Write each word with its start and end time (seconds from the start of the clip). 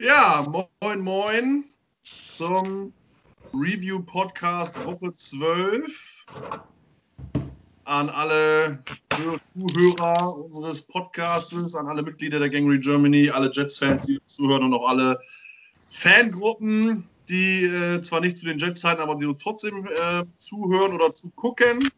Ja, 0.00 0.46
moin, 0.80 1.00
moin 1.00 1.64
zum 2.24 2.92
Review-Podcast 3.52 4.76
Woche 4.86 5.12
12. 5.12 6.24
An 7.82 8.08
alle 8.10 8.84
Zuhörer 9.52 10.36
unseres 10.36 10.82
Podcasts, 10.82 11.74
an 11.74 11.88
alle 11.88 12.04
Mitglieder 12.04 12.38
der 12.38 12.48
Gangry 12.48 12.78
Germany, 12.78 13.28
alle 13.28 13.50
Jets-Fans, 13.50 14.06
die 14.06 14.20
zuhören 14.24 14.62
und 14.62 14.74
auch 14.74 14.88
alle 14.88 15.18
Fangruppen, 15.88 17.10
die 17.28 17.64
äh, 17.64 18.00
zwar 18.00 18.20
nicht 18.20 18.38
zu 18.38 18.46
den 18.46 18.58
Jets 18.58 18.84
halten, 18.84 19.02
aber 19.02 19.16
die 19.16 19.26
uns 19.26 19.42
trotzdem 19.42 19.84
äh, 19.84 20.22
zuhören 20.38 20.92
oder 20.92 21.12
zugucken 21.12 21.90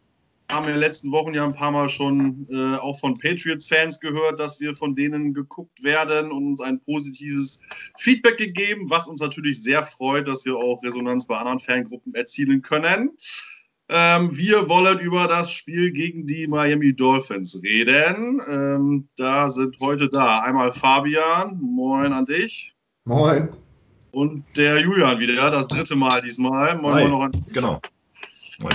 haben 0.53 0.67
wir 0.67 0.75
in 0.75 0.81
den 0.81 0.87
letzten 0.87 1.13
Wochen 1.13 1.33
ja 1.35 1.45
ein 1.45 1.55
paar 1.55 1.71
Mal 1.71 1.89
schon 1.89 2.47
äh, 2.51 2.77
auch 2.77 2.99
von 2.99 3.17
Patriots-Fans 3.17 4.01
gehört, 4.01 4.39
dass 4.39 4.61
wir 4.61 4.75
von 4.75 4.95
denen 4.95 5.33
geguckt 5.33 5.83
werden 5.83 6.33
und 6.33 6.47
uns 6.47 6.61
ein 6.61 6.81
positives 6.81 7.61
Feedback 7.99 8.37
gegeben, 8.37 8.91
was 8.91 9.07
uns 9.07 9.21
natürlich 9.21 9.63
sehr 9.63 9.83
freut, 9.83 10.27
dass 10.27 10.45
wir 10.45 10.57
auch 10.57 10.83
Resonanz 10.83 11.27
bei 11.27 11.37
anderen 11.37 11.59
Fangruppen 11.59 12.15
erzielen 12.15 12.63
können. 12.63 13.11
Ähm, 13.89 14.37
wir 14.37 14.69
wollen 14.69 14.99
über 15.01 15.27
das 15.27 15.53
Spiel 15.53 15.91
gegen 15.91 16.27
die 16.27 16.47
Miami 16.47 16.95
Dolphins 16.95 17.61
reden. 17.63 18.41
Ähm, 18.49 19.09
da 19.17 19.51
sind 19.51 19.79
heute 19.81 20.09
da 20.09 20.41
einmal 20.41 20.71
Fabian, 20.71 21.59
moin 21.61 22.13
an 22.13 22.27
dich. 22.27 22.75
Moin. 23.05 23.49
Und 24.13 24.45
der 24.57 24.81
Julian 24.81 25.19
wieder, 25.21 25.51
das 25.51 25.69
dritte 25.69 25.97
Mal 25.97 26.23
diesmal. 26.23 26.77
Moin, 26.77 26.95
moin 26.95 27.11
noch 27.11 27.21
an 27.23 27.33
dich. 27.33 27.53
Genau. 27.53 27.81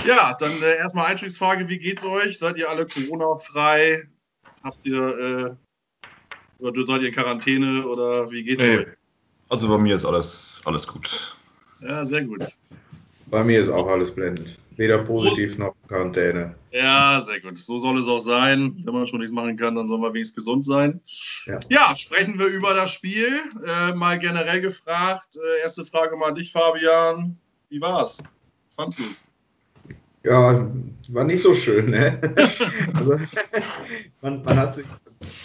Ja, 0.06 0.36
dann 0.38 0.50
äh, 0.62 0.76
erstmal 0.76 1.06
Einstiegsfrage: 1.06 1.68
Wie 1.68 1.78
geht's 1.78 2.04
euch? 2.04 2.38
Seid 2.38 2.56
ihr 2.56 2.68
alle 2.68 2.86
Corona-frei? 2.86 4.08
Habt 4.64 4.84
ihr, 4.86 5.56
äh, 6.60 6.64
oder 6.64 6.86
seid 6.86 7.02
ihr 7.02 7.08
in 7.08 7.14
Quarantäne 7.14 7.86
oder 7.86 8.30
wie 8.30 8.42
geht's 8.42 8.62
Nee. 8.62 8.78
euch? 8.78 8.86
Also 9.48 9.68
bei 9.68 9.78
mir 9.78 9.94
ist 9.94 10.04
alles, 10.04 10.60
alles 10.64 10.86
gut. 10.86 11.36
Ja, 11.80 12.04
sehr 12.04 12.24
gut. 12.24 12.44
Bei 13.26 13.44
mir 13.44 13.60
ist 13.60 13.68
auch 13.68 13.86
alles 13.86 14.12
blendend. 14.12 14.58
Weder 14.76 14.98
positiv 14.98 15.56
noch 15.56 15.74
Quarantäne. 15.88 16.54
Ja, 16.70 17.22
sehr 17.24 17.40
gut. 17.40 17.56
So 17.56 17.78
soll 17.78 17.98
es 17.98 18.08
auch 18.08 18.20
sein. 18.20 18.76
Wenn 18.84 18.92
man 18.92 19.06
schon 19.06 19.20
nichts 19.20 19.32
machen 19.32 19.56
kann, 19.56 19.74
dann 19.74 19.86
soll 19.88 19.98
man 19.98 20.12
wenigstens 20.12 20.36
gesund 20.44 20.66
sein. 20.66 21.00
Ja. 21.46 21.60
Ja, 21.70 21.96
sprechen 21.96 22.38
wir 22.38 22.46
über 22.48 22.74
das 22.74 22.92
Spiel. 22.92 23.28
Äh, 23.66 23.94
mal 23.94 24.18
generell 24.18 24.60
gefragt. 24.60 25.36
Äh, 25.36 25.62
erste 25.62 25.84
Frage 25.84 26.16
mal 26.16 26.28
an 26.30 26.34
dich, 26.34 26.52
Fabian. 26.52 27.38
Wie 27.70 27.80
war's? 27.80 28.22
Fandst 28.68 28.98
du's? 28.98 29.24
Ja, 30.26 30.68
war 31.10 31.24
nicht 31.24 31.40
so 31.40 31.54
schön, 31.54 31.90
ne? 31.90 32.20
also, 32.94 33.16
man, 34.22 34.42
man 34.42 34.58
hat 34.58 34.74
sich, 34.74 34.84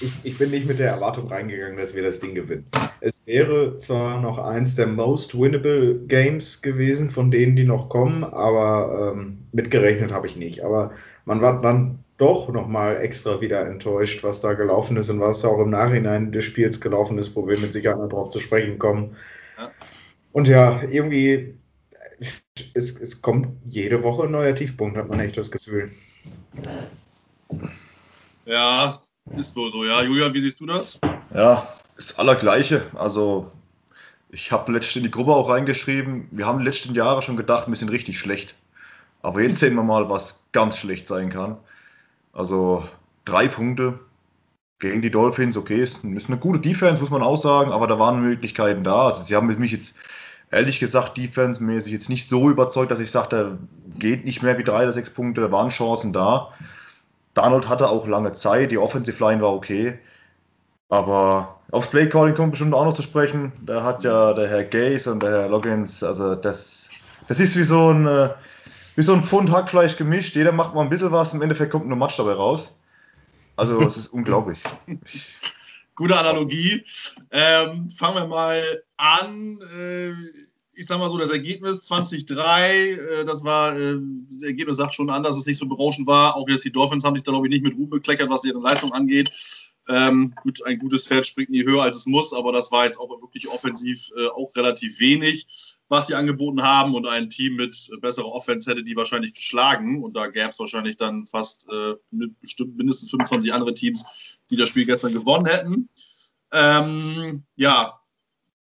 ich, 0.01 0.11
ich 0.23 0.37
bin 0.39 0.49
nicht 0.49 0.67
mit 0.67 0.79
der 0.79 0.89
Erwartung 0.89 1.27
reingegangen, 1.27 1.77
dass 1.77 1.93
wir 1.93 2.01
das 2.01 2.19
Ding 2.19 2.33
gewinnen. 2.33 2.65
Es 2.99 3.21
wäre 3.27 3.77
zwar 3.77 4.19
noch 4.19 4.39
eins 4.39 4.73
der 4.73 4.87
most 4.87 5.39
winnable 5.39 5.99
Games 6.07 6.63
gewesen, 6.63 7.11
von 7.11 7.29
denen, 7.29 7.55
die 7.55 7.63
noch 7.63 7.89
kommen, 7.89 8.23
aber 8.23 9.13
ähm, 9.13 9.45
mitgerechnet 9.51 10.11
habe 10.11 10.25
ich 10.25 10.35
nicht. 10.35 10.63
Aber 10.63 10.91
man 11.25 11.41
war 11.41 11.61
dann 11.61 11.99
doch 12.17 12.51
nochmal 12.51 12.97
extra 12.97 13.39
wieder 13.39 13.63
enttäuscht, 13.67 14.23
was 14.23 14.41
da 14.41 14.53
gelaufen 14.53 14.97
ist 14.97 15.11
und 15.11 15.19
was 15.19 15.45
auch 15.45 15.59
im 15.59 15.69
Nachhinein 15.69 16.31
des 16.31 16.45
Spiels 16.45 16.81
gelaufen 16.81 17.19
ist, 17.19 17.35
wo 17.35 17.47
wir 17.47 17.59
mit 17.59 17.71
Sicherheit 17.71 17.99
noch 17.99 18.09
drauf 18.09 18.31
zu 18.31 18.39
sprechen 18.39 18.79
kommen. 18.79 19.15
Und 20.31 20.47
ja, 20.47 20.81
irgendwie 20.89 21.55
es, 22.73 22.99
es 22.99 23.21
kommt 23.21 23.47
jede 23.67 24.03
Woche 24.03 24.23
ein 24.23 24.31
neuer 24.31 24.55
Tiefpunkt, 24.55 24.97
hat 24.97 25.09
man 25.09 25.19
echt 25.19 25.37
das 25.37 25.51
Gefühl. 25.51 25.91
Ja, 28.45 28.99
ist 29.35 29.55
wohl 29.55 29.71
so. 29.71 29.85
Ja, 29.85 30.03
Julian, 30.03 30.33
wie 30.33 30.41
siehst 30.41 30.59
du 30.59 30.65
das? 30.65 30.99
Ja, 31.33 31.67
das 31.95 32.17
Allergleiche. 32.17 32.83
Also 32.95 33.51
ich 34.29 34.51
habe 34.51 34.71
letztens 34.71 34.97
in 34.97 35.03
die 35.03 35.11
Gruppe 35.11 35.33
auch 35.33 35.49
reingeschrieben, 35.49 36.27
wir 36.31 36.45
haben 36.45 36.59
die 36.59 36.65
letzten 36.65 36.93
Jahre 36.93 37.21
schon 37.21 37.37
gedacht, 37.37 37.67
wir 37.67 37.75
sind 37.75 37.89
richtig 37.89 38.19
schlecht. 38.19 38.55
Aber 39.21 39.41
jetzt 39.41 39.59
sehen 39.59 39.75
wir 39.75 39.83
mal, 39.83 40.09
was 40.09 40.43
ganz 40.51 40.77
schlecht 40.77 41.05
sein 41.05 41.29
kann. 41.29 41.57
Also 42.33 42.87
drei 43.25 43.47
Punkte 43.47 43.99
gegen 44.79 45.01
die 45.01 45.11
Dolphins, 45.11 45.57
okay, 45.57 45.81
ist, 45.81 46.03
ist 46.03 46.29
eine 46.29 46.39
gute 46.39 46.59
Defense, 46.59 46.99
muss 46.99 47.11
man 47.11 47.21
auch 47.21 47.35
sagen, 47.35 47.71
aber 47.71 47.85
da 47.85 47.99
waren 47.99 48.21
Möglichkeiten 48.21 48.83
da. 48.83 49.09
Also 49.09 49.23
sie 49.23 49.35
haben 49.35 49.47
mich 49.47 49.71
jetzt 49.71 49.95
ehrlich 50.51 50.79
gesagt 50.79 51.17
defensemäßig 51.17 51.93
jetzt 51.93 52.09
nicht 52.09 52.27
so 52.27 52.49
überzeugt, 52.49 52.91
dass 52.91 52.99
ich 52.99 53.09
sagte, 53.09 53.57
geht 53.97 54.25
nicht 54.25 54.43
mehr 54.43 54.57
wie 54.57 54.63
drei 54.63 54.83
oder 54.83 54.91
sechs 54.91 55.09
Punkte, 55.09 55.41
da 55.41 55.51
waren 55.51 55.69
Chancen 55.69 56.13
da. 56.13 56.53
Darnold 57.33 57.69
hatte 57.69 57.89
auch 57.89 58.05
lange 58.07 58.33
Zeit, 58.33 58.71
die 58.71 58.77
Offensive 58.77 59.23
Line 59.23 59.41
war 59.41 59.53
okay. 59.53 59.97
Aber 60.89 61.59
aufs 61.71 61.87
Play 61.87 62.09
Calling 62.09 62.35
kommt 62.35 62.51
bestimmt 62.51 62.73
auch 62.73 62.83
noch 62.83 62.93
zu 62.93 63.01
sprechen. 63.01 63.53
Da 63.61 63.83
hat 63.83 64.03
ja 64.03 64.33
der 64.33 64.49
Herr 64.49 64.65
Gaze 64.65 65.09
und 65.09 65.23
der 65.23 65.31
Herr 65.31 65.49
Loggins, 65.49 66.03
also 66.03 66.35
das, 66.35 66.89
das 67.29 67.39
ist 67.39 67.55
wie 67.55 67.63
so 67.63 67.93
ein, 67.93 68.05
äh, 68.05 68.29
wie 68.97 69.01
so 69.01 69.13
ein 69.13 69.23
Pfund 69.23 69.49
Hackfleisch 69.49 69.95
gemischt. 69.95 70.35
Jeder 70.35 70.51
macht 70.51 70.75
mal 70.75 70.81
ein 70.81 70.89
bisschen 70.89 71.13
was, 71.13 71.33
im 71.33 71.41
Endeffekt 71.41 71.71
kommt 71.71 71.87
nur 71.87 71.97
Matsch 71.97 72.19
dabei 72.19 72.33
raus. 72.33 72.75
Also 73.55 73.81
es 73.81 73.95
ist 73.95 74.07
unglaublich. 74.13 74.59
Ich, 75.05 75.33
Gute 75.95 76.17
Analogie. 76.17 76.83
Ähm, 77.29 77.89
fangen 77.89 78.15
wir 78.15 78.27
mal 78.27 78.63
an. 78.97 79.59
Äh, 79.77 80.13
ich 80.81 80.87
sag 80.87 80.99
mal 80.99 81.09
so, 81.11 81.17
das 81.17 81.31
Ergebnis 81.31 81.81
2003, 81.81 82.89
äh, 82.89 83.25
das 83.25 83.43
war, 83.43 83.77
äh, 83.77 83.97
das 84.29 84.43
Ergebnis 84.43 84.77
sagt 84.77 84.95
schon 84.95 85.11
an, 85.11 85.21
dass 85.21 85.37
es 85.37 85.45
nicht 85.45 85.59
so 85.59 85.67
berauschend 85.67 86.07
war. 86.07 86.35
Auch 86.35 86.49
jetzt 86.49 86.65
die 86.65 86.71
Dolphins 86.71 87.03
haben 87.03 87.15
sich 87.15 87.23
da, 87.23 87.31
glaube 87.31 87.47
ich, 87.47 87.51
nicht 87.51 87.63
mit 87.63 87.77
Ruhm 87.77 87.89
bekleckert, 87.89 88.29
was 88.29 88.41
deren 88.41 88.63
Leistung 88.63 88.91
angeht. 88.91 89.29
Ähm, 89.87 90.33
gut, 90.41 90.65
ein 90.65 90.79
gutes 90.79 91.07
Pferd 91.07 91.25
springt 91.25 91.49
nie 91.49 91.63
höher, 91.63 91.83
als 91.83 91.97
es 91.97 92.05
muss, 92.07 92.33
aber 92.33 92.51
das 92.51 92.71
war 92.71 92.85
jetzt 92.85 92.99
auch 92.99 93.09
wirklich 93.21 93.47
offensiv 93.47 94.09
äh, 94.17 94.27
auch 94.27 94.55
relativ 94.55 94.99
wenig, 94.99 95.45
was 95.87 96.07
sie 96.07 96.15
angeboten 96.15 96.63
haben. 96.63 96.95
Und 96.95 97.07
ein 97.07 97.29
Team 97.29 97.55
mit 97.55 97.75
besserer 98.01 98.27
Offense 98.27 98.69
hätte 98.69 98.83
die 98.83 98.95
wahrscheinlich 98.95 99.33
geschlagen. 99.33 100.03
Und 100.03 100.15
da 100.17 100.27
gäbe 100.27 100.49
es 100.49 100.59
wahrscheinlich 100.59 100.97
dann 100.97 101.27
fast 101.27 101.67
äh, 101.69 101.93
bestimmt 102.41 102.75
mindestens 102.75 103.11
25 103.11 103.53
andere 103.53 103.73
Teams, 103.75 104.41
die 104.49 104.55
das 104.55 104.69
Spiel 104.69 104.85
gestern 104.85 105.13
gewonnen 105.13 105.45
hätten. 105.45 105.89
Ähm, 106.51 107.43
ja, 107.55 108.00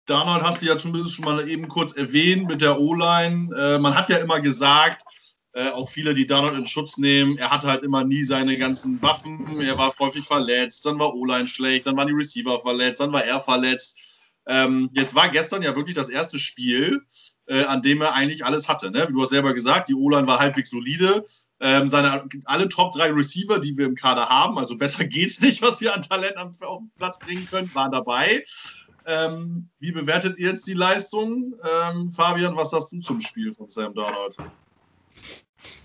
Darnold 0.06 0.42
hast 0.42 0.62
du 0.62 0.66
ja 0.66 0.76
zumindest 0.76 1.14
schon 1.14 1.24
mal 1.24 1.48
eben 1.48 1.68
kurz 1.68 1.96
erwähnt 1.96 2.46
mit 2.46 2.60
der 2.60 2.78
O-Line. 2.78 3.54
Äh, 3.56 3.78
man 3.78 3.94
hat 3.94 4.08
ja 4.08 4.18
immer 4.18 4.40
gesagt, 4.40 5.02
äh, 5.52 5.70
auch 5.70 5.88
viele, 5.88 6.14
die 6.14 6.26
Darnold 6.26 6.56
in 6.56 6.66
Schutz 6.66 6.98
nehmen, 6.98 7.38
er 7.38 7.50
hatte 7.50 7.68
halt 7.68 7.84
immer 7.84 8.04
nie 8.04 8.24
seine 8.24 8.58
ganzen 8.58 9.00
Waffen. 9.00 9.60
Er 9.60 9.78
war 9.78 9.94
häufig 9.98 10.26
verletzt, 10.26 10.84
dann 10.84 10.98
war 10.98 11.14
O-Line 11.14 11.46
schlecht, 11.46 11.86
dann 11.86 11.96
waren 11.96 12.08
die 12.08 12.14
Receiver 12.14 12.58
verletzt, 12.60 13.00
dann 13.00 13.12
war 13.12 13.24
er 13.24 13.40
verletzt. 13.40 14.14
Ähm, 14.46 14.90
jetzt 14.92 15.14
war 15.14 15.28
gestern 15.30 15.62
ja 15.62 15.74
wirklich 15.74 15.94
das 15.94 16.10
erste 16.10 16.38
Spiel, 16.38 17.02
äh, 17.46 17.64
an 17.64 17.80
dem 17.80 18.02
er 18.02 18.14
eigentlich 18.14 18.44
alles 18.44 18.68
hatte. 18.68 18.90
Ne? 18.90 19.06
Du 19.10 19.22
hast 19.22 19.30
selber 19.30 19.54
gesagt, 19.54 19.88
die 19.88 19.94
O-Line 19.94 20.26
war 20.26 20.38
halbwegs 20.38 20.70
solide. 20.70 21.24
Ähm, 21.60 21.88
seine, 21.88 22.28
alle 22.44 22.68
Top 22.68 22.92
3 22.92 23.12
Receiver, 23.12 23.58
die 23.58 23.76
wir 23.76 23.86
im 23.86 23.94
Kader 23.94 24.28
haben, 24.28 24.58
also 24.58 24.76
besser 24.76 25.04
geht's 25.06 25.40
nicht, 25.40 25.62
was 25.62 25.80
wir 25.80 25.94
an 25.94 26.02
Talent 26.02 26.36
auf 26.36 26.78
den 26.78 26.90
Platz 26.98 27.18
bringen 27.20 27.46
können, 27.50 27.70
waren 27.74 27.92
dabei. 27.92 28.42
Ähm, 29.06 29.68
wie 29.80 29.92
bewertet 29.92 30.38
ihr 30.38 30.50
jetzt 30.50 30.66
die 30.66 30.74
Leistung? 30.74 31.54
Ähm, 31.62 32.10
Fabian, 32.10 32.56
was 32.56 32.70
sagst 32.70 32.92
du 32.92 33.00
zum 33.00 33.20
Spiel 33.20 33.52
von 33.52 33.68
Sam 33.68 33.94
Darnold? 33.94 34.36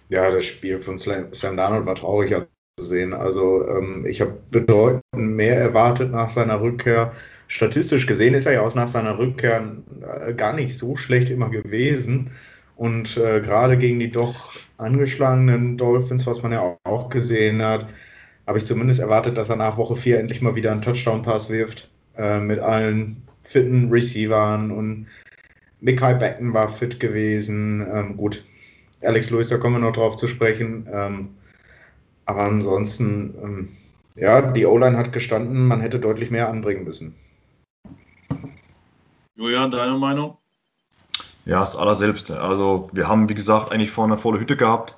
Ja, 0.09 0.31
das 0.31 0.45
Spiel 0.45 0.79
von 0.79 0.97
Sam 0.97 1.57
Darnold 1.57 1.85
war 1.85 1.95
traurig 1.95 2.35
zu 2.77 2.85
sehen. 2.85 3.13
Also 3.13 3.67
ähm, 3.67 4.05
ich 4.07 4.21
habe 4.21 4.39
bedeutend 4.51 5.03
mehr 5.13 5.57
erwartet 5.57 6.11
nach 6.11 6.29
seiner 6.29 6.61
Rückkehr. 6.61 7.13
Statistisch 7.47 8.07
gesehen 8.07 8.35
ist 8.35 8.45
er 8.45 8.53
ja 8.53 8.61
auch 8.61 8.73
nach 8.75 8.87
seiner 8.87 9.17
Rückkehr 9.17 9.77
äh, 10.01 10.33
gar 10.33 10.53
nicht 10.53 10.77
so 10.77 10.95
schlecht 10.95 11.29
immer 11.29 11.49
gewesen. 11.49 12.31
Und 12.77 13.17
äh, 13.17 13.41
gerade 13.41 13.77
gegen 13.77 13.99
die 13.99 14.11
doch 14.11 14.53
angeschlagenen 14.77 15.77
Dolphins, 15.77 16.25
was 16.25 16.41
man 16.41 16.53
ja 16.53 16.77
auch 16.85 17.09
gesehen 17.09 17.61
hat, 17.61 17.89
habe 18.47 18.57
ich 18.57 18.65
zumindest 18.65 19.01
erwartet, 19.01 19.37
dass 19.37 19.49
er 19.49 19.57
nach 19.57 19.75
Woche 19.75 19.97
4 19.97 20.19
endlich 20.19 20.41
mal 20.41 20.55
wieder 20.55 20.71
einen 20.71 20.81
Touchdown-Pass 20.81 21.49
wirft 21.49 21.89
äh, 22.19 22.39
mit 22.39 22.59
allen 22.59 23.23
fitten 23.43 23.89
Receivern 23.89 24.71
und 24.71 25.07
Mikai 25.79 26.13
Becken 26.13 26.53
war 26.53 26.69
fit 26.69 26.99
gewesen. 26.99 27.87
Ähm, 27.91 28.17
gut, 28.17 28.43
Alex 29.01 29.29
Lewis, 29.29 29.47
da 29.47 29.57
kommen 29.57 29.75
wir 29.75 29.87
noch 29.87 29.95
drauf 29.95 30.17
zu 30.17 30.27
sprechen. 30.27 30.87
Ähm, 30.91 31.29
aber 32.25 32.43
ansonsten, 32.43 33.33
ähm, 33.41 33.69
ja, 34.15 34.41
die 34.41 34.65
O-Line 34.65 34.97
hat 34.97 35.13
gestanden, 35.13 35.67
man 35.67 35.79
hätte 35.79 35.99
deutlich 35.99 36.29
mehr 36.29 36.49
anbringen 36.49 36.83
müssen. 36.83 37.15
Julian, 39.35 39.71
deine 39.71 39.97
Meinung? 39.97 40.37
Ja, 41.45 41.61
das 41.61 41.75
allerselbst. 41.75 42.29
Also 42.31 42.89
wir 42.91 43.07
haben, 43.07 43.29
wie 43.29 43.35
gesagt, 43.35 43.71
eigentlich 43.71 43.91
vorne 43.91 44.13
eine 44.13 44.21
volle 44.21 44.39
Hütte 44.39 44.57
gehabt. 44.57 44.95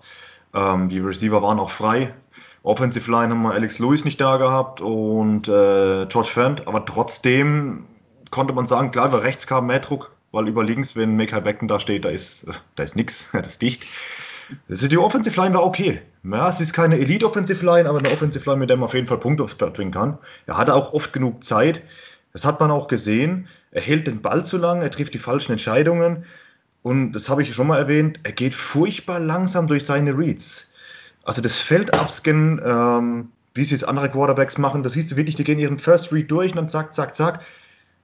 Ähm, 0.54 0.90
die 0.90 1.00
Receiver 1.00 1.42
waren 1.42 1.60
auch 1.60 1.70
frei. 1.70 2.14
Offensive 2.64 3.10
Line 3.10 3.30
haben 3.30 3.42
wir 3.42 3.54
Alex 3.54 3.80
Lewis 3.80 4.06
nicht 4.06 4.22
da 4.22 4.38
gehabt 4.38 4.82
und 4.82 5.48
äh, 5.48 6.06
George 6.08 6.30
Fent, 6.32 6.68
aber 6.68 6.86
trotzdem 6.86 7.86
konnte 8.30 8.54
man 8.54 8.66
sagen, 8.66 8.92
klar, 8.92 9.08
über 9.08 9.24
rechts 9.24 9.48
kam 9.48 9.68
mehr 9.68 9.80
Druck, 9.80 10.12
weil 10.32 10.48
über 10.48 10.64
links, 10.64 10.96
wenn 10.96 11.16
Michael 11.16 11.42
Becken 11.42 11.68
da 11.68 11.80
steht, 11.80 12.06
da 12.06 12.10
ist, 12.10 12.46
da 12.76 12.84
ist 12.84 12.96
nichts, 12.96 13.28
das 13.34 13.48
ist 13.48 13.62
dicht. 13.62 13.86
Ist, 14.68 14.92
die 14.92 14.98
Offensive 14.98 15.40
Line 15.40 15.56
war 15.56 15.64
okay. 15.64 16.02
Ja, 16.24 16.50
es 16.50 16.60
ist 16.60 16.74
keine 16.74 17.00
Elite 17.00 17.26
Offensive 17.26 17.66
Line, 17.66 17.88
aber 17.88 18.00
eine 18.00 18.12
Offensive 18.12 18.48
Line, 18.50 18.60
mit 18.60 18.70
der 18.70 18.78
man 18.78 18.86
auf 18.86 18.94
jeden 18.94 19.08
Fall 19.08 19.18
Punkte 19.18 19.44
aufs 19.44 19.56
Blatt 19.56 19.74
bringen 19.74 19.92
kann. 19.92 20.18
Er 20.46 20.58
hatte 20.58 20.76
auch 20.76 20.94
oft 20.94 21.14
genug 21.14 21.44
Zeit. 21.44 21.82
Das 22.34 22.46
hat 22.46 22.60
man 22.60 22.70
auch 22.70 22.88
gesehen. 22.88 23.48
Er 23.72 23.82
hält 23.82 24.08
den 24.08 24.22
Ball 24.22 24.44
zu 24.44 24.58
lang, 24.58 24.82
er 24.82 24.92
trifft 24.92 25.14
die 25.14 25.20
falschen 25.20 25.54
Entscheidungen. 25.54 26.26
Und 26.84 27.14
das 27.14 27.30
habe 27.30 27.44
ich 27.44 27.54
schon 27.54 27.68
mal 27.68 27.78
erwähnt, 27.78 28.20
er 28.24 28.32
geht 28.32 28.54
furchtbar 28.54 29.20
langsam 29.20 29.68
durch 29.68 29.86
seine 29.86 30.18
Reads. 30.18 30.71
Also 31.24 31.42
das 31.42 31.60
Feld 31.60 31.94
abscannen, 31.94 32.62
ähm, 32.64 33.30
wie 33.54 33.62
es 33.62 33.72
jetzt 33.72 33.88
andere 33.88 34.10
Quarterbacks 34.10 34.58
machen, 34.58 34.84
das 34.84 34.94
siehst 34.94 35.12
du 35.12 35.18
wirklich, 35.18 35.36
die 35.36 35.44
gehen 35.44 35.60
ihren 35.60 35.78
First 35.78 36.12
Read 36.12 36.32
durch 36.32 36.52
und 36.52 36.58
dann 36.58 36.70
zack, 36.70 36.96
zack, 36.96 37.14
zack. 37.14 37.42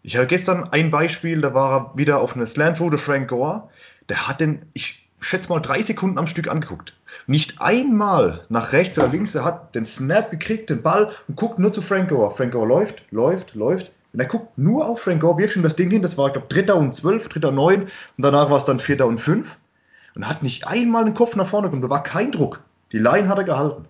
Ich 0.04 0.16
hatte 0.16 0.28
gestern 0.28 0.70
ein 0.72 0.92
Beispiel, 0.92 1.42
da 1.42 1.54
war 1.54 1.72
er 1.72 1.98
wieder 1.98 2.20
auf 2.20 2.36
einer 2.36 2.46
Slant 2.46 2.80
Route, 2.80 2.98
Frank 2.98 3.30
Gore. 3.30 3.70
Der 4.10 4.28
hat 4.28 4.40
den, 4.40 4.62
ich 4.74 5.08
schätze 5.20 5.50
mal, 5.50 5.60
drei 5.60 5.82
Sekunden 5.82 6.18
am 6.18 6.28
Stück 6.28 6.50
angeguckt. 6.50 6.94
Nicht 7.26 7.60
einmal 7.60 8.46
nach 8.50 8.72
rechts 8.72 9.00
oder 9.00 9.08
links, 9.08 9.36
er 9.36 9.46
hat 9.46 9.74
den 9.76 9.86
Snap 9.86 10.30
gekriegt, 10.32 10.70
den 10.70 10.82
Ball 10.82 11.12
und 11.28 11.36
guckt 11.36 11.60
nur 11.60 11.74
zu 11.74 11.82
Frank 11.82 12.10
Gore. 12.10 12.34
Frank 12.36 12.52
Gore 12.52 12.68
läuft, 12.68 13.04
läuft, 13.12 13.56
läuft. 13.56 13.92
Und 14.14 14.20
er 14.20 14.28
guckt 14.28 14.58
nur 14.58 14.88
auf 14.88 15.02
Frank 15.02 15.22
Gore, 15.22 15.38
wirft 15.40 15.56
ihm 15.56 15.64
das 15.64 15.76
Ding 15.76 15.90
hin, 15.90 16.02
das 16.02 16.18
war, 16.18 16.28
ich 16.28 16.34
glaube, 16.34 16.48
dritter 16.48 16.76
und 16.76 16.94
zwölf, 16.94 17.28
dritter 17.28 17.52
neun 17.52 17.84
und 17.84 17.90
danach 18.18 18.50
war 18.50 18.58
es 18.58 18.66
dann 18.66 18.80
vierter 18.80 19.08
und 19.08 19.20
fünf. 19.20 19.58
Und 20.16 20.28
hat 20.28 20.42
nicht 20.42 20.66
einmal 20.66 21.06
den 21.06 21.14
Kopf 21.14 21.36
nach 21.36 21.46
vorne 21.46 21.68
gekommen, 21.68 21.84
da 21.84 21.90
war 21.90 22.02
kein 22.04 22.32
Druck. 22.32 22.62
Die 22.92 23.00
Line 23.00 23.28
hat 23.28 23.38
er 23.38 23.44
gehalten. 23.44 23.86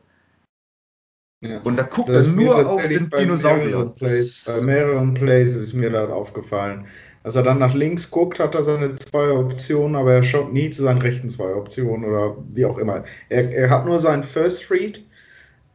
Ja. 1.41 1.59
Und 1.61 1.77
da 1.77 1.83
guckt 1.83 2.09
Das 2.09 2.25
er 2.25 2.31
nur 2.31 2.67
auf 2.67 2.87
den 2.87 3.09
bei 3.09 3.17
Dinosaurier. 3.17 3.93
Plays, 3.95 4.45
bei 4.47 4.61
mehreren 4.61 5.13
Plays 5.13 5.55
ist 5.55 5.73
mir 5.73 5.91
das 5.91 6.09
aufgefallen. 6.09 6.87
Als 7.23 7.35
er 7.35 7.43
dann 7.43 7.59
nach 7.59 7.73
links 7.73 8.09
guckt, 8.09 8.39
hat 8.39 8.55
er 8.55 8.63
seine 8.63 8.95
zwei 8.95 9.31
Optionen, 9.31 9.95
aber 9.95 10.13
er 10.13 10.23
schaut 10.23 10.51
nie 10.53 10.69
zu 10.69 10.83
seinen 10.83 11.01
rechten 11.01 11.29
zwei 11.29 11.53
Optionen 11.53 12.05
oder 12.09 12.37
wie 12.53 12.65
auch 12.65 12.77
immer. 12.77 13.03
Er, 13.29 13.51
er 13.51 13.69
hat 13.69 13.85
nur 13.85 13.99
seinen 13.99 14.23
First 14.23 14.71
Read, 14.71 15.05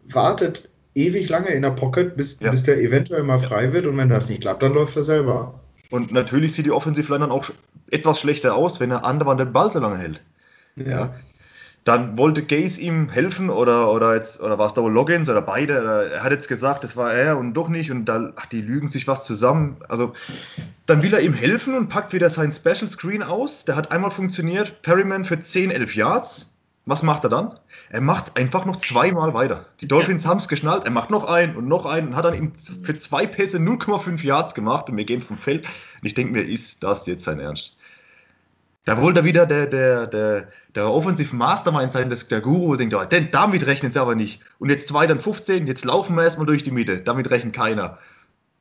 wartet 0.09 0.69
ewig 0.95 1.29
lange 1.29 1.49
in 1.51 1.63
der 1.63 1.71
Pocket, 1.71 2.17
bis, 2.17 2.41
Ja. 2.41 2.51
bis 2.51 2.65
der 2.65 2.79
eventuell 2.81 3.23
mal 3.23 3.39
frei 3.39 3.73
wird 3.73 3.87
und 3.87 3.97
wenn 3.99 4.09
das 4.09 4.29
nicht 4.29 4.41
klappt, 4.41 4.63
dann 4.63 4.73
läuft 4.73 4.97
er 4.97 5.03
selber. 5.03 5.61
Und 5.91 6.11
natürlich 6.11 6.55
sieht 6.55 6.67
die 6.67 6.71
Offensive 6.73 7.13
Line 7.13 7.21
dann 7.21 7.31
auch 7.33 7.51
etwas 7.91 8.19
schlechter 8.19 8.55
aus, 8.57 8.81
wenn 8.81 8.91
er 8.91 9.05
andauernd 9.05 9.41
den 9.41 9.53
Ball 9.53 9.71
so 9.71 9.79
lange 9.79 9.99
hält. 9.99 10.23
Ja. 10.77 11.15
Dann 11.85 12.17
wollte 12.17 12.45
Gaze 12.45 12.81
ihm 12.81 13.09
helfen 13.09 13.51
oder, 13.51 13.93
oder, 13.93 14.15
jetzt, 14.15 14.41
oder 14.41 14.57
war 14.59 14.67
es 14.67 14.75
Double 14.75 14.93
Logins 14.93 15.29
oder 15.29 15.43
beide. 15.43 15.81
Oder 15.81 16.13
er 16.13 16.23
hat 16.23 16.31
jetzt 16.31 16.49
gesagt, 16.49 16.85
das 16.85 16.97
war 16.97 17.13
er 17.13 17.39
und 17.39 17.55
doch 17.55 17.69
nicht 17.69 17.91
und 17.91 18.05
da, 18.05 18.33
ach, 18.37 18.47
die 18.47 18.61
lügen 18.61 18.89
sich 18.89 19.09
was 19.09 19.25
zusammen. 19.25 19.79
Also 19.89 20.13
dann 20.87 21.03
will 21.03 21.13
er 21.13 21.21
ihm 21.21 21.35
helfen 21.35 21.75
und 21.75 21.89
packt 21.89 22.13
wieder 22.13 22.31
sein 22.31 22.53
Special 22.53 22.89
Screen 22.89 23.23
aus. 23.23 23.65
Der 23.65 23.75
hat 23.75 23.91
einmal 23.91 24.13
funktioniert, 24.13 24.83
Perryman 24.83 25.25
für 25.25 25.41
10, 25.41 25.73
11 25.73 25.97
Yards. 25.97 26.47
Was 26.85 27.05
macht 27.05 27.23
er 27.25 27.31
dann? 27.31 27.59
Er 27.91 28.01
macht 28.01 28.27
es 28.27 28.37
einfach 28.37 28.65
noch 28.65 28.77
zweimal 28.77 29.35
weiter. 29.35 29.67
Die 29.81 29.87
Dolphins 29.87 30.27
haben 30.27 30.39
es 30.39 30.49
geschnallt, 30.49 30.85
er 30.85 30.91
macht 30.91 31.11
noch 31.11 31.29
einen 31.29 31.55
und 31.55 31.69
noch 31.69 31.87
einen 31.87 32.09
und 32.09 32.17
hat 32.17 32.25
dann 32.25 32.35
ihm 32.35 32.53
für 32.57 32.97
zwei 32.99 33.25
Pässe 33.27 33.59
0,5 33.59 34.25
Yards 34.25 34.55
gemacht 34.55 34.89
und 34.89 34.97
wir 34.97 35.05
gehen 35.05 35.21
vom 35.21 35.39
Feld. 35.39 35.65
Und 35.65 36.07
ich 36.07 36.15
denke 36.15 36.33
mir, 36.33 36.43
ist 36.43 36.83
das 36.83 37.07
jetzt 37.07 37.23
sein 37.23 37.39
Ernst? 37.39 37.77
Da 38.85 39.01
wollte 39.01 39.21
er 39.21 39.25
wieder 39.25 39.47
der, 39.47 39.67
der, 39.67 40.07
der, 40.09 40.49
der 40.75 40.91
Offensive 40.91 41.35
Mastermind 41.37 41.93
sein, 41.93 42.11
das, 42.11 42.27
der 42.27 42.41
Guru, 42.41 42.75
denkt, 42.77 42.95
oh, 42.95 43.05
denn 43.05 43.31
damit 43.31 43.67
rechnen 43.67 43.93
sie 43.93 44.01
aber 44.01 44.17
nicht. 44.17 44.41
Und 44.59 44.71
jetzt 44.71 44.89
2, 44.89 45.07
dann 45.07 45.21
15, 45.21 45.67
jetzt 45.69 45.85
laufen 45.85 46.17
wir 46.17 46.25
erstmal 46.25 46.47
durch 46.47 46.65
die 46.65 46.73
Mitte. 46.73 46.99
Damit 46.99 47.31
rechnet 47.31 47.55
keiner. 47.55 47.99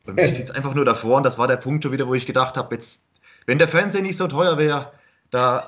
Und 0.05 0.19
ich 0.19 0.35
sitze 0.35 0.55
einfach 0.55 0.73
nur 0.73 0.85
davor 0.85 1.17
und 1.17 1.23
das 1.23 1.37
war 1.37 1.47
der 1.47 1.57
Punkt 1.57 1.83
schon 1.83 1.91
wieder, 1.91 2.07
wo 2.07 2.13
ich 2.13 2.25
gedacht 2.25 2.57
habe, 2.57 2.75
jetzt, 2.75 3.01
wenn 3.45 3.57
der 3.57 3.67
Fernseher 3.67 4.01
nicht 4.01 4.17
so 4.17 4.27
teuer 4.27 4.57
wäre, 4.57 4.91
da. 5.31 5.63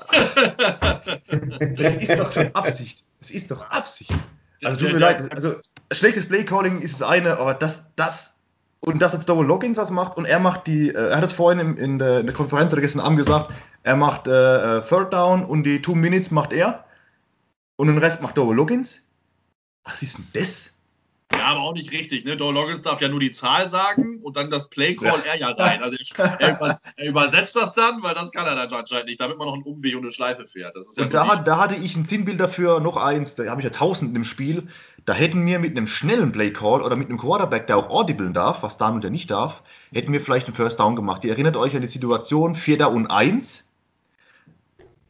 das 1.76 1.96
ist 1.96 2.18
doch 2.18 2.32
schon 2.32 2.54
Absicht. 2.54 3.04
Es 3.20 3.30
ist 3.30 3.50
doch 3.50 3.70
Absicht. 3.70 4.12
Also 4.62 4.78
tut 4.78 4.92
mir 4.92 4.98
leid, 4.98 5.32
also 5.32 5.56
schlechtes 5.92 6.26
Playcalling 6.26 6.80
ist 6.80 7.00
das 7.00 7.08
eine, 7.08 7.38
aber 7.38 7.54
das, 7.54 7.84
das 7.96 8.36
und 8.80 9.00
dass 9.00 9.12
jetzt 9.14 9.28
Double 9.28 9.46
Logins 9.46 9.76
das 9.76 9.90
macht 9.90 10.16
und 10.16 10.26
er 10.26 10.38
macht 10.38 10.66
die, 10.66 10.90
äh, 10.90 11.08
er 11.08 11.16
hat 11.16 11.24
es 11.24 11.32
vorhin 11.32 11.58
in, 11.58 11.76
in, 11.76 11.98
der, 11.98 12.20
in 12.20 12.26
der 12.26 12.34
Konferenz 12.34 12.72
oder 12.72 12.82
gestern 12.82 13.00
Abend 13.00 13.18
gesagt, 13.18 13.50
er 13.84 13.96
macht 13.96 14.26
äh, 14.26 14.78
äh, 14.78 14.82
Third 14.82 15.12
Down 15.12 15.44
und 15.44 15.62
die 15.64 15.80
Two 15.80 15.94
Minutes 15.94 16.30
macht 16.30 16.52
er 16.52 16.84
und 17.76 17.86
den 17.86 17.98
Rest 17.98 18.20
macht 18.20 18.36
Double 18.36 18.56
Logins. 18.56 19.02
Was 19.84 20.02
ist 20.02 20.18
denn 20.18 20.26
das? 20.32 20.72
Ja, 21.32 21.46
aber 21.46 21.60
auch 21.60 21.74
nicht 21.74 21.90
richtig. 21.90 22.24
Ne? 22.24 22.36
Doe 22.36 22.52
Loggins 22.52 22.82
darf 22.82 23.00
ja 23.00 23.08
nur 23.08 23.18
die 23.18 23.30
Zahl 23.30 23.68
sagen 23.68 24.18
und 24.22 24.36
dann 24.36 24.50
das 24.50 24.68
Play 24.70 24.94
call 24.94 25.20
er 25.26 25.36
ja 25.36 25.48
rein. 25.48 25.82
Also 25.82 25.96
er, 26.18 26.40
er, 26.40 26.58
übers- 26.60 26.78
er 26.96 27.08
übersetzt 27.08 27.56
das 27.56 27.74
dann, 27.74 28.02
weil 28.02 28.14
das 28.14 28.30
kann 28.30 28.46
er 28.46 28.54
dann 28.54 28.72
anscheinend 28.72 29.06
nicht, 29.06 29.20
damit 29.20 29.36
man 29.38 29.48
noch 29.48 29.54
einen 29.54 29.64
Umweg 29.64 29.94
und 29.96 30.02
eine 30.02 30.12
Schleife 30.12 30.46
fährt. 30.46 30.76
Ja 30.96 31.02
Und 31.04 31.12
da, 31.12 31.36
da 31.36 31.58
hatte 31.58 31.74
ich 31.74 31.96
ein 31.96 32.04
Sinnbild 32.04 32.38
dafür, 32.40 32.78
noch 32.80 32.96
eins, 32.96 33.34
da 33.34 33.46
habe 33.46 33.60
ich 33.60 33.64
ja 33.64 33.70
tausend 33.70 34.16
im 34.16 34.24
Spiel. 34.24 34.68
Da 35.06 35.12
hätten 35.12 35.44
wir 35.44 35.58
mit 35.58 35.76
einem 35.76 35.86
schnellen 35.86 36.30
Play 36.30 36.52
Call 36.52 36.80
oder 36.82 36.94
mit 36.94 37.08
einem 37.08 37.18
Quarterback, 37.18 37.66
der 37.66 37.78
auch 37.78 37.90
audiblen 37.90 38.32
darf, 38.32 38.62
was 38.62 38.78
Daniel 38.78 39.00
der 39.00 39.10
nicht 39.10 39.30
darf, 39.30 39.62
hätten 39.92 40.12
wir 40.12 40.20
vielleicht 40.20 40.46
einen 40.46 40.54
First 40.56 40.78
Down 40.78 40.94
gemacht. 40.94 41.24
Ihr 41.24 41.32
erinnert 41.32 41.56
euch 41.56 41.74
an 41.74 41.82
die 41.82 41.88
Situation 41.88 42.54
4. 42.54 42.88
und 42.90 43.08
1, 43.08 43.64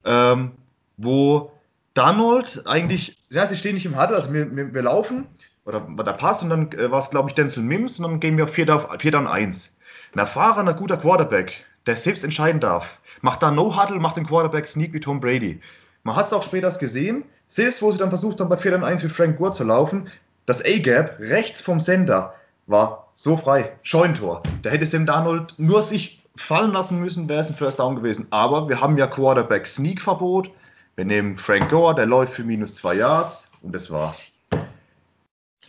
ähm, 0.04 0.52
wo 0.96 1.52
Donald 1.94 2.62
eigentlich, 2.66 3.22
ja, 3.30 3.46
sie 3.46 3.56
stehen 3.56 3.74
nicht 3.74 3.86
im 3.86 4.00
Huddle, 4.00 4.16
also 4.16 4.32
wir, 4.32 4.54
wir, 4.54 4.74
wir 4.74 4.82
laufen, 4.82 5.26
oder 5.64 5.86
war 5.88 6.04
der 6.04 6.12
Pass 6.12 6.42
und 6.42 6.50
dann 6.50 6.72
äh, 6.72 6.90
war 6.90 6.98
es, 6.98 7.10
glaube 7.10 7.28
ich, 7.28 7.34
Denzel 7.34 7.62
Mims 7.62 7.98
und 7.98 8.04
dann 8.04 8.20
gehen 8.20 8.36
wir 8.36 8.44
auf 8.44 8.52
4. 8.52 8.74
auf 8.74 8.88
4. 8.98 9.18
und 9.18 9.26
1. 9.26 9.74
Ein 10.12 10.18
erfahrener, 10.18 10.74
guter 10.74 10.96
Quarterback, 10.96 11.64
der 11.86 11.96
selbst 11.96 12.24
entscheiden 12.24 12.60
darf, 12.60 12.98
macht 13.20 13.42
da 13.42 13.50
No-Huddle, 13.50 13.98
macht 13.98 14.16
den 14.16 14.26
Quarterback 14.26 14.66
Sneak 14.66 14.92
wie 14.92 15.00
Tom 15.00 15.20
Brady. 15.20 15.60
Man 16.02 16.16
hat 16.16 16.26
es 16.26 16.32
auch 16.32 16.42
später 16.42 16.70
gesehen, 16.72 17.24
selbst 17.48 17.80
wo 17.82 17.90
sie 17.90 17.98
dann 17.98 18.10
versucht 18.10 18.40
haben, 18.40 18.48
bei 18.48 18.56
4 18.56 18.76
und 18.76 18.84
1 18.84 19.04
wie 19.04 19.08
Frank 19.08 19.38
Gore 19.38 19.52
zu 19.52 19.64
laufen, 19.64 20.08
das 20.46 20.62
A-Gap 20.62 21.18
rechts 21.20 21.62
vom 21.62 21.80
Center 21.80 22.34
war 22.66 23.08
so 23.14 23.36
frei, 23.36 23.72
Scheuntor. 23.82 24.42
Da 24.62 24.70
hätte 24.70 24.86
Sam 24.86 25.06
Darnold 25.06 25.54
nur 25.58 25.82
sich 25.82 26.22
fallen 26.36 26.72
lassen 26.72 27.00
müssen, 27.00 27.28
wäre 27.28 27.40
es 27.40 27.50
ein 27.50 27.56
First 27.56 27.78
Down 27.78 27.96
gewesen. 27.96 28.26
Aber 28.30 28.68
wir 28.68 28.80
haben 28.80 28.96
ja 28.96 29.06
Quarterback 29.06 29.66
Sneak 29.66 30.00
Verbot. 30.00 30.50
Wir 30.96 31.04
nehmen 31.04 31.36
Frank 31.36 31.70
Gore, 31.70 31.94
der 31.94 32.06
läuft 32.06 32.34
für 32.34 32.44
minus 32.44 32.74
zwei 32.74 32.94
Yards 32.94 33.50
und 33.62 33.74
das 33.74 33.90
war's. 33.90 34.32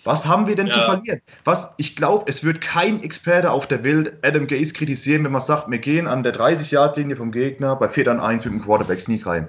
Was 0.03 0.27
haben 0.27 0.45
wir 0.45 0.55
denn 0.55 0.67
Ja. 0.67 0.73
zu 0.73 0.79
verlieren? 0.81 1.21
Was, 1.45 1.69
ich 1.77 1.95
glaube, 1.95 2.25
es 2.27 2.43
wird 2.43 2.61
kein 2.61 3.01
Experte 3.01 3.49
auf 3.51 3.67
der 3.67 3.83
Welt 3.83 4.13
Adam 4.23 4.45
Gaze 4.45 4.73
kritisieren, 4.73 5.23
wenn 5.23 5.31
man 5.31 5.41
sagt, 5.41 5.69
wir 5.71 5.79
gehen 5.79 6.07
an 6.07 6.21
der 6.21 6.33
30-Yard-Linie 6.35 7.15
vom 7.15 7.31
Gegner 7.31 7.75
bei 7.75 7.89
4 7.89 8.03
dann 8.03 8.19
1 8.19 8.45
mit 8.45 8.53
dem 8.53 8.61
Quarterback 8.61 8.99
Sneak 9.01 9.25
rein. 9.25 9.47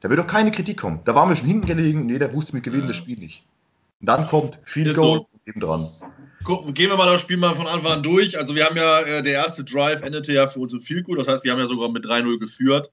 Da 0.00 0.08
wird 0.08 0.18
doch 0.18 0.26
keine 0.26 0.50
Kritik 0.50 0.78
kommen. 0.80 1.00
Da 1.04 1.14
waren 1.14 1.28
wir 1.28 1.36
schon 1.36 1.46
hinten 1.48 1.66
gelegen 1.66 2.02
und 2.02 2.08
jeder 2.08 2.32
wusste, 2.32 2.54
wir 2.54 2.60
gewinnen 2.62 2.82
Ja. 2.84 2.88
das 2.88 2.96
Spiel 2.96 3.18
nicht. 3.18 3.44
Und 4.00 4.08
dann 4.08 4.26
kommt 4.28 4.56
Ist 4.74 4.96
Goal 4.96 5.18
so. 5.18 5.28
eben 5.44 5.60
dran. 5.60 5.84
Gucken, 6.44 6.72
gehen 6.72 6.90
wir 6.90 6.96
mal 6.96 7.06
das 7.06 7.20
Spiel 7.20 7.36
mal 7.36 7.54
von 7.54 7.66
Anfang 7.66 7.92
an 7.92 8.02
durch. 8.02 8.38
Also 8.38 8.54
wir 8.54 8.64
haben 8.64 8.76
ja, 8.76 9.00
äh, 9.00 9.22
der 9.22 9.34
erste 9.34 9.64
Drive 9.64 10.02
endete 10.02 10.32
ja 10.32 10.46
für 10.46 10.60
uns 10.60 10.72
im 10.72 10.80
Field 10.80 11.04
Goal. 11.04 11.18
Das 11.18 11.28
heißt, 11.28 11.44
wir 11.44 11.52
haben 11.52 11.58
ja 11.58 11.66
sogar 11.66 11.90
mit 11.90 12.04
3-0 12.04 12.38
geführt. 12.38 12.90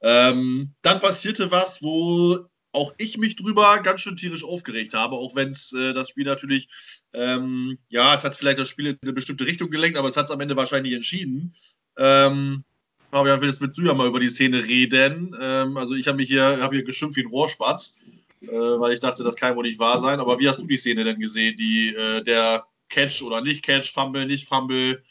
Ähm, 0.00 0.74
dann 0.82 1.00
passierte 1.00 1.50
was, 1.50 1.82
wo 1.82 2.48
auch 2.72 2.94
ich 2.98 3.18
mich 3.18 3.36
drüber 3.36 3.80
ganz 3.82 4.02
schön 4.02 4.16
tierisch 4.16 4.44
aufgeregt 4.44 4.94
habe, 4.94 5.16
auch 5.16 5.34
wenn 5.34 5.48
es 5.48 5.72
äh, 5.72 5.92
das 5.92 6.10
Spiel 6.10 6.24
natürlich, 6.24 6.68
ähm, 7.12 7.78
ja, 7.88 8.14
es 8.14 8.24
hat 8.24 8.36
vielleicht 8.36 8.58
das 8.58 8.68
Spiel 8.68 8.86
in 8.86 8.98
eine 9.02 9.12
bestimmte 9.12 9.46
Richtung 9.46 9.70
gelenkt, 9.70 9.98
aber 9.98 10.08
es 10.08 10.16
hat 10.16 10.26
es 10.26 10.30
am 10.30 10.40
Ende 10.40 10.56
wahrscheinlich 10.56 10.92
entschieden. 10.92 11.52
Ähm, 11.96 12.64
Fabian, 13.10 13.40
willst, 13.40 13.62
du 13.62 13.82
ja 13.82 13.94
mal 13.94 14.06
über 14.06 14.20
die 14.20 14.28
Szene 14.28 14.62
reden? 14.62 15.34
Ähm, 15.40 15.76
also 15.76 15.94
ich 15.94 16.06
habe 16.06 16.18
mich 16.18 16.28
hier, 16.28 16.60
habe 16.60 16.76
hier 16.76 16.84
geschimpft 16.84 17.16
wie 17.16 17.22
ein 17.22 17.30
Rohrspatz, 17.30 18.00
äh, 18.42 18.48
weil 18.48 18.92
ich 18.92 19.00
dachte, 19.00 19.24
das 19.24 19.34
kann 19.34 19.56
wohl 19.56 19.64
nicht 19.64 19.78
wahr 19.78 19.98
sein. 19.98 20.20
Aber 20.20 20.38
wie 20.38 20.48
hast 20.48 20.60
du 20.60 20.66
die 20.66 20.76
Szene 20.76 21.04
denn 21.04 21.18
gesehen, 21.18 21.56
die 21.56 21.94
äh, 21.94 22.22
der 22.22 22.66
Catch 22.88 23.22
oder 23.22 23.40
nicht 23.40 23.64
Catch, 23.64 23.92
Fumble, 23.92 24.26
nicht 24.26 24.48
Fumble 24.48 25.02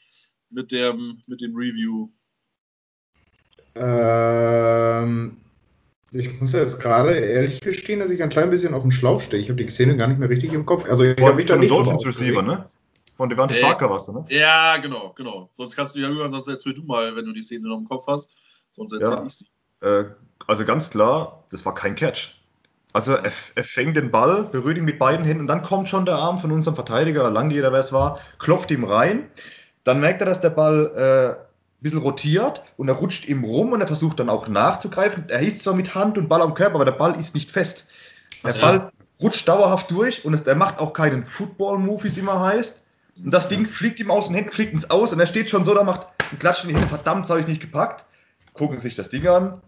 mit 0.50 0.72
dem, 0.72 1.22
mit 1.28 1.42
dem 1.42 1.56
Review? 1.56 2.10
Ähm, 3.76 5.38
ich 6.12 6.40
muss 6.40 6.54
jetzt 6.54 6.80
gerade 6.80 7.16
ehrlich 7.18 7.62
gestehen, 7.62 8.00
dass 8.00 8.10
ich 8.10 8.24
ein 8.24 8.30
klein 8.30 8.50
bisschen 8.50 8.74
auf 8.74 8.82
dem 8.82 8.92
Schlauch 8.92 9.22
stehe. 9.22 9.42
Ich 9.42 9.50
habe 9.50 9.62
die 9.62 9.70
Szene 9.70 9.98
gar 9.98 10.08
nicht 10.08 10.20
mehr 10.20 10.30
richtig 10.30 10.54
im 10.54 10.66
Kopf. 10.66 10.86
Also 10.90 11.04
ich 11.04 11.20
habe 11.20 11.36
mich 11.36 11.46
da 11.46 11.56
nicht 11.56 11.72
Dolphins 11.72 12.06
Receiver, 12.06 12.42
ne? 12.42 12.70
Von 13.18 13.30
Devante 13.30 13.58
Äh, 13.58 13.62
Parker 13.62 13.90
warst 13.90 14.08
du, 14.08 14.14
ne? 14.14 14.26
Ja, 14.30 14.78
genau, 14.78 15.12
genau. 15.16 15.50
Sonst 15.58 15.76
kannst 15.76 15.96
du 15.96 16.00
ja 16.00 16.08
hören, 16.08 16.32
sonst 16.32 16.48
erzähl 16.48 16.74
du 16.74 16.84
mal, 16.84 17.16
wenn 17.16 17.26
du 17.26 17.34
die 17.34 17.42
Szene 17.42 17.68
noch 17.68 17.80
im 17.80 17.86
Kopf 17.86 18.06
hast. 18.08 18.66
Sonst 18.76 18.94
erzähl 18.94 19.18
Ja. 19.18 19.26
ich 19.26 19.34
sie. 19.34 19.48
Äh, 19.82 20.06
also 20.46 20.66
ganz 20.66 20.90
klar, 20.90 21.44
das 21.50 21.66
war 21.66 21.74
kein 21.74 21.96
Catch. 21.96 22.37
Also 22.94 23.14
er, 23.14 23.32
er 23.56 23.64
fängt 23.64 23.98
den 23.98 24.12
Ball, 24.12 24.44
berührt 24.44 24.78
ihn 24.78 24.86
mit 24.86 25.00
beiden 25.00 25.26
Händen 25.26 25.42
und 25.42 25.48
dann 25.48 25.62
kommt 25.62 25.88
schon 25.88 26.06
der 26.06 26.16
Arm 26.16 26.40
von 26.40 26.52
unserem 26.52 26.76
Verteidiger, 26.76 27.30
lang 27.30 27.52
jeder 27.52 27.72
wer 27.72 27.80
es 27.80 27.94
war, 27.94 28.20
klopft 28.40 28.72
ihm 28.72 28.84
rein. 28.84 29.30
Dann 29.84 30.00
merkt 30.00 30.22
er, 30.22 30.26
dass 30.26 30.42
der 30.42 30.50
Ball 30.50 30.92
äh, 30.96 31.40
ein 31.80 31.84
bisschen 31.84 32.00
rotiert 32.00 32.64
und 32.78 32.88
er 32.88 32.96
rutscht 32.96 33.28
ihm 33.28 33.44
rum 33.44 33.74
und 33.74 33.82
er 33.82 33.88
versucht 33.88 34.20
dann 34.20 34.30
auch 34.30 34.48
nachzugreifen. 34.48 35.26
Er 35.30 35.40
hieß 35.40 35.60
zwar 35.64 35.76
mit 35.76 35.96
Hand 35.96 36.18
und 36.18 36.28
Ball 36.28 36.42
am 36.42 36.54
Körper, 36.54 36.76
aber 36.76 36.86
der 36.86 36.92
Ball 36.94 37.18
ist 37.20 37.36
nicht 37.36 37.52
fest. 37.52 37.86
Der 38.44 38.52
Ach 38.52 38.56
so. 38.56 38.62
Ball 38.62 38.92
rutscht 39.22 39.48
dauerhaft 39.48 39.92
durch 39.92 40.26
und 40.26 40.34
es, 40.34 40.42
er 40.42 40.56
macht 40.56 40.80
auch 40.80 40.94
keinen 40.94 41.26
Football-Move, 41.26 42.04
wie 42.04 42.08
es 42.08 42.18
immer 42.18 42.40
heißt. 42.40 42.84
Und 43.24 43.34
das 43.34 43.48
Ding 43.48 43.68
fliegt 43.68 44.00
ihm 44.00 44.12
aus 44.12 44.28
den 44.28 44.36
Händen, 44.36 44.52
fliegt 44.52 44.74
ins 44.74 44.90
Aus 44.90 45.12
und 45.12 45.20
er 45.20 45.26
steht 45.26 45.50
schon 45.50 45.66
so, 45.66 45.74
da 45.74 45.84
macht 45.84 46.08
ein 46.32 46.40
Klatsch 46.40 46.64
in 46.64 46.70
die 46.70 46.76
Hände. 46.76 46.88
Verdammt, 46.88 47.26
das 47.26 47.30
habe 47.30 47.40
ich 47.40 47.48
nicht 47.48 47.62
gepackt. 47.62 48.06
Gucken 48.54 48.80
sich 48.80 48.96
das 48.96 49.10
Ding 49.10 49.28
an. 49.28 49.62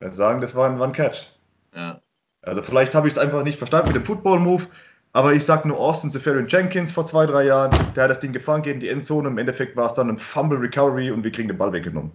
Sagen, 0.00 0.40
das 0.40 0.54
war 0.54 0.68
ein, 0.68 0.78
war 0.78 0.86
ein 0.86 0.92
Catch. 0.92 1.28
Ja. 1.74 2.00
Also 2.42 2.62
vielleicht 2.62 2.94
habe 2.94 3.08
ich 3.08 3.14
es 3.14 3.18
einfach 3.18 3.42
nicht 3.44 3.58
verstanden 3.58 3.88
mit 3.88 3.96
dem 3.96 4.04
Football-Move. 4.04 4.66
Aber 5.14 5.34
ich 5.34 5.44
sag 5.44 5.66
nur 5.66 5.78
Austin 5.78 6.10
Seferian 6.10 6.46
Jenkins 6.48 6.90
vor 6.92 7.04
zwei, 7.06 7.26
drei 7.26 7.44
Jahren, 7.44 7.92
der 7.94 8.04
hat 8.04 8.10
das 8.10 8.20
Ding 8.20 8.32
gefangen, 8.32 8.62
geht 8.62 8.74
in 8.74 8.80
die 8.80 8.88
Endzone. 8.88 9.28
Im 9.28 9.38
Endeffekt 9.38 9.76
war 9.76 9.86
es 9.86 9.94
dann 9.94 10.08
ein 10.08 10.16
Fumble 10.16 10.58
Recovery 10.58 11.10
und 11.10 11.22
wir 11.22 11.30
kriegen 11.30 11.48
den 11.48 11.58
Ball 11.58 11.72
weggenommen. 11.72 12.12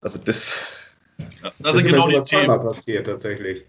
Also 0.00 0.18
das. 0.18 0.90
Ja, 1.18 1.26
das, 1.42 1.54
Das 1.60 1.76
sind 1.76 1.86
ist 1.86 1.92
genau 1.92 2.08
die 2.08 2.22
Themen. 2.22 2.60
passiert, 2.60 3.06
tatsächlich. 3.06 3.64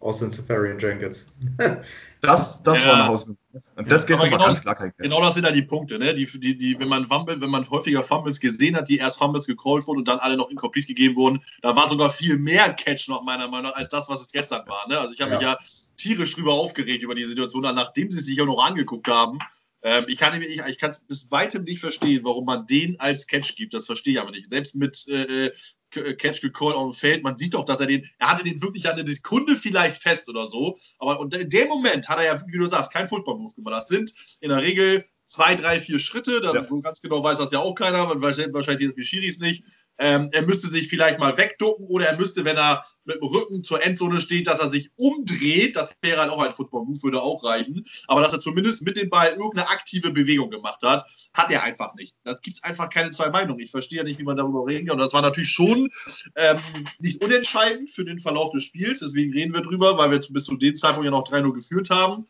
Austin 0.00 0.30
Safarian 0.30 0.78
Jenkins. 0.78 1.32
Das, 2.20 2.60
das 2.64 2.82
Ja. 2.82 2.88
war 2.88 2.94
eine 2.94 3.06
Hausnummer. 3.06 3.38
Und 3.76 3.92
das 3.92 4.08
Ja, 4.08 4.18
war 4.18 4.28
genau- 4.28 4.44
ganz 4.46 4.60
klar 4.60 4.74
kein 4.74 4.88
Catch. 4.90 5.04
Genau 5.04 5.20
das 5.22 5.34
sind 5.34 5.44
ja 5.44 5.52
die 5.52 5.62
Punkte, 5.62 6.00
ne? 6.00 6.12
Die, 6.14 6.26
die, 6.26 6.56
die, 6.58 6.76
wenn 6.80 6.88
man 6.88 7.06
Fumble, 7.06 7.40
wenn 7.40 7.48
man 7.48 7.64
häufiger 7.70 8.02
Fumbles 8.02 8.40
gesehen 8.40 8.74
hat, 8.74 8.88
die 8.88 8.96
erst 8.98 9.18
Fumbles 9.18 9.46
gecallt 9.46 9.86
wurden 9.86 9.98
und 9.98 10.08
dann 10.08 10.18
alle 10.18 10.36
noch 10.36 10.50
incomplete 10.50 10.88
gegeben 10.88 11.14
wurden, 11.14 11.40
da 11.62 11.76
war 11.76 11.88
sogar 11.88 12.10
viel 12.10 12.36
mehr 12.36 12.72
Catch 12.74 13.06
noch 13.08 13.22
meiner 13.22 13.46
Meinung 13.46 13.70
nach 13.70 13.76
als 13.76 13.90
das, 13.90 14.08
was 14.08 14.22
es 14.22 14.32
gestern 14.32 14.66
war. 14.66 14.88
Ne? 14.88 14.98
Also 14.98 15.14
ich 15.14 15.20
habe 15.20 15.30
mich 15.30 15.42
ja 15.42 15.56
tierisch 15.96 16.34
drüber 16.34 16.54
aufgeregt 16.54 17.04
über 17.04 17.14
die 17.14 17.22
Situation, 17.22 17.62
nachdem 17.62 18.10
sie 18.10 18.18
sich 18.18 18.36
ja 18.36 18.44
noch 18.44 18.66
angeguckt 18.66 19.06
haben. 19.06 19.38
Ähm, 19.82 20.06
ich 20.08 20.18
kann 20.18 20.42
ich, 20.42 20.60
ich 20.66 20.78
kann 20.78 20.90
es 20.90 20.98
bis 21.02 21.30
weitem 21.30 21.62
nicht 21.62 21.78
verstehen, 21.78 22.24
warum 22.24 22.46
man 22.46 22.66
den 22.66 22.98
als 22.98 23.28
Catch 23.28 23.54
gibt. 23.54 23.74
Das 23.74 23.86
verstehe 23.86 24.14
ich 24.14 24.20
aber 24.20 24.32
nicht. 24.32 24.50
Selbst 24.50 24.74
mit 24.74 25.06
äh, 25.06 25.50
K- 25.50 25.56
Catch 25.90 26.40
gecallt 26.42 26.76
auf 26.76 26.92
dem 26.92 26.98
Feld, 26.98 27.22
man 27.22 27.38
sieht 27.38 27.54
doch, 27.54 27.64
dass 27.64 27.80
er 27.80 27.86
den, 27.86 28.08
er 28.18 28.30
hatte 28.30 28.44
den 28.44 28.60
wirklich 28.62 28.88
an 28.88 28.98
eine 28.98 29.06
Sekunde 29.06 29.56
vielleicht 29.56 30.02
fest 30.02 30.28
oder 30.28 30.46
so. 30.46 30.76
Aber 30.98 31.18
und 31.20 31.34
in 31.34 31.50
dem 31.50 31.68
Moment 31.68 32.08
hat 32.08 32.18
er 32.18 32.24
ja, 32.24 32.42
wie 32.46 32.58
du 32.58 32.66
sagst, 32.66 32.92
keinen 32.92 33.08
Football-Move 33.08 33.54
gemacht. 33.54 33.74
Das 33.74 33.88
sind 33.88 34.12
in 34.40 34.50
der 34.50 34.62
Regel 34.62 35.04
zwei, 35.28 35.54
drei, 35.54 35.78
vier 35.78 35.98
Schritte. 35.98 36.40
Dann 36.40 36.56
Ja. 36.56 36.64
so 36.64 36.80
ganz 36.80 37.00
genau 37.00 37.22
weiß 37.22 37.38
das 37.38 37.52
ja 37.52 37.60
auch 37.60 37.74
keiner, 37.74 38.06
man 38.06 38.20
weiß 38.20 38.38
wahrscheinlich 38.52 38.94
die 38.94 39.04
Schiris 39.04 39.38
nicht. 39.38 39.64
Ähm, 40.00 40.28
er 40.32 40.42
müsste 40.46 40.68
sich 40.68 40.88
vielleicht 40.88 41.18
mal 41.18 41.36
wegducken 41.36 41.86
oder 41.86 42.06
er 42.06 42.16
müsste, 42.16 42.44
wenn 42.44 42.56
er 42.56 42.82
mit 43.04 43.16
dem 43.16 43.24
Rücken 43.24 43.64
zur 43.64 43.84
Endzone 43.84 44.20
steht, 44.20 44.46
dass 44.46 44.60
er 44.60 44.70
sich 44.70 44.90
umdreht. 44.96 45.74
Das 45.74 45.96
wäre 46.02 46.20
halt 46.20 46.30
auch 46.30 46.40
ein 46.40 46.52
Football-Move, 46.52 47.02
würde 47.02 47.20
auch 47.20 47.42
reichen. 47.42 47.82
Aber 48.06 48.20
dass 48.20 48.32
er 48.32 48.40
zumindest 48.40 48.84
mit 48.84 48.96
dem 48.96 49.10
Ball 49.10 49.30
irgendeine 49.30 49.68
aktive 49.68 50.12
Bewegung 50.12 50.50
gemacht 50.50 50.82
hat, 50.84 51.04
hat 51.34 51.50
er 51.50 51.64
einfach 51.64 51.94
nicht. 51.96 52.14
Da 52.22 52.34
gibt 52.34 52.58
es 52.58 52.62
einfach 52.62 52.88
keine 52.88 53.10
zwei 53.10 53.28
Meinungen. 53.30 53.58
Ich 53.58 53.72
verstehe 53.72 53.98
ja 53.98 54.04
nicht, 54.04 54.20
wie 54.20 54.24
man 54.24 54.36
darüber 54.36 54.64
reden 54.66 54.86
kann. 54.86 54.94
Und 54.94 55.00
das 55.00 55.12
war 55.12 55.22
natürlich 55.22 55.50
schon 55.50 55.90
ähm, 56.36 56.56
nicht 57.00 57.22
unentscheidend 57.24 57.90
für 57.90 58.04
den 58.04 58.20
Verlauf 58.20 58.52
des 58.52 58.64
Spiels. 58.64 59.00
Deswegen 59.00 59.32
reden 59.32 59.52
wir 59.52 59.62
drüber, 59.62 59.98
weil 59.98 60.12
wir 60.12 60.20
bis 60.30 60.44
zu 60.44 60.56
dem 60.56 60.76
Zeitpunkt 60.76 61.06
ja 61.06 61.10
noch 61.10 61.24
3-0 61.24 61.52
geführt 61.52 61.90
haben. 61.90 62.24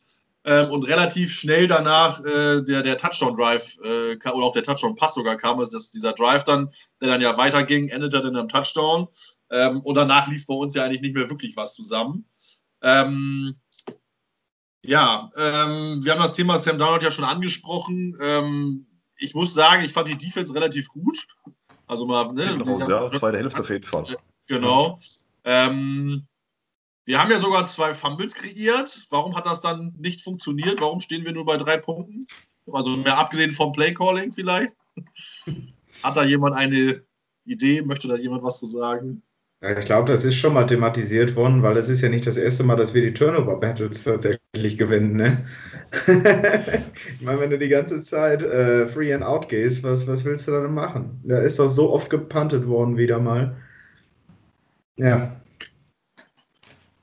Ähm, 0.48 0.70
und 0.70 0.84
relativ 0.84 1.30
schnell 1.30 1.66
danach 1.66 2.24
äh, 2.24 2.62
der, 2.62 2.82
der 2.82 2.96
Touchdown-Drive 2.96 3.76
äh, 3.84 4.16
oder 4.30 4.46
auch 4.46 4.54
der 4.54 4.62
Touchdown-Pass 4.62 5.14
sogar 5.14 5.36
kam, 5.36 5.58
also 5.58 5.70
das, 5.70 5.90
dieser 5.90 6.14
Drive 6.14 6.42
dann, 6.44 6.70
der 7.02 7.10
dann 7.10 7.20
ja 7.20 7.36
weiterging, 7.36 7.88
endete 7.88 8.22
dann 8.22 8.34
am 8.34 8.48
Touchdown. 8.48 9.08
Ähm, 9.50 9.82
und 9.82 9.94
danach 9.94 10.26
lief 10.28 10.46
bei 10.46 10.54
uns 10.54 10.74
ja 10.74 10.84
eigentlich 10.84 11.02
nicht 11.02 11.14
mehr 11.14 11.28
wirklich 11.28 11.54
was 11.54 11.74
zusammen. 11.74 12.24
Ähm, 12.80 13.56
ja, 14.86 15.28
ähm, 15.36 16.00
wir 16.02 16.12
haben 16.12 16.22
das 16.22 16.32
Thema 16.32 16.56
Sam 16.58 16.78
Darnold 16.78 17.02
ja 17.02 17.10
schon 17.10 17.26
angesprochen. 17.26 18.16
Ähm, 18.22 18.86
ich 19.18 19.34
muss 19.34 19.52
sagen, 19.52 19.84
ich 19.84 19.92
fand 19.92 20.08
die 20.08 20.16
Defense 20.16 20.54
relativ 20.54 20.88
gut. 20.88 21.26
Also 21.86 22.06
mal, 22.06 22.32
ne, 22.32 22.58
raus, 22.58 22.88
ja, 22.88 23.10
zweite 23.10 23.36
Hälfte 23.36 23.60
auf 23.60 23.68
jeden 23.68 23.84
Fall. 23.84 24.16
Genau. 24.46 24.98
Ähm, 25.44 26.26
wir 27.08 27.18
haben 27.18 27.30
ja 27.30 27.40
sogar 27.40 27.64
zwei 27.64 27.94
Fumbles 27.94 28.34
kreiert. 28.34 29.06
Warum 29.08 29.34
hat 29.34 29.46
das 29.46 29.62
dann 29.62 29.94
nicht 29.98 30.20
funktioniert? 30.20 30.78
Warum 30.82 31.00
stehen 31.00 31.24
wir 31.24 31.32
nur 31.32 31.46
bei 31.46 31.56
drei 31.56 31.78
Punkten? 31.78 32.26
Also 32.70 32.98
mehr 32.98 33.18
abgesehen 33.18 33.50
vom 33.50 33.72
Playcalling 33.72 34.30
vielleicht. 34.34 34.76
Hat 36.02 36.18
da 36.18 36.22
jemand 36.22 36.54
eine 36.54 37.02
Idee? 37.46 37.80
Möchte 37.80 38.08
da 38.08 38.16
jemand 38.16 38.42
was 38.42 38.58
zu 38.58 38.66
sagen? 38.66 39.22
Ja, 39.62 39.78
ich 39.78 39.86
glaube, 39.86 40.12
das 40.12 40.22
ist 40.22 40.36
schon 40.36 40.52
mal 40.52 40.66
thematisiert 40.66 41.34
worden, 41.34 41.62
weil 41.62 41.78
es 41.78 41.88
ist 41.88 42.02
ja 42.02 42.10
nicht 42.10 42.26
das 42.26 42.36
erste 42.36 42.62
Mal, 42.62 42.76
dass 42.76 42.92
wir 42.92 43.00
die 43.00 43.14
Turnover-Battles 43.14 44.04
tatsächlich 44.04 44.76
gewinnen. 44.76 45.16
Ne? 45.16 45.42
ich 46.06 47.22
meine, 47.22 47.40
wenn 47.40 47.50
du 47.50 47.58
die 47.58 47.68
ganze 47.68 48.02
Zeit 48.02 48.42
äh, 48.42 48.86
free 48.86 49.14
and 49.14 49.24
out 49.24 49.48
gehst, 49.48 49.82
was, 49.82 50.06
was 50.06 50.26
willst 50.26 50.46
du 50.46 50.52
dann 50.52 50.74
machen? 50.74 51.22
Da 51.24 51.38
ist 51.38 51.58
doch 51.58 51.70
so 51.70 51.90
oft 51.90 52.10
gepuntet 52.10 52.68
worden 52.68 52.98
wieder 52.98 53.18
mal. 53.18 53.56
Ja, 54.98 55.40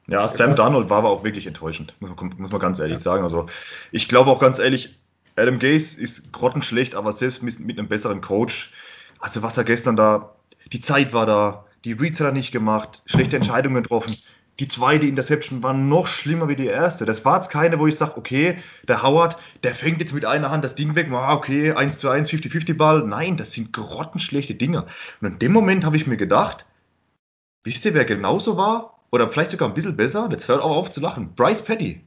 Ja, 0.08 0.28
Sam 0.30 0.56
Darnold 0.56 0.90
war 0.90 1.00
aber 1.00 1.10
auch 1.10 1.24
wirklich 1.24 1.48
enttäuschend, 1.48 1.96
muss 2.00 2.12
man, 2.16 2.36
muss 2.38 2.52
man 2.52 2.62
ganz 2.62 2.80
ehrlich 2.80 3.00
sagen. 3.00 3.24
Also, 3.24 3.48
ich 3.92 4.08
glaube 4.08 4.30
auch 4.30 4.40
ganz 4.40 4.60
ehrlich, 4.60 5.00
Adam 5.36 5.60
Gase 5.60 6.00
ist 6.00 6.32
grottenschlecht, 6.32 6.96
aber 6.96 7.12
selbst 7.12 7.42
mit, 7.42 7.60
mit 7.60 7.80
einem 7.80 7.88
besseren 7.88 8.22
Coach, 8.22 8.72
also 9.20 9.42
was 9.42 9.58
er 9.58 9.64
gestern 9.64 9.96
da, 9.96 10.36
die 10.72 10.80
Zeit 10.80 11.14
war 11.14 11.26
da, 11.26 11.66
die 11.84 11.94
Reads 11.94 12.20
hat 12.20 12.28
er 12.28 12.34
nicht 12.34 12.52
gemacht, 12.52 13.04
schlechte 13.06 13.36
Entscheidungen 13.36 13.84
getroffen. 13.84 14.16
Die 14.60 14.68
zweite 14.70 15.06
Interception 15.06 15.62
war 15.64 15.74
noch 15.74 16.08
schlimmer 16.08 16.48
wie 16.48 16.56
die 16.56 16.68
erste. 16.68 17.06
Das 17.06 17.26
war 17.26 17.36
jetzt 17.36 17.50
keine, 17.50 17.78
wo 17.78 17.88
ich 17.88 17.98
sage, 17.98 18.16
okay, 18.16 18.58
der 18.88 19.04
Howard, 19.04 19.38
der 19.64 19.76
fängt 19.76 20.00
jetzt 20.00 20.14
mit 20.14 20.24
einer 20.24 20.50
Hand 20.50 20.64
das 20.64 20.76
Ding 20.76 20.96
weg, 20.96 21.10
ah, 21.12 21.34
okay, 21.34 21.74
1 21.74 21.98
zu 21.98 22.10
1, 22.10 22.30
50-50 22.30 22.78
Ball. 22.78 23.04
Nein, 23.06 23.36
das 23.36 23.52
sind 23.52 23.74
grottenschlechte 23.74 24.56
Dinger. 24.56 24.88
Und 25.20 25.28
in 25.28 25.40
dem 25.40 25.52
Moment 25.52 25.84
habe 25.84 25.98
ich 25.98 26.08
mir 26.08 26.16
gedacht, 26.16 26.66
wisst 27.66 27.84
ihr, 27.84 27.94
wer 27.94 28.06
genauso 28.06 28.56
war? 28.56 28.95
Oder 29.16 29.30
vielleicht 29.30 29.52
sogar 29.52 29.70
ein 29.70 29.74
bisschen 29.74 29.96
besser? 29.96 30.28
Jetzt 30.30 30.50
hört 30.50 30.62
auch 30.62 30.76
auf 30.76 30.92
zu 30.92 31.00
lachen. 31.00 31.34
Bryce 31.36 31.62
Petty. 31.62 32.02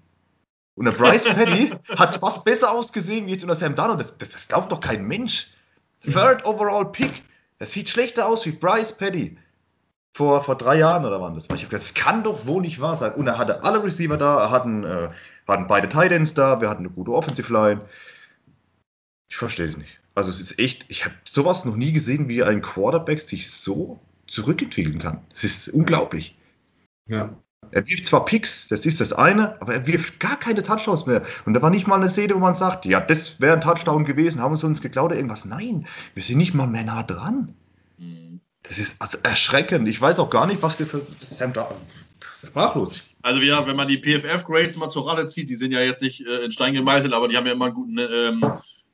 Und 0.75 0.85
der 0.85 0.93
Bryce 0.93 1.25
Petty 1.25 1.71
hat 1.97 2.15
fast 2.15 2.45
besser 2.45 2.71
ausgesehen 2.71 3.27
wie 3.27 3.31
jetzt 3.31 3.45
unter 3.45 3.55
Sam 3.55 3.75
Darnold. 3.75 3.99
Das, 3.99 4.19
das, 4.19 4.29
das 4.29 4.47
glaubt 4.47 4.71
doch 4.71 4.81
kein 4.81 5.07
Mensch. 5.07 5.47
Third 6.03 6.45
overall 6.45 6.93
Pick. 6.93 7.23
Das 7.57 7.73
sieht 7.73 7.89
schlechter 7.89 8.29
aus 8.29 8.45
wie 8.45 8.51
Bryce 8.51 8.93
Petty. 8.93 9.39
Vor, 10.13 10.43
vor 10.43 10.57
drei 10.57 10.77
Jahren 10.77 11.07
oder 11.07 11.19
wann 11.23 11.33
das 11.33 11.49
war. 11.49 11.57
Ich 11.57 11.63
hab 11.63 11.71
gedacht, 11.71 11.89
das 11.89 11.95
kann 11.95 12.25
doch 12.25 12.45
wohl 12.45 12.61
nicht 12.61 12.79
wahr 12.79 12.97
sein. 12.97 13.15
Und 13.15 13.27
er 13.27 13.39
hatte 13.39 13.65
alle 13.65 13.83
Receiver 13.83 14.19
da, 14.19 14.41
er 14.43 14.51
hatten, 14.51 14.85
äh, 14.85 15.09
hatten 15.47 15.67
beide 15.67 15.89
Titans 15.89 16.35
da, 16.35 16.61
wir 16.61 16.69
hatten 16.69 16.85
eine 16.85 16.91
gute 16.91 17.13
Offensive 17.13 17.51
Line. 17.51 17.81
Ich 19.31 19.37
verstehe 19.39 19.67
es 19.67 19.79
nicht. 19.79 19.99
Also 20.15 20.31
es 20.31 20.43
ist 20.43 20.59
echt, 20.59 20.85
ich 20.89 21.07
habe 21.07 21.15
sowas 21.25 21.65
noch 21.65 21.77
nie 21.77 21.93
gesehen, 21.93 22.29
wie 22.29 22.43
ein 22.43 22.61
Quarterback 22.61 23.23
sich 23.23 23.51
so 23.51 23.99
zurückentwickeln 24.27 24.99
kann. 24.99 25.23
Es 25.33 25.45
ist 25.45 25.71
unglaublich. 25.71 26.38
Ja. 27.09 27.37
Er 27.71 27.87
wirft 27.87 28.07
zwar 28.07 28.25
Picks, 28.25 28.69
das 28.69 28.87
ist 28.87 29.01
das 29.01 29.13
eine, 29.13 29.61
aber 29.61 29.75
er 29.75 29.87
wirft 29.87 30.21
gar 30.21 30.39
keine 30.39 30.63
Touchdowns 30.63 31.05
mehr. 31.05 31.23
Und 31.45 31.53
da 31.53 31.61
war 31.61 31.69
nicht 31.69 31.87
mal 31.87 31.97
eine 31.97 32.09
Szene, 32.09 32.35
wo 32.35 32.39
man 32.39 32.55
sagt, 32.55 32.87
ja, 32.87 32.99
das 33.01 33.41
wäre 33.41 33.53
ein 33.53 33.61
Touchdown 33.61 34.05
gewesen, 34.05 34.41
haben 34.41 34.57
sie 34.57 34.65
uns 34.65 34.81
geklaut 34.81 35.07
oder 35.07 35.17
irgendwas. 35.17 35.45
Nein, 35.45 35.87
wir 36.15 36.23
sind 36.23 36.39
nicht 36.39 36.55
mal 36.55 36.67
mehr 36.67 36.85
nah 36.85 37.03
dran. 37.03 37.55
Das 38.63 38.79
ist 38.79 38.97
also 39.01 39.19
erschreckend. 39.23 39.89
Ich 39.89 40.01
weiß 40.01 40.19
auch 40.19 40.31
gar 40.31 40.47
nicht, 40.47 40.63
was 40.63 40.79
wir 40.79 40.87
für 40.87 41.03
Sam 41.19 41.53
da. 41.53 41.71
Sprachlos. 42.47 43.03
Also 43.23 43.41
ja, 43.41 43.67
wenn 43.67 43.77
man 43.77 43.89
die 43.89 43.99
PFF-Grades 43.99 44.77
mal 44.77 44.89
zur 44.89 45.09
Rande 45.09 45.27
zieht, 45.27 45.49
die 45.49 45.57
sind 45.57 45.73
ja 45.73 45.81
jetzt 45.81 46.03
nicht 46.03 46.27
äh, 46.27 46.45
in 46.45 46.53
Stein 46.53 46.75
gemeißelt, 46.75 47.13
aber 47.13 47.29
die 47.29 47.37
haben 47.37 47.47
ja 47.47 47.53
immer 47.53 47.71
guten, 47.71 47.99
ähm, 47.99 48.53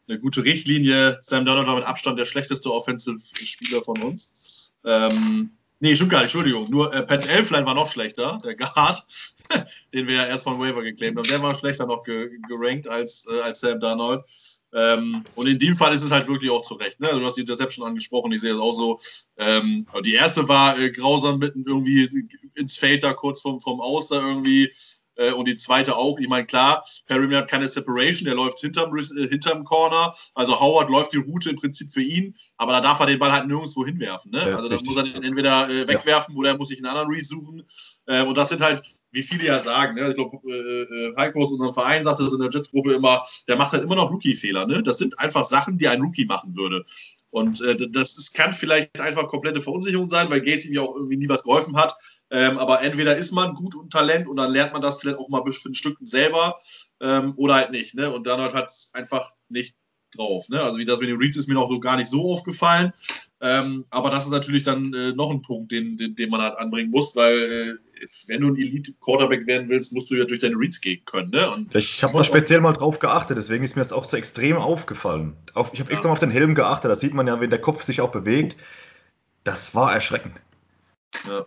eine 0.08 0.18
gute 0.18 0.44
Richtlinie. 0.44 1.18
Sam 1.20 1.44
Darnold 1.44 1.66
war 1.66 1.76
mit 1.76 1.84
Abstand 1.84 2.18
der 2.18 2.24
schlechteste 2.24 2.72
Offensive-Spieler 2.72 3.82
von 3.82 4.02
uns. 4.02 4.74
Ähm, 4.84 5.50
nee, 5.84 5.94
stimmt 5.94 6.10
gar 6.10 6.18
nicht, 6.18 6.34
Entschuldigung. 6.34 6.64
Nur 6.70 6.92
äh, 6.94 7.02
Pat 7.02 7.28
Elflein 7.28 7.66
war 7.66 7.74
noch 7.74 7.86
schlechter, 7.86 8.38
der 8.42 8.56
Guard, 8.56 9.06
den 9.92 10.08
wir 10.08 10.14
ja 10.14 10.26
erst 10.26 10.44
von 10.44 10.58
Waiver 10.58 10.82
geclaimt 10.82 11.18
haben. 11.18 11.28
Der 11.28 11.42
war 11.42 11.54
schlechter 11.54 11.86
noch 11.86 12.02
ge 12.04 12.30
gerankt 12.48 12.88
als, 12.88 13.26
äh, 13.30 13.40
als 13.42 13.60
Sam 13.60 13.78
Darnold. 13.78 14.24
Ähm, 14.72 15.22
und 15.34 15.46
in 15.46 15.58
dem 15.58 15.74
Fall 15.74 15.92
ist 15.92 16.02
es 16.02 16.10
halt 16.10 16.26
wirklich 16.26 16.50
auch 16.50 16.62
zu 16.62 16.74
Recht. 16.74 16.98
Ne? 17.00 17.08
Du 17.10 17.24
hast 17.24 17.34
die 17.34 17.42
Interception 17.42 17.86
angesprochen, 17.86 18.32
ich 18.32 18.40
sehe 18.40 18.52
das 18.52 18.60
auch 18.60 18.72
so. 18.72 18.98
Ähm, 19.36 19.86
die 20.04 20.14
erste 20.14 20.48
war 20.48 20.78
äh, 20.78 20.90
grausam 20.90 21.38
mitten 21.38 21.64
irgendwie 21.66 22.08
ins 22.54 22.78
Feld 22.78 23.02
da 23.02 23.12
kurz 23.12 23.42
vom, 23.42 23.60
vom 23.60 23.80
Aus 23.80 24.08
da 24.08 24.16
irgendwie. 24.26 24.72
Äh, 25.16 25.32
und 25.32 25.46
die 25.46 25.56
zweite 25.56 25.96
auch. 25.96 26.18
Ich 26.18 26.28
meine, 26.28 26.46
klar, 26.46 26.84
Perry 27.06 27.32
hat 27.34 27.48
keine 27.48 27.68
Separation, 27.68 28.26
der 28.26 28.34
läuft 28.34 28.60
hinterm, 28.60 28.96
äh, 28.96 29.28
hinterm 29.28 29.64
Corner. 29.64 30.14
Also 30.34 30.58
Howard 30.60 30.90
läuft 30.90 31.12
die 31.12 31.18
Route 31.18 31.50
im 31.50 31.56
Prinzip 31.56 31.90
für 31.90 32.02
ihn, 32.02 32.34
aber 32.56 32.72
da 32.72 32.80
darf 32.80 33.00
er 33.00 33.06
den 33.06 33.18
Ball 33.18 33.32
halt 33.32 33.46
nirgendwo 33.46 33.84
hinwerfen. 33.84 34.32
Ne? 34.32 34.38
Ja, 34.38 34.56
also 34.56 34.68
da 34.68 34.78
muss 34.84 34.96
er 34.96 35.04
den 35.04 35.22
entweder 35.22 35.68
äh, 35.68 35.86
wegwerfen 35.88 36.36
oder 36.36 36.50
er 36.50 36.56
muss 36.56 36.68
sich 36.68 36.78
einen 36.78 36.86
anderen 36.86 37.08
Read 37.08 37.26
suchen. 37.26 37.62
Äh, 38.06 38.22
und 38.22 38.36
das 38.36 38.48
sind 38.48 38.60
halt, 38.60 38.82
wie 39.12 39.22
viele 39.22 39.46
ja 39.46 39.58
sagen, 39.58 39.94
ne? 39.94 40.08
ich 40.08 40.16
glaube, 40.16 40.38
äh, 40.48 40.82
äh, 40.82 41.16
Heiko 41.16 41.44
aus 41.44 41.52
unserem 41.52 41.74
Verein 41.74 42.02
sagt 42.02 42.18
das 42.18 42.32
in 42.32 42.40
der 42.40 42.50
Jet-Gruppe 42.50 42.94
immer, 42.94 43.22
der 43.46 43.56
macht 43.56 43.72
halt 43.72 43.84
immer 43.84 43.96
noch 43.96 44.10
Rookie-Fehler. 44.10 44.66
Ne? 44.66 44.82
Das 44.82 44.98
sind 44.98 45.18
einfach 45.18 45.44
Sachen, 45.44 45.78
die 45.78 45.88
ein 45.88 46.02
Rookie 46.02 46.24
machen 46.24 46.56
würde. 46.56 46.84
Und 47.30 47.60
äh, 47.62 47.76
das 47.90 48.16
ist, 48.16 48.34
kann 48.34 48.52
vielleicht 48.52 49.00
einfach 49.00 49.26
komplette 49.26 49.60
Verunsicherung 49.60 50.08
sein, 50.08 50.30
weil 50.30 50.40
Gates 50.40 50.66
ihm 50.66 50.74
ja 50.74 50.82
auch 50.82 50.94
irgendwie 50.94 51.16
nie 51.16 51.28
was 51.28 51.42
geholfen 51.42 51.76
hat. 51.76 51.94
Ähm, 52.34 52.58
aber 52.58 52.82
entweder 52.82 53.16
ist 53.16 53.30
man 53.30 53.54
gut 53.54 53.76
und 53.76 53.92
Talent 53.92 54.26
und 54.26 54.36
dann 54.36 54.50
lernt 54.50 54.72
man 54.72 54.82
das 54.82 54.98
vielleicht 54.98 55.18
auch 55.18 55.28
mal 55.28 55.40
für 55.44 55.68
ein 55.68 55.74
Stück 55.74 55.96
selber 56.02 56.56
ähm, 57.00 57.32
oder 57.36 57.54
halt 57.54 57.70
nicht. 57.70 57.94
Ne? 57.94 58.10
Und 58.10 58.26
dann 58.26 58.40
hat 58.40 58.64
es 58.64 58.90
einfach 58.92 59.30
nicht 59.48 59.76
drauf. 60.16 60.48
Ne? 60.48 60.60
Also 60.60 60.78
wie 60.78 60.84
das 60.84 60.98
mit 60.98 61.08
den 61.08 61.18
Reads 61.18 61.36
ist 61.36 61.46
mir 61.46 61.54
noch 61.54 61.68
so 61.68 61.78
gar 61.78 61.96
nicht 61.96 62.08
so 62.08 62.32
aufgefallen. 62.32 62.92
Ähm, 63.40 63.84
aber 63.90 64.10
das 64.10 64.24
ist 64.24 64.32
natürlich 64.32 64.64
dann 64.64 64.92
äh, 64.94 65.12
noch 65.12 65.30
ein 65.30 65.42
Punkt, 65.42 65.70
den, 65.70 65.96
den, 65.96 66.16
den 66.16 66.28
man 66.28 66.42
halt 66.42 66.58
anbringen 66.58 66.90
muss, 66.90 67.14
weil 67.14 67.38
äh, 67.38 68.06
wenn 68.26 68.40
du 68.40 68.48
ein 68.48 68.56
Elite-Quarterback 68.56 69.46
werden 69.46 69.68
willst, 69.68 69.92
musst 69.92 70.10
du 70.10 70.16
ja 70.16 70.24
durch 70.24 70.40
deine 70.40 70.56
Reads 70.56 70.80
gehen 70.80 71.04
können. 71.04 71.30
Ne? 71.30 71.48
Und 71.52 71.72
Ich 71.76 72.02
habe 72.02 72.14
da 72.14 72.24
speziell 72.24 72.60
mal 72.60 72.72
drauf 72.72 72.98
geachtet, 72.98 73.36
deswegen 73.36 73.62
ist 73.62 73.76
mir 73.76 73.82
das 73.82 73.92
auch 73.92 74.04
so 74.04 74.16
extrem 74.16 74.56
aufgefallen. 74.56 75.36
Auf, 75.54 75.72
ich 75.72 75.78
habe 75.78 75.92
extra 75.92 76.08
mal 76.08 76.14
auf 76.14 76.18
den 76.18 76.32
Helm 76.32 76.56
geachtet, 76.56 76.90
da 76.90 76.96
sieht 76.96 77.14
man 77.14 77.28
ja, 77.28 77.38
wenn 77.38 77.50
der 77.50 77.60
Kopf 77.60 77.84
sich 77.84 78.00
auch 78.00 78.10
bewegt. 78.10 78.56
Das 79.44 79.72
war 79.76 79.94
erschreckend. 79.94 80.42
Ja, 81.28 81.46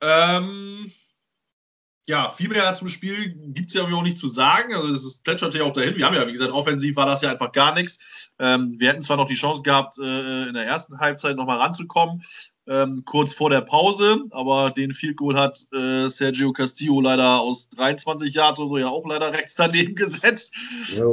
ähm, 0.00 0.92
ja, 2.06 2.28
viel 2.28 2.50
mehr 2.50 2.74
zum 2.74 2.90
Spiel 2.90 3.34
gibt 3.54 3.68
es 3.68 3.74
ja 3.74 3.82
auch 3.82 4.02
nicht 4.02 4.18
zu 4.18 4.28
sagen. 4.28 4.74
Also 4.74 4.88
es 4.88 5.20
plätschert 5.22 5.54
ja 5.54 5.64
auch 5.64 5.72
dahin. 5.72 5.96
Wir 5.96 6.04
haben 6.04 6.14
ja, 6.14 6.26
wie 6.26 6.32
gesagt, 6.32 6.52
offensiv 6.52 6.96
war 6.96 7.06
das 7.06 7.22
ja 7.22 7.30
einfach 7.30 7.50
gar 7.52 7.74
nichts. 7.74 8.30
Ähm, 8.38 8.74
wir 8.78 8.90
hätten 8.90 9.02
zwar 9.02 9.16
noch 9.16 9.26
die 9.26 9.34
Chance 9.34 9.62
gehabt, 9.62 9.96
äh, 9.98 10.48
in 10.48 10.54
der 10.54 10.66
ersten 10.66 10.98
Halbzeit 10.98 11.36
nochmal 11.36 11.58
ranzukommen, 11.60 12.22
ähm, 12.66 13.02
kurz 13.06 13.32
vor 13.32 13.48
der 13.48 13.62
Pause, 13.62 14.22
aber 14.32 14.70
den 14.70 14.92
Field 14.92 15.16
Goal 15.16 15.38
hat 15.38 15.58
äh, 15.72 16.08
Sergio 16.08 16.52
Castillo 16.52 17.00
leider 17.00 17.40
aus 17.40 17.70
23 17.70 18.34
Jahren 18.34 18.54
oder 18.58 18.68
so 18.68 18.78
ja 18.78 18.88
auch 18.88 19.06
leider 19.08 19.32
rechts 19.32 19.54
daneben 19.54 19.94
gesetzt. 19.94 20.54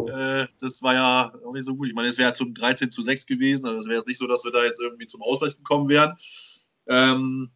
Äh, 0.08 0.48
das 0.60 0.82
war 0.82 0.94
ja 0.94 1.32
auch 1.46 1.54
nicht 1.54 1.66
so 1.66 1.76
gut. 1.76 1.88
Ich 1.88 1.94
meine, 1.94 2.10
es 2.10 2.18
wäre 2.18 2.34
zum 2.34 2.54
13 2.54 2.92
zu 2.92 3.02
6 3.02 3.28
gewesen. 3.28 3.66
Also 3.66 3.80
es 3.80 3.86
wäre 3.86 4.00
jetzt 4.00 4.10
nicht 4.10 4.20
so, 4.20 4.28
dass 4.28 4.44
wir 4.44 4.52
da 4.52 4.66
jetzt 4.66 4.82
irgendwie 4.82 5.08
zum 5.08 5.22
Ausgleich 5.22 5.56
gekommen 5.56 5.88
wären. 5.88 6.18
Ähm, 6.92 7.50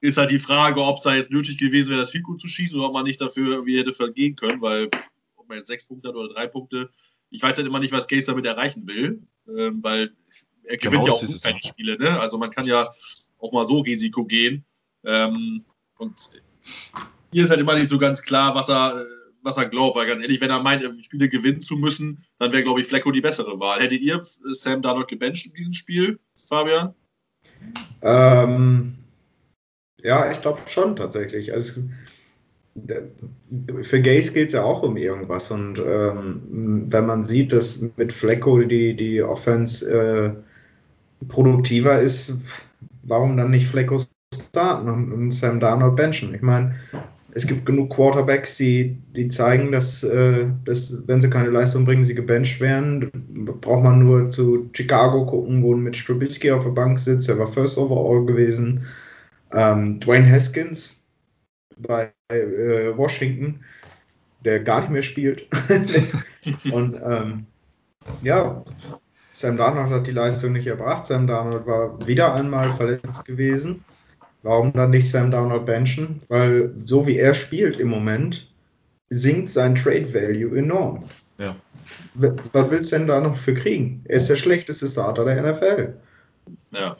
ist 0.00 0.18
halt 0.18 0.30
die 0.30 0.38
Frage, 0.38 0.82
ob 0.82 0.98
es 0.98 1.04
da 1.04 1.14
jetzt 1.14 1.30
nötig 1.30 1.56
gewesen 1.56 1.90
wäre, 1.90 2.00
das 2.00 2.12
Goal 2.12 2.36
zu 2.36 2.48
schießen 2.48 2.78
oder 2.78 2.88
ob 2.88 2.94
man 2.94 3.04
nicht 3.04 3.20
dafür 3.20 3.54
irgendwie 3.54 3.78
hätte 3.78 3.92
vergehen 3.92 4.36
können, 4.36 4.60
weil 4.60 4.90
ob 5.36 5.48
man 5.48 5.58
jetzt 5.58 5.68
sechs 5.68 5.86
Punkte 5.86 6.08
hat 6.08 6.16
oder 6.16 6.34
drei 6.34 6.46
Punkte, 6.46 6.90
ich 7.30 7.42
weiß 7.42 7.56
halt 7.56 7.66
immer 7.66 7.78
nicht, 7.78 7.92
was 7.92 8.06
Case 8.06 8.26
damit 8.26 8.44
erreichen 8.44 8.86
will, 8.86 9.22
ähm, 9.48 9.82
weil 9.82 10.10
er 10.64 10.76
gewinnt 10.76 11.04
genau, 11.04 11.18
ja 11.20 11.26
auch 11.26 11.42
keine 11.42 11.62
Spiele. 11.62 11.96
Ne? 11.98 12.20
Also 12.20 12.36
man 12.36 12.50
kann 12.50 12.66
ja 12.66 12.88
auch 13.38 13.52
mal 13.52 13.66
so 13.66 13.80
Risiko 13.80 14.24
gehen. 14.24 14.64
Ähm, 15.04 15.64
und 15.98 16.14
hier 17.32 17.44
ist 17.44 17.50
halt 17.50 17.60
immer 17.60 17.74
nicht 17.74 17.88
so 17.88 17.98
ganz 17.98 18.22
klar, 18.22 18.54
was 18.54 18.68
er, 18.68 19.06
was 19.42 19.56
er 19.56 19.66
glaubt. 19.66 19.96
Weil 19.96 20.06
ganz 20.06 20.20
ehrlich, 20.20 20.40
wenn 20.40 20.50
er 20.50 20.62
meint, 20.62 20.84
Spiele 21.04 21.28
gewinnen 21.28 21.60
zu 21.60 21.76
müssen, 21.76 22.22
dann 22.38 22.52
wäre, 22.52 22.62
glaube 22.62 22.80
ich, 22.80 22.86
Flecko 22.86 23.10
die 23.10 23.20
bessere 23.20 23.58
Wahl. 23.58 23.80
Hättet 23.80 24.00
ihr 24.02 24.20
Sam 24.50 24.82
Darnold 24.82 25.08
gebencht 25.08 25.46
in 25.46 25.54
diesem 25.54 25.72
Spiel, 25.72 26.20
Fabian? 26.46 26.94
Ähm, 28.02 28.94
ja, 30.02 30.30
ich 30.30 30.40
glaube 30.42 30.60
schon 30.68 30.96
tatsächlich. 30.96 31.52
Also 31.52 31.82
für 33.82 34.00
Gays 34.00 34.32
geht 34.32 34.48
es 34.48 34.54
ja 34.54 34.62
auch 34.62 34.82
um 34.82 34.96
irgendwas. 34.96 35.50
Und 35.50 35.78
ähm, 35.78 36.84
wenn 36.88 37.06
man 37.06 37.24
sieht, 37.24 37.52
dass 37.52 37.90
mit 37.96 38.12
Flecko 38.12 38.60
die, 38.60 38.94
die 38.94 39.22
Offense 39.22 39.90
äh, 39.90 41.26
produktiver 41.28 42.00
ist, 42.00 42.48
warum 43.02 43.36
dann 43.36 43.50
nicht 43.50 43.66
Flecko 43.66 44.00
starten 44.34 44.88
und, 44.88 45.12
und 45.12 45.30
Sam 45.32 45.60
Darnold 45.60 45.96
benchen? 45.96 46.34
Ich 46.34 46.42
meine, 46.42 46.74
es 47.34 47.46
gibt 47.46 47.64
genug 47.64 47.90
Quarterbacks, 47.90 48.56
die, 48.58 48.98
die 49.16 49.28
zeigen, 49.28 49.72
dass, 49.72 50.02
äh, 50.04 50.46
dass, 50.64 51.02
wenn 51.06 51.20
sie 51.22 51.30
keine 51.30 51.48
Leistung 51.48 51.84
bringen, 51.84 52.04
sie 52.04 52.14
gebencht 52.14 52.60
werden. 52.60 53.10
Braucht 53.60 53.82
man 53.82 54.00
nur 54.00 54.30
zu 54.30 54.68
Chicago 54.74 55.24
gucken, 55.24 55.62
wo 55.62 55.74
mit 55.74 55.96
Strubisky 55.96 56.50
auf 56.50 56.64
der 56.64 56.70
Bank 56.70 56.98
sitzt. 56.98 57.30
Er 57.30 57.38
war 57.38 57.46
First 57.46 57.78
Overall 57.78 58.26
gewesen. 58.26 58.86
Ähm, 59.52 59.98
Dwayne 59.98 60.30
Haskins 60.30 60.94
bei 61.78 62.12
äh, 62.28 62.96
Washington, 62.96 63.60
der 64.44 64.60
gar 64.60 64.82
nicht 64.82 64.90
mehr 64.90 65.02
spielt. 65.02 65.46
und 66.72 67.00
ähm, 67.02 67.46
ja, 68.22 68.62
Sam 69.30 69.56
Darnold 69.56 69.90
hat 69.90 70.06
die 70.06 70.12
Leistung 70.12 70.52
nicht 70.52 70.66
erbracht. 70.66 71.06
Sam 71.06 71.26
Darnold 71.26 71.66
war 71.66 72.06
wieder 72.06 72.34
einmal 72.34 72.70
verletzt 72.70 73.24
gewesen. 73.24 73.82
Warum 74.42 74.72
dann 74.72 74.90
nicht 74.90 75.08
Sam 75.08 75.30
Darnold 75.30 75.66
benchen? 75.66 76.20
Weil 76.28 76.72
so 76.84 77.06
wie 77.06 77.16
er 77.16 77.34
spielt 77.34 77.78
im 77.78 77.88
Moment, 77.88 78.52
sinkt 79.08 79.50
sein 79.50 79.74
Trade 79.74 80.12
Value 80.12 80.58
enorm. 80.58 81.04
Ja. 81.38 81.56
Was 82.14 82.70
willst 82.70 82.92
du 82.92 82.98
denn 82.98 83.06
da 83.06 83.20
noch 83.20 83.36
für 83.36 83.54
kriegen? 83.54 84.02
Er 84.04 84.16
ist 84.16 84.28
der 84.28 84.36
schlechteste 84.36 84.86
Starter 84.86 85.24
der 85.24 85.42
NFL. 85.42 85.94
Ja. 86.72 86.96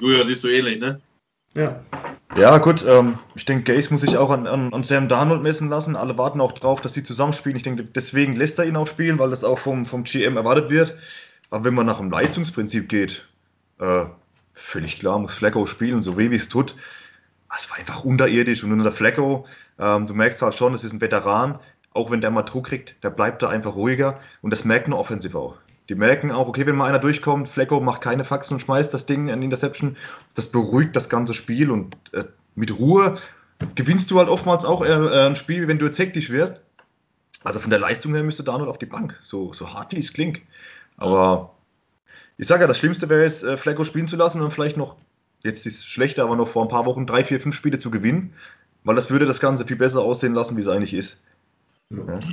Julian 0.00 0.26
siehst 0.26 0.44
du 0.44 0.48
ähnlich, 0.48 0.80
ne? 0.80 1.00
Ja. 1.54 1.80
Ja, 2.36 2.58
gut, 2.58 2.84
ähm, 2.86 3.18
ich 3.36 3.44
denke, 3.44 3.72
Gaze 3.72 3.92
muss 3.92 4.00
sich 4.00 4.16
auch 4.16 4.30
an, 4.30 4.48
an, 4.48 4.72
an, 4.72 4.82
Sam 4.82 5.08
Darnold 5.08 5.42
messen 5.42 5.68
lassen. 5.68 5.94
Alle 5.94 6.18
warten 6.18 6.40
auch 6.40 6.50
drauf, 6.50 6.80
dass 6.80 6.94
sie 6.94 7.04
zusammenspielen. 7.04 7.56
Ich 7.56 7.62
denke, 7.62 7.84
deswegen 7.84 8.34
lässt 8.34 8.58
er 8.58 8.64
ihn 8.64 8.74
auch 8.74 8.88
spielen, 8.88 9.20
weil 9.20 9.30
das 9.30 9.44
auch 9.44 9.58
vom, 9.58 9.86
vom 9.86 10.02
GM 10.02 10.36
erwartet 10.36 10.68
wird. 10.68 10.96
Aber 11.50 11.64
wenn 11.64 11.74
man 11.74 11.86
nach 11.86 11.98
dem 11.98 12.10
Leistungsprinzip 12.10 12.88
geht, 12.88 13.28
äh, 13.78 14.06
völlig 14.54 14.98
klar, 14.98 15.18
muss 15.18 15.34
Flecko 15.34 15.66
spielen, 15.66 16.00
so 16.00 16.16
weh 16.16 16.30
wie 16.30 16.36
es 16.36 16.48
tut. 16.48 16.74
Es 17.56 17.70
war 17.70 17.78
einfach 17.78 18.04
unterirdisch 18.04 18.64
und 18.64 18.72
unter 18.72 18.90
Flecko, 18.90 19.46
ähm, 19.78 20.06
du 20.06 20.14
merkst 20.14 20.42
halt 20.42 20.54
schon, 20.54 20.72
das 20.72 20.84
ist 20.84 20.92
ein 20.92 21.00
Veteran. 21.00 21.60
Auch 21.92 22.10
wenn 22.10 22.20
der 22.20 22.32
mal 22.32 22.42
Druck 22.42 22.66
kriegt, 22.66 22.96
der 23.04 23.10
bleibt 23.10 23.42
da 23.42 23.48
einfach 23.48 23.76
ruhiger 23.76 24.18
und 24.42 24.52
das 24.52 24.64
merkt 24.64 24.88
man 24.88 24.98
offensiv 24.98 25.36
auch. 25.36 25.56
Die 25.88 25.94
merken 25.94 26.32
auch, 26.32 26.48
okay, 26.48 26.66
wenn 26.66 26.74
mal 26.74 26.88
einer 26.88 26.98
durchkommt, 26.98 27.48
Flecko 27.48 27.78
macht 27.78 28.00
keine 28.00 28.24
Faxen 28.24 28.54
und 28.54 28.60
schmeißt 28.60 28.92
das 28.92 29.06
Ding 29.06 29.30
an 29.30 29.42
Interception. 29.42 29.96
Das 30.34 30.48
beruhigt 30.48 30.96
das 30.96 31.08
ganze 31.08 31.34
Spiel 31.34 31.70
und 31.70 31.96
äh, 32.12 32.24
mit 32.56 32.76
Ruhe 32.76 33.18
gewinnst 33.74 34.10
du 34.10 34.18
halt 34.18 34.28
oftmals 34.28 34.64
auch 34.64 34.84
äh, 34.84 34.88
äh 34.88 35.26
ein 35.26 35.36
Spiel, 35.36 35.68
wenn 35.68 35.78
du 35.78 35.86
jetzt 35.86 35.98
hektisch 35.98 36.30
wirst. 36.30 36.60
Also 37.44 37.60
von 37.60 37.70
der 37.70 37.78
Leistung 37.78 38.14
her 38.14 38.24
müsste 38.24 38.42
Darnold 38.42 38.70
auf 38.70 38.78
die 38.78 38.86
Bank, 38.86 39.18
so, 39.22 39.52
so 39.52 39.72
hart 39.72 39.92
wie 39.92 39.98
es 39.98 40.12
klingt. 40.12 40.40
Aber 40.96 41.53
ich 42.36 42.46
sage 42.46 42.62
ja, 42.62 42.66
das 42.66 42.78
Schlimmste 42.78 43.08
wäre 43.08 43.24
jetzt, 43.24 43.44
äh, 43.44 43.56
Flecko 43.56 43.84
spielen 43.84 44.08
zu 44.08 44.16
lassen 44.16 44.40
und 44.40 44.50
vielleicht 44.50 44.76
noch, 44.76 44.96
jetzt 45.42 45.66
ist 45.66 45.78
es 45.78 45.84
schlechter, 45.84 46.24
aber 46.24 46.36
noch 46.36 46.48
vor 46.48 46.62
ein 46.62 46.68
paar 46.68 46.86
Wochen 46.86 47.06
drei, 47.06 47.24
vier, 47.24 47.40
fünf 47.40 47.54
Spiele 47.54 47.78
zu 47.78 47.90
gewinnen, 47.90 48.34
weil 48.82 48.96
das 48.96 49.10
würde 49.10 49.26
das 49.26 49.40
Ganze 49.40 49.66
viel 49.66 49.76
besser 49.76 50.02
aussehen 50.02 50.34
lassen, 50.34 50.56
wie 50.56 50.60
es 50.60 50.68
eigentlich 50.68 50.94
ist. 50.94 51.20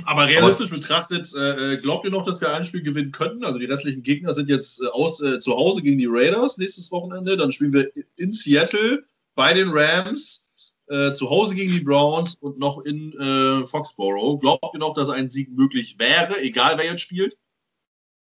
Aber 0.06 0.26
realistisch 0.26 0.72
Aber, 0.72 0.80
betrachtet, 0.80 1.32
äh, 1.34 1.76
glaubt 1.76 2.04
ihr 2.04 2.10
noch, 2.10 2.24
dass 2.24 2.40
wir 2.40 2.52
ein 2.52 2.64
Spiel 2.64 2.82
gewinnen 2.82 3.12
könnten? 3.12 3.44
Also 3.44 3.58
die 3.58 3.66
restlichen 3.66 4.02
Gegner 4.02 4.32
sind 4.32 4.48
jetzt 4.48 4.82
äh, 4.82 4.86
aus, 4.88 5.20
äh, 5.20 5.38
zu 5.38 5.52
Hause 5.54 5.82
gegen 5.82 5.98
die 5.98 6.08
Raiders 6.08 6.58
nächstes 6.58 6.90
Wochenende. 6.90 7.36
Dann 7.36 7.52
spielen 7.52 7.72
wir 7.72 7.90
in 8.16 8.32
Seattle 8.32 9.04
bei 9.34 9.52
den 9.52 9.70
Rams, 9.70 10.74
äh, 10.88 11.12
zu 11.12 11.30
Hause 11.30 11.54
gegen 11.54 11.72
die 11.72 11.80
Browns 11.80 12.36
und 12.36 12.58
noch 12.58 12.80
in 12.80 13.12
äh, 13.12 13.64
Foxborough. 13.64 14.40
Glaubt 14.40 14.74
ihr 14.74 14.80
noch, 14.80 14.94
dass 14.94 15.10
ein 15.10 15.28
Sieg 15.28 15.50
möglich 15.52 15.96
wäre, 15.98 16.40
egal 16.40 16.74
wer 16.76 16.86
jetzt 16.86 17.02
spielt? 17.02 17.36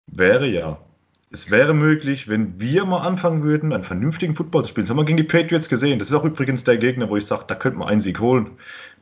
Wäre 0.08 0.48
ja. 0.48 0.82
Es 1.30 1.52
wäre 1.52 1.74
möglich, 1.74 2.30
wenn 2.30 2.60
wir 2.60 2.86
mal 2.86 3.06
anfangen 3.06 3.44
würden, 3.44 3.74
einen 3.74 3.84
vernünftigen 3.84 4.36
Football 4.36 4.64
zu 4.64 4.70
spielen. 4.70 4.86
Das 4.86 4.92
haben 4.92 4.98
wir 4.98 5.04
gegen 5.06 5.18
die 5.18 5.24
Patriots 5.24 5.68
gesehen. 5.68 6.00
Das 6.00 6.10
ist 6.10 6.14
auch 6.14 6.24
übrigens 6.24 6.64
der 6.64 6.78
Gegner, 6.78 7.10
wo 7.10 7.18
ich 7.18 7.26
sage, 7.26 7.44
da 7.48 7.56
könnte 7.56 7.80
man 7.80 7.90
einen 7.90 8.00
Sieg 8.00 8.22
holen. 8.22 8.52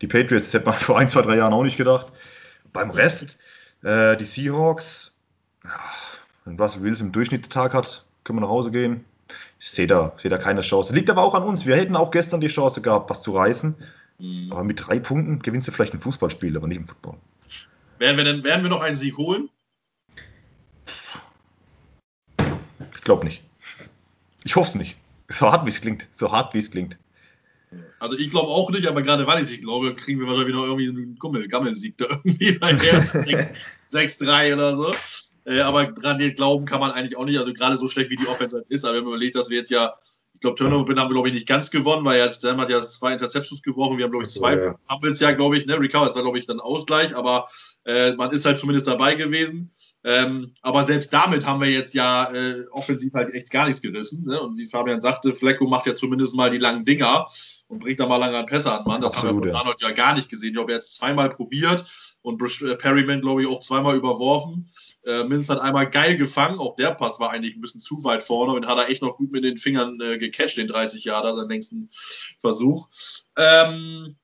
Die 0.01 0.07
Patriots 0.07 0.51
hätte 0.53 0.65
man 0.65 0.73
vor 0.79 0.97
ein, 0.97 1.07
zwei, 1.07 1.21
drei 1.21 1.38
Jahren 1.38 1.53
auch 1.53 1.63
nicht 1.63 1.77
gedacht. 1.77 2.07
Beim 2.73 2.89
Rest, 2.89 3.38
äh, 3.83 4.17
die 4.17 4.25
Seahawks, 4.25 5.11
wenn 6.45 6.59
Russell 6.59 6.81
Wilson 6.81 7.07
im 7.07 7.11
Durchschnitt 7.11 7.49
Tag 7.49 7.75
hat, 7.75 8.05
können 8.23 8.39
wir 8.39 8.41
nach 8.41 8.49
Hause 8.49 8.71
gehen. 8.71 9.05
Ich 9.59 9.69
sehe 9.69 9.88
da, 9.88 10.13
seh 10.17 10.29
da 10.29 10.38
keine 10.38 10.61
Chance. 10.61 10.93
Liegt 10.95 11.09
aber 11.11 11.23
auch 11.23 11.35
an 11.35 11.43
uns. 11.43 11.65
Wir 11.65 11.75
hätten 11.75 11.95
auch 11.95 12.09
gestern 12.09 12.41
die 12.41 12.47
Chance 12.47 12.81
gehabt, 12.81 13.09
was 13.09 13.21
zu 13.21 13.35
reißen. 13.35 13.75
Mhm. 14.17 14.51
Aber 14.51 14.63
mit 14.63 14.88
drei 14.88 14.97
Punkten 14.99 15.39
gewinnst 15.39 15.67
du 15.67 15.71
vielleicht 15.71 15.93
ein 15.93 16.01
Fußballspiel, 16.01 16.57
aber 16.57 16.67
nicht 16.67 16.77
im 16.77 16.88
Football. 16.88 17.17
Werden 17.99 18.17
wir, 18.17 18.23
denn, 18.23 18.43
werden 18.43 18.63
wir 18.63 18.69
noch 18.69 18.81
einen 18.81 18.95
Sieg 18.95 19.17
holen? 19.17 19.49
Glaube 23.06 23.26
nicht. 23.26 23.50
Ich 24.44 24.56
hoffe 24.56 24.70
es 24.70 24.76
nicht. 24.76 24.98
So 25.30 25.52
hart 25.52 25.65
wie 25.65 25.70
es 25.70 25.82
klingt. 25.82 26.08
So 26.12 26.32
hart 26.32 26.54
wie 26.54 26.60
es 26.60 26.70
klingt. 26.70 26.98
Also 28.00 28.18
ich 28.18 28.30
glaube 28.30 28.50
auch 28.50 28.70
nicht, 28.70 28.88
aber 28.88 29.02
gerade 29.02 29.26
weil 29.26 29.41
ich 29.41 29.50
es 29.50 29.62
glaube, 29.62 29.96
kriegen 29.96 30.20
wir 30.20 30.28
wahrscheinlich 30.28 30.56
noch 30.56 30.65
irgendwie 30.65 30.89
einen 30.89 31.15
Gummel, 31.18 31.48
Gammelsieg 31.48 31.98
da 31.98 32.06
irgendwie 32.10 32.58
bei 32.60 32.74
der 32.74 33.54
6-3 33.91 34.54
oder 34.54 34.76
so. 34.76 34.94
Äh, 35.46 35.62
aber 35.62 35.86
dran 35.86 36.18
glauben 36.36 36.65
kann 36.65 36.80
man 36.80 36.91
eigentlich 36.91 37.18
auch 37.18 37.26
nicht. 37.26 37.39
Also 37.39 37.54
gerade 37.54 37.78
so 37.78 37.88
schlecht 37.88 38.12
wie 38.12 38.15
die 38.15 38.28
Offense 38.28 38.65
ist. 38.70 38.86
Aber 38.86 38.96
wenn 38.96 39.04
man 39.04 39.13
überlegt, 39.13 39.36
dass 39.36 39.50
wir 39.50 39.58
jetzt 39.58 39.72
ja, 39.72 39.94
ich 40.34 40.41
glaube, 40.41 40.56
Turnover 40.56 40.88
haben 40.96 41.10
wir, 41.10 41.13
glaube 41.13 41.30
ich, 41.30 41.34
nicht 41.34 41.48
ganz 41.48 41.72
gewonnen, 41.72 42.06
weil 42.06 42.20
jetzt 42.20 42.41
Sam 42.41 42.60
hat 42.60 42.70
ja 42.70 42.82
zwei 42.82 43.13
Interceptions 43.13 43.62
geworfen. 43.62 43.98
Wir 43.98 44.06
haben, 44.06 44.12
glaube 44.12 44.26
ich, 44.26 44.32
zwei 44.32 44.56
ja. 44.56 44.76
Fumbles 44.89 45.20
ja, 45.20 45.32
glaube 45.32 45.58
ich, 45.58 45.65
ne? 45.65 45.80
Recover, 45.80 46.06
das 46.06 46.15
war, 46.15 46.24
glaube 46.24 46.39
ich, 46.39 46.46
dann 46.46 46.60
Ausgleich, 46.60 47.15
aber 47.15 47.48
äh, 47.86 48.13
man 48.13 48.32
ist 48.32 48.46
halt 48.46 48.60
zumindest 48.60 48.88
dabei 48.88 49.15
gewesen. 49.15 49.72
Ähm, 50.06 50.54
aber 50.62 50.84
selbst 50.84 51.12
damit 51.12 51.48
haben 51.48 51.62
wir 51.62 51.70
jetzt 51.70 51.96
ja 51.96 52.32
äh, 52.32 52.63
offensiv 52.70 53.12
halt 53.13 53.34
echt 53.34 53.50
gar 53.50 53.65
nichts 53.65 53.82
gerissen. 53.82 54.24
Ne? 54.26 54.39
Und 54.39 54.56
wie 54.56 54.68
Fabian 54.68 55.02
sagte, 55.02 55.34
Flecko 55.34 55.68
macht 55.68 55.88
ja 55.88 55.96
zumindest 55.96 56.36
mal 56.36 56.52
die 56.52 56.60
langen 56.60 56.86
Dinger 56.86 57.26
und 57.70 57.80
bringt 57.80 58.00
da 58.00 58.06
mal 58.06 58.18
lange 58.18 58.38
an 58.38 58.46
Pässe 58.46 58.72
an 58.72 58.86
Mann. 58.86 59.02
Das 59.02 59.13
Absolut, 59.13 59.36
haben 59.36 59.44
wir 59.44 59.52
von 59.54 59.62
Arnold 59.62 59.82
ja. 59.82 59.89
gar 59.89 60.13
nicht 60.13 60.30
gesehen. 60.30 60.54
Ich 60.56 60.62
hat 60.62 60.70
es 60.70 60.94
zweimal 60.94 61.30
probiert 61.30 61.84
und 62.22 62.39
äh, 62.62 62.76
Perryman, 62.76 63.22
glaube 63.22 63.41
ich, 63.41 63.48
auch 63.48 63.62
zweimal 63.62 63.96
überworfen. 63.96 64.68
Äh, 65.06 65.24
Minz 65.24 65.50
hat 65.50 65.60
einmal 65.60 65.89
geil 65.89 66.15
gefangen. 66.15 66.60
Auch 66.60 66.76
der 66.76 66.91
Pass 66.91 67.20
war 67.20 67.32
eigentlich 67.32 67.56
ein 67.56 67.62
bisschen 67.62 67.82
zu 67.82 68.04
weit 68.04 68.22
vorne 68.22 68.54
und 68.54 68.68
hat 68.68 68.78
er 68.78 68.89
echt 68.89 69.02
noch 69.02 69.18
gut 69.18 69.32
mit 69.32 69.44
den 69.44 69.58
Fingern 69.58 70.00
äh, 70.02 70.20
gecatcht, 70.20 70.58
den 70.58 70.68
30 70.68 71.04
Jahre, 71.04 71.34
seinen 71.34 71.50
längsten 71.50 71.89
Versuch. 72.39 72.88
Ähm, 73.38 74.15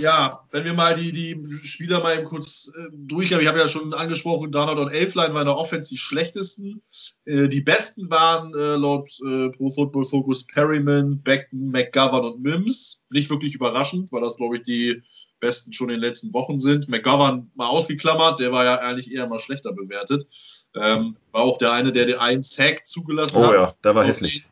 ja, 0.00 0.40
wenn 0.50 0.64
wir 0.64 0.72
mal 0.72 0.96
die, 0.96 1.12
die 1.12 1.44
Spieler 1.62 2.00
mal 2.00 2.16
eben 2.16 2.24
kurz 2.24 2.72
äh, 2.76 2.88
durchgehen. 2.92 3.40
Ich 3.40 3.46
habe 3.46 3.58
ja 3.58 3.68
schon 3.68 3.92
angesprochen, 3.94 4.50
Donald 4.50 4.78
und 4.78 4.90
Elfline 4.90 5.34
waren 5.34 5.42
in 5.42 5.46
der 5.48 5.56
Offense 5.56 5.90
die 5.90 5.98
schlechtesten. 5.98 6.80
Äh, 7.26 7.48
die 7.48 7.60
besten 7.60 8.10
waren 8.10 8.52
äh, 8.54 8.76
laut 8.76 9.10
äh, 9.26 9.50
Pro 9.50 9.68
Football 9.68 10.04
Focus 10.04 10.46
Perryman, 10.46 11.20
Beckton, 11.22 11.70
McGovern 11.70 12.24
und 12.24 12.42
Mims. 12.42 13.04
Nicht 13.10 13.30
wirklich 13.30 13.54
überraschend, 13.54 14.10
weil 14.12 14.22
das, 14.22 14.36
glaube 14.36 14.56
ich, 14.56 14.62
die 14.62 15.02
besten 15.38 15.72
schon 15.72 15.88
in 15.88 15.96
den 15.96 16.02
letzten 16.02 16.32
Wochen 16.34 16.60
sind. 16.60 16.88
McGovern 16.88 17.50
mal 17.54 17.68
ausgeklammert, 17.68 18.40
der 18.40 18.52
war 18.52 18.64
ja 18.64 18.76
eigentlich 18.76 19.12
eher 19.12 19.26
mal 19.26 19.40
schlechter 19.40 19.72
bewertet. 19.72 20.26
Ähm, 20.74 21.16
war 21.32 21.42
auch 21.42 21.58
der 21.58 21.72
eine, 21.72 21.92
der 21.92 22.06
den 22.06 22.18
einen 22.18 22.42
Sack 22.42 22.86
zugelassen 22.86 23.36
oh, 23.36 23.44
hat. 23.44 23.50
Oh 23.50 23.54
ja, 23.54 23.74
der 23.84 23.94
war 23.94 24.04
hässlich. 24.04 24.44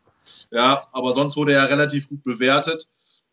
Ja, 0.50 0.86
aber 0.92 1.14
sonst 1.14 1.36
wurde 1.36 1.54
er 1.54 1.70
relativ 1.70 2.08
gut 2.08 2.22
bewertet. 2.22 2.86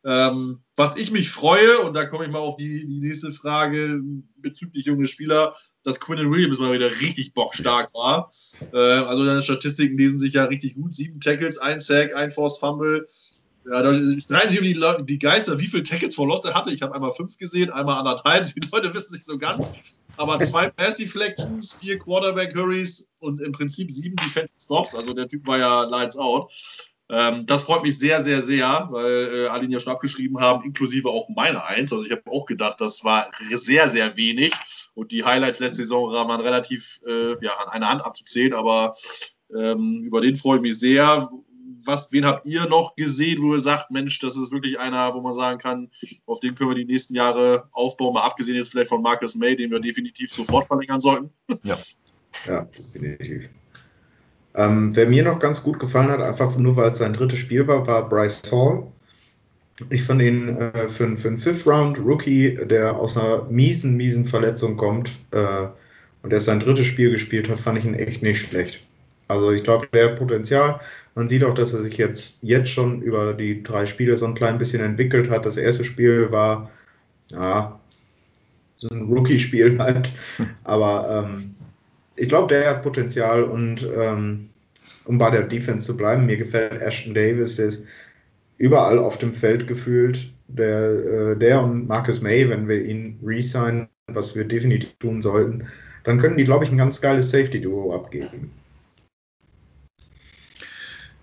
Ähm, 0.08 0.60
was 0.76 0.98
ich 0.98 1.12
mich 1.12 1.32
freue, 1.32 1.80
und 1.80 1.96
da 1.96 2.06
komme 2.06 2.26
ich 2.26 2.32
mal 2.32 2.38
auf 2.38 2.58
die, 2.58 2.86
die 2.86 3.00
nächste 3.00 3.32
Frage 3.32 4.02
bezüglich 4.38 4.86
junge 4.86 5.08
Spieler, 5.08 5.56
dass 5.84 6.00
Quinn 6.00 6.30
Williams 6.30 6.60
mal 6.60 6.74
wieder 6.74 6.91
richtig 7.02 7.34
bockstark 7.34 7.91
war. 7.96 8.30
Äh, 8.72 8.78
also 8.78 9.26
deine 9.26 9.41
Statistiken 9.41 9.98
lesen 9.98 10.20
sich 10.20 10.34
ja 10.34 10.46
richtig 10.46 10.76
gut. 10.76 10.94
Sieben 10.94 11.20
Tackles, 11.20 11.58
ein 11.58 11.80
Sack, 11.80 12.15
ein 12.15 12.30
Forced 12.30 12.60
Fumble. 12.60 13.08
Ja, 13.72 13.82
da 13.82 13.94
streiten 14.20 14.52
sich 14.52 14.60
die, 14.60 15.06
die 15.06 15.20
Geister, 15.20 15.58
wie 15.58 15.65
viele 15.65 15.82
Tackles 15.82 16.13
vor 16.13 16.28
Lotte 16.28 16.54
hatte. 16.54 16.72
Ich 16.72 16.84
habe 16.84 16.94
einmal 16.94 17.10
fünf 17.10 17.36
gesehen, 17.39 17.72
einmal 17.72 17.98
anderthalb. 17.98 18.46
Die 18.46 18.62
Leute 18.72 18.94
wissen 18.94 19.13
nicht 19.13 19.26
so 19.26 19.39
ganz. 19.39 19.72
Aber 20.18 20.39
zwei 20.39 20.70
Pass 20.78 20.98
Deflections, 20.98 21.74
vier 21.74 21.98
Quarterback 21.98 22.56
Hurries 22.56 23.08
und 23.22 23.41
im 23.41 23.54
Prinzip 23.54 23.91
sieben 23.91 24.15
Defensive 24.18 24.54
Stops. 24.62 24.94
Also 24.94 25.13
der 25.13 25.28
Typ 25.28 25.48
war 25.48 25.58
ja 25.58 25.84
lights 25.86 26.15
out. 26.15 26.54
Ähm, 27.10 27.46
das 27.46 27.63
freut 27.63 27.84
mich 27.84 28.00
sehr, 28.00 28.24
sehr, 28.24 28.41
sehr, 28.41 28.88
weil 28.89 29.46
äh, 29.46 29.48
alle 29.48 29.65
ihn 29.65 29.72
ja 29.72 29.80
schon 29.80 29.94
abgeschrieben 29.94 30.39
haben, 30.39 30.63
inklusive 30.63 31.10
auch 31.10 31.30
meine 31.30 31.63
Eins. 31.63 31.94
Also 31.94 32.04
ich 32.04 32.12
habe 32.12 32.24
auch 32.26 32.46
gedacht, 32.46 32.82
das 32.82 33.04
war 33.04 33.30
sehr, 33.52 33.88
sehr 33.88 34.18
wenig. 34.18 34.54
Und 34.96 35.12
die 35.12 35.24
Highlights 35.24 35.60
letzte 35.60 35.84
Saison 35.84 36.12
waren 36.12 36.41
relativ 36.41 37.02
äh, 37.08 37.36
ja, 37.44 37.52
an 37.63 37.70
einer 37.70 37.89
Hand 37.89 38.04
abzuzählen, 38.04 38.54
aber 38.54 38.96
ähm, 39.56 40.04
über 40.04 40.22
den 40.22 40.36
freue 40.36 40.58
ich 40.58 40.62
mich 40.63 40.80
sehr. 40.80 41.30
Was, 41.88 42.12
wen 42.12 42.26
habt 42.26 42.48
ihr 42.48 42.68
noch 42.68 42.96
gesehen, 42.96 43.44
wo 43.44 43.54
ihr 43.54 43.60
sagt, 43.60 43.91
Mensch, 43.91 44.18
das 44.18 44.36
ist 44.36 44.52
wirklich 44.52 44.80
einer, 44.80 45.13
wo 45.13 45.22
man 45.22 45.34
sagen 45.34 45.60
kann, 45.60 45.91
auf 46.26 46.39
den 46.39 46.56
können 46.56 46.72
wir 46.72 46.76
die 46.76 46.86
nächsten 46.86 47.13
Jahre 47.13 47.70
aufbauen, 47.72 48.15
mal 48.15 48.24
abgesehen 48.24 48.58
jetzt 48.58 48.72
vielleicht 48.72 48.89
von 48.89 49.04
Marcus 49.04 49.36
May, 49.36 49.56
den 49.56 49.70
wir 49.70 49.80
definitiv 49.80 50.32
sofort 50.32 50.65
verlängern 50.65 51.00
sollten? 51.00 51.30
Ja, 51.63 51.78
ja 52.48 52.62
definitiv. 52.62 53.50
Ähm, 54.56 54.96
wer 54.96 55.08
mir 55.08 55.24
noch 55.24 55.39
ganz 55.39 55.62
gut 55.63 55.80
gefallen 55.80 56.10
hat, 56.10 56.22
einfach 56.22 56.58
nur 56.58 56.76
weil 56.76 56.91
es 56.91 57.00
sein 57.00 57.13
drittes 57.13 57.39
Spiel 57.39 57.68
war, 57.68 57.86
war 57.88 58.08
Bryce 58.08 58.44
Hall. 58.52 58.88
Ich 59.89 60.04
fand 60.04 60.22
ihn 60.22 60.58
äh, 60.58 60.88
für, 60.88 61.18
für 61.18 61.28
einen 61.28 61.38
Fifth-Round-Rookie, 61.38 62.60
der 62.65 62.96
aus 62.96 63.18
einer 63.18 63.44
miesen, 63.50 63.98
miesen 63.98 64.26
Verletzung 64.26 64.78
kommt 64.78 65.12
äh, 65.32 65.68
und 66.24 66.30
der 66.30 66.39
sein 66.39 66.62
drittes 66.62 66.86
Spiel 66.88 67.12
gespielt 67.12 67.50
hat, 67.50 67.60
fand 67.60 67.78
ich 67.80 67.86
ihn 67.86 67.94
echt 67.94 68.24
nicht 68.24 68.39
schlecht. 68.39 68.80
Also 69.28 69.52
ich 69.52 69.63
glaube, 69.63 69.88
der 69.91 70.10
Potenzial. 70.10 70.80
Man 71.15 71.28
sieht 71.30 71.44
auch, 71.44 71.54
dass 71.54 71.74
er 71.74 71.82
sich 71.82 71.98
jetzt, 71.98 72.39
jetzt 72.41 72.70
schon 72.70 73.02
über 73.02 73.34
die 73.34 73.63
drei 73.63 73.86
Spiele 73.86 74.18
so 74.18 74.26
ein 74.26 74.36
klein 74.36 74.58
bisschen 74.58 74.82
entwickelt 74.82 75.30
hat. 75.30 75.46
Das 75.46 75.58
erste 75.58 75.84
Spiel 75.84 76.32
war 76.32 76.70
ja, 77.32 77.80
so 78.78 78.89
ein 78.89 79.04
Rookie-Spiel 79.04 79.80
halt. 79.80 80.12
Aber 80.63 81.26
ähm, 81.26 81.55
ich 82.15 82.30
glaube, 82.30 82.54
der 82.54 82.69
hat 82.69 82.82
Potenzial 82.82 83.43
und 83.43 83.88
ähm, 83.95 84.49
um 85.06 85.17
bei 85.17 85.30
der 85.30 85.43
Defense 85.43 85.86
zu 85.86 85.97
bleiben, 85.97 86.25
mir 86.25 86.38
gefällt 86.38 86.82
Ashton 86.82 87.13
Davis, 87.13 87.58
der 87.58 87.67
ist 87.67 87.86
überall 88.58 88.99
auf 88.99 89.17
dem 89.17 89.34
Feld 89.34 89.67
gefühlt. 89.67 90.32
Der, 90.47 90.91
äh, 90.91 91.38
der 91.38 91.62
und 91.62 91.88
Marcus 91.88 92.21
May, 92.21 92.47
wenn 92.49 92.67
wir 92.67 92.84
ihn 92.84 93.19
resignen, 93.23 93.88
was 94.08 94.36
wir 94.36 94.45
definitiv 94.45 94.95
tun 94.99 95.21
sollten, 95.21 95.67
dann 96.04 96.19
können 96.19 96.38
die, 96.38 96.43
glaube 96.43 96.63
ich, 96.63 96.71
ein 96.71 96.78
ganz 96.78 97.01
geiles 97.01 97.32
Safety-Duo 97.32 97.95
abgeben. 97.95 98.51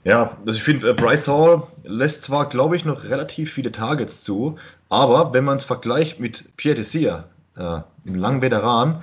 Ja, 0.05 0.37
also 0.45 0.57
ich 0.57 0.63
finde, 0.63 0.91
äh, 0.91 0.95
Bryce 0.95 1.29
Hall 1.29 1.63
lässt 1.85 2.25
zwar, 2.25 2.49
glaube 2.49 2.75
ich, 2.75 2.85
noch 2.85 3.05
relativ 3.05 3.53
viele 3.53 3.71
Targets 3.71 4.23
zu, 4.23 4.57
aber 4.89 5.33
wenn 5.33 5.45
man 5.45 5.59
es 5.59 5.65
vergleicht 5.65 6.19
mit 6.19 6.57
Pierre 6.57 6.75
Dessier, 6.75 7.29
äh, 7.57 7.61
einem 7.61 8.17
langen 8.17 8.43
Veteran, 8.43 9.03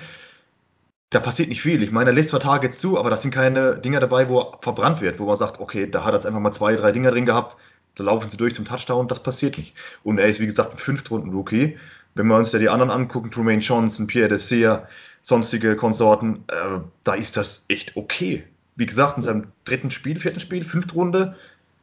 da 1.09 1.19
passiert 1.19 1.49
nicht 1.49 1.61
viel. 1.61 1.81
Ich 1.81 1.91
meine, 1.91 2.11
er 2.11 2.13
lässt 2.13 2.29
zwar 2.29 2.39
Targets 2.39 2.79
zu, 2.79 2.99
aber 2.99 3.09
das 3.09 3.23
sind 3.23 3.33
keine 3.33 3.77
Dinger 3.77 3.99
dabei, 3.99 4.29
wo 4.29 4.39
er 4.39 4.57
verbrannt 4.61 5.01
wird, 5.01 5.19
wo 5.19 5.25
man 5.25 5.35
sagt, 5.35 5.59
okay, 5.59 5.89
da 5.89 6.03
hat 6.03 6.13
er 6.13 6.15
jetzt 6.15 6.25
einfach 6.25 6.39
mal 6.39 6.51
zwei, 6.51 6.75
drei 6.75 6.91
Dinger 6.91 7.11
drin 7.11 7.25
gehabt, 7.25 7.57
da 7.95 8.03
laufen 8.03 8.29
sie 8.29 8.37
durch 8.37 8.53
zum 8.53 8.65
Touchdown, 8.65 9.07
das 9.07 9.21
passiert 9.21 9.57
nicht. 9.57 9.75
Und 10.03 10.19
er 10.19 10.27
ist, 10.27 10.39
wie 10.39 10.45
gesagt, 10.45 10.71
ein 10.71 10.77
Fünftrunden-Rookie. 10.77 11.77
Wenn 12.15 12.27
wir 12.27 12.37
uns 12.37 12.51
ja 12.51 12.59
die 12.59 12.69
anderen 12.69 12.91
angucken, 12.91 13.31
Trumaine 13.31 13.61
Johnson, 13.61 14.07
Pierre 14.07 14.29
Dessert, 14.29 14.87
sonstige 15.21 15.75
Konsorten, 15.75 16.43
äh, 16.47 16.79
da 17.03 17.13
ist 17.13 17.37
das 17.37 17.65
echt 17.67 17.95
okay. 17.95 18.43
Wie 18.75 18.85
gesagt, 18.85 19.17
in 19.17 19.23
seinem 19.23 19.47
dritten 19.65 19.91
Spiel, 19.91 20.19
vierten 20.19 20.39
Spiel, 20.39 20.63
fünfte 20.63 20.93
Runde, 20.93 21.35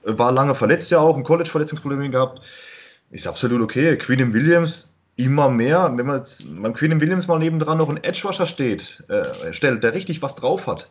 äh, 0.05 0.17
war 0.17 0.33
lange 0.33 0.55
verletzt 0.55 0.91
ja 0.91 0.99
auch, 0.99 1.17
ein 1.17 1.25
College-Verletzungsproblem 1.25 2.12
gehabt. 2.12 2.41
Ist 3.11 3.27
absolut 3.27 3.61
okay. 3.61 3.97
Queen 3.97 4.33
Williams, 4.33 4.96
immer 5.16 5.48
mehr, 5.48 5.92
wenn 5.96 6.07
man 6.07 6.18
jetzt 6.18 6.44
beim 6.62 6.74
Queen 6.74 7.00
Williams 7.00 7.26
mal 7.26 7.38
nebendran 7.38 7.79
noch 7.79 7.88
ein 7.88 8.02
Edge-Rusher 8.02 8.46
steht, 8.46 9.02
äh, 9.09 9.52
stellt, 9.52 9.83
der 9.83 9.94
richtig 9.94 10.22
was 10.22 10.37
drauf 10.37 10.66
hat. 10.66 10.90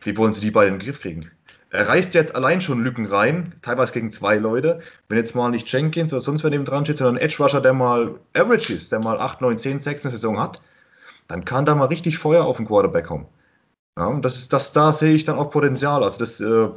Wie 0.00 0.16
wollen 0.16 0.32
sie 0.32 0.40
die 0.40 0.50
beiden 0.50 0.74
in 0.74 0.80
den 0.80 0.86
Griff 0.86 1.00
kriegen? 1.00 1.30
Er 1.70 1.88
reißt 1.88 2.14
jetzt 2.14 2.36
allein 2.36 2.60
schon 2.60 2.84
Lücken 2.84 3.04
rein, 3.04 3.52
teilweise 3.60 3.92
gegen 3.92 4.10
zwei 4.10 4.36
Leute. 4.36 4.80
Wenn 5.08 5.18
jetzt 5.18 5.34
mal 5.34 5.48
nicht 5.48 5.70
Jenkins 5.72 6.12
oder 6.12 6.22
sonst 6.22 6.44
wer 6.44 6.50
neben 6.50 6.64
dran 6.64 6.84
steht, 6.84 6.98
sondern 6.98 7.16
ein 7.16 7.22
Edge-Rusher, 7.22 7.60
der 7.60 7.72
mal 7.72 8.14
Average 8.32 8.74
ist, 8.74 8.92
der 8.92 9.00
mal 9.00 9.18
8, 9.18 9.40
9, 9.40 9.58
10, 9.58 9.80
6 9.80 10.00
in 10.00 10.02
der 10.02 10.10
Saison 10.12 10.38
hat, 10.38 10.60
dann 11.26 11.44
kann 11.44 11.64
da 11.64 11.74
mal 11.74 11.86
richtig 11.86 12.18
Feuer 12.18 12.44
auf 12.44 12.58
den 12.58 12.66
Quarterback 12.66 13.06
kommen. 13.06 13.26
Ja, 13.96 14.06
und 14.06 14.24
das, 14.24 14.48
das, 14.48 14.72
da 14.72 14.92
sehe 14.92 15.14
ich 15.14 15.24
dann 15.24 15.36
auch 15.36 15.50
Potenzial. 15.50 16.02
Also 16.04 16.18
das 16.18 16.40
äh, 16.40 16.68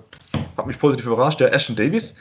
hat 0.56 0.68
mich 0.68 0.80
positiv 0.80 1.06
überrascht. 1.06 1.40
Der 1.40 1.54
Ashton 1.54 1.76
Davis, 1.76 2.16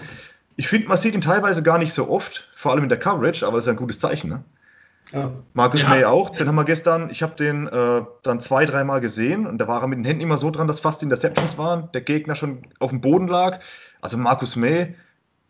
ich 0.56 0.68
finde, 0.68 0.88
man 0.88 0.98
sieht 0.98 1.14
ihn 1.14 1.20
teilweise 1.20 1.62
gar 1.62 1.78
nicht 1.78 1.92
so 1.92 2.08
oft, 2.08 2.48
vor 2.54 2.72
allem 2.72 2.84
in 2.84 2.88
der 2.88 2.98
Coverage, 2.98 3.46
aber 3.46 3.56
das 3.56 3.66
ist 3.66 3.70
ein 3.70 3.76
gutes 3.76 4.00
Zeichen. 4.00 4.30
Ne? 4.30 4.44
Ja. 5.12 5.30
Marcus 5.54 5.82
ja. 5.82 5.88
May 5.90 6.04
auch, 6.04 6.30
den 6.30 6.48
haben 6.48 6.54
wir 6.54 6.64
gestern, 6.64 7.10
ich 7.10 7.22
habe 7.22 7.36
den 7.36 7.66
äh, 7.68 8.02
dann 8.22 8.40
zwei, 8.40 8.64
dreimal 8.64 9.00
gesehen 9.00 9.46
und 9.46 9.58
da 9.58 9.68
war 9.68 9.82
er 9.82 9.86
mit 9.86 9.98
den 9.98 10.04
Händen 10.04 10.22
immer 10.22 10.38
so 10.38 10.50
dran, 10.50 10.66
dass 10.66 10.80
fast 10.80 11.02
Interceptions 11.02 11.58
waren, 11.58 11.90
der 11.92 12.00
Gegner 12.00 12.34
schon 12.34 12.62
auf 12.80 12.90
dem 12.90 13.00
Boden 13.00 13.28
lag. 13.28 13.60
Also 14.00 14.16
Marcus 14.16 14.56
May, 14.56 14.94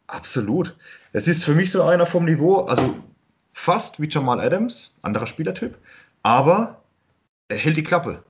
absolut. 0.08 0.76
Es 1.12 1.28
ist 1.28 1.44
für 1.44 1.54
mich 1.54 1.70
so 1.70 1.82
einer 1.82 2.04
vom 2.04 2.24
Niveau, 2.24 2.62
also 2.62 2.96
fast 3.52 4.00
wie 4.00 4.08
Jamal 4.08 4.40
Adams, 4.40 4.96
anderer 5.02 5.26
Spielertyp, 5.26 5.78
aber 6.22 6.82
er 7.48 7.56
hält 7.56 7.76
die 7.76 7.84
Klappe. 7.84 8.22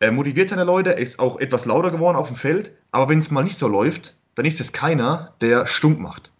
Er 0.00 0.12
motiviert 0.12 0.48
seine 0.48 0.64
Leute, 0.64 0.94
er 0.94 0.98
ist 0.98 1.18
auch 1.18 1.38
etwas 1.38 1.66
lauter 1.66 1.90
geworden 1.90 2.16
auf 2.16 2.28
dem 2.28 2.36
Feld, 2.36 2.72
aber 2.92 3.08
wenn 3.08 3.18
es 3.18 3.30
mal 3.30 3.44
nicht 3.44 3.58
so 3.58 3.68
läuft, 3.68 4.14
dann 4.38 4.46
ist 4.46 4.60
es 4.60 4.72
keiner, 4.72 5.32
der 5.40 5.66
stumm 5.66 6.00
macht. 6.00 6.30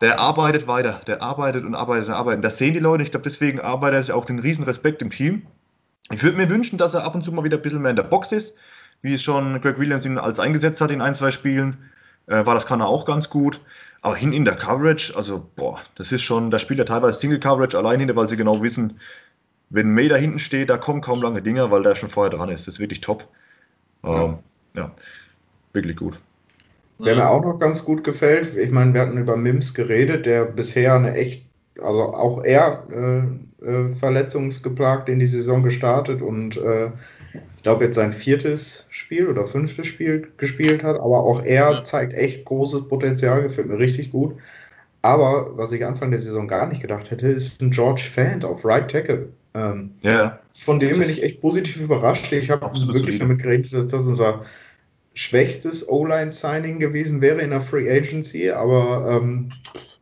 Der 0.00 0.20
arbeitet 0.20 0.68
weiter, 0.68 1.00
der 1.08 1.20
arbeitet 1.20 1.64
und 1.64 1.74
arbeitet 1.74 2.06
und 2.06 2.14
arbeitet. 2.14 2.44
Das 2.44 2.58
sehen 2.58 2.74
die 2.74 2.80
Leute. 2.80 3.02
Ich 3.02 3.10
glaube, 3.10 3.24
deswegen 3.24 3.60
arbeitet 3.60 3.96
er 3.96 4.02
sich 4.04 4.12
auch 4.12 4.24
den 4.24 4.38
riesen 4.38 4.64
Respekt 4.64 5.02
im 5.02 5.10
Team. 5.10 5.42
Ich 6.12 6.22
würde 6.22 6.36
mir 6.36 6.48
wünschen, 6.48 6.78
dass 6.78 6.94
er 6.94 7.02
ab 7.02 7.16
und 7.16 7.24
zu 7.24 7.32
mal 7.32 7.42
wieder 7.42 7.56
ein 7.56 7.62
bisschen 7.62 7.82
mehr 7.82 7.90
in 7.90 7.96
der 7.96 8.04
Box 8.04 8.30
ist, 8.30 8.56
wie 9.02 9.14
es 9.14 9.22
schon 9.22 9.60
Greg 9.60 9.80
Williams 9.80 10.06
ihn 10.06 10.16
als 10.16 10.38
eingesetzt 10.38 10.80
hat 10.80 10.92
in 10.92 11.00
ein, 11.00 11.16
zwei 11.16 11.32
Spielen. 11.32 11.90
Äh, 12.28 12.46
war 12.46 12.54
das 12.54 12.66
kann 12.66 12.80
er 12.80 12.86
auch 12.86 13.04
ganz 13.04 13.30
gut. 13.30 13.60
Aber 14.00 14.14
hin 14.14 14.32
in 14.32 14.44
der 14.44 14.54
Coverage, 14.54 15.16
also 15.16 15.50
boah, 15.56 15.80
das 15.96 16.12
ist 16.12 16.22
schon, 16.22 16.52
da 16.52 16.60
spielt 16.60 16.78
er 16.78 16.86
teilweise 16.86 17.18
Single 17.18 17.40
Coverage 17.40 17.76
allein 17.76 17.98
hinter, 17.98 18.14
weil 18.14 18.28
sie 18.28 18.36
genau 18.36 18.62
wissen, 18.62 19.00
wenn 19.70 19.92
May 19.92 20.06
da 20.06 20.14
hinten 20.14 20.38
steht, 20.38 20.70
da 20.70 20.76
kommen 20.76 21.00
kaum 21.00 21.20
lange 21.20 21.42
Dinger, 21.42 21.72
weil 21.72 21.82
der 21.82 21.96
schon 21.96 22.10
vorher 22.10 22.30
dran 22.30 22.48
ist. 22.48 22.68
Das 22.68 22.74
ist 22.74 22.80
wirklich 22.80 23.00
top. 23.00 23.26
Ja, 24.04 24.24
ähm, 24.24 24.38
ja 24.76 24.92
wirklich 25.72 25.96
gut. 25.96 26.16
Wer 26.98 27.16
mir 27.16 27.28
auch 27.28 27.44
noch 27.44 27.58
ganz 27.58 27.84
gut 27.84 28.04
gefällt, 28.04 28.56
ich 28.56 28.70
meine, 28.70 28.94
wir 28.94 29.02
hatten 29.02 29.18
über 29.18 29.36
Mims 29.36 29.74
geredet, 29.74 30.24
der 30.26 30.44
bisher 30.44 30.94
eine 30.94 31.14
echt, 31.14 31.46
also 31.82 32.02
auch 32.02 32.42
er 32.42 32.84
äh, 32.90 33.66
äh, 33.66 33.88
verletzungsgeplagt 33.88 35.08
in 35.08 35.18
die 35.18 35.26
Saison 35.26 35.62
gestartet 35.62 36.22
und 36.22 36.56
äh, 36.56 36.90
ich 37.56 37.62
glaube 37.62 37.84
jetzt 37.84 37.96
sein 37.96 38.12
viertes 38.12 38.86
Spiel 38.90 39.28
oder 39.28 39.46
fünftes 39.46 39.86
Spiel 39.86 40.28
gespielt 40.38 40.82
hat, 40.82 40.96
aber 40.96 41.24
auch 41.24 41.42
er 41.42 41.72
ja. 41.72 41.82
zeigt 41.82 42.14
echt 42.14 42.44
großes 42.46 42.88
Potenzial, 42.88 43.42
gefällt 43.42 43.68
mir 43.68 43.78
richtig 43.78 44.10
gut. 44.10 44.36
Aber 45.02 45.56
was 45.56 45.72
ich 45.72 45.84
Anfang 45.84 46.10
der 46.10 46.20
Saison 46.20 46.48
gar 46.48 46.66
nicht 46.66 46.82
gedacht 46.82 47.10
hätte, 47.10 47.28
ist 47.28 47.62
ein 47.62 47.70
George 47.70 48.02
Fant 48.10 48.44
auf 48.44 48.64
Right 48.64 48.90
Tackle. 48.90 49.28
Ähm, 49.54 49.92
ja. 50.02 50.40
Von 50.54 50.80
dem 50.80 50.98
bin 50.98 51.08
ich 51.08 51.22
echt 51.22 51.40
positiv 51.40 51.80
überrascht. 51.80 52.32
Ich 52.32 52.50
habe 52.50 52.66
wirklich 52.74 53.18
damit 53.18 53.42
geredet, 53.42 53.72
dass 53.72 53.86
das 53.86 54.06
unser 54.06 54.42
schwächstes 55.16 55.88
O-Line-Signing 55.88 56.78
gewesen 56.78 57.20
wäre 57.20 57.40
in 57.40 57.50
der 57.50 57.62
Free 57.62 57.90
Agency, 57.90 58.50
aber 58.50 59.10
ähm, 59.10 59.48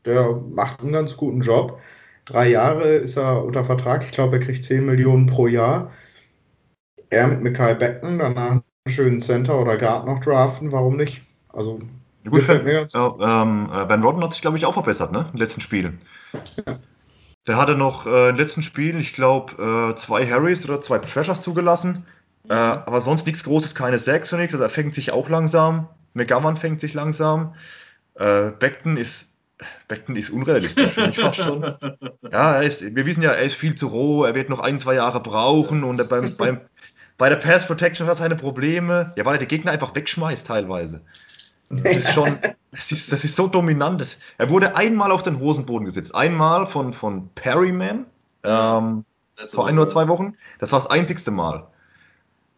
der 0.04 0.34
macht 0.50 0.80
einen 0.80 0.92
ganz 0.92 1.16
guten 1.16 1.40
Job. 1.40 1.80
Drei 2.24 2.48
Jahre 2.48 2.96
ist 2.96 3.16
er 3.16 3.44
unter 3.44 3.64
Vertrag. 3.64 4.04
Ich 4.04 4.12
glaube, 4.12 4.36
er 4.36 4.42
kriegt 4.42 4.64
10 4.64 4.84
Millionen 4.84 5.26
pro 5.26 5.46
Jahr. 5.46 5.92
Er 7.10 7.28
mit 7.28 7.42
Michael 7.42 7.76
Beckton, 7.76 8.18
danach 8.18 8.50
einen 8.50 8.62
schönen 8.88 9.20
Center 9.20 9.58
oder 9.58 9.76
Guard 9.76 10.04
noch 10.04 10.18
draften, 10.18 10.72
warum 10.72 10.96
nicht? 10.96 11.22
Also, 11.48 11.80
ja, 12.24 12.30
gut, 12.30 12.42
Fan, 12.42 12.66
äh, 12.66 12.86
ähm, 12.92 13.70
äh, 13.72 13.86
Ben 13.86 14.02
Rodden 14.02 14.24
hat 14.24 14.32
sich, 14.32 14.42
glaube 14.42 14.56
ich, 14.56 14.66
auch 14.66 14.72
verbessert, 14.72 15.12
ne? 15.12 15.20
In 15.20 15.38
den 15.38 15.38
letzten 15.38 15.60
Spielen. 15.60 16.00
Ja. 16.32 16.74
Der 17.46 17.56
hatte 17.56 17.76
noch 17.76 18.06
äh, 18.06 18.30
in 18.30 18.36
den 18.36 18.38
letzten 18.38 18.62
Spielen, 18.62 18.98
ich 18.98 19.12
glaube, 19.12 19.92
äh, 19.92 19.96
zwei 19.96 20.26
Harrys 20.26 20.64
oder 20.64 20.80
zwei 20.80 20.98
Pressures 20.98 21.42
zugelassen. 21.42 22.04
Äh, 22.48 22.54
aber 22.54 23.00
sonst 23.00 23.26
nichts 23.26 23.44
Großes, 23.44 23.74
keine 23.74 23.98
Sacks 23.98 24.32
und 24.32 24.40
nichts. 24.40 24.54
Also 24.54 24.64
er 24.64 24.70
fängt 24.70 24.94
sich 24.94 25.12
auch 25.12 25.28
langsam. 25.28 25.88
McGovern 26.14 26.56
fängt 26.56 26.80
sich 26.80 26.94
langsam. 26.94 27.54
Äh, 28.14 28.52
Beckton 28.52 28.96
ist 28.96 29.34
Beckton 29.88 30.16
ist 30.16 30.30
unrealistisch 30.30 30.94
fast 31.16 31.36
schon. 31.36 31.76
Ja, 32.30 32.60
ist, 32.60 32.82
wir 32.82 33.06
wissen 33.06 33.22
ja, 33.22 33.30
er 33.30 33.44
ist 33.44 33.54
viel 33.54 33.74
zu 33.74 33.86
roh, 33.86 34.24
er 34.24 34.34
wird 34.34 34.48
noch 34.48 34.60
ein, 34.60 34.78
zwei 34.78 34.94
Jahre 34.94 35.20
brauchen 35.20 35.84
und 35.84 36.08
beim, 36.08 36.34
beim, 36.34 36.60
bei 37.16 37.28
der 37.28 37.36
Pass 37.36 37.66
Protection 37.66 38.06
hat 38.06 38.14
er 38.14 38.16
seine 38.16 38.36
Probleme. 38.36 39.12
Ja, 39.16 39.24
weil 39.24 39.36
er 39.36 39.38
die 39.38 39.46
Gegner 39.46 39.70
einfach 39.70 39.94
wegschmeißt 39.94 40.46
teilweise. 40.46 41.02
Das 41.70 41.96
ist 41.96 42.12
schon, 42.12 42.38
das 42.72 42.92
ist, 42.92 43.12
das 43.12 43.24
ist 43.24 43.36
so 43.36 43.46
dominant. 43.46 44.00
Das, 44.00 44.18
er 44.38 44.50
wurde 44.50 44.76
einmal 44.76 45.12
auf 45.12 45.22
den 45.22 45.38
Hosenboden 45.38 45.86
gesetzt. 45.86 46.14
Einmal 46.14 46.66
von, 46.66 46.92
von 46.92 47.30
Perryman 47.34 48.06
ähm, 48.42 49.04
vor 49.46 49.66
ein 49.66 49.78
oder 49.78 49.88
zwei 49.88 50.08
Wochen. 50.08 50.34
Das 50.58 50.72
war 50.72 50.80
das 50.80 50.90
einzigste 50.90 51.30
Mal. 51.30 51.66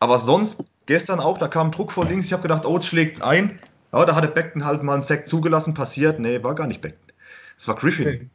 Aber 0.07 0.21
sonst, 0.21 0.63
gestern 0.87 1.19
auch, 1.19 1.37
da 1.37 1.49
kam 1.49 1.73
Druck 1.73 1.91
von 1.91 2.07
links. 2.07 2.27
Ich 2.27 2.33
habe 2.33 2.43
gedacht, 2.43 2.65
oh, 2.65 2.75
jetzt 2.75 2.87
schlägt 2.87 3.17
es 3.17 3.23
ein. 3.23 3.59
Ja, 3.93 4.05
da 4.05 4.15
hatte 4.15 4.29
Beckton 4.29 4.65
halt 4.65 4.85
mal 4.85 4.93
einen 4.93 5.03
Sack 5.03 5.27
zugelassen, 5.27 5.75
passiert. 5.75 6.21
Nee, 6.21 6.45
war 6.45 6.55
gar 6.55 6.69
nicht 6.69 6.81
Beckton. 6.81 7.13
Es 7.59 7.67
war 7.67 7.75
Griffin. 7.75 8.07
Okay. 8.07 8.31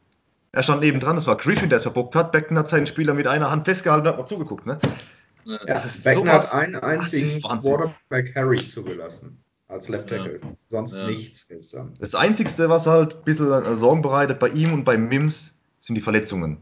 Er 0.52 0.64
stand 0.64 0.82
nebendran, 0.82 1.16
es 1.16 1.28
war 1.28 1.38
Griffin, 1.38 1.70
der 1.70 1.78
es 1.78 1.84
verbockt 1.84 2.14
hat. 2.14 2.34
Beckton 2.34 2.58
hat 2.58 2.68
seinen 2.68 2.88
Spieler 2.88 3.14
mit 3.14 3.26
einer 3.26 3.50
Hand 3.50 3.64
festgehalten 3.64 4.06
und 4.06 4.12
hat 4.12 4.20
noch 4.20 4.26
zugeguckt. 4.26 4.66
Ne? 4.66 4.80
Ja, 5.46 5.60
das 5.66 5.86
ist 5.86 6.04
Beckton 6.04 6.26
sowas, 6.26 6.54
hat 6.54 6.62
einen 6.62 6.76
einzigen 6.76 7.42
Quarterback 7.42 8.36
Harry 8.36 8.58
zugelassen 8.58 9.42
als 9.70 9.88
Left 9.88 10.10
Tackle. 10.10 10.42
Ja. 10.44 10.50
Sonst 10.68 10.94
ja. 10.94 11.08
nichts 11.08 11.48
gestern. 11.48 11.94
Das 12.02 12.16
Einzige, 12.16 12.68
was 12.68 12.86
halt 12.86 13.16
ein 13.16 13.24
bisschen 13.24 13.50
äh, 13.50 13.76
Sorgen 13.78 14.02
bereitet 14.02 14.40
bei 14.40 14.50
ihm 14.50 14.74
und 14.74 14.84
bei 14.84 14.98
Mims, 14.98 15.58
sind 15.80 15.96
die 15.96 16.02
Verletzungen. 16.02 16.58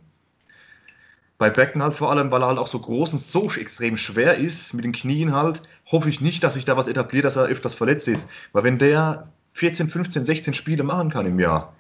Bei 1.39 1.49
Becken 1.49 1.82
halt 1.82 1.95
vor 1.95 2.12
allem, 2.12 2.32
weil 2.32 2.43
er 2.43 2.47
halt 2.49 2.58
auch 2.60 2.67
so 2.67 2.80
groß 2.80 3.13
und 3.13 3.21
so 3.21 3.49
extrem 3.49 3.95
schwer 3.95 4.36
ist, 4.36 4.73
mit 4.73 4.84
den 4.84 4.91
Knien 4.91 5.34
halt, 5.34 5.62
hoffe 5.86 6.10
ich 6.10 6.19
nicht, 6.19 6.43
dass 6.43 6.56
sich 6.56 6.65
da 6.65 6.75
was 6.75 6.89
etabliert, 6.89 7.23
dass 7.23 7.38
er 7.38 7.45
öfters 7.45 7.75
verletzt 7.75 8.10
ist. 8.10 8.28
Weil 8.52 8.63
wenn 8.63 8.78
der 8.78 9.32
14, 9.54 9.88
15, 9.89 10.25
16 10.25 10.54
Spiele 10.54 10.84
machen 10.84 11.10
kann 11.10 11.25
im 11.25 11.39
Jahr, 11.39 11.73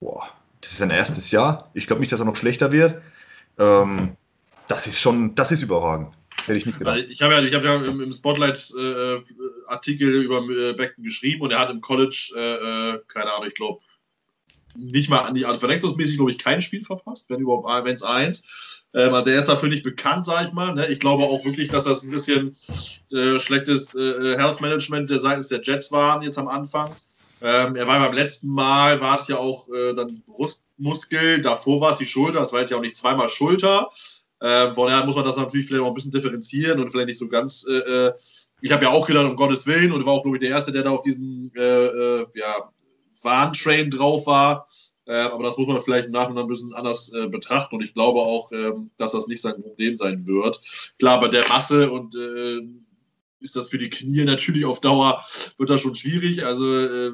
boah, 0.00 0.28
das 0.60 0.72
ist 0.72 0.78
sein 0.78 0.90
erstes 0.90 1.30
Jahr. 1.30 1.70
Ich 1.74 1.86
glaube 1.86 2.00
nicht, 2.00 2.10
dass 2.10 2.18
er 2.18 2.26
noch 2.26 2.34
schlechter 2.34 2.72
wird. 2.72 3.00
Ähm, 3.56 4.16
das 4.66 4.88
ist 4.88 4.98
schon, 4.98 5.36
das 5.36 5.52
ist 5.52 5.62
überragend. 5.62 6.12
Hätte 6.46 6.58
ich 6.58 6.66
nicht 6.66 6.80
gedacht. 6.80 6.98
Ich 7.08 7.22
habe 7.22 7.34
ja, 7.34 7.56
hab 7.56 7.64
ja 7.64 7.76
im, 7.76 8.12
Spotlight-Artikel 8.12 10.08
äh, 10.08 10.24
über 10.24 10.40
äh, 10.40 10.72
Beckton 10.72 11.04
geschrieben 11.04 11.42
und 11.42 11.52
er 11.52 11.60
hat 11.60 11.70
im 11.70 11.80
College, 11.80 12.32
äh, 12.36 12.94
äh 12.94 13.00
keine 13.06 13.32
Ahnung, 13.32 13.46
ich 13.46 13.54
glaube, 13.54 13.80
nicht 14.76 15.10
mal, 15.10 15.20
also 15.20 15.58
verletzungsmäßig, 15.58 16.16
glaube 16.16 16.30
ich, 16.30 16.38
kein 16.38 16.60
Spiel 16.60 16.82
verpasst, 16.82 17.28
wenn 17.30 17.40
überhaupt, 17.40 17.66
wenn 17.84 17.94
es 17.94 18.02
eins. 18.02 18.86
Ähm, 18.94 19.14
also 19.14 19.30
er 19.30 19.38
ist 19.38 19.48
dafür 19.48 19.68
nicht 19.68 19.82
bekannt, 19.82 20.24
sage 20.24 20.46
ich 20.46 20.52
mal. 20.52 20.74
Ne? 20.74 20.86
Ich 20.88 21.00
glaube 21.00 21.24
auch 21.24 21.44
wirklich, 21.44 21.68
dass 21.68 21.84
das 21.84 22.02
ein 22.02 22.10
bisschen 22.10 22.56
äh, 23.12 23.38
schlechtes 23.38 23.94
äh, 23.94 24.36
Health 24.36 24.60
Management 24.60 25.10
der 25.10 25.18
seitens 25.18 25.48
der 25.48 25.60
Jets 25.62 25.92
waren 25.92 26.22
jetzt 26.22 26.38
am 26.38 26.48
Anfang. 26.48 26.94
Ähm, 27.40 27.76
er 27.76 27.86
war 27.86 28.00
beim 28.00 28.14
letzten 28.14 28.48
Mal, 28.48 29.00
war 29.00 29.16
es 29.16 29.28
ja 29.28 29.36
auch 29.36 29.68
äh, 29.68 29.94
dann 29.94 30.22
Brustmuskel, 30.26 31.40
davor 31.40 31.80
war 31.80 31.92
es 31.92 31.98
die 31.98 32.06
Schulter, 32.06 32.40
das 32.40 32.52
war 32.52 32.60
jetzt 32.60 32.70
ja 32.70 32.76
auch 32.76 32.82
nicht 32.82 32.96
zweimal 32.96 33.28
Schulter. 33.28 33.90
Ähm, 34.40 34.74
von 34.74 34.88
daher 34.88 35.04
muss 35.04 35.16
man 35.16 35.24
das 35.24 35.36
natürlich 35.36 35.66
vielleicht 35.66 35.82
auch 35.82 35.88
ein 35.88 35.94
bisschen 35.94 36.12
differenzieren 36.12 36.80
und 36.80 36.90
vielleicht 36.90 37.08
nicht 37.08 37.18
so 37.18 37.28
ganz. 37.28 37.66
Äh, 37.68 37.76
äh 37.76 38.12
ich 38.60 38.72
habe 38.72 38.84
ja 38.84 38.90
auch 38.90 39.06
gedacht, 39.06 39.28
um 39.28 39.36
Gottes 39.36 39.66
Willen, 39.66 39.92
und 39.92 40.04
war 40.04 40.14
auch, 40.14 40.22
glaube 40.22 40.36
ich, 40.36 40.40
der 40.40 40.50
Erste, 40.50 40.72
der 40.72 40.82
da 40.82 40.90
auf 40.90 41.02
diesem 41.02 41.50
äh, 41.56 41.60
äh, 41.60 42.26
ja, 42.34 42.70
Warntrain 43.22 43.90
drauf 43.90 44.26
war. 44.26 44.66
Äh, 45.06 45.16
aber 45.16 45.44
das 45.44 45.56
muss 45.56 45.66
man 45.66 45.78
vielleicht 45.78 46.06
im 46.06 46.12
Nachhinein 46.12 46.44
ein 46.44 46.48
bisschen 46.48 46.74
anders 46.74 47.12
äh, 47.14 47.28
betrachten. 47.28 47.76
Und 47.76 47.84
ich 47.84 47.94
glaube 47.94 48.20
auch, 48.20 48.52
ähm, 48.52 48.90
dass 48.98 49.12
das 49.12 49.26
nicht 49.26 49.42
sein 49.42 49.60
Problem 49.62 49.96
sein 49.96 50.26
wird. 50.26 50.60
Klar, 50.98 51.18
bei 51.20 51.28
der 51.28 51.48
Masse 51.48 51.90
und 51.90 52.14
äh, 52.14 52.60
ist 53.40 53.56
das 53.56 53.68
für 53.68 53.78
die 53.78 53.90
Knie 53.90 54.24
natürlich 54.24 54.64
auf 54.64 54.80
Dauer, 54.80 55.22
wird 55.56 55.70
das 55.70 55.80
schon 55.80 55.94
schwierig. 55.94 56.44
Also 56.44 56.76
äh, 56.76 57.12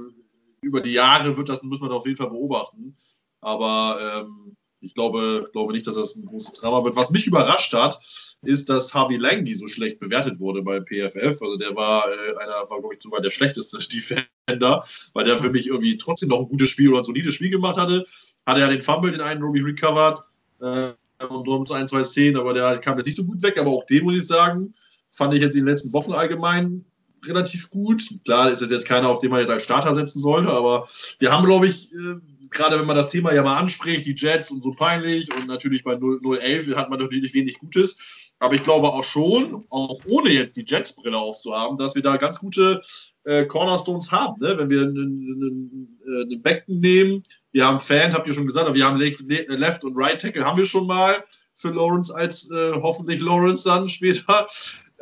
über 0.61 0.81
die 0.81 0.93
Jahre 0.93 1.37
wird 1.37 1.49
das, 1.49 1.63
muss 1.63 1.81
man 1.81 1.93
auf 1.93 2.07
jeden 2.07 2.17
Fall 2.17 2.31
beobachten. 2.31 2.97
Aber 3.41 3.99
ähm, 4.01 4.57
ich 4.85 4.95
glaube, 4.95 5.49
glaube 5.53 5.73
nicht, 5.73 5.87
dass 5.87 5.95
das 5.95 6.17
ein 6.17 6.27
großes 6.27 6.53
Drama 6.53 6.85
wird. 6.85 6.97
Was 6.97 7.11
mich 7.11 7.27
überrascht 7.27 7.73
hat, 7.73 7.99
ist, 8.43 8.69
dass 8.69 8.93
Harvey 8.93 9.17
Langley 9.17 9.55
so 9.55 9.67
schlecht 9.67 9.99
bewertet 9.99 10.39
wurde 10.39 10.63
bei 10.63 10.81
PFF. 10.81 11.41
Also 11.41 11.57
der 11.57 11.75
war 11.75 12.05
äh, 12.07 12.37
einer, 12.37 12.71
war 12.71 12.81
glaube 12.81 12.95
ich 12.95 13.03
sogar 13.03 13.21
der 13.21 13.31
schlechteste 13.31 13.79
Defender, 14.49 14.85
weil 15.15 15.25
der 15.25 15.39
für 15.39 15.51
mich 15.51 15.69
irgendwie 15.69 15.97
trotzdem 15.97 16.29
noch 16.29 16.41
ein 16.41 16.49
gutes 16.49 16.71
Spiel 16.71 16.91
oder 16.91 16.99
ein 16.99 17.05
solides 17.05 17.35
Spiel 17.35 17.51
gemacht 17.51 17.77
hatte. 17.77 18.05
Hatte 18.47 18.61
ja 18.61 18.69
den 18.69 18.83
Fumble, 18.83 19.11
den 19.11 19.21
einen 19.21 19.43
Ruby 19.43 19.61
recovered 19.61 20.21
äh, 20.61 20.93
und 21.27 21.47
drum 21.47 21.65
ein, 21.71 21.89
zwei 21.89 22.05
Szenen, 22.05 22.37
aber 22.37 22.53
der 22.53 22.79
kam 22.79 22.97
jetzt 22.97 23.07
nicht 23.07 23.17
so 23.17 23.25
gut 23.25 23.43
weg. 23.43 23.59
Aber 23.59 23.71
auch 23.71 23.85
den 23.87 24.05
muss 24.05 24.17
ich 24.17 24.27
sagen, 24.27 24.73
fand 25.11 25.35
ich 25.35 25.41
jetzt 25.41 25.55
in 25.55 25.63
den 25.63 25.69
letzten 25.69 25.93
Wochen 25.93 26.13
allgemein 26.13 26.85
relativ 27.29 27.71
gut. 27.71 28.03
Klar 28.25 28.51
ist 28.51 28.63
es 28.63 28.71
jetzt 28.71 28.87
keiner, 28.87 29.09
auf 29.09 29.19
den 29.19 29.31
man 29.31 29.41
jetzt 29.41 29.51
als 29.51 29.65
Starter 29.65 29.95
setzen 29.95 30.21
sollte, 30.21 30.51
aber 30.51 30.89
wir 31.19 31.33
haben, 31.33 31.47
glaube 31.47 31.67
ich, 31.67 31.93
äh, 31.93 32.17
gerade 32.51 32.79
wenn 32.79 32.87
man 32.87 32.97
das 32.97 33.09
Thema 33.09 33.35
ja 33.35 33.43
mal 33.43 33.59
anspricht, 33.59 34.07
die 34.07 34.15
Jets 34.17 34.51
und 34.51 34.63
so 34.63 34.71
peinlich 34.71 35.35
und 35.35 35.47
natürlich 35.47 35.85
bei 35.85 35.97
011 35.97 36.77
hat 36.77 36.89
man 36.89 37.01
natürlich 37.01 37.35
wenig 37.35 37.59
Gutes. 37.59 38.33
Aber 38.39 38.55
ich 38.55 38.63
glaube 38.63 38.89
auch 38.89 39.05
schon, 39.05 39.65
auch 39.71 40.01
ohne 40.09 40.31
jetzt 40.31 40.57
die 40.57 40.65
Jets-Brille 40.67 41.17
aufzuhaben, 41.17 41.77
dass 41.77 41.95
wir 41.95 42.03
da 42.03 42.17
ganz 42.17 42.39
gute 42.39 42.81
äh, 43.25 43.45
Cornerstones 43.47 44.11
haben. 44.11 44.41
Ne? 44.41 44.59
Wenn 44.59 44.71
wir 44.71 44.83
einen, 44.83 45.99
einen, 46.07 46.43
Becken 46.43 46.81
nehmen, 46.81 47.23
wir 47.53 47.67
haben 47.67 47.79
Fan, 47.79 48.13
habt 48.13 48.27
ihr 48.27 48.35
schon 48.35 48.47
gesagt, 48.47 48.73
wir 48.75 48.85
haben 48.85 48.99
Left 48.99 49.85
und 49.85 49.97
Right 49.97 50.21
Tackle, 50.21 50.45
haben 50.45 50.59
wir 50.59 50.67
schon 50.67 50.87
mal 50.87 51.25
für 51.55 51.71
Lawrence 51.71 52.15
als 52.15 52.51
äh, 52.51 52.73
hoffentlich 52.75 53.21
Lawrence 53.21 53.65
dann 53.65 53.89
später 53.89 54.47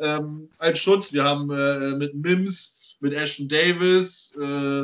ähm, 0.03 0.49
als 0.57 0.79
Schutz. 0.79 1.13
Wir 1.13 1.23
haben 1.23 1.49
äh, 1.49 1.95
mit 1.95 2.13
Mims, 2.13 2.97
mit 2.99 3.13
Ashton 3.13 3.47
Davis, 3.47 4.35
äh, 4.39 4.83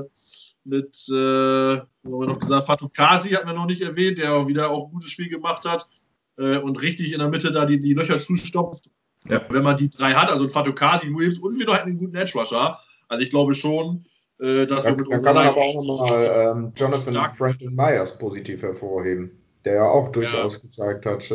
mit, 0.63 1.07
äh, 1.09 1.77
haben 1.77 1.87
wir 2.03 2.27
noch 2.27 2.39
gesagt, 2.39 2.67
Fatou 2.67 2.89
Kasi 2.89 3.29
hatten 3.29 3.47
wir 3.47 3.53
noch 3.53 3.65
nicht 3.65 3.81
erwähnt, 3.81 4.19
der 4.19 4.33
auch 4.33 4.47
wieder 4.47 4.69
auch 4.69 4.85
ein 4.85 4.91
gutes 4.91 5.11
Spiel 5.11 5.29
gemacht 5.29 5.65
hat 5.65 5.89
äh, 6.37 6.57
und 6.57 6.81
richtig 6.81 7.13
in 7.13 7.19
der 7.19 7.29
Mitte 7.29 7.51
da 7.51 7.65
die, 7.65 7.79
die 7.79 7.93
Löcher 7.93 8.19
zustopft. 8.21 8.91
Ja. 9.27 9.41
Wenn 9.49 9.63
man 9.63 9.75
die 9.75 9.89
drei 9.89 10.13
hat, 10.13 10.31
also 10.31 10.47
Fatou 10.47 10.73
Kasi, 10.73 11.13
Williams 11.13 11.39
und 11.39 11.59
wir 11.59 11.65
noch 11.65 11.83
einen 11.83 11.97
guten 11.97 12.15
Edge 12.15 12.37
Rusher. 12.37 12.79
Also 13.09 13.23
ich 13.23 13.29
glaube 13.29 13.53
schon, 13.53 14.05
äh, 14.39 14.65
dass 14.65 14.83
da, 14.83 14.91
wir 14.91 14.97
mit 14.97 15.11
Dann 15.11 15.21
kann 15.21 15.35
man 15.35 15.47
aber 15.47 15.57
auch 15.57 15.85
nochmal 15.85 16.55
ähm, 16.55 16.71
Jonathan. 16.75 17.35
Franklin 17.35 17.75
Myers 17.75 18.17
positiv 18.17 18.61
hervorheben, 18.61 19.31
der 19.65 19.75
ja 19.75 19.83
auch 19.89 20.11
durchaus 20.11 20.55
ja. 20.55 20.61
gezeigt 20.61 21.05
hat, 21.05 21.29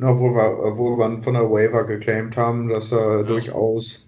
äh, 0.00 0.04
obwohl, 0.04 0.34
wir, 0.34 0.58
obwohl 0.64 0.98
wir 0.98 1.22
von 1.22 1.34
der 1.34 1.50
Waiver 1.50 1.84
geclaimed 1.84 2.36
haben, 2.36 2.68
dass 2.68 2.92
er 2.92 3.18
ja. 3.18 3.22
durchaus 3.22 4.06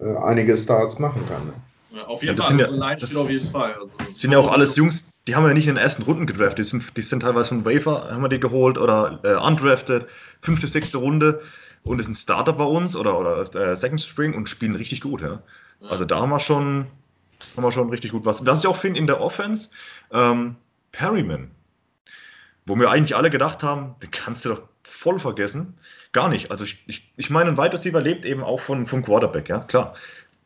äh, 0.00 0.16
einige 0.16 0.56
Starts 0.56 0.98
machen 0.98 1.22
kann. 1.28 1.46
Ne? 1.46 1.52
Ja, 1.90 2.04
auf 2.06 2.22
jeden 2.22 2.36
ja, 2.36 2.42
Fall. 2.42 2.48
Sind 2.48 2.80
ja, 2.80 2.94
das 2.94 3.16
auf 3.16 3.30
jeden 3.30 3.50
Fall. 3.50 3.74
Also, 3.74 3.90
sind 4.12 4.32
ja 4.32 4.38
auch 4.38 4.50
alles 4.50 4.76
Jungs, 4.76 5.10
die 5.26 5.34
haben 5.34 5.44
wir 5.44 5.48
ja 5.48 5.54
nicht 5.54 5.68
in 5.68 5.74
den 5.74 5.82
ersten 5.82 6.02
Runden 6.02 6.26
gedraftet. 6.26 6.58
Die 6.58 6.62
sind, 6.64 6.96
die 6.96 7.02
sind 7.02 7.20
teilweise 7.20 7.48
von 7.48 7.64
Wafer, 7.64 8.10
haben 8.10 8.22
wir 8.22 8.28
die 8.28 8.40
geholt 8.40 8.78
oder 8.78 9.20
äh, 9.24 9.34
undrafted, 9.34 10.06
fünfte, 10.40 10.66
sechste 10.66 10.98
Runde 10.98 11.40
und 11.84 12.00
ist 12.00 12.08
ein 12.08 12.14
Starter 12.14 12.52
bei 12.52 12.64
uns 12.64 12.96
oder, 12.96 13.18
oder 13.18 13.54
äh, 13.54 13.76
Second 13.76 14.00
Spring 14.00 14.34
und 14.34 14.48
spielen 14.48 14.74
richtig 14.74 15.00
gut. 15.00 15.20
Ja? 15.22 15.42
ja. 15.80 15.88
Also 15.90 16.04
da 16.04 16.20
haben 16.20 16.30
wir 16.30 16.40
schon, 16.40 16.86
haben 17.56 17.64
wir 17.64 17.72
schon 17.72 17.90
richtig 17.90 18.12
gut 18.12 18.24
was. 18.24 18.40
Und 18.40 18.46
das 18.46 18.58
ist 18.58 18.66
auch 18.66 18.76
finde 18.76 19.00
in 19.00 19.06
der 19.06 19.20
Offense. 19.20 19.70
Ähm, 20.12 20.56
Perryman, 20.92 21.50
wo 22.66 22.76
wir 22.76 22.90
eigentlich 22.90 23.16
alle 23.16 23.30
gedacht 23.30 23.62
haben, 23.62 23.96
den 24.02 24.10
kannst 24.10 24.44
du 24.44 24.50
doch 24.50 24.62
voll 24.88 25.18
vergessen. 25.18 25.74
Gar 26.12 26.28
nicht. 26.28 26.50
Also 26.50 26.64
ich, 26.64 26.82
ich, 26.86 27.12
ich 27.16 27.30
meine, 27.30 27.50
ein 27.50 27.58
Wide 27.58 27.72
Receiver 27.72 28.00
lebt 28.00 28.24
eben 28.24 28.42
auch 28.42 28.60
von, 28.60 28.86
vom 28.86 29.02
Quarterback, 29.02 29.48
ja, 29.48 29.60
klar. 29.60 29.94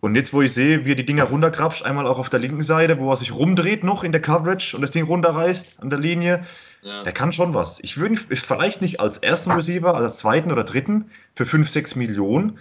Und 0.00 0.16
jetzt, 0.16 0.32
wo 0.32 0.42
ich 0.42 0.52
sehe, 0.52 0.84
wie 0.84 0.92
er 0.92 0.96
die 0.96 1.06
Dinger 1.06 1.24
runterkrapscht, 1.24 1.84
einmal 1.84 2.08
auch 2.08 2.18
auf 2.18 2.28
der 2.28 2.40
linken 2.40 2.64
Seite, 2.64 2.98
wo 2.98 3.10
er 3.10 3.16
sich 3.16 3.32
rumdreht 3.32 3.84
noch 3.84 4.02
in 4.02 4.10
der 4.10 4.20
Coverage 4.20 4.74
und 4.74 4.82
das 4.82 4.90
Ding 4.90 5.04
runterreißt 5.04 5.76
an 5.80 5.90
der 5.90 6.00
Linie, 6.00 6.44
ja. 6.82 7.04
der 7.04 7.12
kann 7.12 7.32
schon 7.32 7.54
was. 7.54 7.78
Ich 7.82 7.96
würde 7.98 8.16
vielleicht 8.16 8.82
nicht 8.82 8.98
als 8.98 9.18
ersten 9.18 9.52
Receiver, 9.52 9.94
als 9.94 10.18
zweiten 10.18 10.50
oder 10.50 10.64
dritten 10.64 11.10
für 11.36 11.46
5, 11.46 11.68
6 11.68 11.94
Millionen, 11.94 12.58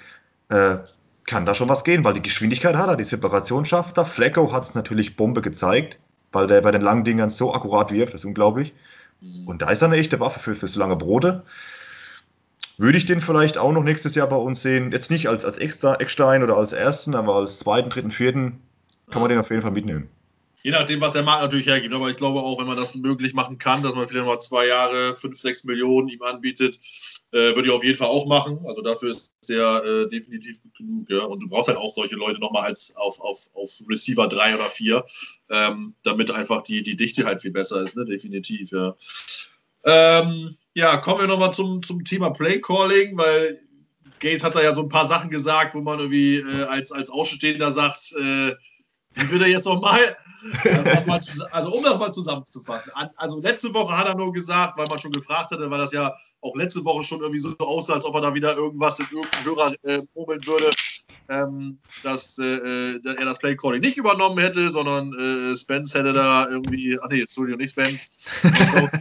äh, 0.50 0.78
kann 1.26 1.48
da 1.48 1.56
schon 1.56 1.70
was 1.70 1.84
gehen, 1.84 2.04
weil 2.04 2.14
die 2.14 2.22
Geschwindigkeit 2.22 2.76
hat 2.76 2.90
er, 2.90 2.96
die 2.96 3.04
Separation 3.04 3.66
schafft 3.66 3.98
er. 3.98 4.06
Flecko 4.06 4.54
hat 4.54 4.64
es 4.64 4.76
natürlich 4.76 5.16
Bombe 5.16 5.42
gezeigt, 5.42 5.98
weil 6.32 6.46
der 6.46 6.62
bei 6.62 6.72
den 6.72 6.82
langen 6.82 7.04
Dingern 7.04 7.32
so 7.32 7.54
akkurat 7.54 7.92
wirft, 7.92 8.14
das 8.14 8.22
ist 8.22 8.26
unglaublich. 8.26 8.74
Und 9.46 9.62
da 9.62 9.70
ist 9.70 9.82
er 9.82 9.88
eine 9.88 9.98
echte 9.98 10.20
Waffe 10.20 10.40
für, 10.40 10.56
für 10.56 10.68
so 10.68 10.80
lange 10.80 10.96
Brote 10.96 11.44
würde 12.82 12.98
ich 12.98 13.06
den 13.06 13.20
vielleicht 13.20 13.58
auch 13.58 13.72
noch 13.72 13.84
nächstes 13.84 14.16
Jahr 14.16 14.28
bei 14.28 14.36
uns 14.36 14.62
sehen. 14.62 14.92
Jetzt 14.92 15.12
nicht 15.12 15.30
als, 15.30 15.46
als 15.46 15.58
Eckstein 15.60 16.44
oder 16.44 16.58
als 16.58 16.74
ersten, 16.74 17.16
aber 17.16 17.36
als 17.36 17.60
zweiten, 17.60 17.90
dritten, 17.90 18.12
vierten 18.12 18.60
kann 19.12 19.22
man 19.22 19.30
den 19.30 19.40
auf 19.40 19.50
jeden 19.50 19.62
Fall 19.62 19.72
mitnehmen. 19.72 20.10
Je 20.64 20.72
nachdem, 20.72 21.02
was 21.02 21.14
der 21.14 21.24
Markt 21.24 21.42
natürlich 21.42 21.68
hergibt. 21.68 21.94
Aber 21.94 22.10
ich 22.10 22.18
glaube 22.18 22.40
auch, 22.40 22.60
wenn 22.60 22.68
man 22.68 22.78
das 22.78 22.96
möglich 22.96 23.34
machen 23.34 23.58
kann, 23.58 23.82
dass 23.82 23.96
man 23.96 24.08
vielleicht 24.08 24.26
mal 24.26 24.40
zwei 24.40 24.68
Jahre, 24.68 25.14
fünf, 25.14 25.38
sechs 25.38 25.64
Millionen 25.64 26.10
ihm 26.10 26.22
anbietet, 26.22 26.80
äh, 27.32 27.56
würde 27.56 27.64
ich 27.64 27.72
auf 27.72 27.84
jeden 27.84 27.98
Fall 27.98 28.08
auch 28.08 28.26
machen. 28.28 28.60
Also 28.68 28.82
dafür 28.82 29.12
ist 29.12 29.34
der 29.50 29.84
äh, 29.84 30.08
definitiv 30.08 30.62
gut 30.62 30.76
genug. 30.76 31.10
Ja? 31.10 31.24
Und 31.24 31.42
du 31.42 31.50
brauchst 31.50 31.68
halt 31.68 31.78
auch 31.78 31.94
solche 31.94 32.16
Leute 32.16 32.40
nochmal 32.40 32.66
als 32.66 32.96
auf, 32.96 33.20
auf, 33.22 33.50
auf 33.54 33.82
Receiver 33.90 34.28
3 34.28 34.56
oder 34.56 34.66
4, 34.66 35.06
ähm, 35.50 35.96
damit 36.04 36.32
einfach 36.32 36.62
die, 36.62 36.84
die 36.84 36.96
Dichte 36.96 37.26
halt 37.26 37.42
viel 37.42 37.52
besser 37.52 37.82
ist, 37.82 37.96
ne? 37.96 38.06
definitiv. 38.06 38.72
Ja. 38.72 38.96
Ähm, 39.84 40.56
ja, 40.76 40.98
kommen 40.98 41.22
wir 41.22 41.28
nochmal 41.28 41.54
zum, 41.54 41.82
zum 41.82 42.04
Thema 42.04 42.30
Playcalling, 42.30 43.18
weil 43.18 43.60
Gaze 44.20 44.46
hat 44.46 44.56
da 44.56 44.62
ja 44.62 44.74
so 44.74 44.84
ein 44.84 44.90
paar 44.90 45.08
Sachen 45.08 45.30
gesagt, 45.30 45.74
wo 45.74 45.82
man 45.82 46.00
irgendwie 46.00 46.38
äh, 46.38 46.64
als, 46.64 46.92
als 46.92 47.10
Außenstehender 47.10 47.72
sagt, 47.72 48.14
äh, 48.14 48.56
wie 49.16 49.32
will 49.32 49.42
er 49.42 49.50
jetzt 49.50 49.66
nochmal? 49.66 50.00
Also, 51.08 51.46
also, 51.52 51.74
um 51.74 51.84
das 51.84 52.00
mal 52.00 52.12
zusammenzufassen. 52.12 52.92
Also 53.16 53.40
letzte 53.40 53.74
Woche 53.74 53.96
hat 53.98 54.08
er 54.08 54.16
nur 54.16 54.34
gesagt, 54.34 54.78
weil 54.78 54.86
man 54.90 55.00
schon 55.00 55.12
gefragt 55.12 55.52
hatte, 55.52 55.70
weil 55.70 55.80
das 55.80 55.92
ja 55.92 56.14
auch 56.42 56.56
letzte 56.56 56.84
Woche 56.84 57.04
schon 57.04 57.20
irgendwie 57.20 57.40
so 57.40 57.56
aussah, 57.60 57.96
als 57.96 58.06
ob 58.06 58.16
er 58.16 58.22
da 58.22 58.34
wieder 58.34 58.56
irgendwas 58.56 59.00
in 59.00 59.08
irgendeinem 59.12 59.46
Hörer 59.46 59.74
äh, 59.84 60.02
murmeln 60.16 60.46
würde. 60.46 60.70
ähm, 61.30 61.80
dass, 62.04 62.38
äh, 62.40 63.00
dass 63.00 63.16
er 63.16 63.26
das 63.26 63.40
Play 63.40 63.56
Calling 63.56 63.82
nicht 63.82 63.98
übernommen 63.98 64.38
hätte, 64.40 64.70
sondern 64.70 65.14
äh, 65.14 65.56
Spence 65.56 65.94
hätte 65.94 66.14
da 66.14 66.48
irgendwie, 66.50 66.98
ach 67.02 67.08
nee, 67.10 67.22
Entschuldigung, 67.22 67.60
nicht 67.60 67.72
Spence, 67.72 68.36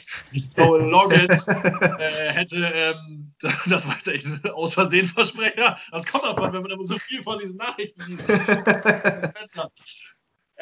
Joel 0.57 0.91
Loggins 0.91 1.49
äh, 1.49 2.33
hätte, 2.33 2.73
ähm, 2.75 3.33
das 3.67 3.87
war 3.87 3.95
jetzt 3.95 4.09
echt 4.09 4.27
ein 4.27 4.51
aus 4.53 4.75
Versehen 4.75 5.07
Versprecher. 5.07 5.77
Das 5.91 6.07
kommt 6.07 6.25
davon, 6.25 6.53
wenn 6.53 6.63
man 6.63 6.71
immer 6.71 6.87
so 6.87 6.99
viel 6.99 7.23
von 7.23 7.39
diesen 7.39 7.57
Nachrichten 7.57 8.03
liest. 8.07 8.25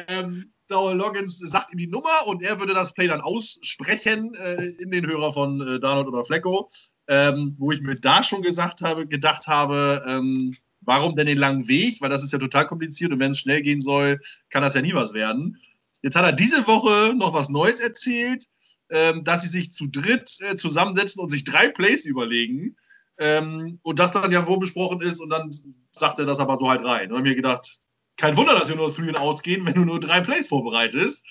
ähm, 0.07 0.53
Dowell 0.69 0.97
Loggins 0.97 1.39
sagt 1.39 1.73
ihm 1.73 1.79
die 1.79 1.87
Nummer 1.87 2.27
und 2.27 2.43
er 2.43 2.61
würde 2.61 2.75
das 2.75 2.93
Play 2.93 3.09
dann 3.09 3.21
aussprechen 3.21 4.35
äh, 4.35 4.67
in 4.79 4.91
den 4.91 5.07
Hörer 5.07 5.33
von 5.33 5.61
äh, 5.61 5.81
Darnold 5.81 6.09
oder 6.09 6.25
Flecko, 6.25 6.69
ähm, 7.09 7.57
wo 7.59 7.73
ich 7.73 7.81
mir 7.81 7.97
da 7.97 8.23
schon 8.23 8.43
gesagt 8.43 8.83
habe, 8.83 9.07
gedacht 9.07 9.47
habe, 9.47 10.05
ähm, 10.07 10.55
warum 10.83 11.17
denn 11.17 11.27
den 11.27 11.39
langen 11.39 11.69
Weg? 11.69 12.01
Weil 12.01 12.11
das 12.11 12.23
ist 12.23 12.33
ja 12.33 12.39
total 12.39 12.67
kompliziert 12.67 13.13
und 13.13 13.21
wenn 13.21 13.33
es 13.33 13.41
schnell 13.41 13.63
gehen 13.63 13.81
soll, 13.81 14.21
kann 14.51 14.63
das 14.63 14.75
ja 14.75 14.83
nie 14.83 14.95
was 14.95 15.15
werden. 15.15 15.59
Jetzt 16.03 16.17
hat 16.17 16.25
er 16.25 16.33
diese 16.33 16.67
Woche 16.67 17.15
noch 17.17 17.35
was 17.35 17.49
Neues 17.49 17.81
erzählt, 17.81 18.45
ähm, 18.91 19.25
dass 19.25 19.43
sie 19.43 19.49
sich 19.49 19.73
zu 19.73 19.87
dritt 19.87 20.39
äh, 20.41 20.57
zusammensetzen 20.57 21.23
und 21.23 21.31
sich 21.31 21.45
drei 21.45 21.69
Plays 21.69 22.05
überlegen. 22.05 22.77
Ähm, 23.19 23.81
und 23.83 23.99
das 23.99 24.13
dann 24.13 24.31
ja 24.31 24.43
vorbesprochen 24.43 25.01
ist 25.01 25.21
und 25.21 25.31
dann 25.31 25.51
sagt 25.91 26.21
er 26.21 26.27
das 26.27 26.39
aber 26.39 26.57
so 26.59 26.71
halt 26.71 26.85
rein. 26.85 27.11
Und 27.11 27.19
ich 27.19 27.31
mir 27.31 27.35
gedacht, 27.35 27.81
kein 28.19 28.37
Wunder, 28.37 28.55
dass 28.55 28.69
wir 28.69 28.77
nur 28.77 28.93
Three 28.93 29.09
and 29.09 29.19
Outs 29.19 29.43
gehen, 29.43 29.65
wenn 29.65 29.75
du 29.75 29.85
nur 29.85 30.01
drei 30.01 30.21
Plays 30.21 30.49
vorbereitest. 30.49 31.25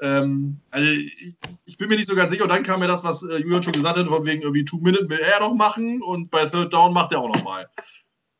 Ähm, 0.00 0.60
also 0.70 0.88
ich, 0.88 1.36
ich, 1.66 1.76
bin 1.76 1.88
mir 1.88 1.96
nicht 1.96 2.08
so 2.08 2.14
ganz 2.14 2.30
sicher. 2.30 2.44
Und 2.44 2.52
dann 2.52 2.62
kam 2.62 2.80
mir 2.80 2.86
das, 2.86 3.04
was 3.04 3.22
äh, 3.24 3.38
Julian 3.38 3.62
schon 3.62 3.72
gesagt 3.72 3.96
hat, 3.96 4.08
von 4.08 4.24
wegen 4.24 4.42
irgendwie 4.42 4.64
Two 4.64 4.78
Minute 4.78 5.08
will 5.10 5.18
er 5.18 5.40
doch 5.40 5.54
machen 5.54 6.00
und 6.02 6.30
bei 6.30 6.46
Third 6.46 6.72
Down 6.72 6.94
macht 6.94 7.12
er 7.12 7.18
auch 7.18 7.34
nochmal. 7.34 7.68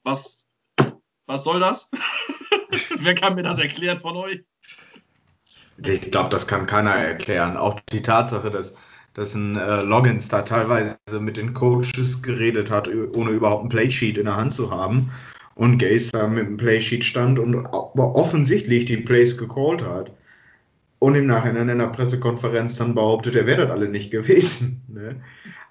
Was, 0.05 0.47
was 1.27 1.45
soll 1.45 1.59
das? 1.59 1.91
Wer 2.99 3.15
kann 3.17 3.35
mir 3.35 3.43
das 3.43 3.59
erklären 3.59 4.01
von 4.01 4.17
euch? 4.17 4.45
Ich 5.79 6.11
glaube, 6.11 6.29
das 6.29 6.47
kann 6.47 6.67
keiner 6.67 6.95
erklären. 6.95 7.57
Auch 7.57 7.79
die 7.93 8.03
Tatsache, 8.03 8.51
dass, 8.51 8.77
dass 9.15 9.35
ein 9.35 9.57
äh, 9.57 9.83
Loggins 9.83 10.29
da 10.29 10.43
teilweise 10.43 10.97
mit 11.19 11.37
den 11.37 11.55
Coaches 11.55 12.23
geredet 12.23 12.71
hat, 12.71 12.89
ohne 12.89 13.31
überhaupt 13.31 13.65
ein 13.65 13.69
Playsheet 13.69 14.19
in 14.19 14.27
der 14.27 14.37
Hand 14.37 14.55
zu 14.55 14.71
haben 14.71 15.11
und 15.59 15.79
Gaze 15.79 16.13
da 16.13 16.29
mit 16.29 16.47
dem 16.47 16.57
Playsheet 16.57 17.05
stand 17.05 17.39
und 17.41 17.57
offensichtlich 17.57 18.85
die 18.85 18.97
Plays 18.97 19.37
gecallt 19.37 19.85
hat 19.85 20.13
und 21.01 21.17
im 21.17 21.27
Nachhinein 21.27 21.69
in 21.69 21.79
der 21.79 21.89
Pressekonferenz 21.89 22.77
dann 22.77 22.95
behauptet, 22.95 23.35
er 23.35 23.47
wäre 23.47 23.63
das 23.63 23.73
alle 23.73 23.89
nicht 23.89 24.11
gewesen. 24.11 24.83
Ne? 24.89 25.21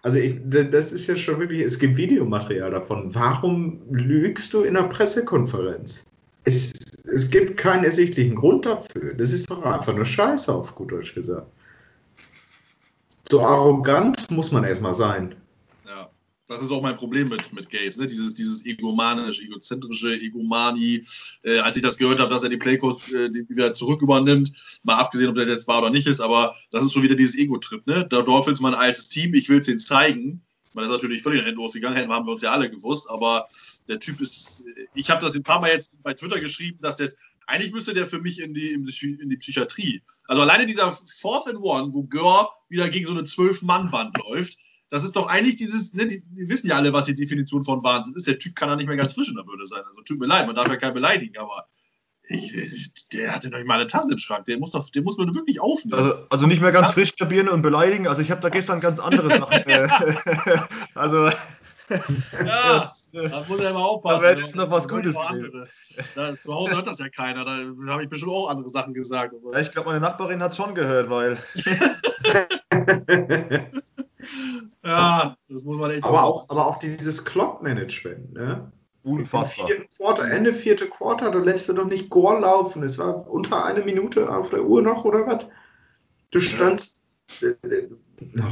Also 0.04 0.20
ich, 0.20 0.38
das 0.46 0.94
ist 0.94 1.08
ja 1.08 1.16
schon 1.16 1.40
wirklich, 1.40 1.62
es 1.62 1.80
gibt 1.80 1.98
Videomaterial 1.98 2.72
davon. 2.72 3.14
Warum 3.16 3.82
lügst 3.90 4.54
du 4.54 4.62
in 4.62 4.76
der 4.76 4.84
Pressekonferenz? 4.84 6.06
Es, 6.44 6.72
es 7.12 7.30
gibt 7.30 7.58
keinen 7.58 7.84
ersichtlichen 7.84 8.36
Grund 8.36 8.66
dafür. 8.66 9.16
Das 9.18 9.34
ist 9.34 9.50
doch 9.50 9.64
einfach 9.64 9.94
eine 9.94 10.06
Scheiße, 10.06 10.54
auf 10.54 10.76
gut 10.76 10.92
Deutsch 10.92 11.16
gesagt. 11.16 11.48
So 13.30 13.42
arrogant 13.42 14.30
muss 14.32 14.52
man 14.52 14.64
erstmal 14.64 14.94
sein. 14.94 15.36
Das 16.48 16.62
ist 16.62 16.72
auch 16.72 16.82
mein 16.82 16.96
Problem 16.96 17.28
mit, 17.28 17.52
mit 17.52 17.70
Gaze, 17.70 18.00
ne? 18.00 18.08
dieses, 18.08 18.34
dieses 18.34 18.66
egomanische, 18.66 19.44
egozentrische 19.44 20.14
Egomani. 20.14 21.04
Äh, 21.44 21.60
als 21.60 21.76
ich 21.76 21.84
das 21.84 21.98
gehört 21.98 22.22
habe, 22.22 22.34
dass 22.34 22.44
er 22.44 22.50
die 22.50 22.58
Playcodes 22.58 23.12
äh, 23.12 23.30
wieder 23.50 23.74
zurück 23.74 24.02
übernimmt, 24.02 24.54
mal 24.84 24.96
abgesehen, 24.96 25.30
ob 25.30 25.36
das 25.36 25.50
jetzt 25.50 25.68
war 25.68 25.80
oder 25.80 25.90
nicht 25.90 26.08
ist, 26.08 26.22
aber 26.22 26.56
das 26.72 26.84
ist 26.84 26.94
schon 26.94 27.04
wieder 27.04 27.16
dieses 27.16 27.38
Ego-Trip. 27.38 27.86
Ne? 27.86 28.08
Der 28.08 28.24
Dolphins 28.24 28.62
mein 28.62 28.76
altes 28.76 29.10
Team, 29.10 29.34
ich 29.34 29.50
will 29.50 29.60
es 29.60 29.68
ihnen 29.68 29.80
zeigen. 29.80 30.42
Man 30.74 30.86
ist 30.86 30.92
natürlich 30.92 31.22
völlig 31.22 31.40
nach 31.40 31.48
hinten 31.48 31.62
losgegangen, 31.62 32.10
haben 32.10 32.26
wir 32.26 32.32
uns 32.32 32.44
ja 32.44 32.52
alle 32.52 32.70
gewusst, 32.70 33.10
aber 33.10 33.46
der 33.90 34.00
Typ 34.00 34.22
ist, 34.22 34.64
ich 34.94 35.10
habe 35.10 35.22
das 35.22 35.36
ein 35.36 35.44
paar 35.44 35.60
Mal 35.60 35.72
jetzt 35.72 35.92
bei 36.04 36.14
Twitter 36.14 36.40
geschrieben, 36.40 36.78
dass 36.82 36.96
der, 36.96 37.12
eigentlich 37.48 37.74
müsste 37.74 37.94
der 37.94 38.06
für 38.06 38.22
mich 38.22 38.40
in 38.40 38.54
die, 38.54 38.74
in 38.74 39.30
die 39.30 39.38
Psychiatrie. 39.38 40.02
Also 40.28 40.44
alleine 40.44 40.66
dieser 40.66 40.92
Fourth 40.92 41.48
and 41.48 41.60
One, 41.60 41.94
wo 41.94 42.04
Gör 42.04 42.50
wieder 42.70 42.88
gegen 42.90 43.06
so 43.06 43.14
eine 43.14 43.24
Zwölf-Mann-Wand 43.24 44.18
läuft, 44.30 44.60
das 44.90 45.04
ist 45.04 45.16
doch 45.16 45.28
eigentlich 45.28 45.58
dieses, 45.58 45.94
ne, 45.94 46.08
die, 46.08 46.22
die, 46.22 46.50
wissen 46.50 46.68
ja 46.68 46.76
alle, 46.76 46.94
was 46.94 47.06
die 47.06 47.16
Definition 47.16 47.64
von 47.64 47.84
Wahnsinn 47.84 48.16
ist. 48.16 48.28
Der 48.28 48.38
Typ 48.38 48.56
kann 48.56 48.70
ja 48.70 48.76
nicht 48.76 48.88
mehr 48.88 48.96
ganz 48.96 49.14
frisch 49.14 49.30
in 49.30 49.36
der 49.36 49.46
Würde 49.46 49.66
sein. 49.66 49.84
Also 49.88 50.02
tut 50.02 50.20
mir 50.20 50.28
leid, 50.28 50.48
man 50.48 50.56
darf 50.56 50.70
ja 50.70 50.78
keinen 50.78 50.94
beleidigen, 50.94 51.38
aber 51.38 51.68
ich, 52.30 52.56
ich, 52.56 53.10
der 53.10 53.34
hatte 53.34 53.50
noch 53.50 53.58
nicht 53.58 53.68
mal 53.68 53.76
eine 53.76 53.88
Tasse 53.88 54.12
im 54.12 54.18
Schrank. 54.18 54.46
Der 54.46 54.60
muss, 54.60 54.72
doch, 54.72 54.90
den 54.90 55.04
muss 55.04 55.18
man 55.18 55.34
wirklich 55.34 55.62
aufnehmen. 55.62 56.00
Also, 56.00 56.14
also 56.30 56.48
nicht 56.48 56.62
mehr 56.62 56.72
ganz 56.72 56.92
frisch 56.92 57.16
kapieren 57.16 57.48
und 57.48 57.62
beleidigen. 57.62 58.08
Also 58.08 58.22
ich 58.22 58.32
habe 58.32 58.42
da 58.42 58.50
gestern 58.50 58.80
ganz 58.80 59.00
andere 59.00 59.30
Sachen. 59.38 59.58
Äh, 59.68 59.88
also 60.96 61.30
ja, 61.90 62.92
da 63.14 63.46
muss 63.48 63.60
er 63.60 63.70
immer 63.70 63.86
aufpassen. 63.86 64.24
Da 64.24 64.30
wäre 64.30 64.40
jetzt 64.42 64.56
noch 64.56 64.70
was 64.70 64.88
Gutes. 64.88 65.16
Da, 66.16 66.38
zu 66.38 66.54
Hause 66.54 66.76
hört 66.76 66.88
das 66.88 67.00
ja 67.00 67.10
keiner. 67.10 67.46
Da 67.46 67.58
habe 67.92 68.04
ich 68.04 68.10
bestimmt 68.10 68.32
auch 68.32 68.50
andere 68.50 68.70
Sachen 68.70 68.94
gesagt. 68.94 69.34
Ja, 69.54 69.60
ich 69.60 69.72
glaube, 69.72 69.90
meine 69.90 70.02
Nachbarin 70.02 70.42
hat 70.42 70.52
es 70.52 70.58
schon 70.58 70.76
gehört, 70.76 71.10
weil. 71.10 71.38
Ja, 74.84 75.36
das 75.50 75.64
muss 75.64 75.78
man 75.78 75.92
echt 75.92 76.04
aber 76.04 76.24
auch, 76.24 76.50
aber 76.50 76.68
auch 76.68 76.80
dieses 76.80 77.24
Clock-Management, 77.26 78.34
ne? 78.34 78.72
Unfassbar. 79.04 79.68
Vierten 79.68 79.88
Quarter, 79.96 80.30
Ende 80.30 80.52
vierte 80.52 80.88
Quarter, 80.88 81.32
da 81.32 81.40
lässt 81.40 81.70
du 81.70 81.74
doch 81.74 81.86
nicht 81.86 82.10
Gore 82.10 82.42
laufen. 82.42 82.84
Es 82.84 82.98
war 82.98 83.30
unter 83.30 83.64
eine 83.64 83.82
Minute 83.82 84.30
auf 84.30 84.50
der 84.50 84.66
Uhr 84.66 84.82
noch, 84.82 85.06
oder 85.06 85.26
was? 85.26 85.46
Du 86.32 86.40
standst. 86.40 87.02
Ja. 87.40 87.50
Äh, 87.64 87.76
äh, 87.76 87.90
oh. 88.40 88.44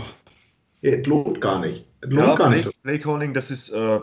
Es 0.81 1.05
lohnt 1.07 1.41
gar 1.41 1.59
nicht. 1.59 1.89
Es 2.01 2.09
lohnt 2.09 2.27
ja, 2.27 2.35
gar 2.35 2.49
Play, 2.49 2.57
nicht. 2.57 2.83
Playcalling, 2.83 3.33
das 3.33 3.51
ist. 3.51 3.69
Äh, 3.69 3.99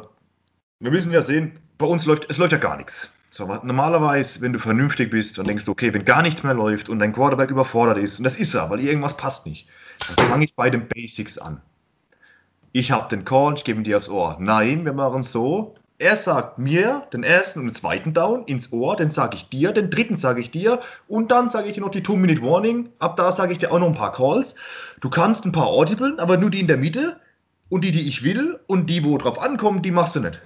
wir 0.80 0.90
müssen 0.90 1.12
ja 1.12 1.22
sehen, 1.22 1.52
bei 1.78 1.86
uns 1.86 2.06
läuft, 2.06 2.28
es 2.28 2.38
läuft 2.38 2.52
ja 2.52 2.58
gar 2.58 2.76
nichts. 2.76 3.12
So, 3.30 3.46
normalerweise, 3.46 4.42
wenn 4.42 4.52
du 4.52 4.58
vernünftig 4.58 5.10
bist 5.10 5.38
und 5.38 5.48
denkst, 5.48 5.66
okay, 5.68 5.94
wenn 5.94 6.04
gar 6.04 6.20
nichts 6.20 6.42
mehr 6.42 6.52
läuft 6.52 6.90
und 6.90 6.98
dein 6.98 7.14
Quarterback 7.14 7.50
überfordert 7.50 7.96
ist, 7.96 8.18
und 8.18 8.24
das 8.24 8.36
ist 8.36 8.52
er, 8.52 8.68
weil 8.68 8.80
irgendwas 8.80 9.16
passt 9.16 9.46
nicht, 9.46 9.68
dann 10.08 10.26
fange 10.28 10.44
ich 10.44 10.54
bei 10.54 10.70
den 10.70 10.88
Basics 10.88 11.38
an. 11.38 11.62
Ich 12.72 12.90
habe 12.90 13.08
den 13.08 13.24
Call, 13.24 13.54
ich 13.54 13.64
gebe 13.64 13.80
ihn 13.80 13.84
dir 13.84 13.98
aufs 13.98 14.08
Ohr. 14.08 14.36
Nein, 14.40 14.84
wir 14.84 14.94
machen 14.94 15.22
so. 15.22 15.74
Er 15.98 16.16
sagt 16.16 16.58
mir 16.58 17.06
den 17.12 17.22
ersten 17.22 17.60
und 17.60 17.66
den 17.66 17.74
zweiten 17.74 18.12
Down 18.12 18.44
ins 18.46 18.72
Ohr, 18.72 18.96
den 18.96 19.10
sage 19.10 19.36
ich 19.36 19.48
dir, 19.50 19.70
den 19.70 19.88
dritten 19.88 20.16
sage 20.16 20.40
ich 20.40 20.50
dir 20.50 20.80
und 21.06 21.30
dann 21.30 21.48
sage 21.48 21.68
ich 21.68 21.74
dir 21.74 21.80
noch 21.80 21.90
die 21.90 22.02
Two-Minute-Warning. 22.02 22.88
Ab 22.98 23.14
da 23.14 23.30
sage 23.30 23.52
ich 23.52 23.58
dir 23.58 23.70
auch 23.70 23.78
noch 23.78 23.86
ein 23.86 23.94
paar 23.94 24.12
Calls. 24.12 24.56
Du 25.00 25.10
kannst 25.10 25.44
ein 25.44 25.52
paar 25.52 25.68
Audiblen, 25.68 26.18
aber 26.18 26.38
nur 26.38 26.50
die 26.50 26.58
in 26.58 26.66
der 26.66 26.76
Mitte 26.76 27.20
und 27.68 27.84
die, 27.84 27.92
die 27.92 28.08
ich 28.08 28.24
will 28.24 28.58
und 28.66 28.90
die, 28.90 29.04
wo 29.04 29.16
drauf 29.16 29.40
ankommen, 29.40 29.82
die 29.82 29.92
machst 29.92 30.16
du 30.16 30.20
nicht. 30.20 30.42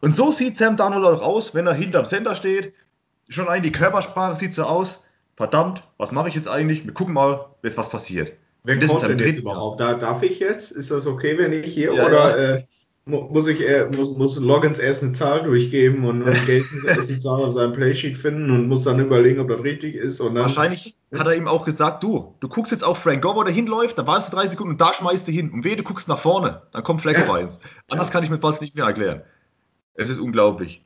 Und 0.00 0.14
so 0.14 0.32
sieht 0.32 0.56
Sam 0.56 0.76
Darnold 0.76 1.04
auch 1.04 1.22
aus, 1.22 1.54
wenn 1.54 1.66
er 1.66 1.74
hinterm 1.74 2.06
Center 2.06 2.34
steht. 2.34 2.72
Schon 3.28 3.48
allein 3.48 3.62
die 3.62 3.72
Körpersprache 3.72 4.36
sieht 4.36 4.54
so 4.54 4.62
aus. 4.62 5.03
Verdammt, 5.36 5.84
was 5.98 6.12
mache 6.12 6.28
ich 6.28 6.34
jetzt 6.34 6.48
eigentlich? 6.48 6.84
Wir 6.84 6.94
gucken 6.94 7.14
mal, 7.14 7.46
jetzt 7.62 7.76
was 7.76 7.88
passiert. 7.88 8.32
Wer 8.62 8.78
kommt 8.78 9.02
denn 9.02 9.18
jetzt 9.18 9.38
überhaupt? 9.38 9.80
Da, 9.80 9.94
darf 9.94 10.22
ich 10.22 10.38
jetzt? 10.38 10.70
Ist 10.70 10.90
das 10.90 11.06
okay, 11.06 11.36
wenn 11.36 11.52
ich 11.52 11.72
hier? 11.72 11.92
Ja, 11.92 12.06
oder 12.06 12.40
ja. 12.40 12.54
Äh, 12.56 12.64
muss 13.06 13.48
ich 13.48 13.60
äh, 13.60 13.86
muss, 13.94 14.16
muss 14.16 14.40
Logins 14.40 14.78
erst 14.78 15.02
eine 15.02 15.12
Zahl 15.12 15.42
durchgeben 15.42 16.06
und, 16.06 16.22
und 16.22 16.48
muss 16.72 16.84
erst 16.84 17.10
eine 17.10 17.18
Zahl 17.18 17.42
auf 17.42 17.52
seinem 17.52 17.72
Playsheet 17.72 18.16
finden 18.16 18.50
und 18.50 18.68
muss 18.68 18.84
dann 18.84 18.98
überlegen, 18.98 19.40
ob 19.40 19.48
das 19.48 19.62
richtig 19.62 19.94
ist. 19.94 20.20
Und 20.20 20.34
dann 20.34 20.44
Wahrscheinlich 20.44 20.94
hat 21.14 21.26
er 21.26 21.36
ihm 21.36 21.46
auch 21.46 21.66
gesagt, 21.66 22.02
du, 22.02 22.34
du 22.40 22.48
guckst 22.48 22.72
jetzt 22.72 22.82
auf 22.82 22.98
Frank 22.98 23.22
Gore, 23.22 23.36
wo 23.36 23.42
der 23.42 23.52
hinläuft, 23.52 23.98
da 23.98 24.06
warst 24.06 24.32
du 24.32 24.36
drei 24.36 24.46
Sekunden 24.46 24.72
und 24.72 24.80
da 24.80 24.94
schmeißt 24.94 25.28
du 25.28 25.32
hin. 25.32 25.50
Und 25.50 25.64
wehe, 25.64 25.76
du 25.76 25.82
guckst 25.82 26.08
nach 26.08 26.18
vorne, 26.18 26.62
dann 26.72 26.82
kommt 26.82 27.02
Fleck 27.02 27.18
ja. 27.18 27.30
rein. 27.30 27.48
Anders 27.88 28.10
kann 28.10 28.24
ich 28.24 28.30
mir 28.30 28.38
fast 28.38 28.62
nicht 28.62 28.74
mehr 28.74 28.86
erklären. 28.86 29.22
Es 29.94 30.08
ist 30.08 30.18
unglaublich. 30.18 30.82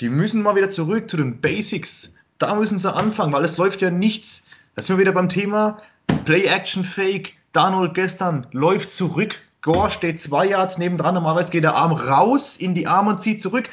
Die 0.00 0.08
müssen 0.08 0.42
mal 0.42 0.56
wieder 0.56 0.70
zurück 0.70 1.10
zu 1.10 1.18
den 1.18 1.40
Basics. 1.40 2.14
Da 2.38 2.54
müssen 2.54 2.78
sie 2.78 2.92
anfangen, 2.92 3.32
weil 3.32 3.44
es 3.44 3.56
läuft 3.56 3.82
ja 3.82 3.90
nichts. 3.90 4.44
Da 4.76 4.82
sind 4.82 4.96
wir 4.96 5.00
wieder 5.00 5.12
beim 5.12 5.28
Thema 5.28 5.82
Play-Action-Fake. 6.24 7.34
Darnold 7.52 7.94
gestern 7.94 8.46
läuft 8.52 8.92
zurück. 8.92 9.40
Gore 9.62 9.90
steht 9.90 10.20
zwei 10.20 10.46
Yards 10.46 10.78
nebendran. 10.78 11.14
Normalerweise 11.14 11.50
geht 11.50 11.64
der 11.64 11.74
Arm 11.74 11.92
raus 11.92 12.56
in 12.56 12.74
die 12.74 12.86
Arme 12.86 13.10
und 13.10 13.22
zieht 13.22 13.42
zurück. 13.42 13.68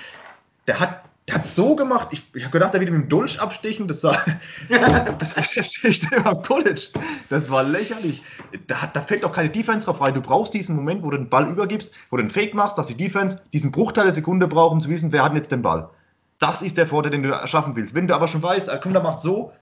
Der 0.66 0.80
hat, 0.80 1.04
der 1.28 1.36
hat 1.36 1.46
so 1.46 1.76
gemacht. 1.76 2.08
Ich, 2.12 2.26
ich 2.34 2.44
habe 2.44 2.54
gedacht, 2.54 2.74
er 2.74 2.80
wird 2.80 2.90
mit 2.90 3.04
dem 3.04 3.10
Dolch 3.10 3.40
abstechen. 3.40 3.88
Das 3.88 4.04
war. 4.04 4.18
das, 5.20 5.36
das 5.36 6.00
am 6.26 6.42
College. 6.42 6.88
Das 7.30 7.52
war 7.52 7.62
lächerlich. 7.62 8.24
Da, 8.66 8.90
da 8.92 9.02
fällt 9.02 9.26
auch 9.26 9.32
keine 9.32 9.52
Defense 9.52 9.86
drauf 9.86 10.02
rein. 10.02 10.16
Du 10.16 10.22
brauchst 10.22 10.56
diesen 10.56 10.76
Moment, 10.76 11.04
wo 11.04 11.12
du 11.12 11.18
den 11.18 11.30
Ball 11.30 11.48
übergibst, 11.48 11.92
wo 12.10 12.18
du 12.18 12.24
den 12.24 12.32
Fake 12.32 12.56
machst, 12.56 12.80
dass 12.80 12.88
die 12.88 12.98
Defense 12.98 13.44
diesen 13.54 13.72
Bruchteil 13.72 14.06
der 14.06 14.14
Sekunde 14.14 14.48
braucht, 14.48 14.72
um 14.72 14.82
zu 14.82 14.90
wissen, 14.90 15.12
wer 15.12 15.24
hat 15.24 15.36
jetzt 15.36 15.52
den 15.52 15.62
Ball. 15.62 15.90
Das 16.40 16.62
ist 16.62 16.78
der 16.78 16.88
Vorteil, 16.88 17.12
den 17.12 17.24
du 17.24 17.30
erschaffen 17.30 17.76
willst. 17.76 17.94
Wenn 17.94 18.08
du 18.08 18.16
aber 18.16 18.28
schon 18.28 18.44
weißt, 18.44 18.70
komm, 18.82 18.94
der 18.94 19.02
macht 19.02 19.20
so, 19.20 19.54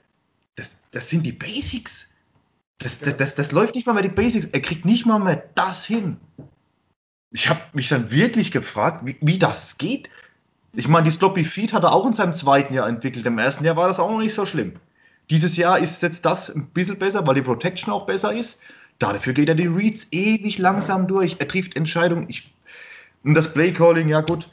das, 0.55 0.81
das 0.91 1.09
sind 1.09 1.25
die 1.25 1.31
Basics. 1.31 2.09
Das, 2.79 2.99
das, 2.99 3.17
das, 3.17 3.35
das 3.35 3.51
läuft 3.51 3.75
nicht 3.75 3.87
mal 3.87 3.93
mehr 3.93 4.03
die 4.03 4.09
Basics. 4.09 4.47
Er 4.51 4.61
kriegt 4.61 4.85
nicht 4.85 5.05
mal 5.05 5.19
mehr 5.19 5.43
das 5.55 5.85
hin. 5.85 6.17
Ich 7.31 7.49
habe 7.49 7.61
mich 7.73 7.89
dann 7.89 8.11
wirklich 8.11 8.51
gefragt, 8.51 9.05
wie, 9.05 9.17
wie 9.21 9.39
das 9.39 9.77
geht. 9.77 10.09
Ich 10.73 10.87
meine, 10.87 11.05
die 11.05 11.11
Sloppy 11.11 11.43
Feed 11.43 11.73
hat 11.73 11.83
er 11.83 11.93
auch 11.93 12.05
in 12.05 12.13
seinem 12.13 12.33
zweiten 12.33 12.73
Jahr 12.73 12.87
entwickelt. 12.87 13.25
Im 13.25 13.37
ersten 13.37 13.63
Jahr 13.63 13.75
war 13.75 13.87
das 13.87 13.99
auch 13.99 14.09
noch 14.09 14.19
nicht 14.19 14.33
so 14.33 14.45
schlimm. 14.45 14.73
Dieses 15.29 15.55
Jahr 15.55 15.79
ist 15.79 16.01
jetzt 16.01 16.25
das 16.25 16.53
ein 16.53 16.67
bisschen 16.67 16.97
besser, 16.97 17.25
weil 17.25 17.35
die 17.35 17.41
Protection 17.41 17.93
auch 17.93 18.05
besser 18.05 18.33
ist. 18.33 18.59
Dafür 18.99 19.33
geht 19.33 19.49
er 19.49 19.55
die 19.55 19.67
Reads 19.67 20.07
ewig 20.11 20.57
langsam 20.57 21.07
durch. 21.07 21.37
Er 21.39 21.47
trifft 21.47 21.75
Entscheidungen. 21.75 22.25
Ich, 22.29 22.53
und 23.23 23.33
das 23.33 23.53
Play 23.53 23.71
Calling, 23.71 24.09
ja 24.09 24.21
gut. 24.21 24.49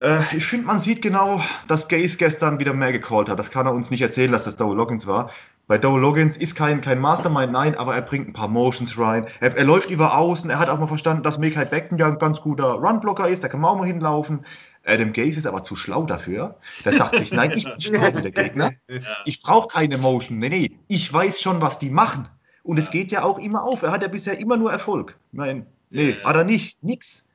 Äh, 0.00 0.20
ich 0.36 0.46
finde, 0.46 0.66
man 0.66 0.80
sieht 0.80 1.02
genau, 1.02 1.40
dass 1.68 1.88
Gaze 1.88 2.16
gestern 2.18 2.58
wieder 2.58 2.74
mehr 2.74 2.92
gecallt 2.92 3.28
hat. 3.28 3.38
Das 3.38 3.50
kann 3.50 3.66
er 3.66 3.72
uns 3.72 3.90
nicht 3.90 4.02
erzählen, 4.02 4.32
dass 4.32 4.44
das 4.44 4.56
Doe 4.56 4.74
Loggins 4.74 5.06
war. 5.06 5.30
Bei 5.66 5.78
Doe 5.78 5.98
Loggins 5.98 6.36
ist 6.36 6.54
kein, 6.54 6.80
kein 6.80 7.00
Mastermind, 7.00 7.50
nein, 7.52 7.74
aber 7.74 7.94
er 7.94 8.02
bringt 8.02 8.28
ein 8.28 8.32
paar 8.32 8.48
Motions 8.48 8.98
rein. 8.98 9.26
Er, 9.40 9.56
er 9.56 9.64
läuft 9.64 9.90
über 9.90 10.16
außen. 10.16 10.48
Er 10.50 10.58
hat 10.58 10.68
auch 10.68 10.78
mal 10.78 10.86
verstanden, 10.86 11.22
dass 11.22 11.38
Mekai 11.38 11.64
Becken 11.64 11.98
ja 11.98 12.06
ein 12.08 12.18
ganz 12.18 12.40
guter 12.40 12.72
Runblocker 12.74 13.28
ist. 13.28 13.42
Da 13.42 13.48
kann 13.48 13.60
man 13.60 13.70
auch 13.70 13.78
mal 13.78 13.86
hinlaufen. 13.86 14.44
Adam 14.84 15.12
Gaze 15.12 15.38
ist 15.38 15.46
aber 15.46 15.64
zu 15.64 15.74
schlau 15.74 16.06
dafür. 16.06 16.58
Der 16.84 16.92
sagt 16.92 17.16
sich, 17.16 17.32
nein, 17.32 17.50
ich 17.56 17.64
bin 17.90 18.00
der 18.00 18.30
Gegner. 18.30 18.70
Ich 19.24 19.42
brauche 19.42 19.66
keine 19.68 19.98
Motion. 19.98 20.38
Nee, 20.38 20.48
nee, 20.48 20.78
ich 20.86 21.12
weiß 21.12 21.40
schon, 21.40 21.60
was 21.60 21.80
die 21.80 21.90
machen. 21.90 22.28
Und 22.62 22.78
es 22.78 22.90
geht 22.92 23.10
ja 23.10 23.24
auch 23.24 23.40
immer 23.40 23.64
auf. 23.64 23.82
Er 23.82 23.90
hat 23.90 24.02
ja 24.02 24.08
bisher 24.08 24.38
immer 24.38 24.56
nur 24.56 24.70
Erfolg. 24.70 25.18
Nein, 25.32 25.66
nee, 25.90 26.10
Ja. 26.10 26.28
hat 26.28 26.36
er 26.36 26.44
nicht. 26.44 26.80
Nix. 26.84 27.25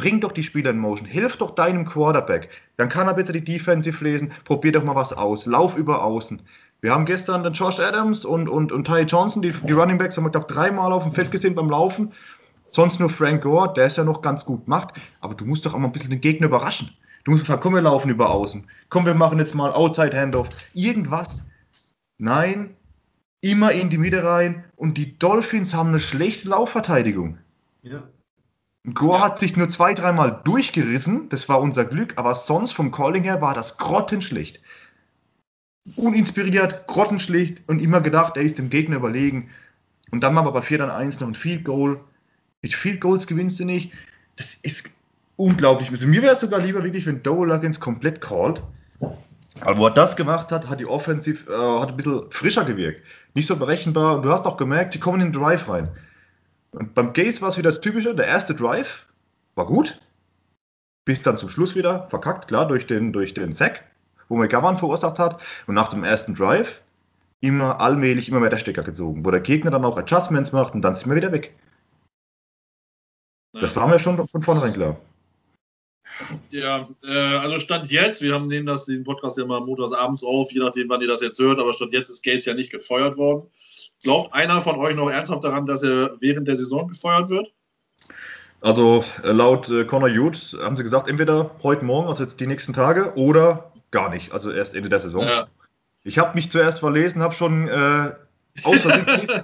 Bring 0.00 0.20
doch 0.20 0.32
die 0.32 0.42
Spieler 0.42 0.70
in 0.70 0.78
Motion. 0.78 1.06
Hilf 1.06 1.36
doch 1.36 1.54
deinem 1.54 1.84
Quarterback. 1.84 2.48
Dann 2.78 2.88
kann 2.88 3.06
er 3.06 3.12
besser 3.12 3.34
die 3.34 3.44
Defensive 3.44 4.02
lesen. 4.02 4.32
Probier 4.46 4.72
doch 4.72 4.82
mal 4.82 4.94
was 4.94 5.12
aus. 5.12 5.44
Lauf 5.44 5.76
über 5.76 6.02
außen. 6.02 6.40
Wir 6.80 6.92
haben 6.92 7.04
gestern 7.04 7.42
den 7.42 7.52
Josh 7.52 7.78
Adams 7.80 8.24
und, 8.24 8.48
und, 8.48 8.72
und 8.72 8.86
Ty 8.86 9.02
Johnson, 9.02 9.42
die, 9.42 9.52
die 9.52 9.72
Running 9.74 9.98
Backs, 9.98 10.16
haben 10.16 10.24
wir, 10.24 10.30
glaube 10.30 10.46
dreimal 10.46 10.94
auf 10.94 11.02
dem 11.02 11.12
Feld 11.12 11.30
gesehen 11.30 11.54
beim 11.54 11.68
Laufen. 11.68 12.14
Sonst 12.70 12.98
nur 12.98 13.10
Frank 13.10 13.42
Gore, 13.42 13.74
der 13.74 13.84
es 13.84 13.96
ja 13.96 14.04
noch 14.04 14.22
ganz 14.22 14.46
gut 14.46 14.68
macht. 14.68 14.98
Aber 15.20 15.34
du 15.34 15.44
musst 15.44 15.66
doch 15.66 15.74
auch 15.74 15.78
mal 15.78 15.88
ein 15.88 15.92
bisschen 15.92 16.08
den 16.08 16.22
Gegner 16.22 16.46
überraschen. 16.46 16.96
Du 17.24 17.32
musst 17.32 17.44
sagen, 17.44 17.60
komm, 17.60 17.74
wir 17.74 17.82
laufen 17.82 18.08
über 18.08 18.30
außen. 18.30 18.66
Komm, 18.88 19.04
wir 19.04 19.12
machen 19.12 19.38
jetzt 19.38 19.54
mal 19.54 19.70
Outside 19.70 20.18
Handoff. 20.18 20.48
Irgendwas. 20.72 21.46
Nein, 22.16 22.74
immer 23.42 23.72
in 23.72 23.90
die 23.90 23.98
Mitte 23.98 24.24
rein. 24.24 24.64
Und 24.76 24.96
die 24.96 25.18
Dolphins 25.18 25.74
haben 25.74 25.90
eine 25.90 26.00
schlechte 26.00 26.48
Laufverteidigung. 26.48 27.36
Ja. 27.82 28.02
Gore 28.94 29.18
Ja. 29.18 29.24
hat 29.24 29.38
sich 29.38 29.56
nur 29.56 29.68
zwei, 29.68 29.94
dreimal 29.94 30.40
durchgerissen. 30.44 31.28
Das 31.28 31.48
war 31.48 31.60
unser 31.60 31.84
Glück. 31.84 32.14
Aber 32.16 32.34
sonst 32.34 32.72
vom 32.72 32.90
Calling 32.90 33.24
her 33.24 33.40
war 33.40 33.54
das 33.54 33.76
grottenschlecht. 33.76 34.60
Uninspiriert, 35.96 36.86
grottenschlecht 36.86 37.62
und 37.68 37.80
immer 37.80 38.00
gedacht, 38.00 38.36
er 38.36 38.42
ist 38.42 38.58
dem 38.58 38.70
Gegner 38.70 38.96
überlegen. 38.96 39.50
Und 40.10 40.22
dann 40.22 40.34
wir 40.34 40.50
bei 40.50 40.62
4 40.62 40.78
dann 40.78 40.90
1 40.90 41.20
noch 41.20 41.28
ein 41.28 41.34
Field 41.34 41.64
Goal. 41.64 42.00
Mit 42.62 42.74
Field 42.74 43.00
Goals 43.00 43.26
gewinnst 43.26 43.60
du 43.60 43.64
nicht. 43.64 43.92
Das 44.36 44.54
ist 44.54 44.90
unglaublich. 45.36 45.90
Also 45.90 46.06
mir 46.06 46.22
wäre 46.22 46.34
es 46.34 46.40
sogar 46.40 46.60
lieber 46.60 46.82
wirklich, 46.82 47.06
wenn 47.06 47.22
Doe 47.22 47.46
Luggins 47.46 47.80
komplett 47.80 48.20
called. 48.20 48.62
Aber 49.60 49.78
wo 49.78 49.86
er 49.86 49.94
das 49.94 50.16
gemacht 50.16 50.52
hat, 50.52 50.68
hat 50.68 50.80
die 50.80 50.86
Offensive 50.86 51.50
äh, 51.52 51.80
hat 51.80 51.90
ein 51.90 51.96
bisschen 51.96 52.30
frischer 52.30 52.64
gewirkt. 52.64 53.02
Nicht 53.34 53.46
so 53.46 53.56
berechenbar. 53.56 54.16
Und 54.16 54.22
du 54.22 54.30
hast 54.30 54.46
auch 54.46 54.56
gemerkt, 54.56 54.94
die 54.94 55.00
kommen 55.00 55.20
in 55.20 55.32
den 55.32 55.40
Drive 55.40 55.68
rein. 55.68 55.88
Und 56.72 56.94
beim 56.94 57.12
Gaze 57.12 57.40
war 57.42 57.48
es 57.48 57.58
wieder 57.58 57.70
das 57.70 57.80
Typische. 57.80 58.14
Der 58.14 58.26
erste 58.26 58.54
Drive 58.54 59.06
war 59.54 59.66
gut. 59.66 60.00
Bis 61.04 61.22
dann 61.22 61.36
zum 61.36 61.48
Schluss 61.48 61.74
wieder 61.74 62.08
verkackt, 62.10 62.48
klar, 62.48 62.68
durch 62.68 62.86
den, 62.86 63.12
durch 63.12 63.34
den 63.34 63.52
Sack, 63.52 63.84
wo 64.28 64.36
McGovern 64.36 64.78
verursacht 64.78 65.18
hat. 65.18 65.40
Und 65.66 65.74
nach 65.74 65.88
dem 65.88 66.04
ersten 66.04 66.34
Drive 66.34 66.82
immer 67.40 67.80
allmählich 67.80 68.28
immer 68.28 68.40
mehr 68.40 68.50
der 68.50 68.58
Stecker 68.58 68.82
gezogen, 68.82 69.24
wo 69.24 69.30
der 69.30 69.40
Gegner 69.40 69.70
dann 69.70 69.84
auch 69.84 69.96
Adjustments 69.96 70.52
macht 70.52 70.74
und 70.74 70.82
dann 70.82 70.94
sind 70.94 71.08
wir 71.08 71.16
wieder 71.16 71.32
weg. 71.32 71.54
Das 73.52 73.74
war 73.76 73.88
mir 73.88 73.98
schon 73.98 74.24
von 74.28 74.42
vornherein 74.42 74.72
klar. 74.72 74.96
Ja, 76.50 76.88
äh, 77.02 77.12
also 77.12 77.58
Stand 77.58 77.90
jetzt, 77.90 78.22
wir 78.22 78.34
haben 78.34 78.46
nehmen 78.46 78.66
das, 78.66 78.84
diesen 78.84 79.04
Podcast 79.04 79.38
ja 79.38 79.46
mal 79.46 79.60
montags 79.60 79.92
abends 79.92 80.22
auf, 80.24 80.52
je 80.52 80.60
nachdem, 80.60 80.88
wann 80.88 81.00
ihr 81.00 81.08
das 81.08 81.22
jetzt 81.22 81.38
hört, 81.38 81.58
aber 81.58 81.72
Stand 81.72 81.92
jetzt 81.92 82.10
ist 82.10 82.22
Gates 82.22 82.44
ja 82.44 82.54
nicht 82.54 82.70
gefeuert 82.70 83.16
worden. 83.16 83.48
Glaubt 84.02 84.34
einer 84.34 84.60
von 84.60 84.76
euch 84.76 84.94
noch 84.94 85.10
ernsthaft 85.10 85.44
daran, 85.44 85.66
dass 85.66 85.82
er 85.82 86.16
während 86.20 86.46
der 86.48 86.56
Saison 86.56 86.88
gefeuert 86.88 87.30
wird? 87.30 87.52
Also 88.60 89.04
äh, 89.22 89.32
laut 89.32 89.70
äh, 89.70 89.84
Connor 89.84 90.10
Hughes 90.10 90.56
haben 90.60 90.76
sie 90.76 90.82
gesagt, 90.82 91.08
entweder 91.08 91.50
heute 91.62 91.84
Morgen, 91.84 92.08
also 92.08 92.22
jetzt 92.22 92.40
die 92.40 92.46
nächsten 92.46 92.72
Tage, 92.74 93.14
oder 93.16 93.72
gar 93.90 94.10
nicht, 94.10 94.32
also 94.32 94.50
erst 94.50 94.74
Ende 94.74 94.88
der 94.90 95.00
Saison. 95.00 95.22
Ja. 95.24 95.46
Ich 96.04 96.18
habe 96.18 96.34
mich 96.34 96.50
zuerst 96.50 96.80
verlesen, 96.80 97.22
habe 97.22 97.34
schon 97.34 97.68
äh, 97.68 98.12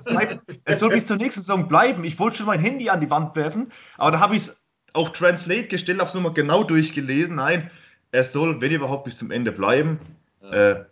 bleibt- 0.04 0.40
es 0.64 0.78
soll 0.80 0.90
bis 0.90 1.06
zur 1.06 1.16
nächsten 1.16 1.40
Saison 1.40 1.68
bleiben. 1.68 2.04
Ich 2.04 2.18
wollte 2.18 2.38
schon 2.38 2.46
mein 2.46 2.60
Handy 2.60 2.90
an 2.90 3.00
die 3.00 3.10
Wand 3.10 3.36
werfen, 3.36 3.72
aber 3.96 4.12
da 4.12 4.20
habe 4.20 4.36
ich 4.36 4.42
es 4.42 4.56
auf 4.96 5.12
Translate 5.12 5.68
gestellt, 5.68 5.98
habe 5.98 6.08
es 6.08 6.14
nochmal 6.14 6.32
genau 6.32 6.64
durchgelesen. 6.64 7.36
Nein, 7.36 7.70
er 8.12 8.24
soll, 8.24 8.60
wenn 8.60 8.72
überhaupt, 8.72 9.04
bis 9.04 9.18
zum 9.18 9.30
Ende 9.30 9.52
bleiben. 9.52 10.00
Ja. 10.42 10.50
Äh, 10.50 10.84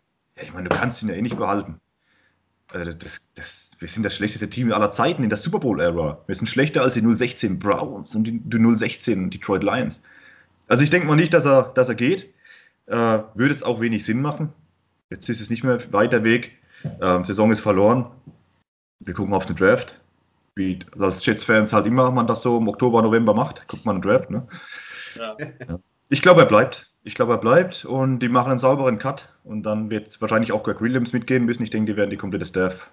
ich 0.43 0.53
meine, 0.53 0.69
du 0.69 0.77
kannst 0.77 1.03
ihn 1.03 1.09
ja 1.09 1.15
eh 1.15 1.23
nicht 1.23 1.37
behalten. 1.37 1.81
Äh, 2.73 2.95
das, 2.99 3.23
das, 3.35 3.71
wir 3.79 3.89
sind 3.89 4.03
das 4.03 4.15
schlechteste 4.15 4.51
Team 4.51 4.73
aller 4.73 4.91
Zeiten 4.91 5.23
in 5.23 5.29
der 5.29 5.39
Super 5.39 5.61
Bowl-Ära. 5.61 6.23
Wir 6.27 6.35
sind 6.35 6.47
schlechter 6.47 6.83
als 6.83 6.95
die 6.95 7.01
016 7.01 7.59
Browns 7.59 8.15
und 8.15 8.25
die, 8.25 8.41
die 8.41 8.77
016 8.77 9.31
Detroit 9.31 9.63
Lions. 9.63 10.03
Also 10.69 10.83
ich 10.83 10.91
denke 10.91 11.07
mal 11.07 11.17
nicht, 11.17 11.35
dass 11.35 11.47
er, 11.47 11.73
dass 11.75 11.89
er 11.89 11.95
geht. 11.95 12.33
Äh, 12.87 12.95
würde 13.35 13.51
jetzt 13.53 13.65
auch 13.65 13.81
wenig 13.81 14.05
Sinn 14.05 14.21
machen. 14.21 14.53
Jetzt 15.11 15.29
ist 15.29 15.41
es 15.41 15.51
nicht 15.51 15.65
mehr 15.65 15.93
weiter 15.93 16.25
Weg. 16.25 16.53
Ähm, 17.01 17.25
Saison 17.25 17.51
ist 17.51 17.61
verloren. 17.61 18.07
Wir 19.01 19.15
gucken 19.15 19.35
auf 19.35 19.47
den 19.47 19.57
Draft. 19.57 20.01
Wie 20.57 20.79
als 20.99 21.25
Jets-Fans 21.27 21.73
halt 21.73 21.87
immer 21.87 22.11
man 22.11 22.27
das 22.27 22.43
so 22.43 22.59
im 22.59 22.69
Oktober, 22.69 23.03
November 23.03 23.35
macht. 23.35 23.67
Guckt 23.67 23.85
man 23.85 23.97
den 23.97 24.03
Draft, 24.03 24.31
ne? 24.31 24.47
Ja. 25.17 25.37
Ich 26.09 26.23
glaube, 26.23 26.43
er 26.43 26.47
bleibt. 26.47 26.93
Ich 27.03 27.15
glaube, 27.15 27.33
er 27.33 27.39
bleibt 27.39 27.85
und 27.85 28.21
die 28.21 28.29
machen 28.29 28.51
einen 28.51 28.59
sauberen 28.59 28.99
Cut 28.99 29.29
und 29.43 29.65
dann 29.65 29.91
wird 29.91 30.21
wahrscheinlich 30.21 30.53
auch 30.53 30.63
Greg 30.63 30.81
Williams 30.81 31.13
mitgehen 31.13 31.45
müssen. 31.45 31.63
Ich 31.63 31.71
denke, 31.71 31.93
die 31.93 31.97
werden 31.97 32.11
die 32.11 32.17
komplette 32.17 32.45
Staff. 32.45 32.91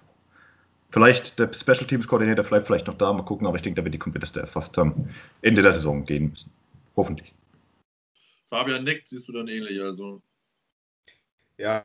Vielleicht 0.90 1.38
der 1.38 1.50
Special 1.52 1.86
Teams 1.86 2.06
Koordinator 2.06 2.44
bleibt 2.44 2.66
vielleicht 2.66 2.86
noch 2.86 2.94
da, 2.94 3.12
mal 3.12 3.22
gucken, 3.24 3.46
aber 3.46 3.56
ich 3.56 3.62
denke, 3.62 3.80
da 3.80 3.84
wird 3.84 3.94
die 3.94 3.98
komplette 3.98 4.26
Staff 4.26 4.50
fast 4.50 4.78
am 4.78 5.08
Ende 5.40 5.62
der 5.62 5.72
Saison 5.72 6.04
gehen 6.04 6.28
müssen. 6.28 6.50
Hoffentlich. 6.96 7.32
Fabian 8.44 8.84
nickt, 8.84 9.08
siehst 9.08 9.28
du 9.28 9.32
dann 9.32 9.48
ähnlich, 9.48 9.80
also. 9.80 10.20
Ja, 11.56 11.82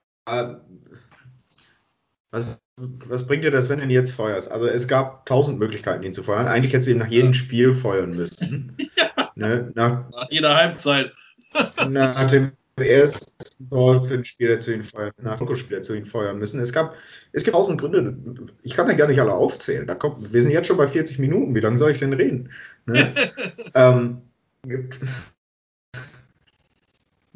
was, 2.31 2.59
was 2.75 3.25
bringt 3.25 3.43
dir 3.43 3.51
das, 3.51 3.69
wenn 3.69 3.79
du 3.79 3.85
ihn 3.85 3.89
jetzt 3.89 4.11
feuerst? 4.11 4.51
Also 4.51 4.67
es 4.67 4.87
gab 4.87 5.25
tausend 5.25 5.59
Möglichkeiten, 5.59 6.03
ihn 6.03 6.13
zu 6.13 6.23
feuern. 6.23 6.47
Eigentlich 6.47 6.73
hätte 6.73 6.83
sie 6.83 6.91
ihn 6.91 6.97
nach 6.99 7.07
jedem 7.07 7.33
Spiel 7.33 7.73
feuern 7.73 8.11
müssen. 8.11 8.75
Ne? 9.35 9.71
Nach, 9.75 10.09
Nach 10.09 10.31
jeder 10.31 10.55
Halbzeit. 10.57 11.13
nach 11.89 12.25
dem 12.25 12.53
ersten 12.75 13.69
Dolphin-Spiel 13.69 14.49
hätte 14.49 14.63
sie 14.63 14.73
ihn 14.73 14.83
feuern, 14.83 15.11
nach 15.21 15.37
dem 15.37 15.55
Spiel 15.55 15.77
hätte 15.77 15.91
sie 15.91 15.97
ihn 15.97 16.05
feuern 16.05 16.39
müssen. 16.39 16.59
Es 16.59 16.73
gab, 16.73 16.95
es 17.33 17.43
gibt 17.43 17.55
tausend 17.55 17.79
Gründe. 17.79 18.17
Ich 18.63 18.73
kann 18.73 18.87
ja 18.87 18.95
gar 18.95 19.07
nicht 19.07 19.19
alle 19.19 19.33
aufzählen. 19.33 19.85
Da 19.85 19.93
kommt, 19.93 20.33
wir 20.33 20.41
sind 20.41 20.53
jetzt 20.53 20.67
schon 20.67 20.77
bei 20.77 20.87
40 20.87 21.19
Minuten. 21.19 21.53
Wie 21.53 21.59
lange 21.59 21.77
soll 21.77 21.91
ich 21.91 21.99
denn 21.99 22.13
reden? 22.13 22.51
Ne? 22.87 23.13
ähm, 23.75 24.21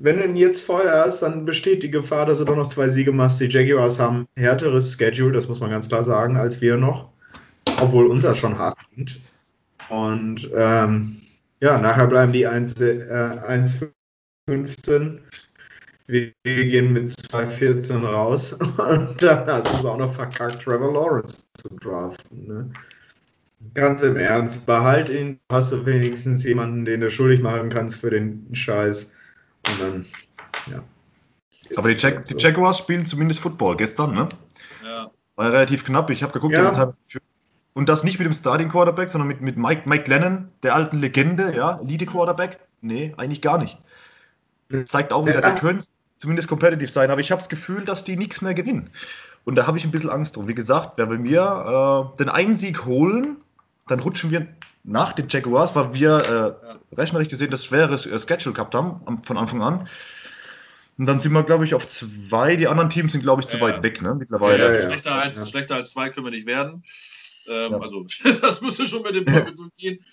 wenn 0.03 0.17
du 0.17 0.25
ihn 0.25 0.35
jetzt 0.35 0.63
feuerst, 0.63 1.21
dann 1.21 1.45
besteht 1.45 1.83
die 1.83 1.91
Gefahr, 1.91 2.25
dass 2.25 2.39
du 2.39 2.45
doch 2.45 2.55
noch 2.55 2.67
zwei 2.67 2.89
Siege 2.89 3.11
machst. 3.11 3.39
Die 3.39 3.45
Jaguars 3.45 3.99
haben 3.99 4.27
ein 4.35 4.41
härteres 4.41 4.93
Schedule, 4.97 5.33
das 5.33 5.47
muss 5.47 5.59
man 5.59 5.69
ganz 5.69 5.87
klar 5.87 6.03
sagen, 6.03 6.37
als 6.37 6.59
wir 6.59 6.75
noch. 6.77 7.09
Obwohl 7.79 8.07
unser 8.07 8.33
schon 8.33 8.57
hart 8.57 8.79
klingt. 8.93 9.19
Und 9.89 10.49
ähm, 10.55 11.21
ja, 11.59 11.77
nachher 11.77 12.07
bleiben 12.07 12.33
die 12.33 12.47
1,15. 12.47 13.91
Äh, 14.47 15.19
wir, 16.07 16.31
wir 16.43 16.65
gehen 16.65 16.93
mit 16.93 17.11
2,14 17.11 18.03
raus. 18.03 18.53
Und 18.77 19.21
dann 19.21 19.45
hast 19.45 19.71
du 19.71 19.77
es 19.77 19.85
auch 19.85 19.97
noch 19.97 20.11
verkackt, 20.11 20.63
Trevor 20.63 20.93
Lawrence 20.93 21.45
zu 21.53 21.77
draften. 21.77 22.47
Ne? 22.47 22.71
Ganz 23.75 24.01
im 24.01 24.17
Ernst, 24.17 24.65
behalt 24.65 25.09
ihn, 25.09 25.39
hast 25.51 25.71
du 25.71 25.85
wenigstens 25.85 26.43
jemanden, 26.43 26.85
den 26.85 27.01
du 27.01 27.09
schuldig 27.11 27.41
machen 27.41 27.69
kannst 27.69 27.97
für 27.97 28.09
den 28.09 28.47
Scheiß. 28.53 29.13
Und 29.67 29.79
dann, 29.79 30.05
ja. 30.67 30.83
Aber 31.77 31.93
die, 31.93 31.99
Jag 31.99 32.25
die 32.25 32.35
Jaguars 32.37 32.77
spielen 32.79 33.05
zumindest 33.05 33.39
Football 33.39 33.77
gestern, 33.77 34.13
ne? 34.13 34.29
Ja. 34.83 35.09
War 35.35 35.45
ja 35.45 35.51
relativ 35.51 35.85
knapp. 35.85 36.09
Ich 36.09 36.23
habe 36.23 36.33
geguckt, 36.33 36.53
Ja. 36.53 36.71
die 36.85 36.91
für- 37.07 37.21
und 37.73 37.87
das 37.87 38.03
nicht 38.03 38.19
mit 38.19 38.25
dem 38.25 38.33
Starting 38.33 38.67
Quarterback, 38.69 39.07
sondern 39.09 39.29
mit, 39.29 39.39
mit 39.41 39.55
Mike, 39.55 39.87
Mike 39.87 40.09
Lennon, 40.09 40.49
der 40.63 40.75
alten 40.75 40.97
Legende, 40.99 41.55
ja, 41.55 41.79
Elite 41.79 42.05
Quarterback. 42.05 42.59
Nee, 42.81 43.13
eigentlich 43.17 43.41
gar 43.41 43.57
nicht. 43.57 43.77
Zeigt 44.85 45.13
auch 45.13 45.25
wieder, 45.25 45.35
Ja. 45.35 45.41
der 45.41 45.55
könnte 45.55 45.87
zumindest 46.17 46.49
competitive 46.49 46.89
sein, 46.91 47.11
aber 47.11 47.21
ich 47.21 47.31
habe 47.31 47.39
das 47.39 47.49
Gefühl, 47.49 47.85
dass 47.85 48.03
die 48.03 48.17
nichts 48.17 48.41
mehr 48.41 48.53
gewinnen. 48.53 48.89
Und 49.45 49.55
da 49.55 49.67
habe 49.67 49.77
ich 49.77 49.85
ein 49.85 49.91
bisschen 49.91 50.09
Angst 50.09 50.35
drum. 50.35 50.47
Wie 50.47 50.53
gesagt, 50.53 50.97
wenn 50.97 51.23
wir 51.23 52.11
äh, 52.13 52.17
den 52.17 52.29
einen 52.29 52.55
Sieg 52.55 52.85
holen, 52.85 53.37
dann 53.87 53.99
rutschen 53.99 54.31
wir 54.31 54.47
nach 54.83 55.13
den 55.13 55.27
Jaguars, 55.29 55.75
weil 55.75 55.93
wir 55.93 56.57
äh, 56.91 56.95
rechnerisch 56.95 57.29
gesehen 57.29 57.51
das 57.51 57.65
schwere 57.65 57.93
äh, 57.95 58.19
Schedule 58.19 58.53
gehabt 58.53 58.73
haben 58.75 59.21
von 59.23 59.37
Anfang 59.37 59.61
an. 59.61 59.87
Und 60.97 61.05
dann 61.07 61.19
sind 61.19 61.31
wir, 61.33 61.43
glaube 61.43 61.65
ich, 61.65 61.73
auf 61.73 61.87
zwei. 61.87 62.55
Die 62.55 62.67
anderen 62.67 62.89
Teams 62.89 63.11
sind, 63.13 63.21
glaube 63.21 63.41
ich, 63.41 63.47
zu 63.47 63.57
Ja, 63.57 63.67
ja. 63.67 63.73
weit 63.75 63.83
weg, 63.83 64.01
ne? 64.01 64.13
Mittlerweile. 64.15 64.63
Ja, 64.65 64.71
ja. 64.73 64.81
Schlechter, 64.87 65.15
als, 65.15 65.37
Ja. 65.37 65.45
schlechter 65.47 65.75
als 65.75 65.91
zwei 65.91 66.09
können 66.09 66.25
wir 66.27 66.31
nicht 66.31 66.45
werden. 66.45 66.83
Ähm, 67.49 67.71
Ja. 67.71 67.77
Also, 67.79 68.05
das 68.41 68.61
müsste 68.61 68.85
schon 68.87 69.01
mit 69.01 69.15
dem 69.15 69.25
Teufel 69.25 69.55
so 69.55 69.67
gehen. 69.77 70.03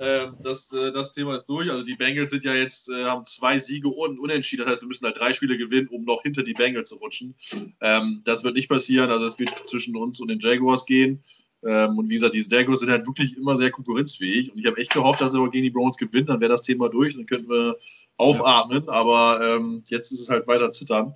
Ähm, 0.00 0.34
das, 0.42 0.72
äh, 0.72 0.90
das 0.90 1.12
Thema 1.12 1.36
ist 1.36 1.46
durch. 1.46 1.70
Also, 1.70 1.84
die 1.84 1.94
Bengals 1.94 2.30
sind 2.32 2.42
ja 2.42 2.52
jetzt, 2.52 2.88
äh, 2.90 3.04
haben 3.04 3.24
zwei 3.24 3.58
Siege 3.58 3.88
und 3.88 4.18
unentschieden. 4.18 4.64
Das 4.64 4.72
heißt, 4.72 4.82
wir 4.82 4.88
müssen 4.88 5.04
halt 5.04 5.18
drei 5.20 5.32
Spiele 5.32 5.56
gewinnen, 5.56 5.86
um 5.88 6.04
noch 6.04 6.22
hinter 6.22 6.42
die 6.42 6.54
Bengals 6.54 6.88
zu 6.88 6.96
rutschen. 6.96 7.36
Ähm, 7.80 8.22
das 8.24 8.42
wird 8.42 8.54
nicht 8.54 8.68
passieren. 8.68 9.10
Also, 9.12 9.26
es 9.26 9.38
wird 9.38 9.50
zwischen 9.68 9.96
uns 9.96 10.20
und 10.20 10.28
den 10.28 10.40
Jaguars 10.40 10.84
gehen. 10.84 11.22
Ähm, 11.66 11.98
und 11.98 12.10
wie 12.10 12.14
gesagt, 12.14 12.34
die 12.34 12.44
Jaguars 12.46 12.80
sind 12.80 12.90
halt 12.90 13.06
wirklich 13.06 13.36
immer 13.36 13.56
sehr 13.56 13.70
konkurrenzfähig. 13.70 14.52
Und 14.52 14.58
ich 14.58 14.66
habe 14.66 14.76
echt 14.78 14.92
gehofft, 14.92 15.20
dass 15.20 15.32
sie 15.32 15.50
gegen 15.50 15.64
die 15.64 15.70
Browns 15.70 15.96
gewinnen. 15.96 16.26
Dann 16.26 16.40
wäre 16.40 16.50
das 16.50 16.62
Thema 16.62 16.88
durch, 16.88 17.14
dann 17.14 17.26
könnten 17.26 17.48
wir 17.48 17.76
aufatmen. 18.16 18.88
Aber 18.88 19.40
ähm, 19.42 19.82
jetzt 19.88 20.12
ist 20.12 20.20
es 20.20 20.30
halt 20.30 20.46
weiter 20.46 20.70
zittern. 20.70 21.14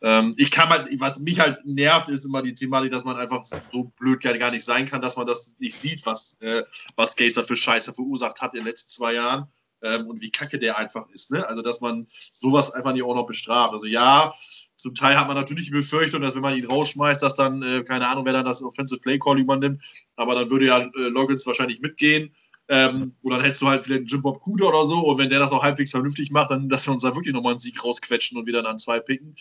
Ähm, 0.00 0.32
ich 0.36 0.50
kann 0.50 0.68
mal, 0.68 0.88
was 0.98 1.18
mich 1.20 1.40
halt 1.40 1.60
nervt, 1.64 2.08
ist 2.08 2.24
immer 2.24 2.42
die 2.42 2.54
Thematik, 2.54 2.92
dass 2.92 3.04
man 3.04 3.16
einfach 3.16 3.42
so 3.44 3.92
blöd 3.98 4.20
gar 4.20 4.50
nicht 4.50 4.64
sein 4.64 4.86
kann, 4.86 5.02
dass 5.02 5.16
man 5.16 5.26
das 5.26 5.56
nicht 5.58 5.74
sieht, 5.74 6.06
was, 6.06 6.36
äh, 6.40 6.62
was 6.94 7.16
Gazer 7.16 7.42
für 7.42 7.56
Scheiße 7.56 7.92
verursacht 7.92 8.40
hat 8.40 8.54
in 8.54 8.60
den 8.60 8.68
letzten 8.68 8.90
zwei 8.90 9.14
Jahren. 9.14 9.48
Ähm, 9.82 10.06
und 10.06 10.20
wie 10.20 10.30
kacke 10.30 10.58
der 10.58 10.78
einfach 10.78 11.08
ist. 11.10 11.30
Ne? 11.30 11.46
Also, 11.46 11.62
dass 11.62 11.80
man 11.80 12.06
sowas 12.08 12.72
einfach 12.72 12.92
nicht 12.92 13.04
auch 13.04 13.14
noch 13.14 13.26
bestraft. 13.26 13.74
Also, 13.74 13.86
ja, 13.86 14.32
zum 14.76 14.94
Teil 14.94 15.18
hat 15.18 15.26
man 15.26 15.36
natürlich 15.36 15.66
die 15.66 15.72
Befürchtung, 15.72 16.22
dass 16.22 16.34
wenn 16.34 16.42
man 16.42 16.54
ihn 16.54 16.66
rausschmeißt, 16.66 17.22
dass 17.22 17.34
dann, 17.34 17.62
äh, 17.62 17.82
keine 17.82 18.08
Ahnung, 18.08 18.24
wer 18.24 18.32
dann 18.32 18.44
das 18.46 18.62
Offensive 18.62 19.00
Play 19.00 19.18
Call 19.18 19.38
übernimmt, 19.38 19.82
aber 20.16 20.34
dann 20.34 20.50
würde 20.50 20.66
ja 20.66 20.78
äh, 20.78 21.08
Loggins 21.08 21.46
wahrscheinlich 21.46 21.80
mitgehen. 21.80 22.34
Ähm, 22.70 23.12
oder 23.22 23.36
dann 23.36 23.44
hättest 23.44 23.62
du 23.62 23.68
halt 23.68 23.84
vielleicht 23.84 24.10
Jim 24.10 24.22
Bob 24.22 24.40
Cooter 24.42 24.68
oder 24.68 24.84
so. 24.84 24.98
Und 24.98 25.18
wenn 25.18 25.30
der 25.30 25.38
das 25.38 25.52
auch 25.52 25.62
halbwegs 25.62 25.90
vernünftig 25.90 26.30
macht, 26.30 26.50
dann, 26.50 26.68
dass 26.68 26.86
wir 26.86 26.92
uns 26.92 27.02
da 27.02 27.14
wirklich 27.14 27.32
nochmal 27.32 27.52
einen 27.52 27.60
Sieg 27.60 27.82
rausquetschen 27.82 28.36
und 28.38 28.46
wieder 28.46 28.64
an 28.66 28.78
zwei 28.78 29.00
picken. 29.00 29.34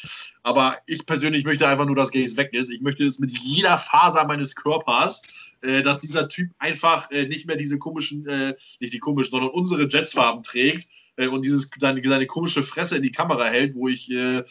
Aber 0.44 0.78
ich 0.86 1.06
persönlich 1.06 1.44
möchte 1.44 1.68
einfach 1.68 1.86
nur, 1.86 1.96
dass 1.96 2.12
Gaze 2.12 2.38
weg 2.38 2.54
ist. 2.54 2.70
Ich 2.70 2.82
möchte 2.82 3.04
es 3.04 3.20
mit 3.20 3.38
jeder 3.38 3.78
Faser 3.78 4.26
meines 4.26 4.56
Körpers, 4.56 5.56
äh, 5.62 5.84
dass 5.84 6.00
dieser 6.00 6.30
Typ 6.30 6.52
einfach 6.60 7.12
äh, 7.12 7.28
nicht 7.28 7.48
mehr 7.48 7.58
diese 7.58 7.78
komischen, 7.78 8.26
äh, 8.28 8.56
nicht 8.80 8.94
die 8.94 9.00
komischen, 9.00 9.32
sondern 9.32 9.52
unsere 9.52 9.88
Jetsfarben 9.88 10.44
trägt 10.44 10.88
äh, 11.18 11.28
und 11.28 11.44
dieses 11.44 11.70
seine, 11.80 12.02
seine, 12.04 12.28
komische 12.28 12.64
Fresse 12.64 12.98
in 12.98 13.04
die 13.04 13.12
Kamera 13.12 13.46
hält, 13.46 13.76
wo 13.76 13.88
ich 13.88 14.10
äh, 14.12 14.44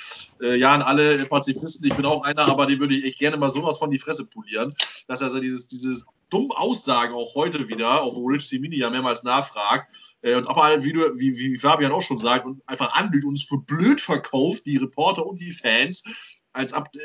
äh, 0.42 0.56
ja 0.56 0.74
an 0.74 0.82
alle 0.82 1.24
Pazifisten, 1.26 1.86
ich 1.86 1.94
bin 1.94 2.04
auch 2.04 2.22
einer, 2.24 2.46
aber 2.46 2.66
den 2.66 2.80
würde 2.80 2.94
ich 2.94 3.16
gerne 3.16 3.36
mal 3.36 3.48
sowas 3.48 3.78
von 3.78 3.90
die 3.90 3.98
Fresse 3.98 4.26
polieren, 4.26 4.74
dass 5.08 5.22
er 5.22 5.30
so 5.30 5.40
dieses, 5.40 5.66
dieses 5.68 6.04
dumme 6.30 6.56
Aussagen 6.56 7.14
auch 7.14 7.34
heute 7.34 7.68
wieder, 7.68 8.02
auch 8.02 8.16
wo 8.16 8.26
Rich 8.26 8.48
Simini 8.48 8.76
ja 8.78 8.90
mehrmals 8.90 9.22
nachfragt, 9.22 9.92
äh, 10.22 10.34
und 10.34 10.48
aber 10.48 10.82
wie, 10.84 10.92
du, 10.92 11.00
wie, 11.16 11.36
wie 11.36 11.56
Fabian 11.56 11.92
auch 11.92 12.02
schon 12.02 12.18
sagt, 12.18 12.46
und 12.46 12.62
einfach 12.68 12.94
anlügt 12.94 13.24
und 13.24 13.30
uns 13.30 13.44
für 13.44 13.58
blöd 13.58 14.00
verkauft, 14.00 14.66
die 14.66 14.76
Reporter 14.76 15.26
und 15.26 15.40
die 15.40 15.52
Fans, 15.52 16.04
als 16.52 16.72
ab, 16.72 16.88
äh, 16.94 16.98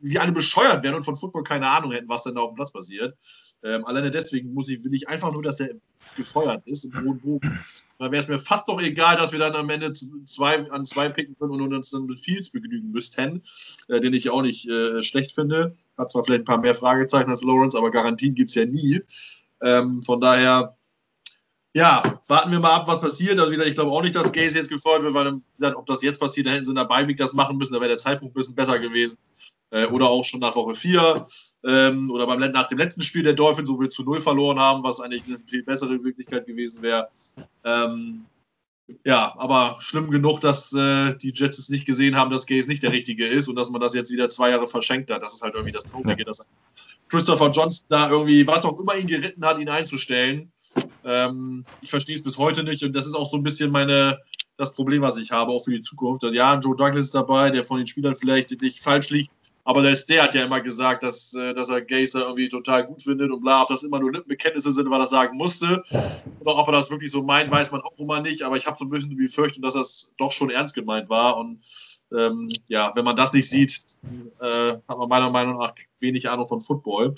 wie 0.00 0.18
alle 0.18 0.32
bescheuert 0.32 0.82
werden 0.82 0.96
und 0.96 1.04
von 1.04 1.16
Football 1.16 1.42
keine 1.42 1.68
Ahnung 1.68 1.92
hätten, 1.92 2.08
was 2.08 2.24
denn 2.24 2.34
da 2.34 2.40
auf 2.40 2.50
dem 2.50 2.56
Platz 2.56 2.72
passiert. 2.72 3.16
Ähm, 3.62 3.84
alleine 3.84 4.10
deswegen 4.10 4.52
muss 4.54 4.68
ich, 4.68 4.82
will 4.84 4.94
ich 4.94 5.08
einfach 5.08 5.32
nur, 5.32 5.42
dass 5.42 5.56
der 5.56 5.74
gefeuert 6.16 6.66
ist 6.66 6.84
im 6.84 6.94
hohen 7.04 7.20
Bogen. 7.20 7.60
Da 7.98 8.10
wäre 8.10 8.22
es 8.22 8.28
mir 8.28 8.38
fast 8.38 8.66
noch 8.68 8.80
egal, 8.80 9.16
dass 9.16 9.32
wir 9.32 9.38
dann 9.38 9.54
am 9.54 9.68
Ende 9.68 9.92
zwei, 10.24 10.58
an 10.70 10.84
zwei 10.84 11.08
picken 11.10 11.36
können 11.38 11.60
und 11.60 11.74
uns 11.74 11.90
dann 11.90 12.06
mit 12.06 12.18
Fields 12.18 12.50
begnügen 12.50 12.90
müssten, 12.90 13.42
äh, 13.88 14.00
den 14.00 14.14
ich 14.14 14.30
auch 14.30 14.42
nicht 14.42 14.68
äh, 14.68 15.02
schlecht 15.02 15.32
finde. 15.32 15.76
Hat 16.00 16.10
zwar 16.10 16.24
vielleicht 16.24 16.42
ein 16.42 16.46
paar 16.46 16.58
mehr 16.58 16.74
Fragezeichen 16.74 17.30
als 17.30 17.44
Lawrence, 17.44 17.76
aber 17.76 17.90
Garantien 17.90 18.34
gibt 18.34 18.50
es 18.50 18.56
ja 18.56 18.64
nie. 18.64 19.00
Ähm, 19.62 20.02
von 20.02 20.20
daher, 20.20 20.76
ja, 21.72 22.02
warten 22.26 22.50
wir 22.50 22.58
mal 22.58 22.74
ab, 22.74 22.88
was 22.88 23.00
passiert. 23.00 23.38
Also 23.38 23.52
wieder, 23.52 23.66
ich 23.66 23.74
glaube 23.74 23.92
auch 23.92 24.02
nicht, 24.02 24.16
dass 24.16 24.32
Gaze 24.32 24.58
jetzt 24.58 24.70
gefeuert 24.70 25.02
wird, 25.02 25.14
weil 25.14 25.40
dann, 25.58 25.74
ob 25.74 25.86
das 25.86 26.02
jetzt 26.02 26.18
passiert, 26.18 26.46
da 26.46 26.50
hätten 26.50 26.64
sie 26.64 26.72
in 26.72 26.76
der 26.76 26.84
Beiweek 26.84 27.16
das 27.16 27.34
machen 27.34 27.58
müssen, 27.58 27.74
da 27.74 27.80
wäre 27.80 27.90
der 27.90 27.98
Zeitpunkt 27.98 28.34
ein 28.34 28.38
bisschen 28.38 28.54
besser 28.54 28.78
gewesen. 28.78 29.18
Äh, 29.70 29.86
oder 29.86 30.08
auch 30.08 30.24
schon 30.24 30.40
nach 30.40 30.56
Woche 30.56 30.74
4 30.74 31.26
ähm, 31.64 32.10
oder 32.10 32.26
beim, 32.26 32.40
nach 32.40 32.66
dem 32.66 32.78
letzten 32.78 33.02
Spiel 33.02 33.22
der 33.22 33.34
Dolphins, 33.34 33.68
wo 33.68 33.78
wir 33.78 33.88
zu 33.88 34.02
Null 34.02 34.20
verloren 34.20 34.58
haben, 34.58 34.82
was 34.82 35.00
eigentlich 35.00 35.24
eine 35.26 35.38
viel 35.46 35.62
bessere 35.62 36.02
Wirklichkeit 36.02 36.46
gewesen 36.46 36.82
wäre. 36.82 37.08
Ähm, 37.64 38.26
ja, 39.04 39.34
aber 39.38 39.76
schlimm 39.80 40.10
genug, 40.10 40.40
dass 40.40 40.72
äh, 40.72 41.14
die 41.16 41.32
Jets 41.34 41.58
es 41.58 41.68
nicht 41.68 41.86
gesehen 41.86 42.16
haben, 42.16 42.30
dass 42.30 42.46
Gaze 42.46 42.68
nicht 42.68 42.82
der 42.82 42.92
Richtige 42.92 43.26
ist 43.26 43.48
und 43.48 43.56
dass 43.56 43.70
man 43.70 43.80
das 43.80 43.94
jetzt 43.94 44.12
wieder 44.12 44.28
zwei 44.28 44.50
Jahre 44.50 44.66
verschenkt 44.66 45.10
hat. 45.10 45.22
Das 45.22 45.34
ist 45.34 45.42
halt 45.42 45.54
irgendwie 45.54 45.72
das 45.72 45.84
Traurige, 45.84 46.24
dass 46.24 46.46
Christopher 47.08 47.50
Johnson 47.50 47.86
da 47.88 48.10
irgendwie, 48.10 48.46
was 48.46 48.64
auch 48.64 48.78
immer 48.80 48.96
ihn 48.96 49.06
geritten 49.06 49.44
hat, 49.44 49.58
ihn 49.58 49.68
einzustellen. 49.68 50.52
Ähm, 51.04 51.64
ich 51.80 51.90
verstehe 51.90 52.14
es 52.14 52.22
bis 52.22 52.38
heute 52.38 52.62
nicht 52.62 52.84
und 52.84 52.94
das 52.94 53.06
ist 53.06 53.14
auch 53.14 53.30
so 53.30 53.36
ein 53.36 53.42
bisschen 53.42 53.70
meine, 53.70 54.18
das 54.56 54.74
Problem, 54.74 55.02
was 55.02 55.16
ich 55.16 55.30
habe, 55.32 55.52
auch 55.52 55.64
für 55.64 55.72
die 55.72 55.80
Zukunft. 55.80 56.22
Ja, 56.22 56.58
Joe 56.58 56.76
Douglas 56.76 57.06
ist 57.06 57.14
dabei, 57.14 57.50
der 57.50 57.64
von 57.64 57.78
den 57.78 57.86
Spielern 57.86 58.14
vielleicht 58.14 58.60
nicht 58.62 58.80
falsch 58.80 59.10
liegt, 59.10 59.30
aber 59.64 59.82
der 59.82 59.94
Ste 59.94 60.22
hat 60.22 60.34
ja 60.34 60.44
immer 60.44 60.60
gesagt, 60.60 61.02
dass, 61.02 61.34
äh, 61.34 61.52
dass 61.54 61.70
er 61.70 61.82
Gazer 61.82 62.22
irgendwie 62.22 62.48
total 62.48 62.86
gut 62.86 63.02
findet 63.02 63.30
und 63.30 63.40
bla, 63.40 63.62
ob 63.62 63.68
das 63.68 63.82
immer 63.82 64.00
nur 64.00 64.12
Lippenbekenntnisse 64.12 64.72
sind, 64.72 64.90
weil 64.90 65.00
er 65.00 65.06
sagen 65.06 65.36
musste. 65.36 65.82
Oder 66.40 66.56
ob 66.56 66.68
er 66.68 66.72
das 66.72 66.90
wirklich 66.90 67.10
so 67.10 67.22
meint, 67.22 67.50
weiß 67.50 67.72
man 67.72 67.80
auch 67.82 67.98
immer 67.98 68.20
nicht. 68.20 68.42
Aber 68.42 68.56
ich 68.56 68.66
habe 68.66 68.76
so 68.78 68.84
ein 68.84 68.90
bisschen 68.90 69.10
die 69.10 69.16
Befürchtung, 69.16 69.62
dass 69.62 69.74
das 69.74 70.14
doch 70.18 70.32
schon 70.32 70.50
ernst 70.50 70.74
gemeint 70.74 71.08
war. 71.08 71.36
Und 71.36 71.60
ähm, 72.16 72.48
ja, 72.68 72.92
wenn 72.94 73.04
man 73.04 73.16
das 73.16 73.32
nicht 73.32 73.48
sieht, 73.48 73.82
äh, 74.40 74.72
hat 74.88 74.98
man 74.98 75.08
meiner 75.08 75.30
Meinung 75.30 75.58
nach 75.58 75.74
wenig 76.00 76.30
Ahnung 76.30 76.48
von 76.48 76.60
Football. 76.60 77.14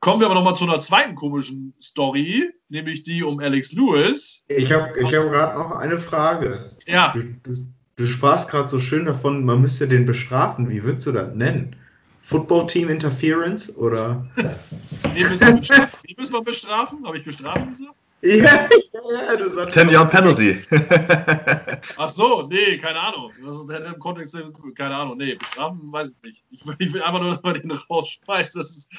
Kommen 0.00 0.20
wir 0.20 0.26
aber 0.26 0.36
nochmal 0.36 0.54
zu 0.54 0.64
einer 0.64 0.78
zweiten 0.78 1.16
komischen 1.16 1.74
Story, 1.80 2.50
nämlich 2.68 3.02
die 3.02 3.24
um 3.24 3.40
Alex 3.40 3.72
Lewis. 3.72 4.44
Ich 4.46 4.70
habe 4.70 4.92
ich 4.96 5.12
hab 5.14 5.30
gerade 5.30 5.58
noch 5.58 5.72
eine 5.72 5.98
Frage. 5.98 6.76
Ja. 6.86 7.12
Du, 7.16 7.22
du, 7.42 7.52
du 7.98 8.06
sprachst 8.06 8.48
gerade 8.48 8.68
so 8.68 8.78
schön 8.78 9.04
davon, 9.04 9.44
man 9.44 9.60
müsste 9.60 9.86
den 9.86 10.06
bestrafen. 10.06 10.70
Wie 10.70 10.82
würdest 10.82 11.06
du 11.06 11.12
das 11.12 11.34
nennen? 11.34 11.76
Football 12.22 12.66
Team 12.66 12.88
Interference 12.88 13.76
oder? 13.76 14.26
Wie 15.14 15.24
müssen 15.24 15.46
wir 15.46 15.56
bestrafen? 15.56 15.98
Wie 16.02 16.14
müssen 16.18 16.32
wir 16.34 16.42
bestrafen? 16.42 17.06
Habe 17.06 17.16
ich 17.16 17.24
bestrafen 17.24 17.68
gesagt? 17.68 17.94
Ja, 18.20 18.68
ja, 19.28 19.36
du 19.36 19.48
sagst. 19.48 19.74
10 19.74 19.90
Yard 19.90 20.10
Penalty. 20.10 20.58
Ach 21.96 22.08
so, 22.08 22.48
nee, 22.50 22.76
keine 22.76 22.98
Ahnung. 22.98 23.30
Das 23.44 23.54
ist 23.54 23.86
im 23.86 23.98
Kontext, 24.00 24.36
keine 24.74 24.96
Ahnung, 24.96 25.18
nee, 25.18 25.36
bestrafen 25.36 25.80
weiß 25.92 26.10
ich 26.10 26.22
nicht. 26.24 26.44
Ich, 26.50 26.62
ich 26.80 26.94
will 26.94 27.02
einfach 27.02 27.20
nur, 27.20 27.30
dass 27.30 27.44
man 27.44 27.54
den 27.54 27.70
rausschmeißt. 27.70 28.56
Das, 28.56 28.70
ist, 28.70 28.90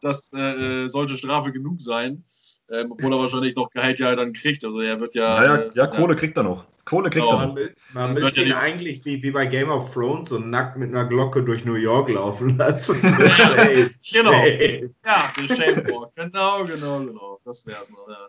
das 0.00 0.32
äh, 0.32 0.88
sollte 0.88 1.16
Strafe 1.16 1.52
genug 1.52 1.80
sein. 1.80 2.24
Ähm, 2.68 2.90
obwohl 2.90 3.12
er 3.12 3.20
wahrscheinlich 3.20 3.54
noch 3.54 3.70
Gehalt 3.70 4.00
ja 4.00 4.16
dann 4.16 4.32
kriegt. 4.32 4.64
Also 4.64 4.80
er 4.80 4.98
wird 4.98 5.14
ja. 5.14 5.40
Naja, 5.40 5.70
ja, 5.74 5.86
Kohle 5.86 6.16
kriegt 6.16 6.36
er 6.36 6.42
noch. 6.42 6.64
Kohle 6.84 7.10
kriegt 7.10 7.24
genau, 7.24 7.40
er. 7.40 7.46
Man, 7.48 7.70
man 7.92 8.14
müsste 8.14 8.42
ihn 8.42 8.52
eigentlich 8.52 9.04
wie, 9.04 9.22
wie 9.22 9.30
bei 9.30 9.46
Game 9.46 9.70
of 9.70 9.92
Thrones 9.92 10.28
so 10.28 10.38
nackt 10.38 10.76
mit 10.76 10.90
einer 10.90 11.04
Glocke 11.04 11.42
durch 11.42 11.64
New 11.64 11.74
York 11.74 12.10
laufen 12.10 12.56
lassen. 12.58 13.00
So 13.02 13.28
shame, 13.28 13.90
genau. 14.12 14.32
Shame. 14.32 14.94
Ja, 15.06 15.32
der 15.36 15.54
Shame 15.54 15.84
Walk. 15.88 16.14
Genau, 16.16 16.64
genau, 16.64 17.00
genau. 17.00 17.40
Das 17.44 17.66
wär's 17.66 17.90
noch. 17.90 18.08
Ja, 18.08 18.28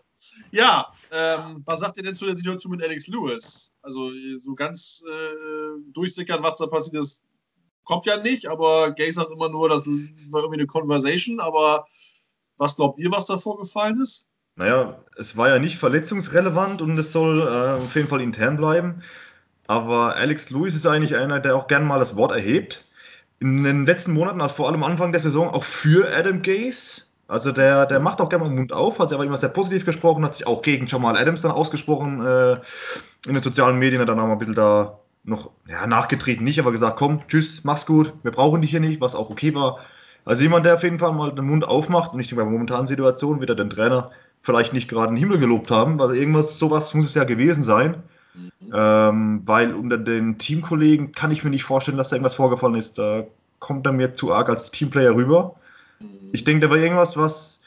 ja 0.50 0.86
ähm, 1.12 1.62
was 1.64 1.80
sagt 1.80 1.96
ihr 1.98 2.02
denn 2.02 2.14
zu 2.14 2.26
der 2.26 2.36
Situation 2.36 2.72
mit 2.72 2.82
Alex 2.82 3.08
Lewis? 3.08 3.74
Also 3.82 4.10
so 4.38 4.54
ganz 4.54 5.04
äh, 5.06 5.92
durchsickern, 5.92 6.42
was 6.42 6.56
da 6.56 6.66
passiert 6.66 7.02
ist, 7.02 7.22
kommt 7.84 8.06
ja 8.06 8.18
nicht, 8.18 8.48
aber 8.48 8.92
Gay 8.92 9.10
sagt 9.10 9.30
immer 9.30 9.48
nur, 9.48 9.68
das 9.68 9.86
war 9.86 10.42
irgendwie 10.42 10.60
eine 10.60 10.66
Conversation, 10.66 11.40
aber 11.40 11.86
was 12.58 12.76
glaubt 12.76 13.00
ihr, 13.00 13.10
was 13.10 13.26
da 13.26 13.36
vorgefallen 13.36 14.00
ist? 14.00 14.26
Naja, 14.56 14.98
es 15.16 15.36
war 15.36 15.48
ja 15.48 15.58
nicht 15.58 15.76
verletzungsrelevant 15.76 16.82
und 16.82 16.98
es 16.98 17.12
soll 17.12 17.40
äh, 17.40 17.82
auf 17.84 17.94
jeden 17.94 18.08
Fall 18.08 18.22
intern 18.22 18.56
bleiben. 18.56 19.02
Aber 19.66 20.16
Alex 20.16 20.50
Lewis 20.50 20.74
ist 20.74 20.86
eigentlich 20.86 21.16
einer, 21.16 21.40
der 21.40 21.56
auch 21.56 21.66
gerne 21.66 21.84
mal 21.84 21.98
das 21.98 22.16
Wort 22.16 22.32
erhebt. 22.32 22.84
In 23.38 23.64
den 23.64 23.84
letzten 23.84 24.12
Monaten, 24.12 24.40
also 24.40 24.54
vor 24.54 24.68
allem 24.68 24.82
Anfang 24.82 25.12
der 25.12 25.20
Saison, 25.20 25.50
auch 25.50 25.64
für 25.64 26.08
Adam 26.16 26.40
Gaze. 26.40 27.02
Also 27.28 27.52
der, 27.52 27.86
der 27.86 28.00
macht 28.00 28.20
auch 28.20 28.28
gerne 28.28 28.44
mal 28.44 28.50
den 28.50 28.58
Mund 28.58 28.72
auf, 28.72 28.98
hat 28.98 29.08
sich 29.08 29.16
aber 29.16 29.26
immer 29.26 29.36
sehr 29.36 29.48
positiv 29.48 29.84
gesprochen, 29.84 30.24
hat 30.24 30.36
sich 30.36 30.46
auch 30.46 30.62
gegen 30.62 30.86
Jamal 30.86 31.18
Adams 31.18 31.42
dann 31.42 31.50
ausgesprochen 31.50 32.24
äh, 32.24 32.52
in 33.26 33.34
den 33.34 33.42
sozialen 33.42 33.78
Medien, 33.78 34.00
hat 34.00 34.08
dann 34.08 34.20
auch 34.20 34.26
mal 34.26 34.32
ein 34.32 34.38
bisschen 34.38 34.54
da 34.54 35.00
noch 35.24 35.50
ja, 35.68 35.88
nachgetreten, 35.88 36.44
nicht, 36.44 36.60
aber 36.60 36.70
gesagt, 36.70 36.96
komm, 36.96 37.26
tschüss, 37.26 37.64
mach's 37.64 37.84
gut, 37.84 38.12
wir 38.22 38.30
brauchen 38.30 38.62
dich 38.62 38.70
hier 38.70 38.78
nicht, 38.78 39.00
was 39.00 39.16
auch 39.16 39.28
okay 39.28 39.52
war. 39.56 39.80
Also 40.24 40.44
jemand, 40.44 40.66
der 40.66 40.74
auf 40.74 40.84
jeden 40.84 41.00
Fall 41.00 41.12
mal 41.12 41.34
den 41.34 41.46
Mund 41.46 41.66
aufmacht 41.66 42.14
und 42.14 42.20
ich 42.20 42.28
denke, 42.28 42.44
bei 42.44 42.48
der 42.48 42.52
momentanen 42.52 42.86
Situation 42.86 43.40
wird 43.40 43.50
er 43.50 43.56
den 43.56 43.70
Trainer 43.70 44.12
vielleicht 44.46 44.72
nicht 44.72 44.88
gerade 44.88 45.08
den 45.08 45.16
Himmel 45.16 45.38
gelobt 45.38 45.72
haben, 45.72 45.98
weil 45.98 46.16
irgendwas, 46.16 46.56
sowas 46.58 46.94
muss 46.94 47.06
es 47.06 47.14
ja 47.14 47.24
gewesen 47.24 47.64
sein. 47.64 47.96
Mhm. 48.34 48.72
Ähm, 48.72 49.42
weil 49.44 49.74
unter 49.74 49.98
den 49.98 50.38
Teamkollegen 50.38 51.12
kann 51.12 51.32
ich 51.32 51.42
mir 51.42 51.50
nicht 51.50 51.64
vorstellen, 51.64 51.98
dass 51.98 52.10
da 52.10 52.16
irgendwas 52.16 52.36
vorgefallen 52.36 52.76
ist. 52.76 52.96
Da 52.96 53.24
kommt 53.58 53.86
er 53.86 53.92
mir 53.92 54.14
zu 54.14 54.32
arg 54.32 54.48
als 54.48 54.70
Teamplayer 54.70 55.16
rüber. 55.16 55.56
Mhm. 55.98 56.30
Ich 56.32 56.44
denke, 56.44 56.66
da 56.66 56.70
war 56.70 56.78
irgendwas, 56.78 57.16
was 57.16 57.60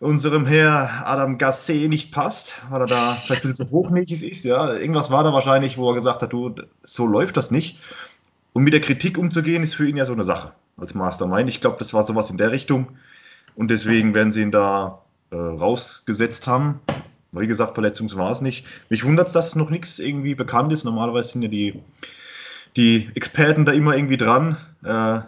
unserem 0.00 0.46
Herr 0.46 1.06
Adam 1.06 1.36
Gasset 1.36 1.90
nicht 1.90 2.10
passt, 2.10 2.54
weil 2.70 2.80
er 2.80 2.86
da 2.86 3.12
vielleicht 3.12 3.44
ein 3.44 3.50
bisschen 3.50 3.70
hochnäckig 3.70 4.22
ist. 4.22 4.44
Ja, 4.44 4.72
irgendwas 4.72 5.10
war 5.10 5.24
da 5.24 5.32
wahrscheinlich, 5.34 5.76
wo 5.76 5.90
er 5.90 5.94
gesagt 5.94 6.22
hat, 6.22 6.32
du, 6.32 6.54
so 6.82 7.06
läuft 7.06 7.36
das 7.36 7.50
nicht. 7.50 7.78
Und 8.54 8.64
mit 8.64 8.72
der 8.72 8.80
Kritik 8.80 9.18
umzugehen, 9.18 9.62
ist 9.62 9.74
für 9.74 9.86
ihn 9.86 9.98
ja 9.98 10.06
so 10.06 10.14
eine 10.14 10.24
Sache 10.24 10.52
als 10.78 10.94
Mastermind. 10.94 11.50
Ich 11.50 11.60
glaube, 11.60 11.76
das 11.78 11.92
war 11.92 12.02
sowas 12.02 12.30
in 12.30 12.38
der 12.38 12.50
Richtung. 12.50 12.92
Und 13.56 13.70
deswegen 13.70 14.14
werden 14.14 14.32
sie 14.32 14.40
ihn 14.40 14.50
da 14.50 15.03
äh, 15.30 15.36
rausgesetzt 15.36 16.46
haben. 16.46 16.80
Wie 17.32 17.46
gesagt, 17.46 17.74
Verletzungs 17.74 18.16
war 18.16 18.30
es 18.30 18.40
nicht. 18.40 18.66
Mich 18.90 19.04
wundert 19.04 19.28
es, 19.28 19.32
dass 19.32 19.56
noch 19.56 19.70
nichts 19.70 19.98
irgendwie 19.98 20.34
bekannt 20.34 20.72
ist. 20.72 20.84
Normalerweise 20.84 21.32
sind 21.32 21.42
ja 21.42 21.48
die, 21.48 21.82
die 22.76 23.10
Experten 23.14 23.64
da 23.64 23.72
immer 23.72 23.96
irgendwie 23.96 24.16
dran, 24.16 24.56
äh, 24.84 25.20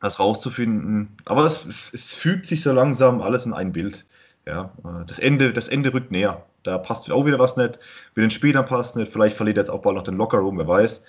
das 0.00 0.18
rauszufinden. 0.18 1.16
Aber 1.24 1.44
es, 1.46 1.64
es, 1.64 1.90
es, 1.92 2.12
fügt 2.12 2.46
sich 2.46 2.62
so 2.62 2.72
langsam 2.72 3.22
alles 3.22 3.46
in 3.46 3.54
ein 3.54 3.72
Bild. 3.72 4.04
Ja, 4.46 4.72
äh, 4.84 5.06
das, 5.06 5.18
Ende, 5.18 5.52
das 5.52 5.68
Ende 5.68 5.94
rückt 5.94 6.10
näher. 6.10 6.44
Da 6.64 6.78
passt 6.78 7.10
auch 7.10 7.26
wieder 7.26 7.38
was 7.38 7.56
nicht. 7.56 7.78
Mit 8.14 8.24
den 8.24 8.30
Spielern 8.30 8.66
passt 8.66 8.96
nicht. 8.96 9.12
Vielleicht 9.12 9.36
verliert 9.36 9.56
er 9.56 9.62
jetzt 9.62 9.70
auch 9.70 9.82
bald 9.82 9.96
noch 9.96 10.04
den 10.04 10.16
Lockerroom, 10.16 10.58
wer 10.58 10.68
weiß. 10.68 11.04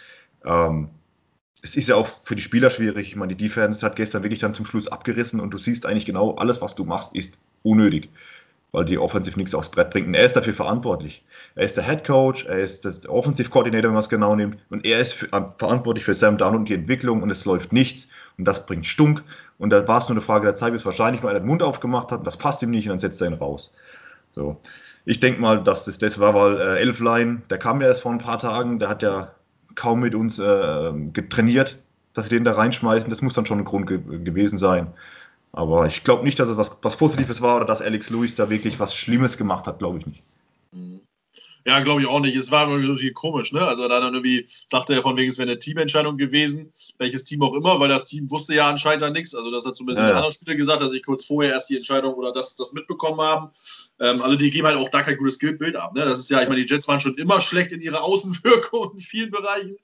Ähm, 0.45 0.89
es 1.61 1.75
ist 1.75 1.87
ja 1.87 1.95
auch 1.95 2.07
für 2.23 2.35
die 2.35 2.41
Spieler 2.41 2.69
schwierig. 2.69 3.07
Ich 3.07 3.15
meine, 3.15 3.35
die 3.35 3.43
Defense 3.45 3.85
hat 3.85 3.95
gestern 3.95 4.23
wirklich 4.23 4.39
dann 4.39 4.53
zum 4.53 4.65
Schluss 4.65 4.87
abgerissen 4.87 5.39
und 5.39 5.53
du 5.53 5.57
siehst 5.57 5.85
eigentlich 5.85 6.05
genau, 6.05 6.35
alles, 6.35 6.61
was 6.61 6.75
du 6.75 6.83
machst, 6.83 7.15
ist 7.15 7.37
unnötig, 7.63 8.09
weil 8.71 8.85
die 8.85 8.97
Offensive 8.97 9.37
nichts 9.37 9.55
aufs 9.55 9.69
Brett 9.69 9.89
bringt. 9.89 10.07
Und 10.07 10.13
er 10.13 10.25
ist 10.25 10.35
dafür 10.35 10.53
verantwortlich. 10.53 11.23
Er 11.55 11.63
ist 11.63 11.77
der 11.77 11.85
Head 11.85 12.05
Coach, 12.05 12.45
er 12.45 12.59
ist 12.59 12.85
der 12.85 13.11
Offensive 13.11 13.49
Coordinator, 13.49 13.89
wenn 13.89 13.93
man 13.93 13.99
es 14.01 14.09
genau 14.09 14.35
nimmt, 14.35 14.57
und 14.69 14.85
er 14.85 14.99
ist 14.99 15.13
für, 15.13 15.27
verantwortlich 15.57 16.03
für 16.03 16.15
Sam 16.15 16.37
Down 16.37 16.55
und 16.55 16.69
die 16.69 16.73
Entwicklung 16.73 17.21
und 17.21 17.29
es 17.29 17.45
läuft 17.45 17.73
nichts 17.73 18.07
und 18.37 18.45
das 18.45 18.65
bringt 18.65 18.87
Stunk. 18.87 19.23
Und 19.57 19.69
da 19.69 19.87
war 19.87 19.99
es 19.99 20.07
nur 20.07 20.15
eine 20.15 20.21
Frage 20.21 20.45
der 20.45 20.55
Zeit, 20.55 20.73
bis 20.73 20.85
wahrscheinlich 20.85 21.21
mal 21.21 21.29
einer 21.29 21.39
den 21.39 21.47
Mund 21.47 21.61
aufgemacht 21.61 22.11
hat 22.11 22.19
und 22.19 22.27
das 22.27 22.37
passt 22.37 22.61
ihm 22.63 22.71
nicht 22.71 22.85
und 22.85 22.91
dann 22.91 22.99
setzt 22.99 23.21
er 23.21 23.27
ihn 23.27 23.33
raus. 23.33 23.75
So. 24.31 24.59
Ich 25.05 25.19
denke 25.19 25.41
mal, 25.41 25.63
dass 25.63 25.85
das 25.85 25.97
das 25.97 26.19
war, 26.19 26.33
weil 26.33 26.59
äh, 26.59 26.79
Elfline, 26.79 27.41
der 27.49 27.57
kam 27.57 27.81
ja 27.81 27.87
erst 27.87 28.01
vor 28.01 28.11
ein 28.11 28.19
paar 28.19 28.39
Tagen, 28.39 28.79
der 28.79 28.89
hat 28.89 29.03
ja 29.03 29.33
kaum 29.75 29.99
mit 29.99 30.15
uns 30.15 30.39
äh, 30.39 30.91
getrainiert, 31.11 31.77
dass 32.13 32.25
sie 32.25 32.29
den 32.29 32.43
da 32.43 32.53
reinschmeißen. 32.53 33.09
Das 33.09 33.21
muss 33.21 33.33
dann 33.33 33.45
schon 33.45 33.59
ein 33.59 33.65
Grund 33.65 33.87
ge 33.87 33.99
gewesen 33.99 34.57
sein. 34.57 34.87
Aber 35.53 35.85
ich 35.85 36.03
glaube 36.03 36.23
nicht, 36.23 36.39
dass 36.39 36.49
es 36.49 36.57
was, 36.57 36.77
was 36.81 36.97
Positives 36.97 37.41
war 37.41 37.57
oder 37.57 37.65
dass 37.65 37.81
Alex 37.81 38.09
Lewis 38.09 38.35
da 38.35 38.49
wirklich 38.49 38.79
was 38.79 38.95
Schlimmes 38.95 39.37
gemacht 39.37 39.67
hat, 39.67 39.79
glaube 39.79 39.99
ich 39.99 40.05
nicht. 40.07 40.23
Mhm. 40.71 41.01
Ja, 41.65 41.79
glaube 41.79 42.01
ich 42.01 42.07
auch 42.07 42.19
nicht. 42.19 42.35
Es 42.35 42.51
war 42.51 42.67
irgendwie 42.67 43.11
komisch, 43.13 43.53
ne? 43.53 43.61
Also 43.61 43.87
da 43.87 44.01
dann 44.01 44.13
irgendwie 44.13 44.45
sagte 44.47 44.95
er 44.95 45.01
von 45.01 45.15
wegen, 45.15 45.29
es 45.29 45.37
wäre 45.37 45.49
eine 45.49 45.59
Teamentscheidung 45.59 46.17
gewesen, 46.17 46.73
welches 46.97 47.23
Team 47.23 47.41
auch 47.41 47.53
immer, 47.53 47.79
weil 47.79 47.87
das 47.87 48.03
Team 48.03 48.29
wusste 48.31 48.53
ja 48.53 48.69
anscheinend 48.69 49.03
dann 49.03 49.13
nichts. 49.13 49.33
Also 49.33 49.49
das 49.49 49.65
hat 49.65 49.75
zumindest 49.75 50.01
ja, 50.01 50.09
ja. 50.09 50.15
anderen 50.15 50.33
Spieler 50.33 50.55
gesagt, 50.55 50.81
dass 50.81 50.93
ich 50.93 51.05
kurz 51.05 51.23
vorher 51.23 51.53
erst 51.53 51.69
die 51.69 51.77
Entscheidung 51.77 52.15
oder 52.15 52.33
das, 52.33 52.55
das 52.55 52.73
mitbekommen 52.73 53.21
haben. 53.21 53.51
Ähm, 53.99 54.21
also 54.21 54.35
die 54.35 54.49
geben 54.49 54.67
halt 54.67 54.77
auch 54.77 54.89
da 54.89 55.03
kein 55.03 55.17
gutes 55.17 55.37
Bild 55.37 55.75
ab. 55.77 55.93
Ne? 55.95 56.03
Das 56.03 56.19
ist 56.19 56.29
ja, 56.29 56.41
ich 56.41 56.49
meine, 56.49 56.61
die 56.61 56.67
Jets 56.67 56.87
waren 56.89 56.99
schon 56.99 57.15
immer 57.15 57.39
schlecht 57.39 57.71
in 57.71 57.79
ihrer 57.79 58.03
Außenwirkung 58.03 58.95
in 58.95 59.01
vielen 59.01 59.31
Bereichen. 59.31 59.77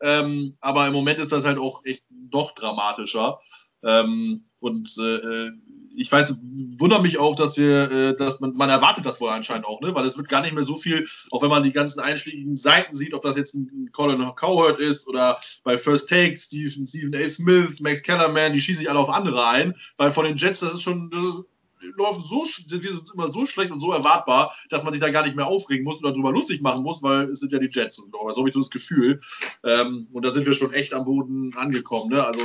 Ähm, 0.00 0.56
aber 0.60 0.86
im 0.86 0.92
Moment 0.92 1.18
ist 1.18 1.32
das 1.32 1.44
halt 1.44 1.58
auch 1.58 1.84
echt 1.84 2.04
noch 2.30 2.52
dramatischer. 2.52 3.40
Ähm, 3.86 4.44
und 4.60 4.94
äh, 4.98 5.50
ich 5.96 6.12
weiß, 6.12 6.40
wundere 6.78 7.00
mich 7.00 7.18
auch, 7.18 7.34
dass 7.34 7.56
wir, 7.56 7.90
äh, 7.90 8.16
dass 8.16 8.40
man, 8.40 8.54
man 8.54 8.68
erwartet 8.68 9.06
das 9.06 9.20
wohl 9.20 9.30
anscheinend 9.30 9.66
auch, 9.66 9.80
ne? 9.80 9.94
Weil 9.94 10.04
es 10.04 10.18
wird 10.18 10.28
gar 10.28 10.42
nicht 10.42 10.54
mehr 10.54 10.62
so 10.62 10.76
viel, 10.76 11.08
auch 11.30 11.42
wenn 11.42 11.48
man 11.48 11.62
die 11.62 11.72
ganzen 11.72 12.00
einschlägigen 12.00 12.54
Seiten 12.54 12.94
sieht, 12.94 13.14
ob 13.14 13.22
das 13.22 13.36
jetzt 13.36 13.54
ein 13.54 13.88
Colin 13.92 14.20
Cowherd 14.34 14.78
ist 14.78 15.08
oder 15.08 15.38
bei 15.64 15.76
First 15.76 16.08
Take, 16.08 16.36
Stephen, 16.36 16.86
Stephen 16.86 17.16
A. 17.16 17.28
Smith, 17.28 17.80
Max 17.80 18.02
Kellerman, 18.02 18.52
die 18.52 18.60
schießen 18.60 18.80
sich 18.80 18.90
alle 18.90 18.98
auf 18.98 19.08
andere 19.08 19.48
ein, 19.48 19.74
weil 19.96 20.10
von 20.10 20.26
den 20.26 20.36
Jets, 20.36 20.60
das 20.60 20.74
ist 20.74 20.82
schon, 20.82 21.10
äh, 21.12 21.88
laufen 21.98 22.22
so, 22.22 22.44
sind 22.44 22.82
wir 22.82 22.90
immer 23.14 23.28
so 23.28 23.46
schlecht 23.46 23.70
und 23.70 23.80
so 23.80 23.92
erwartbar, 23.92 24.54
dass 24.68 24.84
man 24.84 24.92
sich 24.92 25.00
da 25.00 25.10
gar 25.10 25.24
nicht 25.24 25.36
mehr 25.36 25.46
aufregen 25.46 25.84
muss 25.84 26.02
oder 26.02 26.12
darüber 26.12 26.32
lustig 26.32 26.60
machen 26.60 26.82
muss, 26.82 27.02
weil 27.02 27.30
es 27.30 27.40
sind 27.40 27.52
ja 27.52 27.58
die 27.58 27.70
Jets 27.70 27.98
und 27.98 28.12
so 28.12 28.28
habe 28.28 28.48
ich 28.48 28.54
so 28.54 28.60
das 28.60 28.70
Gefühl. 28.70 29.20
Ähm, 29.64 30.08
und 30.12 30.24
da 30.24 30.30
sind 30.30 30.46
wir 30.46 30.52
schon 30.52 30.72
echt 30.72 30.92
am 30.92 31.04
Boden 31.04 31.54
angekommen, 31.56 32.10
ne? 32.10 32.26
Also, 32.26 32.40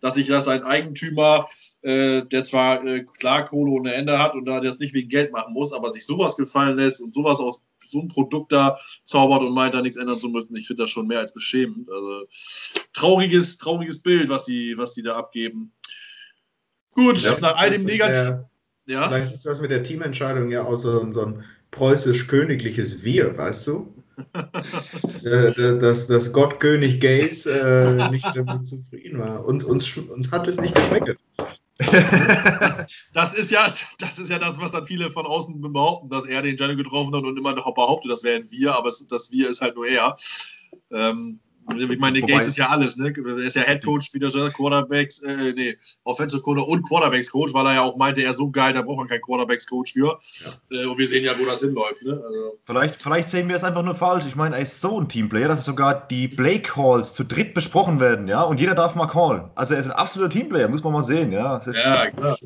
dass 0.00 0.14
sich 0.14 0.26
das 0.26 0.48
ein 0.48 0.62
Eigentümer 0.62 1.46
äh, 1.82 2.22
der 2.26 2.44
zwar 2.44 2.84
äh, 2.84 3.04
klar 3.04 3.46
Kohle 3.46 3.72
ohne 3.72 3.94
Ende 3.94 4.18
hat 4.18 4.34
und 4.34 4.44
da 4.44 4.60
das 4.60 4.78
nicht 4.80 4.92
wegen 4.92 5.08
Geld 5.08 5.32
machen 5.32 5.52
muss, 5.54 5.72
aber 5.72 5.92
sich 5.92 6.04
sowas 6.04 6.36
gefallen 6.36 6.76
lässt 6.76 7.00
und 7.00 7.14
sowas 7.14 7.40
aus 7.40 7.62
so 7.88 8.00
einem 8.00 8.08
Produkt 8.08 8.52
da 8.52 8.78
zaubert 9.04 9.42
und 9.42 9.54
meint, 9.54 9.74
da 9.74 9.80
nichts 9.80 9.96
ändern 9.96 10.18
zu 10.18 10.28
müssen, 10.28 10.54
ich 10.56 10.66
finde 10.66 10.82
das 10.82 10.90
schon 10.90 11.06
mehr 11.06 11.20
als 11.20 11.32
beschämend. 11.32 11.90
Also 11.90 12.26
trauriges, 12.92 13.58
trauriges 13.58 14.02
Bild, 14.02 14.28
was 14.28 14.44
die, 14.44 14.74
was 14.76 14.94
die 14.94 15.02
da 15.02 15.16
abgeben. 15.16 15.72
Gut, 16.90 17.20
ja, 17.22 17.38
nach 17.40 17.56
all 17.56 17.70
dem 17.70 17.84
Negativ. 17.84 18.44
Ja? 18.86 19.08
Vielleicht 19.08 19.32
ist 19.32 19.46
das 19.46 19.60
mit 19.60 19.70
der 19.70 19.82
Teamentscheidung 19.82 20.50
ja 20.50 20.64
auch 20.64 20.76
so, 20.76 21.10
so 21.12 21.24
ein 21.24 21.44
preußisch-königliches 21.70 23.04
Wir, 23.04 23.36
weißt 23.36 23.66
du? 23.68 23.99
Äh, 25.24 25.78
dass, 25.78 26.06
dass 26.06 26.32
Gott 26.32 26.60
König 26.60 27.00
Gays 27.00 27.46
äh, 27.46 28.10
nicht 28.10 28.26
damit 28.34 28.66
zufrieden 28.66 29.18
war. 29.18 29.44
Und 29.44 29.64
uns, 29.64 29.96
uns 29.96 30.30
hat 30.30 30.48
es 30.48 30.60
nicht 30.60 30.74
geschmeckt. 30.74 31.16
das, 33.12 33.34
ist 33.34 33.50
ja, 33.50 33.72
das 33.98 34.18
ist 34.18 34.28
ja 34.28 34.38
das, 34.38 34.58
was 34.60 34.72
dann 34.72 34.86
viele 34.86 35.10
von 35.10 35.26
außen 35.26 35.60
behaupten, 35.60 36.08
dass 36.10 36.26
er 36.26 36.42
den 36.42 36.56
Gianni 36.56 36.76
getroffen 36.76 37.14
hat 37.16 37.24
und 37.24 37.38
immer 37.38 37.54
noch 37.54 37.74
behauptet, 37.74 38.10
das 38.10 38.22
wären 38.22 38.50
wir, 38.50 38.74
aber 38.74 38.90
das 39.08 39.32
Wir 39.32 39.48
ist 39.48 39.62
halt 39.62 39.76
nur 39.76 39.86
er. 39.86 40.14
Ähm, 40.90 41.40
ich 41.76 41.98
meine, 41.98 42.20
Gaze 42.20 42.48
ist 42.48 42.56
ja 42.56 42.68
alles, 42.68 42.96
ne? 42.96 43.12
Er 43.16 43.36
ist 43.36 43.56
ja 43.56 43.62
Head 43.62 43.84
Coach, 43.84 44.12
wieder 44.14 44.30
so 44.30 44.48
Quarterbacks, 44.50 45.20
äh, 45.20 45.52
nee, 45.54 45.76
Offensive 46.04 46.42
Coach 46.42 46.62
und 46.62 46.82
Quarterbacks 46.82 47.30
Coach, 47.30 47.54
weil 47.54 47.66
er 47.66 47.74
ja 47.74 47.82
auch 47.82 47.96
meinte, 47.96 48.22
er 48.22 48.30
ist 48.30 48.38
so 48.38 48.50
geil, 48.50 48.72
da 48.72 48.82
braucht 48.82 48.98
man 48.98 49.08
keinen 49.08 49.20
Quarterbacks 49.20 49.66
Coach 49.66 49.92
für. 49.92 50.18
Ja. 50.70 50.82
Äh, 50.82 50.86
und 50.86 50.98
wir 50.98 51.08
sehen 51.08 51.24
ja, 51.24 51.32
wo 51.38 51.44
das 51.44 51.60
hinläuft, 51.60 52.02
ne? 52.02 52.12
Also. 52.12 52.58
Vielleicht, 52.64 53.02
vielleicht 53.02 53.30
sehen 53.30 53.48
wir 53.48 53.56
es 53.56 53.64
einfach 53.64 53.82
nur 53.82 53.94
falsch. 53.94 54.24
Ich 54.26 54.36
meine, 54.36 54.56
er 54.56 54.62
ist 54.62 54.80
so 54.80 55.00
ein 55.00 55.08
Teamplayer, 55.08 55.48
dass 55.48 55.64
sogar 55.64 56.06
die 56.08 56.28
Play 56.28 56.60
Calls 56.60 57.14
zu 57.14 57.24
dritt 57.24 57.54
besprochen 57.54 58.00
werden, 58.00 58.26
ja? 58.28 58.42
Und 58.42 58.60
jeder 58.60 58.74
darf 58.74 58.94
mal 58.94 59.06
callen. 59.06 59.50
Also 59.54 59.74
er 59.74 59.80
ist 59.80 59.86
ein 59.86 59.92
absoluter 59.92 60.30
Teamplayer, 60.30 60.68
muss 60.68 60.82
man 60.82 60.92
mal 60.92 61.02
sehen, 61.02 61.32
ja? 61.32 61.60
ja, 61.66 62.10
klar. 62.10 62.36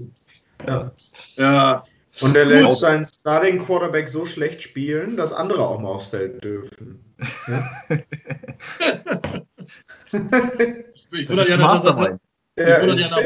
Ja. 0.67 0.93
ja. 1.37 1.85
Und 2.21 2.37
er 2.37 2.45
lässt 2.45 2.81
seinen 2.81 3.07
Starting 3.07 3.65
Quarterback 3.65 4.09
so 4.09 4.25
schlecht 4.25 4.63
spielen, 4.63 5.17
dass 5.17 5.33
andere 5.33 5.67
auch 5.67 5.81
mal 5.81 5.89
aufs 5.89 6.07
Feld 6.07 6.43
dürfen. 6.45 7.05
Ja? 7.49 7.71
ich 11.11 11.29
würde 11.29 11.51
ja, 11.51 11.57
dass, 11.57 11.85
er, 13.11 13.25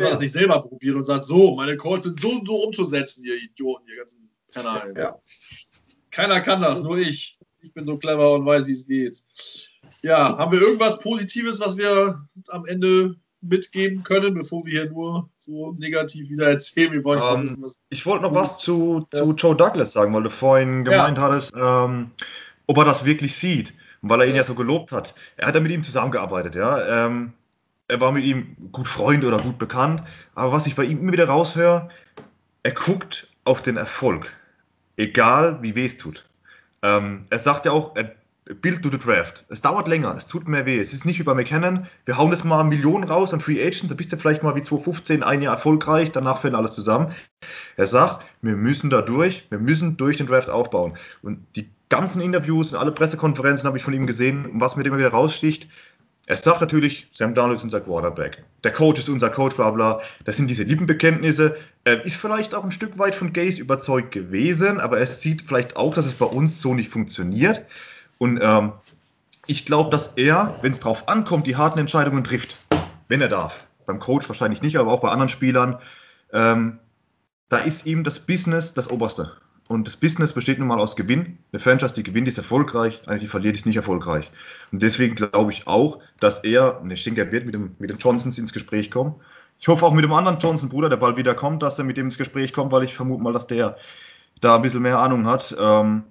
ja 0.00 0.10
das 0.10 0.20
nicht 0.20 0.32
selber 0.32 0.60
probiert 0.60 0.96
und 0.96 1.04
sagt, 1.04 1.24
so, 1.24 1.54
meine 1.56 1.76
Calls 1.76 2.04
sind 2.04 2.18
so 2.18 2.30
und 2.30 2.46
so 2.46 2.64
umzusetzen, 2.64 3.22
ihr 3.24 3.36
Idioten, 3.36 3.86
ihr 3.88 3.96
ganzen 3.96 4.30
Kanal. 4.52 4.94
Ja. 4.96 5.18
Keiner 6.10 6.40
kann 6.40 6.62
das, 6.62 6.82
nur 6.82 6.96
ich. 6.98 7.38
Ich 7.60 7.74
bin 7.74 7.86
so 7.86 7.98
clever 7.98 8.32
und 8.34 8.46
weiß, 8.46 8.66
wie 8.66 8.72
es 8.72 8.86
geht. 8.86 9.22
Ja, 10.02 10.38
haben 10.38 10.52
wir 10.52 10.60
irgendwas 10.60 11.00
Positives, 11.00 11.60
was 11.60 11.76
wir 11.76 12.26
am 12.48 12.64
Ende 12.64 13.16
mitgeben 13.40 14.02
können, 14.02 14.34
bevor 14.34 14.64
wir 14.64 14.82
hier 14.82 14.90
nur 14.90 15.28
so 15.38 15.72
negativ 15.78 16.28
wieder 16.30 16.48
erzählen. 16.48 16.92
Wir 16.92 17.04
wollen 17.04 17.20
um, 17.20 17.42
wissen, 17.42 17.62
was 17.62 17.80
ich 17.90 18.04
wollte 18.06 18.24
noch 18.24 18.34
was 18.34 18.58
zu, 18.58 19.06
ja. 19.12 19.20
zu 19.20 19.32
Joe 19.34 19.56
Douglas 19.56 19.92
sagen, 19.92 20.12
weil 20.14 20.22
du 20.22 20.30
vorhin 20.30 20.84
gemeint 20.84 21.18
ja. 21.18 21.24
hattest, 21.24 21.52
ähm, 21.56 22.10
ob 22.66 22.78
er 22.78 22.84
das 22.84 23.04
wirklich 23.04 23.36
sieht, 23.36 23.74
weil 24.02 24.20
er 24.20 24.26
ihn 24.26 24.32
ja. 24.32 24.38
ja 24.38 24.44
so 24.44 24.54
gelobt 24.54 24.92
hat. 24.92 25.14
Er 25.36 25.48
hat 25.48 25.54
ja 25.54 25.60
mit 25.60 25.72
ihm 25.72 25.84
zusammengearbeitet, 25.84 26.54
ja. 26.54 27.06
Ähm, 27.06 27.32
er 27.88 28.00
war 28.00 28.12
mit 28.12 28.24
ihm 28.24 28.56
gut 28.72 28.88
Freund 28.88 29.24
oder 29.24 29.38
gut 29.38 29.58
bekannt, 29.58 30.02
aber 30.34 30.52
was 30.52 30.66
ich 30.66 30.74
bei 30.74 30.84
ihm 30.84 30.98
immer 30.98 31.12
wieder 31.12 31.28
raushöre, 31.28 31.88
er 32.62 32.72
guckt 32.72 33.28
auf 33.44 33.62
den 33.62 33.76
Erfolg, 33.76 34.34
egal 34.96 35.62
wie 35.62 35.76
weh 35.76 35.84
es 35.84 35.96
tut. 35.96 36.28
Ähm, 36.82 37.22
er 37.30 37.38
sagt 37.38 37.66
ja 37.66 37.72
auch, 37.72 37.94
er 37.94 38.16
Build 38.46 38.82
to 38.82 38.90
the 38.90 38.98
Draft. 38.98 39.44
Es 39.48 39.60
dauert 39.60 39.88
länger, 39.88 40.14
es 40.16 40.28
tut 40.28 40.46
mehr 40.46 40.66
weh. 40.66 40.78
Es 40.78 40.92
ist 40.92 41.04
nicht 41.04 41.18
wie 41.18 41.24
bei 41.24 41.34
McKinnon. 41.34 41.86
Wir 42.04 42.16
hauen 42.16 42.30
jetzt 42.30 42.44
mal 42.44 42.62
Millionen 42.62 43.04
raus 43.04 43.34
an 43.34 43.40
Free 43.40 43.60
Agents, 43.60 43.88
da 43.88 43.94
bist 43.94 44.12
du 44.12 44.16
vielleicht 44.16 44.44
mal 44.44 44.54
wie 44.54 44.62
2015 44.62 45.24
ein 45.24 45.42
Jahr 45.42 45.54
erfolgreich, 45.54 46.12
danach 46.12 46.38
fällt 46.38 46.54
alles 46.54 46.74
zusammen. 46.74 47.12
Er 47.76 47.86
sagt, 47.86 48.24
wir 48.42 48.54
müssen 48.54 48.88
da 48.88 49.02
durch, 49.02 49.46
wir 49.50 49.58
müssen 49.58 49.96
durch 49.96 50.16
den 50.16 50.28
Draft 50.28 50.48
aufbauen. 50.48 50.96
Und 51.22 51.40
die 51.56 51.68
ganzen 51.88 52.20
Interviews 52.20 52.72
und 52.72 52.78
alle 52.78 52.92
Pressekonferenzen 52.92 53.66
habe 53.66 53.78
ich 53.78 53.84
von 53.84 53.94
ihm 53.94 54.06
gesehen. 54.06 54.48
Was 54.54 54.76
mir 54.76 54.84
immer 54.84 54.98
wieder 54.98 55.10
raussticht, 55.10 55.68
er 56.26 56.36
sagt 56.36 56.60
natürlich, 56.60 57.08
Sam 57.12 57.34
Darnold 57.34 57.58
ist 57.58 57.64
unser 57.64 57.80
Quarterback. 57.80 58.44
Der 58.64 58.72
Coach 58.72 59.00
ist 59.00 59.08
unser 59.08 59.30
Coach, 59.30 59.56
bla 59.56 59.70
bla. 59.70 60.00
Das 60.24 60.36
sind 60.36 60.48
diese 60.48 60.64
Lippenbekenntnisse. 60.64 61.56
Er 61.84 62.04
ist 62.04 62.16
vielleicht 62.16 62.54
auch 62.54 62.64
ein 62.64 62.72
Stück 62.72 62.98
weit 62.98 63.14
von 63.14 63.32
Gaze 63.32 63.60
überzeugt 63.60 64.10
gewesen, 64.10 64.80
aber 64.80 64.98
er 64.98 65.06
sieht 65.06 65.42
vielleicht 65.42 65.76
auch, 65.76 65.94
dass 65.94 66.06
es 66.06 66.14
bei 66.14 66.26
uns 66.26 66.60
so 66.60 66.74
nicht 66.74 66.90
funktioniert. 66.90 67.64
Und 68.18 68.40
ähm, 68.42 68.72
ich 69.46 69.66
glaube, 69.66 69.90
dass 69.90 70.14
er, 70.16 70.58
wenn 70.62 70.72
es 70.72 70.80
drauf 70.80 71.08
ankommt, 71.08 71.46
die 71.46 71.56
harten 71.56 71.78
Entscheidungen 71.78 72.24
trifft, 72.24 72.56
wenn 73.08 73.20
er 73.20 73.28
darf. 73.28 73.66
Beim 73.86 74.00
Coach 74.00 74.28
wahrscheinlich 74.28 74.62
nicht, 74.62 74.76
aber 74.78 74.92
auch 74.92 75.00
bei 75.00 75.10
anderen 75.10 75.28
Spielern. 75.28 75.78
Ähm, 76.32 76.78
da 77.48 77.58
ist 77.58 77.86
ihm 77.86 78.02
das 78.02 78.20
Business 78.20 78.74
das 78.74 78.90
Oberste. 78.90 79.32
Und 79.68 79.86
das 79.86 79.96
Business 79.96 80.32
besteht 80.32 80.58
nun 80.58 80.68
mal 80.68 80.78
aus 80.78 80.94
Gewinn. 80.94 81.38
Eine 81.52 81.60
Franchise, 81.60 81.94
die 81.94 82.02
gewinnt, 82.02 82.28
ist 82.28 82.38
erfolgreich, 82.38 83.02
eine, 83.06 83.18
die 83.18 83.26
verliert, 83.26 83.56
ist 83.56 83.66
nicht 83.66 83.76
erfolgreich. 83.76 84.30
Und 84.70 84.82
deswegen 84.82 85.16
glaube 85.16 85.52
ich 85.52 85.66
auch, 85.66 86.00
dass 86.20 86.44
er, 86.44 86.80
und 86.80 86.90
ich 86.90 87.02
denke, 87.02 87.20
er 87.20 87.32
wird 87.32 87.46
mit 87.46 87.54
dem, 87.54 87.74
mit 87.78 87.90
dem 87.90 87.98
Johnsons 87.98 88.38
ins 88.38 88.52
Gespräch 88.52 88.90
kommen. 88.90 89.16
Ich 89.58 89.68
hoffe 89.68 89.84
auch 89.86 89.92
mit 89.92 90.04
dem 90.04 90.12
anderen 90.12 90.38
Johnson-Bruder, 90.38 90.88
der 90.88 90.98
bald 90.98 91.16
wieder 91.16 91.34
kommt, 91.34 91.62
dass 91.62 91.78
er 91.78 91.84
mit 91.84 91.96
dem 91.96 92.06
ins 92.06 92.18
Gespräch 92.18 92.52
kommt, 92.52 92.72
weil 92.72 92.84
ich 92.84 92.94
vermute 92.94 93.22
mal, 93.22 93.32
dass 93.32 93.46
der 93.46 93.76
da 94.40 94.56
ein 94.56 94.62
bisschen 94.62 94.82
mehr 94.82 94.98
Ahnung 94.98 95.26
hat. 95.26 95.56
Ähm, 95.58 96.04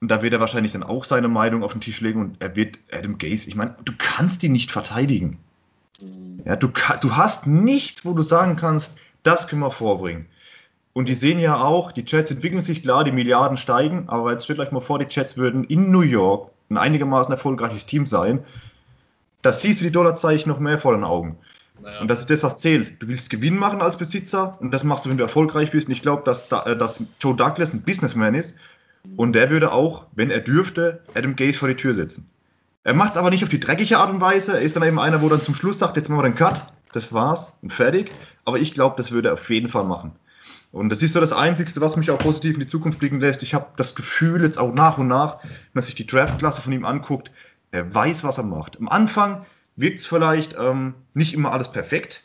und 0.00 0.10
da 0.10 0.22
wird 0.22 0.32
er 0.32 0.40
wahrscheinlich 0.40 0.72
dann 0.72 0.82
auch 0.82 1.04
seine 1.04 1.28
Meinung 1.28 1.62
auf 1.62 1.72
den 1.72 1.80
Tisch 1.80 2.00
legen 2.00 2.20
und 2.20 2.36
er 2.40 2.54
wird 2.54 2.78
Adam 2.92 3.18
Gaze, 3.18 3.48
ich 3.48 3.56
meine, 3.56 3.74
du 3.84 3.92
kannst 3.98 4.42
ihn 4.42 4.52
nicht 4.52 4.70
verteidigen. 4.70 5.38
Ja, 6.44 6.54
du, 6.54 6.68
du 7.00 7.16
hast 7.16 7.46
nichts, 7.46 8.04
wo 8.04 8.12
du 8.12 8.22
sagen 8.22 8.56
kannst, 8.56 8.94
das 9.24 9.48
können 9.48 9.62
wir 9.62 9.72
vorbringen. 9.72 10.26
Und 10.92 11.08
die 11.08 11.14
sehen 11.14 11.40
ja 11.40 11.60
auch, 11.60 11.92
die 11.92 12.04
Jets 12.06 12.30
entwickeln 12.30 12.62
sich 12.62 12.82
klar, 12.82 13.04
die 13.04 13.12
Milliarden 13.12 13.56
steigen, 13.56 14.08
aber 14.08 14.30
jetzt 14.32 14.44
stellt 14.44 14.60
euch 14.60 14.70
mal 14.70 14.80
vor, 14.80 14.98
die 14.98 15.06
Jets 15.08 15.36
würden 15.36 15.64
in 15.64 15.90
New 15.90 16.00
York 16.00 16.50
ein 16.70 16.78
einigermaßen 16.78 17.32
erfolgreiches 17.32 17.86
Team 17.86 18.06
sein. 18.06 18.44
Da 19.42 19.52
siehst 19.52 19.80
du 19.80 19.84
die 19.84 19.92
Dollarzeichen 19.92 20.48
noch 20.50 20.58
mehr 20.58 20.78
vor 20.78 20.94
den 20.94 21.04
Augen. 21.04 21.36
Naja. 21.80 22.00
Und 22.00 22.08
das 22.08 22.20
ist 22.20 22.30
das, 22.30 22.42
was 22.42 22.58
zählt. 22.58 23.00
Du 23.00 23.08
willst 23.08 23.30
Gewinn 23.30 23.56
machen 23.56 23.80
als 23.80 23.96
Besitzer 23.96 24.56
und 24.60 24.72
das 24.72 24.82
machst 24.82 25.04
du, 25.04 25.10
wenn 25.10 25.16
du 25.16 25.22
erfolgreich 25.22 25.70
bist. 25.70 25.86
Und 25.86 25.92
ich 25.92 26.02
glaube, 26.02 26.22
dass, 26.24 26.50
äh, 26.50 26.76
dass 26.76 27.00
Joe 27.20 27.36
Douglas 27.36 27.72
ein 27.72 27.82
Businessman 27.82 28.34
ist 28.34 28.56
und 29.16 29.32
der 29.32 29.50
würde 29.50 29.72
auch, 29.72 30.06
wenn 30.14 30.30
er 30.30 30.40
dürfte, 30.40 31.02
Adam 31.14 31.36
Gaze 31.36 31.58
vor 31.58 31.68
die 31.68 31.76
Tür 31.76 31.94
setzen. 31.94 32.30
Er 32.84 32.94
macht 32.94 33.12
es 33.12 33.16
aber 33.16 33.30
nicht 33.30 33.42
auf 33.42 33.48
die 33.48 33.60
dreckige 33.60 33.98
Art 33.98 34.10
und 34.10 34.20
Weise. 34.20 34.52
Er 34.52 34.62
ist 34.62 34.76
dann 34.76 34.82
eben 34.82 34.98
einer, 34.98 35.20
wo 35.20 35.28
dann 35.28 35.42
zum 35.42 35.54
Schluss 35.54 35.78
sagt, 35.78 35.96
jetzt 35.96 36.08
machen 36.08 36.20
wir 36.20 36.30
den 36.30 36.34
Cut, 36.34 36.72
das 36.92 37.12
war's 37.12 37.52
und 37.62 37.72
fertig. 37.72 38.10
Aber 38.44 38.58
ich 38.58 38.72
glaube, 38.72 38.96
das 38.96 39.12
würde 39.12 39.28
er 39.28 39.34
auf 39.34 39.50
jeden 39.50 39.68
Fall 39.68 39.84
machen. 39.84 40.12
Und 40.70 40.90
das 40.90 41.02
ist 41.02 41.14
so 41.14 41.20
das 41.20 41.32
Einzige, 41.32 41.70
was 41.80 41.96
mich 41.96 42.10
auch 42.10 42.18
positiv 42.18 42.54
in 42.54 42.60
die 42.60 42.66
Zukunft 42.66 42.98
blicken 42.98 43.20
lässt. 43.20 43.42
Ich 43.42 43.54
habe 43.54 43.66
das 43.76 43.94
Gefühl, 43.94 44.42
jetzt 44.42 44.58
auch 44.58 44.72
nach 44.72 44.98
und 44.98 45.08
nach, 45.08 45.42
wenn 45.42 45.50
man 45.74 45.84
sich 45.84 45.94
die 45.94 46.06
Draftklasse 46.06 46.60
von 46.60 46.72
ihm 46.72 46.84
anguckt, 46.84 47.30
er 47.70 47.94
weiß, 47.94 48.24
was 48.24 48.38
er 48.38 48.44
macht. 48.44 48.78
Am 48.78 48.88
Anfang 48.88 49.44
wirkt 49.76 50.00
es 50.00 50.06
vielleicht 50.06 50.56
ähm, 50.58 50.94
nicht 51.14 51.34
immer 51.34 51.52
alles 51.52 51.72
perfekt, 51.72 52.24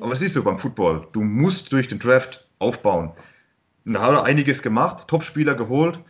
aber 0.00 0.12
es 0.12 0.22
ist 0.22 0.34
so 0.34 0.42
beim 0.42 0.58
Football. 0.58 1.06
Du 1.12 1.22
musst 1.22 1.72
durch 1.72 1.88
den 1.88 1.98
Draft 1.98 2.46
aufbauen. 2.58 3.12
Und 3.86 3.94
da 3.94 4.02
hat 4.02 4.14
er 4.14 4.24
einiges 4.24 4.62
gemacht, 4.62 5.08
Topspieler 5.08 5.54
geholt. 5.54 6.00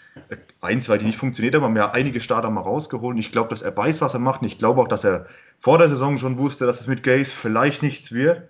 Ein, 0.60 0.80
zwei, 0.80 0.98
die 0.98 1.04
nicht 1.04 1.18
funktioniert 1.18 1.54
haben, 1.54 1.64
haben 1.64 1.76
ja 1.76 1.90
einige 1.90 2.20
Starter 2.20 2.50
mal 2.50 2.60
rausgeholt. 2.60 3.18
Ich 3.18 3.32
glaube, 3.32 3.48
dass 3.48 3.62
er 3.62 3.76
weiß, 3.76 4.00
was 4.00 4.14
er 4.14 4.20
macht. 4.20 4.42
Und 4.42 4.48
ich 4.48 4.58
glaube 4.58 4.80
auch, 4.80 4.88
dass 4.88 5.04
er 5.04 5.26
vor 5.58 5.78
der 5.78 5.88
Saison 5.88 6.18
schon 6.18 6.38
wusste, 6.38 6.66
dass 6.66 6.80
es 6.80 6.86
mit 6.86 7.02
Gaze 7.02 7.30
vielleicht 7.30 7.82
nichts 7.82 8.12
wird. 8.12 8.48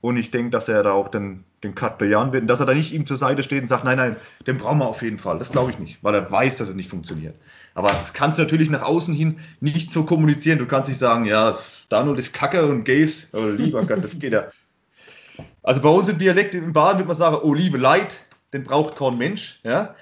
Und 0.00 0.16
ich 0.16 0.30
denke, 0.30 0.50
dass 0.50 0.68
er 0.68 0.82
da 0.82 0.92
auch 0.92 1.08
den, 1.08 1.44
den 1.64 1.74
Cut 1.74 1.98
bejahen 1.98 2.32
wird. 2.32 2.42
Und 2.42 2.48
dass 2.48 2.60
er 2.60 2.66
da 2.66 2.74
nicht 2.74 2.92
ihm 2.92 3.06
zur 3.06 3.16
Seite 3.16 3.42
steht 3.42 3.62
und 3.62 3.68
sagt, 3.68 3.84
nein, 3.84 3.96
nein, 3.96 4.16
den 4.46 4.58
brauchen 4.58 4.78
wir 4.78 4.86
auf 4.86 5.02
jeden 5.02 5.18
Fall. 5.18 5.38
Das 5.38 5.50
glaube 5.50 5.70
ich 5.70 5.78
nicht, 5.78 5.98
weil 6.02 6.14
er 6.14 6.30
weiß, 6.30 6.58
dass 6.58 6.68
es 6.68 6.74
nicht 6.74 6.90
funktioniert. 6.90 7.34
Aber 7.74 7.88
das 7.88 8.12
kannst 8.12 8.38
du 8.38 8.42
natürlich 8.42 8.70
nach 8.70 8.82
außen 8.82 9.14
hin 9.14 9.40
nicht 9.60 9.90
so 9.90 10.04
kommunizieren. 10.04 10.58
Du 10.58 10.66
kannst 10.66 10.88
nicht 10.88 10.98
sagen, 10.98 11.24
ja, 11.24 11.58
Donald 11.88 12.18
ist 12.18 12.32
Kacke 12.32 12.64
und 12.66 12.84
Gaze, 12.84 13.28
oh, 13.32 13.46
lieber 13.46 13.84
Gott, 13.84 14.04
das 14.04 14.18
geht 14.18 14.32
ja. 14.32 14.48
Also 15.62 15.80
bei 15.80 15.88
uns 15.88 16.08
im 16.08 16.18
Dialekt 16.18 16.54
im 16.54 16.72
Baden 16.72 16.98
wird 16.98 17.08
man 17.08 17.16
sagen, 17.16 17.38
oh, 17.42 17.54
liebe 17.54 17.78
Leid, 17.78 18.24
den 18.52 18.62
braucht 18.62 18.96
kein 18.96 19.18
Mensch. 19.18 19.60
Ja? 19.64 19.94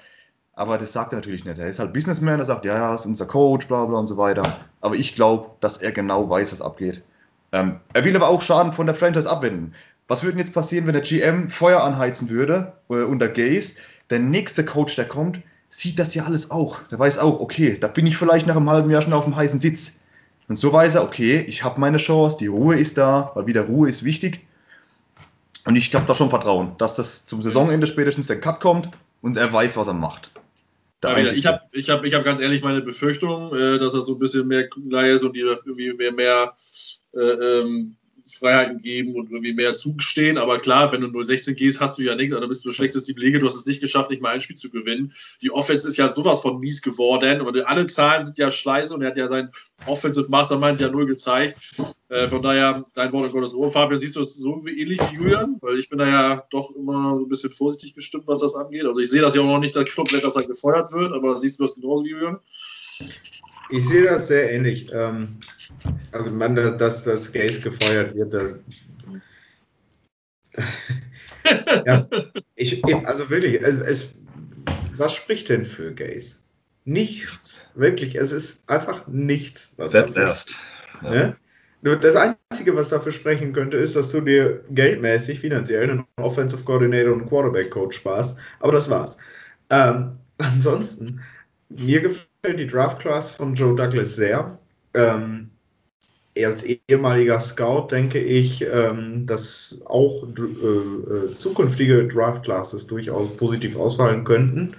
Aber 0.57 0.79
das 0.79 0.91
sagt 0.91 1.13
er 1.13 1.17
natürlich 1.17 1.45
nicht. 1.45 1.59
Er 1.59 1.67
ist 1.67 1.77
halt 1.77 1.93
Businessman, 1.93 2.39
er 2.39 2.45
sagt, 2.45 2.65
ja, 2.65 2.75
ja, 2.75 2.95
ist 2.95 3.05
unser 3.05 3.27
Coach, 3.27 3.67
bla 3.67 3.85
bla 3.85 3.99
und 3.99 4.07
so 4.07 4.17
weiter. 4.17 4.57
Aber 4.81 4.95
ich 4.95 5.13
glaube, 5.13 5.51
dass 5.59 5.77
er 5.77 5.91
genau 5.91 6.31
weiß, 6.31 6.51
was 6.51 6.63
abgeht. 6.63 7.03
Ähm, 7.51 7.79
er 7.93 8.03
will 8.03 8.15
aber 8.15 8.27
auch 8.27 8.41
Schaden 8.41 8.71
von 8.71 8.87
der 8.87 8.95
Franchise 8.95 9.29
abwenden. 9.29 9.73
Was 10.07 10.23
würde 10.23 10.39
jetzt 10.39 10.53
passieren, 10.53 10.87
wenn 10.87 10.93
der 10.93 11.03
GM 11.03 11.49
Feuer 11.49 11.83
anheizen 11.83 12.31
würde 12.31 12.73
äh, 12.89 13.03
unter 13.03 13.27
Gaze? 13.27 13.75
Der 14.09 14.17
nächste 14.17 14.65
Coach, 14.65 14.95
der 14.95 15.07
kommt, 15.07 15.41
sieht 15.69 15.99
das 15.99 16.15
ja 16.15 16.23
alles 16.23 16.49
auch. 16.49 16.81
Der 16.89 16.97
weiß 16.97 17.19
auch, 17.19 17.39
okay, 17.39 17.77
da 17.79 17.87
bin 17.87 18.07
ich 18.07 18.17
vielleicht 18.17 18.47
nach 18.47 18.55
einem 18.55 18.69
halben 18.69 18.89
Jahr 18.89 19.03
schon 19.03 19.13
auf 19.13 19.25
dem 19.25 19.35
heißen 19.35 19.59
Sitz. 19.59 19.97
Und 20.47 20.57
so 20.57 20.73
weiß 20.73 20.95
er, 20.95 21.03
okay, 21.03 21.45
ich 21.47 21.63
habe 21.63 21.79
meine 21.79 21.97
Chance, 21.97 22.37
die 22.39 22.47
Ruhe 22.47 22.77
ist 22.77 22.97
da, 22.97 23.31
weil 23.35 23.45
wieder 23.45 23.67
Ruhe 23.67 23.89
ist 23.89 24.03
wichtig. 24.03 24.41
Und 25.65 25.75
ich 25.75 25.93
habe 25.93 26.07
da 26.07 26.15
schon 26.15 26.31
Vertrauen, 26.31 26.71
dass 26.79 26.95
das 26.95 27.27
zum 27.27 27.43
Saisonende 27.43 27.85
spätestens 27.85 28.25
der 28.25 28.39
Cut 28.39 28.59
kommt 28.59 28.89
und 29.21 29.37
er 29.37 29.53
weiß, 29.53 29.77
was 29.77 29.87
er 29.87 29.93
macht. 29.93 30.31
Ja, 31.03 31.17
ich 31.17 31.45
habe 31.45 31.61
ich 31.73 31.89
hab, 31.89 32.03
ich 32.03 32.13
hab 32.13 32.23
ganz 32.23 32.41
ehrlich 32.41 32.63
meine 32.63 32.81
Befürchtung, 32.81 33.53
äh, 33.53 33.77
dass 33.77 33.93
er 33.93 34.01
so 34.01 34.13
ein 34.13 34.19
bisschen 34.19 34.47
mehr 34.47 34.67
Laie 34.89 35.13
ist 35.13 35.23
und 35.23 35.35
die 35.35 35.41
irgendwie 35.41 35.93
mehr, 35.93 36.11
mehr 36.11 36.55
äh, 37.13 37.19
ähm, 37.19 37.97
Freiheiten 38.27 38.81
geben 38.81 39.15
und 39.15 39.31
irgendwie 39.31 39.53
mehr 39.53 39.75
zugestehen. 39.75 40.37
Aber 40.37 40.59
klar, 40.59 40.91
wenn 40.91 41.01
du 41.01 41.23
016 41.23 41.55
gehst, 41.55 41.79
hast 41.79 41.97
du 41.97 42.03
ja 42.03 42.15
nichts, 42.15 42.37
dann 42.37 42.47
bist 42.47 42.65
du 42.65 42.71
schlechteste 42.71 43.13
die 43.13 43.19
Liga. 43.19 43.39
Du 43.39 43.45
hast 43.45 43.55
es 43.55 43.65
nicht 43.65 43.81
geschafft, 43.81 44.09
nicht 44.09 44.21
mal 44.21 44.33
ein 44.33 44.41
Spiel 44.41 44.55
zu 44.55 44.69
gewinnen. 44.69 45.13
Die 45.41 45.51
Offense 45.51 45.87
ist 45.87 45.97
ja 45.97 46.13
sowas 46.13 46.41
von 46.41 46.59
mies 46.59 46.81
geworden 46.81 47.41
und 47.41 47.57
alle 47.65 47.85
Zahlen 47.87 48.25
sind 48.25 48.37
ja 48.37 48.51
scheiße 48.51 48.93
und 48.93 49.01
er 49.01 49.09
hat 49.09 49.17
ja 49.17 49.27
sein 49.27 49.49
Offensive 49.85 50.29
Mastermind 50.29 50.79
ja 50.79 50.89
null 50.89 51.05
gezeigt. 51.05 51.55
Äh, 52.09 52.27
von 52.27 52.41
daher, 52.41 52.83
dein 52.95 53.11
Wort 53.13 53.27
in 53.27 53.31
Gottes 53.31 53.53
Ohr. 53.53 53.69
Fabian, 53.71 53.99
siehst 53.99 54.15
du 54.15 54.21
das 54.21 54.35
so 54.35 54.63
ähnlich 54.65 54.99
wie 55.09 55.15
Julian? 55.15 55.57
Weil 55.61 55.77
ich 55.77 55.89
bin 55.89 55.99
da 55.99 56.07
ja 56.07 56.43
doch 56.49 56.71
immer 56.75 57.15
ein 57.15 57.27
bisschen 57.27 57.51
vorsichtig 57.51 57.95
gestimmt, 57.95 58.27
was 58.27 58.39
das 58.39 58.55
angeht. 58.55 58.85
Also 58.85 58.99
ich 58.99 59.09
sehe 59.09 59.21
das 59.21 59.35
ja 59.35 59.41
auch 59.41 59.45
noch 59.45 59.59
nicht, 59.59 59.75
dass 59.75 59.85
Club 59.85 60.11
Letter 60.11 60.31
gefeuert 60.43 60.91
wird, 60.91 61.13
aber 61.13 61.37
siehst 61.37 61.59
du 61.59 61.63
das 61.63 61.75
genauso 61.75 62.03
wie 62.05 62.11
Julian? 62.11 62.39
Ich 63.69 63.87
sehe 63.87 64.03
das 64.03 64.27
sehr 64.27 64.51
ähnlich. 64.51 64.89
Ähm, 64.93 65.39
also, 66.11 66.31
man, 66.31 66.55
dass 66.55 67.03
das 67.03 67.31
Gaze 67.31 67.61
gefeuert 67.61 68.15
wird, 68.15 68.33
das. 68.33 68.59
ja, 71.85 72.07
ich, 72.55 72.83
also 73.05 73.29
wirklich, 73.29 73.61
es, 73.61 73.77
es, 73.77 74.13
was 74.95 75.13
spricht 75.13 75.49
denn 75.49 75.65
für 75.65 75.93
Gaze? 75.93 76.37
Nichts. 76.85 77.69
Wirklich, 77.75 78.15
es 78.15 78.31
ist 78.31 78.69
einfach 78.69 79.07
nichts. 79.07 79.73
Was 79.77 79.91
dafür, 79.91 80.23
erst. 80.23 80.55
Ja. 81.03 81.11
Ne? 81.81 81.97
Das 81.99 82.15
Einzige, 82.15 82.75
was 82.75 82.89
dafür 82.89 83.11
sprechen 83.11 83.53
könnte, 83.53 83.77
ist, 83.77 83.95
dass 83.95 84.11
du 84.11 84.21
dir 84.21 84.63
geldmäßig, 84.71 85.39
finanziell 85.39 85.83
einen 85.83 86.05
Offensive 86.17 86.63
Coordinator 86.63 87.13
und 87.13 87.27
Quarterback 87.27 87.69
Coach 87.69 87.97
sparst. 87.97 88.37
Aber 88.59 88.71
das 88.71 88.89
war's. 88.89 89.17
Ähm, 89.69 90.17
ansonsten, 90.37 91.21
mir 91.69 92.01
gefällt 92.01 92.27
die 92.45 92.67
Draft 92.67 92.99
Class 92.99 93.31
von 93.31 93.55
Joe 93.55 93.75
Douglas 93.75 94.15
sehr. 94.15 94.57
Ähm, 94.93 95.49
als 96.37 96.63
ehemaliger 96.63 97.39
Scout 97.39 97.87
denke 97.89 98.19
ich, 98.19 98.63
ähm, 98.71 99.25
dass 99.25 99.79
auch 99.85 100.23
äh, 100.23 100.41
äh, 100.41 101.33
zukünftige 101.33 102.07
Draft 102.07 102.43
Classes 102.43 102.85
durchaus 102.85 103.35
positiv 103.37 103.75
ausfallen 103.75 104.23
könnten. 104.23 104.75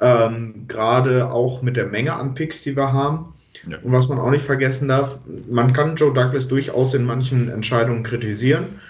Ähm, 0.00 0.64
Gerade 0.66 1.30
auch 1.30 1.62
mit 1.62 1.76
der 1.76 1.86
Menge 1.86 2.14
an 2.14 2.34
Picks, 2.34 2.62
die 2.62 2.76
wir 2.76 2.92
haben. 2.92 3.34
Ja. 3.68 3.78
Und 3.78 3.92
was 3.92 4.08
man 4.08 4.18
auch 4.18 4.30
nicht 4.30 4.44
vergessen 4.44 4.88
darf, 4.88 5.20
man 5.48 5.72
kann 5.72 5.94
Joe 5.94 6.12
Douglas 6.12 6.48
durchaus 6.48 6.94
in 6.94 7.04
manchen 7.04 7.48
Entscheidungen 7.48 8.02
kritisieren. 8.02 8.80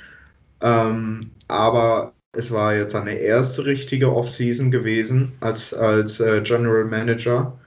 Ähm, 0.62 1.30
aber 1.48 2.14
es 2.34 2.50
war 2.50 2.74
jetzt 2.74 2.92
seine 2.92 3.14
erste 3.14 3.66
richtige 3.66 4.14
Offseason 4.14 4.70
gewesen 4.70 5.32
als, 5.40 5.74
als 5.74 6.20
äh, 6.20 6.40
General 6.40 6.84
Manager. 6.84 7.58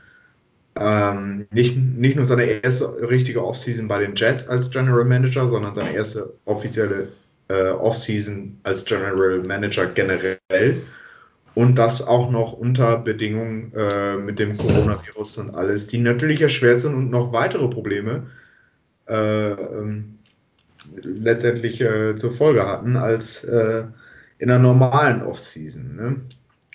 Ähm, 0.78 1.48
nicht, 1.52 1.78
nicht 1.78 2.16
nur 2.18 2.26
seine 2.26 2.46
erste 2.46 3.10
richtige 3.10 3.46
Offseason 3.46 3.88
bei 3.88 4.00
den 4.00 4.16
Jets 4.16 4.48
als 4.48 4.70
General 4.70 5.06
Manager, 5.06 5.48
sondern 5.48 5.74
seine 5.74 5.94
erste 5.94 6.34
offizielle 6.46 7.10
äh, 7.48 7.70
Offseason 7.70 8.60
als 8.64 8.84
General 8.84 9.40
Manager 9.40 9.86
generell. 9.88 10.82
Und 11.54 11.76
das 11.76 12.06
auch 12.06 12.30
noch 12.30 12.52
unter 12.52 12.98
Bedingungen 12.98 13.72
äh, 13.74 14.18
mit 14.18 14.40
dem 14.40 14.58
Coronavirus 14.58 15.38
und 15.38 15.56
alles, 15.56 15.88
die 15.88 16.00
natürlich 16.00 16.42
erschwert 16.42 16.82
sind 16.82 16.96
und 16.96 17.10
noch 17.10 17.32
weitere 17.32 17.70
Probleme 17.70 18.28
äh, 19.08 19.52
ähm, 19.52 20.20
letztendlich 21.02 21.80
äh, 21.80 22.18
zur 22.18 22.32
Folge 22.34 22.68
hatten 22.68 22.98
als 22.98 23.46
äh, 23.46 23.86
in 24.40 24.52
einer 24.52 24.60
normalen 24.60 25.22
Offseason. 25.22 25.96
Ne? 25.96 26.16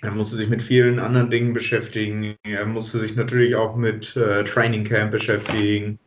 Er 0.01 0.11
musste 0.11 0.35
sich 0.35 0.49
mit 0.49 0.61
vielen 0.61 0.99
anderen 0.99 1.29
Dingen 1.29 1.53
beschäftigen. 1.53 2.35
Er 2.43 2.65
musste 2.65 2.97
sich 2.99 3.15
natürlich 3.15 3.55
auch 3.55 3.75
mit 3.75 4.15
äh, 4.15 4.43
Training 4.43 4.83
Camp 4.83 5.11
beschäftigen 5.11 5.99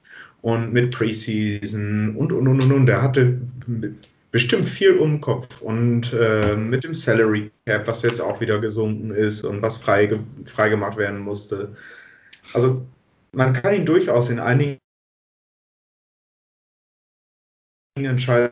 und 0.42 0.72
mit 0.72 0.92
Preseason 0.94 2.16
und 2.16 2.32
und 2.32 2.48
und 2.48 2.62
und. 2.62 2.72
und. 2.72 2.88
Er 2.88 3.02
hatte 3.02 3.40
bestimmt 4.32 4.68
viel 4.68 4.98
um 4.98 5.12
den 5.12 5.20
Kopf 5.20 5.60
und 5.60 6.12
äh, 6.12 6.56
mit 6.56 6.82
dem 6.82 6.92
Salary 6.92 7.52
Cap, 7.66 7.86
was 7.86 8.02
jetzt 8.02 8.20
auch 8.20 8.40
wieder 8.40 8.58
gesunken 8.60 9.12
ist 9.12 9.44
und 9.44 9.62
was 9.62 9.76
frei, 9.76 10.10
freigemacht 10.46 10.96
werden 10.96 11.20
musste. 11.20 11.76
Also 12.52 12.84
man 13.30 13.52
kann 13.52 13.76
ihn 13.76 13.86
durchaus 13.86 14.28
in 14.28 14.40
einigen 14.40 14.80
Entscheidungen 17.96 18.50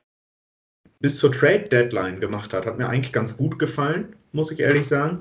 bis 1.03 1.19
zur 1.19 1.33
Trade 1.33 1.65
Deadline 1.69 2.21
gemacht 2.21 2.55
hat, 2.55 2.65
hat 2.65 2.79
mir 2.79 2.89
eigentlich 2.89 3.13
ganz 3.13 3.37
gut 3.37 3.59
gefallen, 3.59 4.15
muss 4.33 4.51
ich 4.51 4.61
ehrlich 4.61 4.87
sagen. 4.87 5.21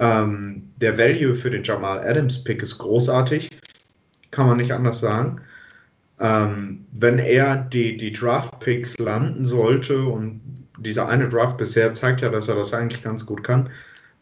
Ähm, 0.00 0.70
der 0.78 0.98
Value 0.98 1.34
für 1.34 1.50
den 1.50 1.62
Jamal 1.62 2.00
Adams 2.00 2.42
Pick 2.42 2.62
ist 2.62 2.78
großartig, 2.78 3.50
kann 4.32 4.48
man 4.48 4.56
nicht 4.56 4.72
anders 4.72 4.98
sagen. 4.98 5.40
Ähm, 6.18 6.86
wenn 6.92 7.18
er 7.18 7.56
die, 7.56 7.96
die 7.96 8.12
Draft 8.12 8.58
Picks 8.60 8.98
landen 8.98 9.44
sollte 9.44 10.04
und 10.04 10.40
dieser 10.78 11.08
eine 11.08 11.28
Draft 11.28 11.58
bisher 11.58 11.92
zeigt 11.94 12.22
ja, 12.22 12.30
dass 12.30 12.48
er 12.48 12.56
das 12.56 12.72
eigentlich 12.72 13.02
ganz 13.02 13.26
gut 13.26 13.44
kann, 13.44 13.70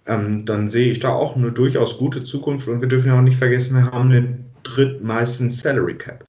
ähm, 0.06 0.44
dann 0.44 0.68
sehe 0.68 0.90
ich 0.90 1.00
da 1.00 1.10
auch 1.10 1.36
eine 1.36 1.52
durchaus 1.52 1.96
gute 1.96 2.24
Zukunft 2.24 2.66
und 2.68 2.80
wir 2.80 2.88
dürfen 2.88 3.08
ja 3.08 3.16
auch 3.16 3.22
nicht 3.22 3.38
vergessen, 3.38 3.76
wir 3.76 3.90
haben 3.90 4.10
den 4.10 4.44
drittmeisten 4.64 5.50
Salary 5.50 5.94
Cap. 5.94 6.24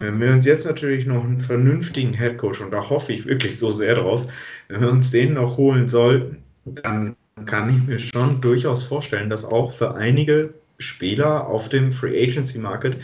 Wenn 0.00 0.18
wir 0.18 0.32
uns 0.32 0.46
jetzt 0.46 0.66
natürlich 0.66 1.06
noch 1.06 1.22
einen 1.22 1.38
vernünftigen 1.38 2.14
Headcoach, 2.14 2.62
und 2.62 2.72
da 2.72 2.88
hoffe 2.88 3.12
ich 3.12 3.26
wirklich 3.26 3.58
so 3.58 3.70
sehr 3.70 3.94
drauf, 3.94 4.24
wenn 4.68 4.80
wir 4.80 4.90
uns 4.90 5.10
den 5.10 5.34
noch 5.34 5.58
holen 5.58 5.88
sollten, 5.88 6.38
dann 6.64 7.16
kann 7.44 7.76
ich 7.76 7.86
mir 7.86 7.98
schon 7.98 8.40
durchaus 8.40 8.82
vorstellen, 8.82 9.28
dass 9.28 9.44
auch 9.44 9.72
für 9.72 9.94
einige 9.94 10.54
Spieler 10.78 11.46
auf 11.46 11.68
dem 11.68 11.92
Free 11.92 12.22
Agency 12.22 12.58
Market 12.58 12.96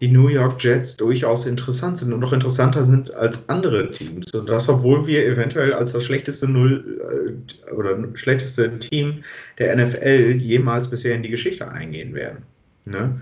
die 0.00 0.08
New 0.08 0.28
York 0.28 0.62
Jets 0.62 0.96
durchaus 0.96 1.46
interessant 1.46 1.98
sind 1.98 2.12
und 2.12 2.20
noch 2.20 2.32
interessanter 2.32 2.82
sind 2.82 3.14
als 3.14 3.48
andere 3.48 3.90
Teams. 3.90 4.32
Und 4.32 4.48
das, 4.48 4.68
obwohl 4.68 5.06
wir 5.06 5.26
eventuell 5.26 5.72
als 5.72 5.92
das 5.92 6.04
schlechteste 6.04 6.48
Null 6.48 7.36
äh, 7.68 7.72
oder 7.72 7.96
schlechteste 8.14 8.76
Team 8.78 9.22
der 9.58 9.76
NFL 9.76 10.36
jemals 10.38 10.88
bisher 10.88 11.14
in 11.14 11.22
die 11.22 11.30
Geschichte 11.30 11.70
eingehen 11.70 12.14
werden. 12.14 12.42
Ne? 12.86 13.20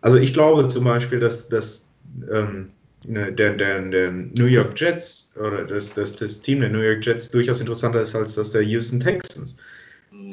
Also 0.00 0.16
ich 0.16 0.32
glaube 0.32 0.68
zum 0.68 0.84
Beispiel, 0.84 1.18
dass, 1.18 1.48
dass 1.48 1.85
ähm, 2.32 2.70
ne, 3.06 3.32
der, 3.32 3.54
der, 3.54 3.82
der, 3.82 4.10
New 4.10 4.46
York 4.46 4.78
Jets 4.78 5.32
oder 5.36 5.64
das, 5.64 5.92
das, 5.94 6.16
das 6.16 6.40
Team 6.40 6.60
der 6.60 6.70
New 6.70 6.80
York 6.80 7.04
Jets 7.04 7.30
durchaus 7.30 7.60
interessanter 7.60 8.00
ist 8.00 8.14
als 8.14 8.34
das 8.34 8.52
der 8.52 8.62
Houston 8.62 9.00
Texans, 9.00 9.56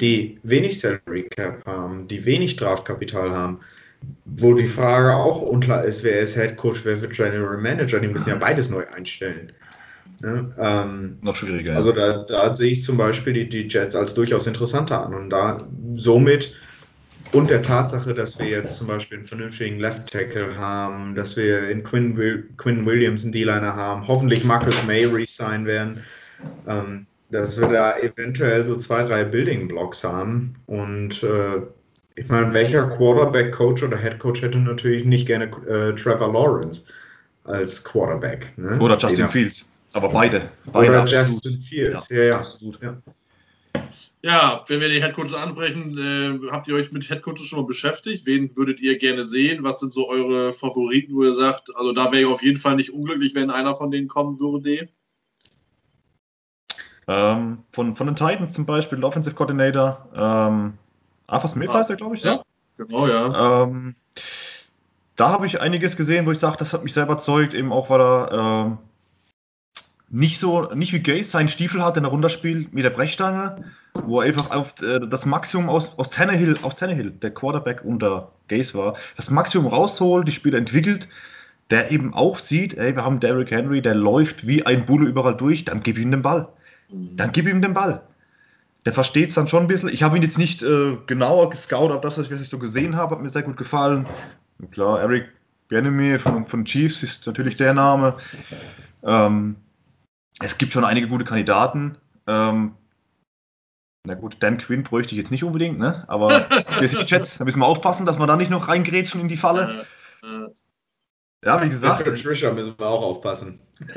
die 0.00 0.38
wenig 0.42 0.80
Salary 0.80 1.28
Cap 1.30 1.64
haben, 1.66 2.08
die 2.08 2.24
wenig 2.24 2.56
Draftkapital 2.56 3.30
haben, 3.30 3.60
wo 4.24 4.54
die 4.54 4.66
Frage 4.66 5.14
auch 5.14 5.42
unklar 5.42 5.84
ist, 5.84 6.04
wer 6.04 6.20
ist 6.20 6.34
Head 6.34 6.56
Coach, 6.56 6.80
wer 6.84 7.00
wird 7.00 7.12
General 7.12 7.56
Manager, 7.56 8.00
die 8.00 8.08
müssen 8.08 8.28
ja 8.28 8.36
beides 8.40 8.70
neu 8.70 8.86
einstellen. 8.86 9.52
Ne? 10.20 10.54
Ähm, 10.58 11.18
Noch 11.22 11.36
schwieriger. 11.36 11.76
Also 11.76 11.92
da, 11.92 12.24
da, 12.24 12.54
sehe 12.54 12.72
ich 12.72 12.82
zum 12.82 12.96
Beispiel 12.96 13.32
die, 13.32 13.48
die 13.48 13.68
Jets 13.68 13.96
als 13.96 14.14
durchaus 14.14 14.46
interessanter 14.46 15.04
an 15.04 15.14
und 15.14 15.30
da 15.30 15.58
somit 15.94 16.54
und 17.32 17.50
der 17.50 17.62
Tatsache, 17.62 18.14
dass 18.14 18.38
wir 18.38 18.46
jetzt 18.46 18.76
zum 18.76 18.86
Beispiel 18.86 19.18
einen 19.18 19.26
vernünftigen 19.26 19.78
Left 19.80 20.12
Tackle 20.12 20.56
haben, 20.56 21.14
dass 21.14 21.36
wir 21.36 21.68
in 21.68 21.82
Quinn, 21.82 22.16
Quinn 22.56 22.86
Williams 22.86 23.22
einen 23.22 23.32
D-Liner 23.32 23.74
haben, 23.74 24.06
hoffentlich 24.06 24.44
Marcus 24.44 24.86
May 24.86 25.04
resign 25.04 25.66
werden, 25.66 25.98
ähm, 26.68 27.06
dass 27.30 27.60
wir 27.60 27.68
da 27.68 27.98
eventuell 27.98 28.64
so 28.64 28.76
zwei, 28.76 29.02
drei 29.02 29.24
Building 29.24 29.66
Blocks 29.68 30.04
haben 30.04 30.54
und 30.66 31.22
äh, 31.22 31.62
ich 32.16 32.28
meine, 32.28 32.52
welcher 32.52 32.88
Quarterback-Coach 32.90 33.82
oder 33.82 33.96
Head-Coach 33.96 34.42
hätte 34.42 34.58
natürlich 34.58 35.04
nicht 35.04 35.26
gerne 35.26 35.46
äh, 35.46 35.94
Trevor 35.94 36.32
Lawrence 36.32 36.84
als 37.44 37.82
Quarterback? 37.82 38.56
Ne? 38.56 38.78
Oder 38.78 38.96
Justin 38.96 39.28
Fields. 39.28 39.66
Aber 39.92 40.08
beide. 40.08 40.42
beide 40.72 40.90
oder 40.90 41.02
absolut. 41.02 41.28
Justin 41.28 41.58
Fields. 41.60 42.08
Ja, 42.08 42.16
ja, 42.16 42.24
ja. 42.24 42.38
absolut. 42.38 42.80
Ja. 42.82 42.96
Ja, 44.22 44.64
wenn 44.68 44.80
wir 44.80 44.88
die 44.88 45.02
Headcoaches 45.02 45.34
ansprechen, 45.34 45.96
äh, 45.98 46.50
habt 46.50 46.66
ihr 46.66 46.74
euch 46.74 46.92
mit 46.92 47.08
Headcoaches 47.08 47.46
schon 47.46 47.60
mal 47.60 47.66
beschäftigt? 47.66 48.26
Wen 48.26 48.56
würdet 48.56 48.80
ihr 48.80 48.96
gerne 48.98 49.24
sehen? 49.24 49.62
Was 49.62 49.80
sind 49.80 49.92
so 49.92 50.08
eure 50.08 50.52
Favoriten, 50.52 51.14
wo 51.14 51.24
ihr 51.24 51.32
sagt, 51.32 51.68
also 51.76 51.92
da 51.92 52.10
wäre 52.10 52.22
ich 52.22 52.26
auf 52.26 52.42
jeden 52.42 52.58
Fall 52.58 52.76
nicht 52.76 52.90
unglücklich, 52.90 53.34
wenn 53.34 53.50
einer 53.50 53.74
von 53.74 53.90
denen 53.90 54.08
kommen 54.08 54.40
würde? 54.40 54.88
Ähm, 57.06 57.58
von, 57.70 57.94
von 57.94 58.06
den 58.06 58.16
Titans 58.16 58.54
zum 58.54 58.64
Beispiel, 58.64 59.04
Offensive 59.04 59.34
Coordinator, 59.34 60.08
ähm, 60.14 60.78
Arthur 61.26 61.50
Smith 61.50 61.68
ah, 61.70 61.74
heißt 61.74 61.90
er, 61.90 61.96
glaube 61.96 62.16
ich. 62.16 62.22
Ja, 62.22 62.34
ja, 62.34 62.42
genau, 62.78 63.06
ja. 63.06 63.62
Ähm, 63.64 63.94
da 65.16 65.28
habe 65.28 65.46
ich 65.46 65.60
einiges 65.60 65.96
gesehen, 65.96 66.26
wo 66.26 66.30
ich 66.30 66.38
sage, 66.38 66.56
das 66.56 66.72
hat 66.72 66.82
mich 66.82 66.94
selber 66.94 67.12
überzeugt, 67.12 67.52
eben 67.54 67.72
auch, 67.72 67.90
weil 67.90 68.00
er 68.00 68.32
ähm, 68.32 68.78
nicht 70.10 70.38
so, 70.38 70.72
nicht 70.74 70.92
wie 70.92 71.00
Gaze 71.00 71.24
seinen 71.24 71.48
Stiefel 71.48 71.82
hat, 71.82 71.96
den 71.96 72.04
er 72.04 72.10
runterspielt 72.10 72.72
mit 72.72 72.84
der 72.84 72.90
Brechstange, 72.90 73.64
wo 73.94 74.20
er 74.20 74.28
einfach 74.28 74.54
auf 74.54 74.74
äh, 74.82 75.00
das 75.06 75.26
Maximum 75.26 75.68
aus, 75.68 75.98
aus 75.98 76.10
Tannehill, 76.10 76.58
aus 76.62 76.76
Tannehill, 76.76 77.10
der 77.10 77.32
Quarterback 77.32 77.84
unter 77.84 78.32
Gaze 78.48 78.74
war, 78.74 78.96
das 79.16 79.30
Maximum 79.30 79.66
rausholt, 79.66 80.28
die 80.28 80.32
Spieler 80.32 80.58
entwickelt, 80.58 81.08
der 81.70 81.90
eben 81.90 82.12
auch 82.14 82.38
sieht, 82.38 82.74
ey, 82.74 82.94
wir 82.94 83.04
haben 83.04 83.20
Derrick 83.20 83.50
Henry, 83.50 83.80
der 83.80 83.94
läuft 83.94 84.46
wie 84.46 84.64
ein 84.66 84.84
Bulle 84.84 85.08
überall 85.08 85.36
durch, 85.36 85.64
dann 85.64 85.82
gib 85.82 85.98
ihm 85.98 86.10
den 86.10 86.22
Ball. 86.22 86.48
Dann 86.90 87.32
gib 87.32 87.48
ihm 87.48 87.62
den 87.62 87.74
Ball 87.74 88.02
der 88.84 88.92
versteht 88.92 89.30
es 89.30 89.34
dann 89.34 89.48
schon 89.48 89.64
ein 89.64 89.66
bisschen. 89.66 89.88
Ich 89.88 90.02
habe 90.02 90.16
ihn 90.16 90.22
jetzt 90.22 90.38
nicht 90.38 90.62
äh, 90.62 90.98
genauer 91.06 91.50
gescoutet, 91.50 91.92
aber 91.92 92.00
das, 92.00 92.18
was 92.18 92.40
ich 92.40 92.48
so 92.48 92.58
gesehen 92.58 92.96
habe, 92.96 93.14
hat 93.14 93.22
mir 93.22 93.28
sehr 93.28 93.42
gut 93.42 93.56
gefallen. 93.56 94.06
Und 94.58 94.72
klar, 94.72 95.00
Eric 95.00 95.28
Bienemy 95.68 96.18
von, 96.18 96.44
von 96.44 96.64
Chiefs 96.64 97.02
ist 97.02 97.26
natürlich 97.26 97.56
der 97.56 97.72
Name. 97.72 98.14
Ähm, 99.02 99.56
es 100.40 100.58
gibt 100.58 100.72
schon 100.72 100.84
einige 100.84 101.08
gute 101.08 101.24
Kandidaten. 101.24 101.96
Ähm, 102.26 102.74
na 104.06 104.14
gut, 104.14 104.36
Dan 104.40 104.58
Quinn 104.58 104.82
bräuchte 104.82 105.14
ich 105.14 105.18
jetzt 105.18 105.30
nicht 105.30 105.44
unbedingt, 105.44 105.78
ne? 105.78 106.04
aber 106.08 106.28
wir 106.80 106.88
sind 106.88 107.10
Jets, 107.10 107.38
da 107.38 107.44
müssen 107.44 107.60
wir 107.60 107.66
aufpassen, 107.66 108.04
dass 108.04 108.18
wir 108.18 108.26
da 108.26 108.36
nicht 108.36 108.50
noch 108.50 108.68
reingrätschen 108.68 109.20
in 109.20 109.28
die 109.28 109.36
Falle. 109.36 109.86
Ja, 111.44 111.62
wie 111.62 111.68
gesagt. 111.68 112.06
Mit 112.06 112.14
Patricia 112.14 112.52
müssen 112.52 112.74
wir 112.78 112.86
auch 112.86 113.02
aufpassen. 113.02 113.60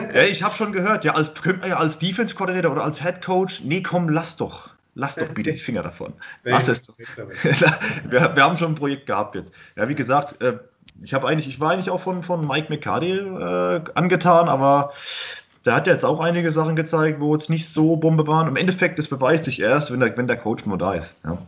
ja, 0.00 0.22
ich 0.22 0.42
habe 0.42 0.54
schon 0.54 0.72
gehört, 0.72 1.04
ja, 1.04 1.14
als, 1.14 1.34
könnte 1.34 1.60
man 1.60 1.70
ja 1.70 1.76
als 1.76 1.98
Defense 1.98 2.34
Coordinator 2.34 2.72
oder 2.72 2.84
als 2.84 3.02
Head 3.02 3.24
Coach, 3.24 3.62
nee, 3.62 3.82
komm, 3.82 4.08
lass 4.08 4.36
doch. 4.36 4.70
Lass 4.94 5.14
doch 5.14 5.28
bitte 5.28 5.52
die 5.52 5.58
Finger 5.58 5.84
davon. 5.84 6.14
Lass 6.42 6.66
es. 6.66 6.92
wir, 8.08 8.34
wir 8.34 8.42
haben 8.42 8.56
schon 8.56 8.72
ein 8.72 8.74
Projekt 8.74 9.06
gehabt 9.06 9.36
jetzt. 9.36 9.52
Ja, 9.76 9.88
wie 9.88 9.94
gesagt, 9.94 10.42
äh, 10.42 10.58
ich 11.04 11.14
habe 11.14 11.28
eigentlich, 11.28 11.46
ich 11.46 11.60
war 11.60 11.70
eigentlich 11.70 11.90
auch 11.90 12.00
von, 12.00 12.24
von 12.24 12.44
Mike 12.44 12.66
McCarty 12.68 13.12
äh, 13.12 13.80
angetan, 13.94 14.48
aber 14.48 14.92
der 15.64 15.74
hat 15.74 15.86
jetzt 15.86 16.04
auch 16.04 16.20
einige 16.20 16.52
Sachen 16.52 16.76
gezeigt, 16.76 17.20
wo 17.20 17.34
es 17.34 17.48
nicht 17.48 17.68
so 17.68 17.96
Bombe 17.96 18.26
waren. 18.26 18.48
Im 18.48 18.56
Endeffekt, 18.56 18.98
das 18.98 19.08
beweist 19.08 19.44
sich 19.44 19.60
erst, 19.60 19.92
wenn 19.92 20.00
der, 20.00 20.16
wenn 20.16 20.26
der 20.26 20.36
Coach 20.36 20.64
nur 20.66 20.78
da 20.78 20.94
ist. 20.94 21.16
Ja. 21.24 21.38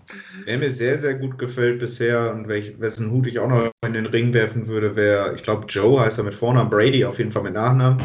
Wer 0.44 0.58
mir 0.58 0.70
sehr, 0.70 0.98
sehr 0.98 1.14
gut 1.14 1.38
gefällt 1.38 1.80
bisher 1.80 2.32
und 2.32 2.48
welch, 2.48 2.80
wessen 2.80 3.11
Hut 3.11 3.26
ich 3.26 3.38
auch 3.38 3.48
noch 3.48 3.70
in 3.86 3.92
den 3.92 4.06
Ring 4.06 4.32
werfen 4.32 4.66
würde, 4.66 4.96
wäre, 4.96 5.34
ich 5.34 5.42
glaube, 5.42 5.66
Joe 5.68 6.00
heißt 6.00 6.18
er 6.18 6.24
mit 6.24 6.34
Vornamen, 6.34 6.70
Brady 6.70 7.04
auf 7.04 7.18
jeden 7.18 7.30
Fall 7.30 7.42
mit 7.42 7.54
Nachnamen, 7.54 8.02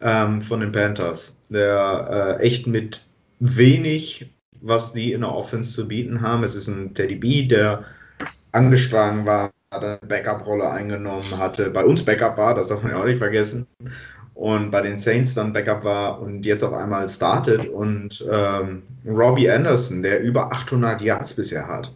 ähm, 0.00 0.40
von 0.40 0.60
den 0.60 0.72
Panthers. 0.72 1.36
Der 1.48 2.38
äh, 2.40 2.42
echt 2.42 2.66
mit 2.66 3.04
wenig, 3.40 4.32
was 4.60 4.92
die 4.92 5.12
in 5.12 5.22
der 5.22 5.34
Offense 5.34 5.74
zu 5.74 5.88
bieten 5.88 6.20
haben. 6.20 6.44
Es 6.44 6.54
ist 6.54 6.68
ein 6.68 6.94
Teddy 6.94 7.16
B, 7.16 7.48
der 7.48 7.84
angeschlagen 8.52 9.26
war, 9.26 9.50
eine 9.70 9.98
Backup-Rolle 10.06 10.70
eingenommen 10.70 11.36
hatte. 11.38 11.70
Bei 11.70 11.84
uns 11.84 12.04
Backup 12.04 12.36
war, 12.36 12.54
das 12.54 12.68
darf 12.68 12.82
man 12.82 12.92
ja 12.92 13.00
auch 13.00 13.06
nicht 13.06 13.18
vergessen 13.18 13.66
und 14.34 14.70
bei 14.70 14.80
den 14.80 14.98
Saints 14.98 15.34
dann 15.34 15.52
Backup 15.52 15.84
war 15.84 16.20
und 16.20 16.44
jetzt 16.44 16.62
auf 16.62 16.72
einmal 16.72 17.08
startet 17.08 17.66
und 17.68 18.24
ähm, 18.30 18.82
Robbie 19.06 19.50
Anderson, 19.50 20.02
der 20.02 20.20
über 20.20 20.52
800 20.52 21.02
Yards 21.02 21.34
bisher 21.34 21.66
hat 21.66 21.92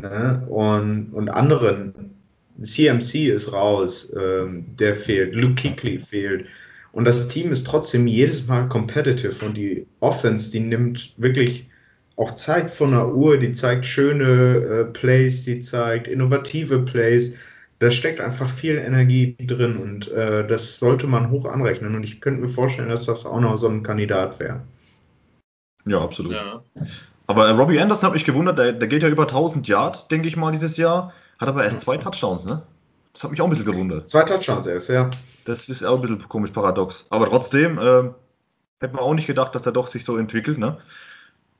ne? 0.00 0.46
und, 0.48 1.12
und 1.12 1.28
anderen, 1.28 2.14
CMC 2.62 3.28
ist 3.28 3.52
raus, 3.52 4.12
ähm, 4.16 4.66
der 4.78 4.94
fehlt, 4.94 5.34
Luke 5.34 5.54
Kickley 5.54 5.98
fehlt. 5.98 6.46
Und 6.92 7.04
das 7.04 7.28
Team 7.28 7.52
ist 7.52 7.66
trotzdem 7.66 8.06
jedes 8.06 8.46
Mal 8.46 8.68
competitive 8.68 9.44
und 9.44 9.56
die 9.56 9.86
Offense, 10.00 10.50
die 10.50 10.60
nimmt 10.60 11.14
wirklich 11.16 11.70
auch 12.16 12.34
Zeit 12.34 12.70
von 12.70 12.90
der 12.90 13.14
Uhr, 13.14 13.38
die 13.38 13.54
zeigt 13.54 13.86
schöne 13.86 14.24
äh, 14.24 14.84
Plays, 14.84 15.44
die 15.44 15.60
zeigt 15.60 16.08
innovative 16.08 16.80
Plays 16.80 17.36
da 17.80 17.90
steckt 17.90 18.20
einfach 18.20 18.48
viel 18.48 18.76
Energie 18.76 19.36
drin 19.40 19.78
und 19.78 20.10
äh, 20.12 20.46
das 20.46 20.78
sollte 20.78 21.06
man 21.06 21.30
hoch 21.30 21.46
anrechnen. 21.46 21.94
Und 21.94 22.04
ich 22.04 22.20
könnte 22.20 22.42
mir 22.42 22.48
vorstellen, 22.48 22.90
dass 22.90 23.06
das 23.06 23.24
auch 23.24 23.40
noch 23.40 23.56
so 23.56 23.68
ein 23.68 23.82
Kandidat 23.82 24.38
wäre. 24.38 24.60
Ja, 25.86 26.00
absolut. 26.02 26.34
Ja. 26.34 26.62
Aber 27.26 27.48
äh, 27.48 27.52
Robbie 27.52 27.80
Anderson 27.80 28.08
hat 28.08 28.12
mich 28.12 28.26
gewundert, 28.26 28.58
der, 28.58 28.72
der, 28.72 28.86
geht 28.86 29.02
ja 29.02 29.08
über 29.08 29.22
1000 29.22 29.66
Yard, 29.66 30.10
denke 30.10 30.28
ich 30.28 30.36
mal, 30.36 30.52
dieses 30.52 30.76
Jahr. 30.76 31.14
Hat 31.38 31.48
aber 31.48 31.64
erst 31.64 31.80
zwei 31.80 31.96
Touchdowns, 31.96 32.44
ne? 32.44 32.62
Das 33.14 33.24
hat 33.24 33.30
mich 33.30 33.40
auch 33.40 33.46
ein 33.46 33.50
bisschen 33.50 33.64
gewundert. 33.64 34.10
Zwei 34.10 34.24
Touchdowns 34.24 34.66
erst, 34.66 34.90
ja. 34.90 35.10
Das 35.46 35.70
ist 35.70 35.82
auch 35.82 35.96
ein 35.96 36.02
bisschen 36.02 36.28
komisch 36.28 36.50
paradox. 36.50 37.06
Aber 37.08 37.30
trotzdem 37.30 37.78
äh, 37.78 38.10
hätte 38.80 38.94
man 38.94 38.98
auch 38.98 39.14
nicht 39.14 39.26
gedacht, 39.26 39.54
dass 39.54 39.64
er 39.64 39.72
doch 39.72 39.86
sich 39.86 40.04
so 40.04 40.18
entwickelt, 40.18 40.58
ne? 40.58 40.76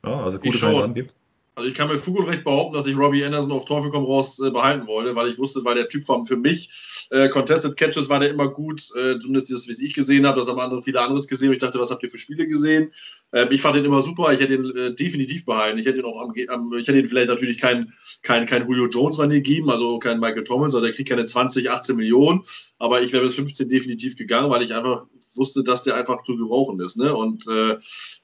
Ja, 0.04 0.22
also 0.22 0.38
gute 0.38 0.58
Kandidaten 0.58 0.94
gibt 0.94 1.16
also 1.60 1.68
ich 1.68 1.74
kann 1.74 1.88
mir 1.88 1.98
Fug 1.98 2.18
und 2.18 2.28
Recht 2.28 2.42
behaupten, 2.42 2.74
dass 2.74 2.86
ich 2.86 2.96
Robbie 2.96 3.22
Anderson 3.22 3.52
auf 3.52 3.66
Teufel 3.66 3.90
komm 3.90 4.04
raus 4.04 4.38
äh, 4.40 4.50
behalten 4.50 4.86
wollte, 4.86 5.14
weil 5.14 5.28
ich 5.28 5.38
wusste, 5.38 5.62
weil 5.62 5.74
der 5.74 5.88
Typ 5.88 6.08
war 6.08 6.24
für 6.24 6.38
mich, 6.38 7.06
äh, 7.10 7.28
Contested 7.28 7.76
Catches 7.76 8.08
war 8.08 8.18
der 8.18 8.30
immer 8.30 8.48
gut, 8.48 8.80
äh, 8.96 9.18
zumindest 9.18 9.52
das, 9.52 9.68
wie 9.68 9.84
ich 9.84 9.92
gesehen 9.92 10.26
habe, 10.26 10.40
das 10.40 10.48
haben 10.48 10.58
andere, 10.58 10.80
viele 10.80 11.00
anderes 11.00 11.28
gesehen. 11.28 11.48
Und 11.48 11.56
ich 11.56 11.60
dachte, 11.60 11.78
was 11.78 11.90
habt 11.90 12.02
ihr 12.02 12.08
für 12.08 12.16
Spiele 12.16 12.46
gesehen? 12.46 12.92
Ähm, 13.32 13.48
ich 13.50 13.60
fand 13.60 13.76
den 13.76 13.84
immer 13.84 14.00
super, 14.00 14.32
ich 14.32 14.40
hätte 14.40 14.54
ihn 14.54 14.76
äh, 14.76 14.94
definitiv 14.94 15.44
behalten, 15.44 15.78
ich 15.78 15.84
hätte 15.84 15.98
ihn 15.98 16.06
auch 16.06 16.20
am, 16.20 16.32
am, 16.48 16.72
ich 16.72 16.88
hätte 16.88 16.98
ihn 16.98 17.06
vielleicht 17.06 17.28
natürlich 17.28 17.58
kein, 17.58 17.92
kein, 18.22 18.46
kein 18.46 18.62
Julio 18.66 18.88
Jones 18.88 19.18
reingegeben, 19.18 19.68
also 19.68 19.98
kein 19.98 20.18
Michael 20.18 20.44
Thomas, 20.44 20.74
also 20.74 20.84
der 20.84 20.94
kriegt 20.94 21.10
keine 21.10 21.26
20, 21.26 21.70
18 21.70 21.94
Millionen, 21.94 22.40
aber 22.78 23.02
ich 23.02 23.12
wäre 23.12 23.24
bis 23.24 23.34
15 23.34 23.68
definitiv 23.68 24.16
gegangen, 24.16 24.50
weil 24.50 24.62
ich 24.62 24.74
einfach 24.74 25.04
wusste, 25.34 25.62
dass 25.62 25.82
der 25.82 25.96
einfach 25.96 26.22
zu 26.24 26.36
gebrauchen 26.36 26.80
ist. 26.80 26.96
Ne? 26.96 27.14
Und 27.14 27.44
äh, 27.48 27.78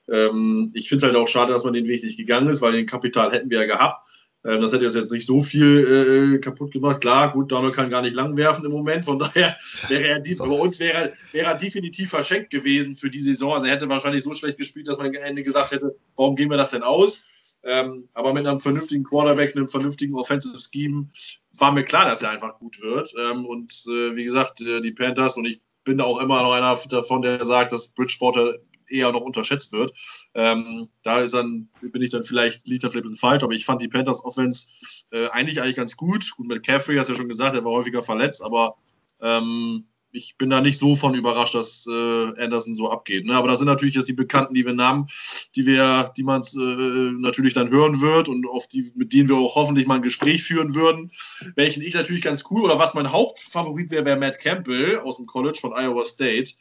ähm, 0.09 0.71
ich 0.73 0.89
finde 0.89 1.05
es 1.05 1.11
halt 1.11 1.15
auch 1.15 1.27
schade, 1.27 1.53
dass 1.53 1.63
man 1.63 1.73
den 1.73 1.87
Weg 1.87 2.03
nicht 2.03 2.17
gegangen 2.17 2.49
ist, 2.49 2.61
weil 2.61 2.73
den 2.73 2.85
Kapital 2.85 3.31
hätten 3.31 3.49
wir 3.49 3.61
ja 3.61 3.67
gehabt. 3.67 4.05
Ähm, 4.45 4.61
das 4.61 4.71
hätte 4.71 4.85
uns 4.85 4.95
jetzt 4.95 5.11
nicht 5.11 5.25
so 5.25 5.41
viel 5.41 6.35
äh, 6.35 6.39
kaputt 6.39 6.71
gemacht. 6.71 7.01
Klar, 7.01 7.33
gut, 7.33 7.51
Donald 7.51 7.75
kann 7.75 7.89
gar 7.89 8.01
nicht 8.01 8.15
lang 8.15 8.37
werfen 8.37 8.65
im 8.65 8.71
Moment. 8.71 9.05
Von 9.05 9.19
daher 9.19 9.57
wäre 9.87 10.03
er 10.07 10.21
bei 10.21 10.45
uns 10.45 10.79
wäre, 10.79 11.13
wäre 11.31 11.47
er 11.47 11.55
definitiv 11.55 12.11
verschenkt 12.11 12.49
gewesen 12.49 12.95
für 12.95 13.09
die 13.09 13.19
Saison. 13.19 13.53
Also 13.53 13.65
er 13.65 13.73
hätte 13.73 13.89
wahrscheinlich 13.89 14.23
so 14.23 14.33
schlecht 14.33 14.57
gespielt, 14.57 14.87
dass 14.87 14.97
man 14.97 15.07
am 15.07 15.13
Ende 15.13 15.43
gesagt 15.43 15.71
hätte, 15.71 15.95
warum 16.15 16.35
gehen 16.35 16.49
wir 16.49 16.57
das 16.57 16.71
denn 16.71 16.83
aus? 16.83 17.27
Ähm, 17.63 18.07
aber 18.13 18.33
mit 18.33 18.47
einem 18.47 18.59
vernünftigen 18.59 19.03
Quarterback, 19.03 19.55
einem 19.55 19.67
vernünftigen 19.67 20.15
Offensive 20.15 20.57
Scheme 20.57 21.09
war 21.57 21.71
mir 21.71 21.83
klar, 21.83 22.05
dass 22.05 22.21
er 22.21 22.29
einfach 22.29 22.57
gut 22.59 22.81
wird. 22.81 23.13
Ähm, 23.19 23.45
und 23.45 23.71
äh, 23.87 24.15
wie 24.15 24.23
gesagt, 24.23 24.61
äh, 24.61 24.79
die 24.79 24.91
Panthers 24.91 25.35
und 25.35 25.45
ich 25.45 25.59
bin 25.87 26.01
auch 26.01 26.19
immer 26.19 26.43
noch 26.43 26.51
einer 26.51 26.77
davon, 26.89 27.21
der 27.21 27.43
sagt, 27.43 27.71
dass 27.71 27.87
Bridgewater 27.87 28.55
eher 28.89 29.11
noch 29.11 29.21
unterschätzt 29.21 29.71
wird. 29.73 29.91
Ähm, 30.33 30.89
da 31.01 31.19
ist 31.19 31.33
dann, 31.33 31.69
bin 31.81 32.01
ich 32.01 32.09
dann 32.09 32.23
vielleicht, 32.23 32.67
liegt 32.67 32.83
da 32.83 32.89
vielleicht 32.89 33.05
ein 33.05 33.11
bisschen 33.11 33.29
falsch, 33.29 33.43
aber 33.43 33.53
ich 33.53 33.65
fand 33.65 33.81
die 33.81 33.87
Panthers 33.87 34.23
Offense 34.23 34.67
äh, 35.11 35.27
eigentlich 35.29 35.61
eigentlich 35.61 35.75
ganz 35.77 35.97
gut. 35.97 36.29
Gut, 36.35 36.47
mit 36.47 36.65
Caffrey 36.65 36.97
hast 36.97 37.07
du 37.07 37.13
ja 37.13 37.17
schon 37.17 37.29
gesagt, 37.29 37.55
er 37.55 37.63
war 37.63 37.71
häufiger 37.71 38.01
verletzt, 38.01 38.43
aber 38.43 38.75
ähm, 39.21 39.85
ich 40.11 40.37
bin 40.37 40.49
da 40.49 40.61
nicht 40.61 40.77
so 40.77 40.95
von 40.95 41.13
überrascht, 41.13 41.55
dass 41.55 41.85
äh, 41.87 42.41
Anderson 42.41 42.73
so 42.73 42.89
abgeht. 42.89 43.25
Ne? 43.25 43.35
Aber 43.35 43.47
da 43.47 43.55
sind 43.55 43.67
natürlich 43.67 43.95
jetzt 43.95 44.07
die 44.07 44.13
Bekannten, 44.13 44.53
die 44.53 44.65
wir 44.65 44.73
nahmen, 44.73 45.07
die 45.55 45.65
wir, 45.65 46.11
die 46.15 46.23
man 46.23 46.41
äh, 46.41 47.11
natürlich 47.19 47.53
dann 47.53 47.69
hören 47.69 48.01
wird 48.01 48.29
und 48.29 48.47
auf 48.47 48.67
die, 48.67 48.91
mit 48.95 49.13
denen 49.13 49.29
wir 49.29 49.35
auch 49.35 49.55
hoffentlich 49.55 49.87
mal 49.87 49.95
ein 49.95 50.01
Gespräch 50.01 50.43
führen 50.43 50.75
würden. 50.75 51.11
Welchen 51.55 51.83
ich 51.83 51.93
natürlich 51.93 52.21
ganz 52.21 52.43
cool 52.49 52.61
oder 52.61 52.79
was 52.79 52.93
mein 52.93 53.11
Hauptfavorit 53.11 53.91
wäre, 53.91 54.05
wäre 54.05 54.17
Matt 54.17 54.39
Campbell 54.39 54.99
aus 54.99 55.17
dem 55.17 55.25
College 55.25 55.57
von 55.59 55.73
Iowa 55.73 56.05
State. 56.05 56.51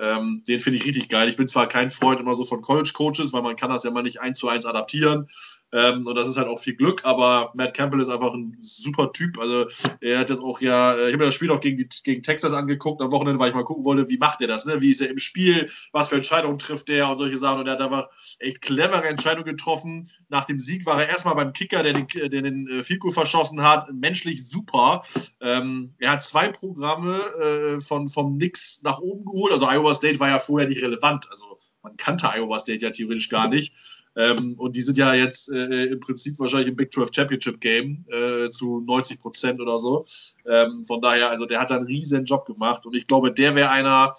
Ähm, 0.00 0.44
den 0.46 0.60
finde 0.60 0.78
ich 0.78 0.86
richtig 0.86 1.08
geil. 1.08 1.28
Ich 1.28 1.36
bin 1.36 1.48
zwar 1.48 1.66
kein 1.66 1.90
Freund 1.90 2.20
immer 2.20 2.36
so 2.36 2.44
von 2.44 2.62
College-Coaches, 2.62 3.32
weil 3.32 3.42
man 3.42 3.56
kann 3.56 3.70
das 3.70 3.82
ja 3.82 3.90
mal 3.90 4.02
nicht 4.02 4.20
eins 4.20 4.38
zu 4.38 4.48
eins 4.48 4.64
adaptieren. 4.64 5.26
Ähm, 5.72 6.06
und 6.06 6.14
das 6.14 6.26
ist 6.26 6.38
halt 6.38 6.48
auch 6.48 6.58
viel 6.58 6.74
Glück, 6.74 7.04
aber 7.04 7.52
Matt 7.54 7.74
Campbell 7.74 8.00
ist 8.00 8.08
einfach 8.08 8.32
ein 8.32 8.56
super 8.60 9.12
Typ. 9.12 9.38
Also 9.38 9.66
er 10.00 10.20
hat 10.20 10.30
jetzt 10.30 10.40
auch 10.40 10.60
ja, 10.60 10.94
ich 10.94 11.12
habe 11.12 11.18
mir 11.18 11.24
das 11.26 11.34
Spiel 11.34 11.50
auch 11.50 11.60
gegen, 11.60 11.76
die, 11.76 11.88
gegen 12.04 12.22
Texas 12.22 12.52
angeguckt 12.52 13.02
am 13.02 13.12
Wochenende, 13.12 13.38
weil 13.38 13.50
ich 13.50 13.54
mal 13.54 13.64
gucken 13.64 13.84
wollte, 13.84 14.08
wie 14.08 14.18
macht 14.18 14.40
er 14.40 14.48
das, 14.48 14.64
ne? 14.64 14.80
Wie 14.80 14.90
ist 14.90 15.02
er 15.02 15.10
im 15.10 15.18
Spiel, 15.18 15.70
was 15.92 16.08
für 16.08 16.16
Entscheidungen 16.16 16.58
trifft 16.58 16.88
er 16.90 17.10
und 17.10 17.18
solche 17.18 17.36
Sachen. 17.36 17.60
Und 17.60 17.66
er 17.66 17.74
hat 17.74 17.80
einfach 17.80 18.08
echt 18.38 18.62
clevere 18.62 19.06
Entscheidungen 19.06 19.44
getroffen. 19.44 20.08
Nach 20.28 20.44
dem 20.44 20.58
Sieg 20.58 20.86
war 20.86 21.00
er 21.00 21.08
erstmal 21.08 21.34
beim 21.34 21.52
Kicker, 21.52 21.82
der 21.82 21.92
den, 21.92 22.06
der 22.06 22.42
den 22.42 22.66
äh, 22.68 22.82
Fico 22.82 23.10
verschossen 23.10 23.62
hat. 23.62 23.92
Menschlich 23.92 24.48
super. 24.48 25.02
Ähm, 25.40 25.94
er 25.98 26.12
hat 26.12 26.22
zwei 26.22 26.48
Programme 26.48 27.18
äh, 27.40 27.80
von, 27.80 28.08
vom 28.08 28.36
Nix 28.36 28.82
nach 28.82 29.00
oben 29.00 29.24
geholt. 29.24 29.52
Also 29.52 29.66
Iowa 29.66 29.92
State 29.92 30.18
war 30.20 30.28
ja 30.28 30.38
vorher 30.38 30.68
nicht 30.68 30.82
relevant. 30.82 31.28
Also 31.30 31.58
man 31.82 31.96
kannte 31.96 32.28
Iowa 32.28 32.58
State 32.58 32.84
ja 32.84 32.90
theoretisch 32.90 33.28
gar 33.28 33.48
nicht. 33.48 33.74
Ähm, 34.18 34.54
und 34.58 34.74
die 34.74 34.80
sind 34.80 34.98
ja 34.98 35.14
jetzt 35.14 35.50
äh, 35.50 35.84
im 35.86 36.00
Prinzip 36.00 36.38
wahrscheinlich 36.40 36.68
im 36.68 36.76
Big 36.76 36.92
12 36.92 37.10
Championship 37.14 37.60
Game 37.60 38.04
äh, 38.10 38.50
zu 38.50 38.80
90 38.80 39.20
Prozent 39.20 39.60
oder 39.60 39.78
so. 39.78 40.04
Ähm, 40.44 40.84
von 40.84 41.00
daher, 41.00 41.30
also 41.30 41.46
der 41.46 41.60
hat 41.60 41.70
da 41.70 41.76
einen 41.76 41.86
riesen 41.86 42.24
Job 42.24 42.44
gemacht 42.44 42.84
und 42.84 42.96
ich 42.96 43.06
glaube, 43.06 43.32
der 43.32 43.54
wäre 43.54 43.70
einer, 43.70 44.12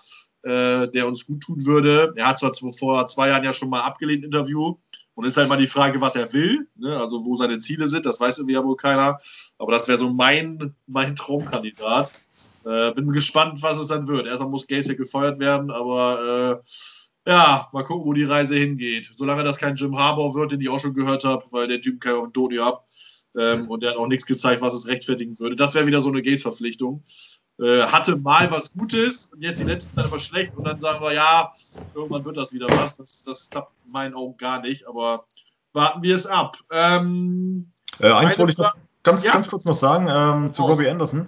äh, 0.44 0.88
der 0.88 1.06
uns 1.06 1.26
gut 1.26 1.42
tun 1.42 1.66
würde. 1.66 2.14
Er 2.16 2.28
hat 2.28 2.40
zwar 2.40 2.54
vor 2.78 3.06
zwei 3.08 3.28
Jahren 3.28 3.44
ja 3.44 3.52
schon 3.52 3.70
mal 3.70 3.82
abgelehnt, 3.82 4.24
Interview. 4.24 4.76
Und 5.16 5.26
ist 5.26 5.36
halt 5.36 5.50
mal 5.50 5.58
die 5.58 5.68
Frage, 5.68 6.00
was 6.00 6.16
er 6.16 6.32
will, 6.32 6.70
ne? 6.78 6.98
also 6.98 7.26
wo 7.26 7.36
seine 7.36 7.58
Ziele 7.58 7.88
sind, 7.88 8.06
das 8.06 8.22
weiß 8.22 8.38
irgendwie 8.38 8.54
ja 8.54 8.64
wohl 8.64 8.78
keiner. 8.78 9.18
Aber 9.58 9.74
das 9.74 9.90
wäre 9.90 9.98
so 9.98 10.14
mein, 10.14 10.74
mein 10.88 11.14
Traumkandidat. 11.14 12.14
Äh, 12.64 12.94
bin 12.94 13.12
gespannt, 13.12 13.62
was 13.62 13.78
es 13.78 13.88
dann 13.88 14.08
wird. 14.08 14.28
Erstmal 14.28 14.50
muss 14.50 14.66
Gacy 14.66 14.96
gefeuert 14.96 15.38
werden, 15.40 15.72
aber 15.72 16.62
äh, 16.64 16.70
ja, 17.28 17.70
mal 17.74 17.84
gucken, 17.84 18.06
wo 18.06 18.14
die 18.14 18.24
Reise 18.24 18.56
hingeht. 18.56 19.10
Solange 19.12 19.44
das 19.44 19.58
kein 19.58 19.76
Jim 19.76 19.98
Harbour 19.98 20.34
wird, 20.36 20.52
den 20.52 20.62
ich 20.62 20.70
auch 20.70 20.80
schon 20.80 20.94
gehört 20.94 21.26
habe, 21.26 21.44
weil 21.52 21.68
der 21.68 21.82
Typ 21.82 22.02
kann 22.02 22.16
auch 22.16 22.24
einen 22.24 22.34
Toni 22.34 22.60
ab. 22.60 22.86
Ähm, 23.40 23.70
und 23.70 23.84
der 23.84 23.92
hat 23.92 23.98
auch 23.98 24.08
nichts 24.08 24.26
gezeigt, 24.26 24.62
was 24.62 24.74
es 24.74 24.88
rechtfertigen 24.88 25.38
würde. 25.40 25.56
Das 25.56 25.76
wäre 25.76 25.86
wieder 25.86 26.02
so 26.02 26.10
eine 26.10 26.22
Gaze-Verpflichtung. 26.22 27.04
Äh, 27.60 27.84
hatte 27.84 28.16
mal 28.16 28.50
was 28.52 28.72
Gutes 28.72 29.28
und 29.34 29.42
jetzt 29.42 29.60
die 29.60 29.66
letzte 29.66 29.94
Zeit 29.94 30.06
aber 30.06 30.18
schlecht 30.18 30.56
und 30.56 30.66
dann 30.66 30.80
sagen 30.80 31.04
wir, 31.04 31.14
ja, 31.14 31.52
irgendwann 31.94 32.24
wird 32.24 32.38
das 32.38 32.54
wieder 32.54 32.68
was. 32.70 32.96
Das, 32.96 33.22
das 33.24 33.50
klappt 33.50 33.74
in 33.86 33.92
meinen 33.92 34.16
Augen 34.16 34.38
gar 34.38 34.62
nicht, 34.62 34.88
aber 34.88 35.26
warten 35.74 36.02
wir 36.02 36.16
es 36.16 36.26
ab. 36.26 36.58
Ähm, 36.72 37.72
äh, 38.00 38.12
eins 38.12 38.40
wollte 38.40 38.54
ich 38.54 38.58
noch 38.58 38.74
ganz, 39.04 39.24
ja? 39.24 39.34
ganz 39.34 39.50
kurz 39.50 39.66
noch 39.66 39.76
sagen 39.76 40.08
ähm, 40.10 40.54
zu 40.54 40.64
Robbie 40.64 40.90
Anderson. 40.90 41.28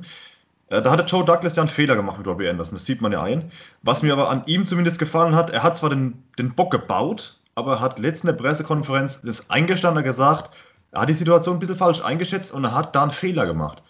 Äh, 0.71 0.81
da 0.81 0.89
hatte 0.89 1.03
Joe 1.03 1.25
Douglas 1.25 1.57
ja 1.57 1.63
einen 1.63 1.69
Fehler 1.69 1.95
gemacht 1.95 2.17
mit 2.17 2.27
Robbie 2.27 2.49
Anderson, 2.49 2.75
das 2.75 2.85
sieht 2.85 3.01
man 3.01 3.11
ja 3.11 3.21
ein. 3.21 3.51
Was 3.83 4.01
mir 4.01 4.13
aber 4.13 4.29
an 4.29 4.43
ihm 4.45 4.65
zumindest 4.65 4.97
gefallen 4.97 5.35
hat, 5.35 5.49
er 5.51 5.63
hat 5.63 5.77
zwar 5.77 5.89
den, 5.89 6.23
den 6.39 6.55
Bock 6.55 6.71
gebaut, 6.71 7.37
aber 7.55 7.73
er 7.73 7.81
hat 7.81 7.99
letztens 7.99 8.31
in 8.31 8.37
der 8.37 8.43
Pressekonferenz 8.43 9.21
das 9.21 9.49
eingestanden 9.49 10.03
gesagt, 10.03 10.49
er 10.91 11.01
hat 11.01 11.09
die 11.09 11.13
Situation 11.13 11.57
ein 11.57 11.59
bisschen 11.59 11.75
falsch 11.75 12.01
eingeschätzt 12.01 12.53
und 12.53 12.63
er 12.63 12.73
hat 12.73 12.95
da 12.95 13.03
einen 13.03 13.11
Fehler 13.11 13.45
gemacht. 13.45 13.83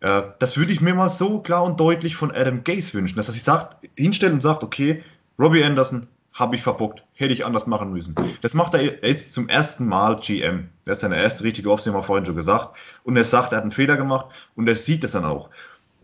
Äh, 0.00 0.22
das 0.38 0.56
würde 0.56 0.72
ich 0.72 0.80
mir 0.80 0.94
mal 0.94 1.08
so 1.08 1.40
klar 1.40 1.64
und 1.64 1.80
deutlich 1.80 2.14
von 2.14 2.30
Adam 2.30 2.62
Gase 2.62 2.94
wünschen, 2.94 3.16
dass 3.16 3.28
er 3.28 3.34
sich 3.34 3.42
sagt, 3.42 3.88
hinstellt 3.96 4.32
und 4.32 4.40
sagt, 4.40 4.62
okay, 4.62 5.02
Robbie 5.38 5.64
Anderson 5.64 6.06
habe 6.32 6.54
ich 6.54 6.62
verbockt, 6.62 7.02
hätte 7.14 7.32
ich 7.32 7.44
anders 7.44 7.66
machen 7.66 7.92
müssen. 7.92 8.14
Das 8.40 8.54
macht 8.54 8.74
er, 8.74 9.02
er 9.02 9.08
ist 9.08 9.34
zum 9.34 9.48
ersten 9.48 9.84
Mal 9.84 10.20
GM. 10.20 10.68
Das 10.84 10.98
ist 10.98 11.00
seine 11.00 11.20
erste 11.20 11.42
richtige 11.42 11.68
Offseason, 11.68 11.94
haben 11.94 12.02
wir 12.02 12.06
vorhin 12.06 12.24
schon 12.24 12.36
gesagt. 12.36 12.78
Und 13.02 13.16
er 13.16 13.24
sagt, 13.24 13.52
er 13.52 13.56
hat 13.56 13.62
einen 13.62 13.72
Fehler 13.72 13.96
gemacht 13.96 14.26
und 14.54 14.68
er 14.68 14.76
sieht 14.76 15.02
es 15.02 15.12
dann 15.12 15.24
auch. 15.24 15.50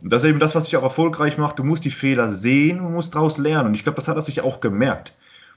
Und 0.03 0.13
das 0.13 0.23
ist 0.23 0.29
eben 0.29 0.41
das, 0.41 0.55
was 0.55 0.65
dich 0.65 0.77
auch 0.77 0.83
erfolgreich 0.83 1.39
macht. 1.39 1.59
Du 1.59 1.65
musst 1.65 1.85
die 1.85 1.91
Fehler 1.91 2.29
sehen 2.29 2.81
und 2.81 2.93
musst 2.93 3.15
daraus 3.15 3.39
lernen. 3.39 3.69
Und 3.69 3.75
ich 3.75 3.85
glaube, 3.85 3.97
das 3.97 4.09
hat 4.09 4.17
er 4.17 4.23
sich 4.23 4.43
auch 4.43 4.61
gemerkt. 4.61 5.15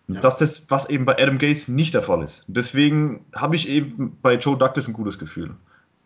Und 0.07 0.15
ja. 0.15 0.21
das 0.21 0.41
ist, 0.41 0.71
was 0.71 0.89
eben 0.89 1.05
bei 1.05 1.21
Adam 1.21 1.37
Gase 1.37 1.71
nicht 1.71 1.93
der 1.93 2.01
Fall 2.01 2.23
ist. 2.23 2.43
deswegen 2.47 3.25
habe 3.35 3.55
ich 3.55 3.69
eben 3.69 4.17
bei 4.21 4.35
Joe 4.35 4.57
Douglas 4.57 4.87
ein 4.87 4.93
gutes 4.93 5.19
Gefühl. 5.19 5.55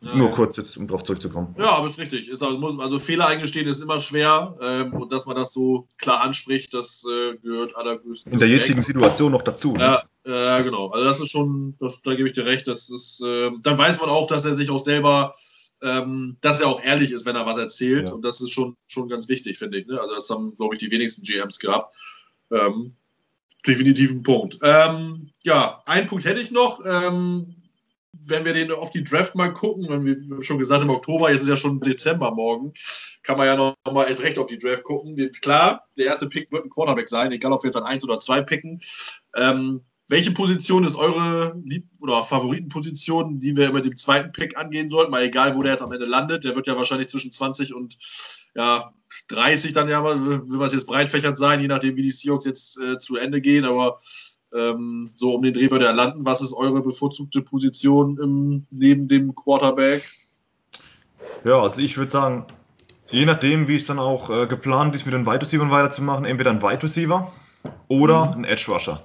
Ja, 0.01 0.15
Nur 0.15 0.29
ja. 0.29 0.35
kurz 0.35 0.57
jetzt, 0.57 0.75
um 0.75 0.87
darauf 0.87 1.03
zurückzukommen. 1.03 1.55
Ja, 1.57 1.71
aber 1.71 1.87
ist 1.87 1.97
richtig. 1.97 2.27
Ist 2.27 2.43
also, 2.43 2.59
also, 2.79 2.99
Fehler 2.99 3.27
eingestehen 3.27 3.67
ist 3.67 3.81
immer 3.81 3.99
schwer. 3.99 4.55
Ähm, 4.61 4.93
und 4.93 5.13
dass 5.13 5.25
man 5.25 5.37
das 5.37 5.53
so 5.53 5.87
klar 5.97 6.21
anspricht, 6.21 6.73
das 6.73 7.05
äh, 7.09 7.37
gehört 7.37 7.75
allergrößten. 7.77 8.33
In 8.33 8.39
der 8.39 8.49
jetzigen 8.49 8.81
Situation 8.81 9.31
noch 9.31 9.43
dazu. 9.43 9.71
Ne? 9.71 10.03
Ja, 10.25 10.59
äh, 10.59 10.63
genau. 10.63 10.89
Also 10.89 11.05
das 11.05 11.21
ist 11.21 11.31
schon, 11.31 11.75
das, 11.79 12.01
da 12.01 12.15
gebe 12.15 12.27
ich 12.27 12.33
dir 12.33 12.45
recht. 12.45 12.67
Das 12.67 12.89
ist, 12.89 13.23
äh, 13.23 13.51
dann 13.61 13.77
weiß 13.77 14.01
man 14.01 14.09
auch, 14.09 14.27
dass 14.27 14.45
er 14.45 14.53
sich 14.53 14.69
auch 14.69 14.83
selber 14.83 15.33
ähm, 15.83 16.37
dass 16.41 16.61
er 16.61 16.67
auch 16.67 16.83
ehrlich 16.83 17.11
ist, 17.11 17.25
wenn 17.25 17.35
er 17.35 17.45
was 17.45 17.57
erzählt. 17.57 18.09
Ja. 18.09 18.15
Und 18.15 18.23
das 18.23 18.41
ist 18.41 18.51
schon, 18.51 18.75
schon 18.87 19.09
ganz 19.09 19.27
wichtig, 19.29 19.57
finde 19.57 19.79
ich. 19.79 19.87
Ne? 19.87 19.99
Also 19.99 20.15
das 20.15 20.29
haben, 20.29 20.55
glaube 20.55 20.75
ich, 20.75 20.79
die 20.79 20.91
wenigsten 20.91 21.23
GMs 21.23 21.59
gehabt. 21.59 21.93
Ähm, 22.51 22.95
definitiv 23.67 24.11
ein 24.11 24.23
Punkt. 24.23 24.59
Ähm, 24.63 25.29
ja, 25.43 25.81
einen 25.85 26.07
Punkt 26.07 26.25
hätte 26.25 26.41
ich 26.41 26.51
noch. 26.51 26.81
Ähm, 26.85 27.55
wenn 28.25 28.45
wir 28.45 28.53
den 28.53 28.71
auf 28.71 28.91
die 28.91 29.03
Draft 29.03 29.35
mal 29.35 29.51
gucken, 29.51 29.89
wenn 29.89 30.05
wir 30.05 30.41
schon 30.41 30.59
gesagt 30.59 30.83
im 30.83 30.89
Oktober, 30.89 31.31
jetzt 31.31 31.41
ist 31.41 31.49
ja 31.49 31.55
schon 31.55 31.81
Dezember 31.81 32.31
morgen, 32.31 32.71
kann 33.23 33.37
man 33.37 33.47
ja 33.47 33.55
noch, 33.55 33.75
mal 33.91 34.07
erst 34.07 34.21
recht 34.21 34.37
auf 34.37 34.47
die 34.47 34.57
Draft 34.57 34.83
gucken. 34.83 35.15
Klar, 35.41 35.83
der 35.97 36.05
erste 36.05 36.27
Pick 36.29 36.51
wird 36.51 36.63
ein 36.63 36.69
Quarterback 36.69 37.09
sein, 37.09 37.31
egal 37.31 37.51
ob 37.51 37.63
wir 37.63 37.69
jetzt 37.69 37.75
an 37.75 37.83
eins 37.83 38.03
oder 38.03 38.19
zwei 38.19 38.41
picken. 38.41 38.79
Ähm, 39.35 39.81
welche 40.13 40.31
Position 40.31 40.83
ist 40.83 40.95
eure 40.95 41.59
Lieb- 41.65 41.89
oder 41.99 42.23
Favoritenposition, 42.23 43.39
die 43.39 43.57
wir 43.57 43.73
mit 43.73 43.83
dem 43.83 43.95
zweiten 43.95 44.31
Pick 44.31 44.55
angehen 44.55 44.91
sollten? 44.91 45.09
Mal 45.09 45.23
egal, 45.23 45.55
wo 45.55 45.63
der 45.63 45.71
jetzt 45.71 45.81
am 45.81 45.91
Ende 45.91 46.05
landet. 46.05 46.43
Der 46.43 46.55
wird 46.55 46.67
ja 46.67 46.77
wahrscheinlich 46.77 47.07
zwischen 47.07 47.31
20 47.31 47.73
und 47.73 47.97
ja, 48.53 48.93
30 49.29 49.73
dann 49.73 49.89
ja, 49.89 50.03
will 50.03 50.43
man 50.45 50.67
es 50.67 50.73
jetzt 50.73 50.85
breitfächert 50.85 51.35
sein, 51.39 51.61
je 51.61 51.67
nachdem, 51.67 51.95
wie 51.95 52.03
die 52.03 52.11
Seahawks 52.11 52.45
jetzt 52.45 52.79
äh, 52.79 52.99
zu 52.99 53.17
Ende 53.17 53.41
gehen. 53.41 53.65
Aber 53.65 53.97
ähm, 54.53 55.09
so 55.15 55.31
um 55.31 55.41
den 55.41 55.51
Dreh 55.51 55.71
würde 55.71 55.87
er 55.87 55.93
landen. 55.93 56.27
Was 56.27 56.41
ist 56.41 56.53
eure 56.53 56.83
bevorzugte 56.83 57.41
Position 57.41 58.19
im, 58.21 58.67
neben 58.69 59.07
dem 59.07 59.33
Quarterback? 59.33 60.11
Ja, 61.43 61.59
also 61.59 61.81
ich 61.81 61.97
würde 61.97 62.11
sagen, 62.11 62.45
je 63.09 63.25
nachdem, 63.25 63.67
wie 63.67 63.77
es 63.77 63.87
dann 63.87 63.97
auch 63.97 64.29
äh, 64.29 64.45
geplant 64.45 64.95
ist, 64.95 65.05
mit 65.07 65.15
den 65.15 65.25
Wide 65.25 65.41
Receivers 65.41 65.71
weiterzumachen, 65.71 66.25
entweder 66.25 66.51
ein 66.51 66.61
Wide 66.61 66.83
Receiver 66.83 67.33
oder 67.87 68.29
mhm. 68.29 68.33
ein 68.33 68.43
Edge 68.43 68.65
Rusher. 68.71 69.03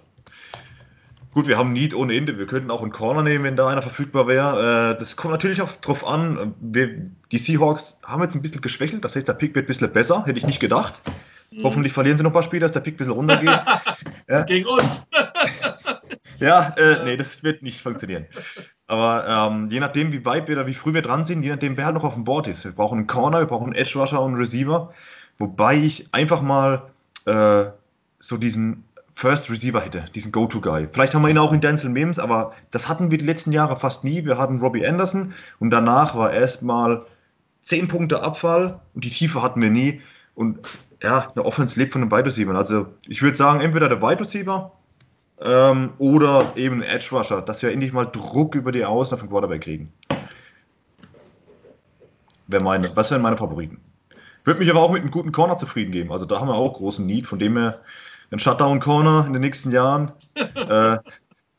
Gut, 1.38 1.46
wir 1.46 1.56
haben 1.56 1.72
Need 1.72 1.94
ohne 1.94 2.16
Ende. 2.16 2.36
Wir 2.36 2.48
könnten 2.48 2.68
auch 2.68 2.82
einen 2.82 2.90
Corner 2.90 3.22
nehmen, 3.22 3.44
wenn 3.44 3.54
da 3.54 3.68
einer 3.68 3.80
verfügbar 3.80 4.26
wäre. 4.26 4.96
Äh, 4.96 4.98
das 4.98 5.14
kommt 5.14 5.30
natürlich 5.30 5.62
auch 5.62 5.70
drauf 5.70 6.04
an. 6.04 6.52
Wir, 6.60 7.12
die 7.30 7.38
Seahawks 7.38 8.00
haben 8.02 8.24
jetzt 8.24 8.34
ein 8.34 8.42
bisschen 8.42 8.60
geschwächelt. 8.60 9.04
Das 9.04 9.14
heißt, 9.14 9.28
der 9.28 9.34
Pick 9.34 9.54
wird 9.54 9.66
ein 9.66 9.68
bisschen 9.68 9.92
besser. 9.92 10.24
Hätte 10.26 10.36
ich 10.36 10.46
nicht 10.46 10.58
gedacht. 10.58 11.00
Mhm. 11.52 11.62
Hoffentlich 11.62 11.92
verlieren 11.92 12.18
sie 12.18 12.24
noch 12.24 12.32
ein 12.32 12.34
paar 12.34 12.42
Spiele, 12.42 12.62
dass 12.62 12.72
der 12.72 12.80
Pick 12.80 12.94
ein 12.94 12.96
bisschen 12.96 13.12
runtergeht. 13.12 13.50
ja. 14.28 14.42
Gegen 14.46 14.66
uns. 14.66 15.06
ja, 16.40 16.74
äh, 16.76 17.04
nee, 17.04 17.16
das 17.16 17.40
wird 17.44 17.62
nicht 17.62 17.82
funktionieren. 17.82 18.26
Aber 18.88 19.52
ähm, 19.52 19.68
je 19.70 19.78
nachdem, 19.78 20.10
wie 20.10 20.24
weit 20.24 20.48
wir 20.48 20.56
da, 20.56 20.66
wie 20.66 20.74
früh 20.74 20.92
wir 20.92 21.02
dran 21.02 21.24
sind, 21.24 21.44
je 21.44 21.50
nachdem, 21.50 21.76
wer 21.76 21.84
halt 21.84 21.94
noch 21.94 22.02
auf 22.02 22.14
dem 22.14 22.24
Board 22.24 22.48
ist. 22.48 22.64
Wir 22.64 22.72
brauchen 22.72 22.98
einen 22.98 23.06
Corner, 23.06 23.38
wir 23.38 23.46
brauchen 23.46 23.66
einen 23.66 23.76
Edge 23.76 23.96
Rusher 23.96 24.20
und 24.20 24.32
einen 24.32 24.38
Receiver. 24.38 24.92
Wobei 25.38 25.76
ich 25.76 26.12
einfach 26.12 26.42
mal 26.42 26.90
äh, 27.26 27.66
so 28.18 28.36
diesen 28.38 28.82
First 29.18 29.50
Receiver 29.50 29.80
hätte, 29.80 30.04
diesen 30.14 30.30
Go-To-Guy. 30.30 30.90
Vielleicht 30.92 31.12
haben 31.12 31.22
wir 31.22 31.28
ihn 31.28 31.38
auch 31.38 31.52
in 31.52 31.60
Denzel 31.60 31.90
Mims, 31.90 32.20
aber 32.20 32.52
das 32.70 32.88
hatten 32.88 33.10
wir 33.10 33.18
die 33.18 33.24
letzten 33.24 33.50
Jahre 33.50 33.74
fast 33.74 34.04
nie. 34.04 34.24
Wir 34.24 34.38
hatten 34.38 34.60
Robbie 34.60 34.86
Anderson 34.86 35.34
und 35.58 35.70
danach 35.70 36.14
war 36.14 36.32
erstmal 36.32 37.04
10 37.62 37.88
Punkte 37.88 38.22
Abfall 38.22 38.78
und 38.94 39.04
die 39.04 39.10
Tiefe 39.10 39.42
hatten 39.42 39.60
wir 39.60 39.70
nie. 39.70 40.00
Und 40.36 40.60
ja, 41.02 41.32
eine 41.34 41.44
Offense 41.44 41.80
lebt 41.80 41.94
von 41.94 42.02
einem 42.02 42.12
Wide 42.12 42.26
Receiver. 42.26 42.54
Also 42.54 42.86
ich 43.08 43.20
würde 43.20 43.36
sagen, 43.36 43.60
entweder 43.60 43.88
der 43.88 44.00
Wide 44.00 44.20
Receiver 44.20 44.70
ähm, 45.40 45.90
oder 45.98 46.52
eben 46.54 46.80
Edge 46.82 47.08
Rusher, 47.10 47.42
dass 47.42 47.60
wir 47.60 47.72
endlich 47.72 47.92
mal 47.92 48.04
Druck 48.04 48.54
über 48.54 48.70
die 48.70 48.84
Außen 48.84 49.14
auf 49.14 49.20
den 49.20 49.30
Quarterback 49.30 49.62
kriegen. 49.62 49.92
Wäre 52.46 52.62
meine, 52.62 52.94
was 52.94 53.10
wären 53.10 53.22
meine 53.22 53.36
Favoriten? 53.36 53.80
Würde 54.44 54.60
mich 54.60 54.70
aber 54.70 54.80
auch 54.80 54.92
mit 54.92 55.02
einem 55.02 55.10
guten 55.10 55.32
Corner 55.32 55.56
zufrieden 55.56 55.90
geben. 55.90 56.12
Also 56.12 56.24
da 56.24 56.38
haben 56.38 56.46
wir 56.46 56.54
auch 56.54 56.74
großen 56.74 57.04
Need, 57.04 57.26
von 57.26 57.40
dem 57.40 57.56
her 57.56 57.80
ein 58.30 58.38
Shutdown 58.38 58.80
Corner 58.80 59.24
in 59.26 59.32
den 59.32 59.42
nächsten 59.42 59.70
Jahren. 59.70 60.12
äh, 60.36 60.98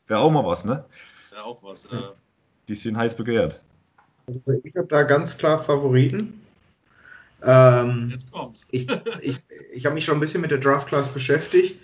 Wäre 0.06 0.20
auch 0.20 0.30
mal 0.30 0.44
was, 0.44 0.64
ne? 0.64 0.84
Wäre 1.30 1.44
auch 1.44 1.62
was, 1.62 1.90
ja. 1.90 2.12
Die 2.68 2.74
sind 2.74 2.96
heiß 2.96 3.16
begehrt. 3.16 3.60
Also 4.26 4.40
ich 4.62 4.76
habe 4.76 4.86
da 4.88 5.02
ganz 5.02 5.36
klar 5.36 5.58
Favoriten. 5.58 6.40
Ähm, 7.42 8.08
Jetzt 8.10 8.30
kommt's. 8.32 8.68
ich 8.70 8.86
ich, 9.22 9.38
ich 9.72 9.86
habe 9.86 9.94
mich 9.94 10.04
schon 10.04 10.16
ein 10.16 10.20
bisschen 10.20 10.40
mit 10.40 10.50
der 10.50 10.58
Draft 10.58 10.88
Class 10.88 11.08
beschäftigt. 11.08 11.80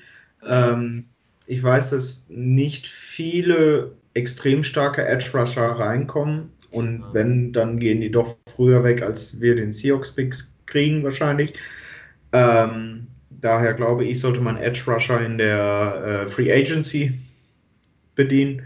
Ähm, 0.47 1.07
ich 1.47 1.63
weiß, 1.63 1.91
dass 1.91 2.27
nicht 2.29 2.89
viele 2.89 3.93
extrem 4.15 4.63
starke 4.63 5.07
Edge 5.07 5.31
Rusher 5.35 5.71
reinkommen. 5.79 6.51
Und 6.71 7.05
wenn, 7.13 7.53
dann 7.53 7.79
gehen 7.79 8.01
die 8.01 8.11
doch 8.11 8.37
früher 8.47 8.85
weg, 8.85 9.03
als 9.03 9.41
wir 9.41 9.57
den 9.57 9.73
Seahawks 9.73 10.15
Picks 10.15 10.55
kriegen, 10.67 11.05
wahrscheinlich. 11.05 11.55
Ähm, 12.33 13.06
Daher 13.47 13.75
glaube 13.75 14.05
ich, 14.05 14.19
sollte 14.19 14.41
man 14.41 14.57
Edge 14.57 14.83
Rusher 14.89 15.25
in 15.25 15.39
der 15.39 16.25
äh, 16.25 16.27
Free 16.27 16.53
Agency 16.53 17.13
bedienen. 18.17 18.63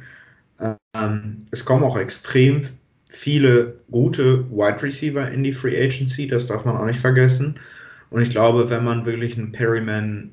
Ähm, 0.58 1.36
es 1.50 1.66
kommen 1.66 1.84
auch 1.84 1.98
extrem 1.98 2.62
viele 3.10 3.74
gute 3.90 4.50
Wide 4.50 4.82
Receiver 4.82 5.30
in 5.30 5.44
die 5.44 5.52
Free 5.52 5.78
Agency, 5.78 6.26
das 6.26 6.46
darf 6.46 6.64
man 6.64 6.78
auch 6.78 6.86
nicht 6.86 6.98
vergessen. 6.98 7.60
Und 8.08 8.22
ich 8.22 8.30
glaube, 8.30 8.70
wenn 8.70 8.82
man 8.82 9.04
wirklich 9.04 9.36
einen 9.36 9.52
Perryman 9.52 10.30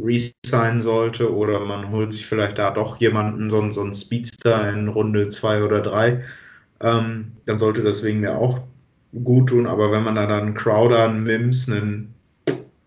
resignen 0.00 0.80
sollte 0.80 1.34
oder 1.34 1.58
man 1.64 1.90
holt 1.90 2.12
sich 2.12 2.24
vielleicht 2.24 2.58
da 2.58 2.70
doch 2.70 2.98
jemanden, 2.98 3.50
so, 3.50 3.72
so 3.72 3.80
einen 3.80 3.96
Speedster 3.96 4.72
in 4.72 4.86
Runde 4.86 5.28
2 5.28 5.64
oder 5.64 5.80
3, 5.80 6.22
ähm, 6.82 7.32
dann 7.46 7.58
sollte 7.58 7.82
das 7.82 8.04
wegen 8.04 8.20
mir 8.20 8.38
auch 8.38 8.60
gut 9.24 9.48
tun. 9.48 9.66
Aber 9.66 9.90
wenn 9.90 10.04
man 10.04 10.14
dann 10.14 10.30
einen 10.30 10.54
Crowder, 10.54 11.08
einen 11.08 11.24
Mims, 11.24 11.68
einen 11.68 12.14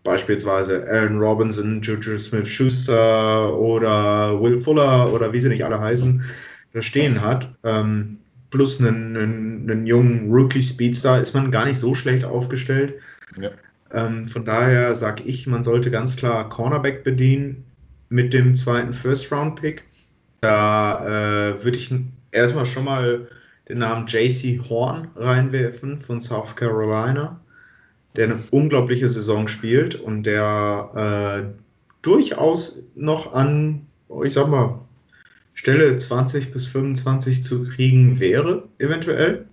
beispielsweise 0.06 0.88
Aaron 0.88 1.20
Robinson, 1.20 1.82
Juju 1.82 2.18
Smith-Schuster 2.18 3.54
oder 3.58 4.40
Will 4.42 4.62
Fuller 4.62 5.12
oder 5.12 5.34
wie 5.34 5.40
sie 5.42 5.50
nicht 5.50 5.66
alle 5.66 5.82
heißen, 5.82 6.24
da 6.72 6.82
stehen 6.82 7.22
hat, 7.22 7.54
ähm, 7.64 8.20
plus 8.52 8.80
einen, 8.80 9.18
einen, 9.18 9.70
einen 9.70 9.86
jungen 9.86 10.32
Rookie-Speedstar, 10.32 11.22
ist 11.22 11.34
man 11.34 11.52
gar 11.52 11.66
nicht 11.66 11.80
so 11.80 11.94
schlecht 11.94 12.24
aufgestellt. 12.24 12.94
Ja. 13.42 13.50
Ähm, 13.92 14.26
von 14.28 14.46
daher 14.46 14.96
sage 14.96 15.24
ich, 15.24 15.48
man 15.48 15.64
sollte 15.64 15.92
ganz 15.92 16.16
klar 16.16 16.48
Cornerback 16.50 17.04
bedienen 17.04 17.66
mit 18.10 18.34
dem 18.34 18.56
zweiten 18.56 18.94
First-Round-Pick. 18.94 19.84
Da 20.42 21.50
äh, 21.50 21.64
würde 21.64 21.78
ich 21.78 21.94
erstmal 22.32 22.68
schon 22.68 22.86
mal 22.86 23.28
den 23.68 23.80
Namen 23.80 24.06
JC 24.06 24.62
Horn 24.70 25.08
reinwerfen 25.16 26.00
von 26.00 26.22
South 26.22 26.56
Carolina 26.56 27.40
der 28.16 28.26
eine 28.26 28.44
unglaubliche 28.52 29.10
Saison 29.10 29.48
spielt 29.48 29.96
und 29.96 30.24
der 30.24 31.54
äh, 31.54 31.60
durchaus 32.02 32.80
noch 32.96 33.34
an, 33.34 33.88
ich 34.24 34.34
sag 34.34 34.48
mal, 34.48 34.80
Stelle 35.54 35.98
20 35.98 36.52
bis 36.52 36.68
25 36.68 37.44
zu 37.44 37.64
kriegen 37.64 38.20
wäre, 38.20 38.68
eventuell. 38.78 39.48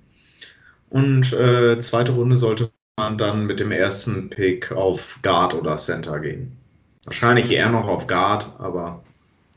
Und 0.90 1.32
äh, 1.32 1.80
zweite 1.80 2.12
Runde 2.12 2.36
sollte 2.36 2.70
man 2.98 3.16
dann 3.16 3.46
mit 3.46 3.60
dem 3.60 3.70
ersten 3.70 4.28
Pick 4.28 4.72
auf 4.72 5.18
Guard 5.22 5.54
oder 5.54 5.76
Center 5.76 6.20
gehen. 6.20 6.56
Wahrscheinlich 7.04 7.50
eher 7.50 7.70
noch 7.70 7.88
auf 7.88 8.06
Guard, 8.06 8.48
aber 8.58 9.02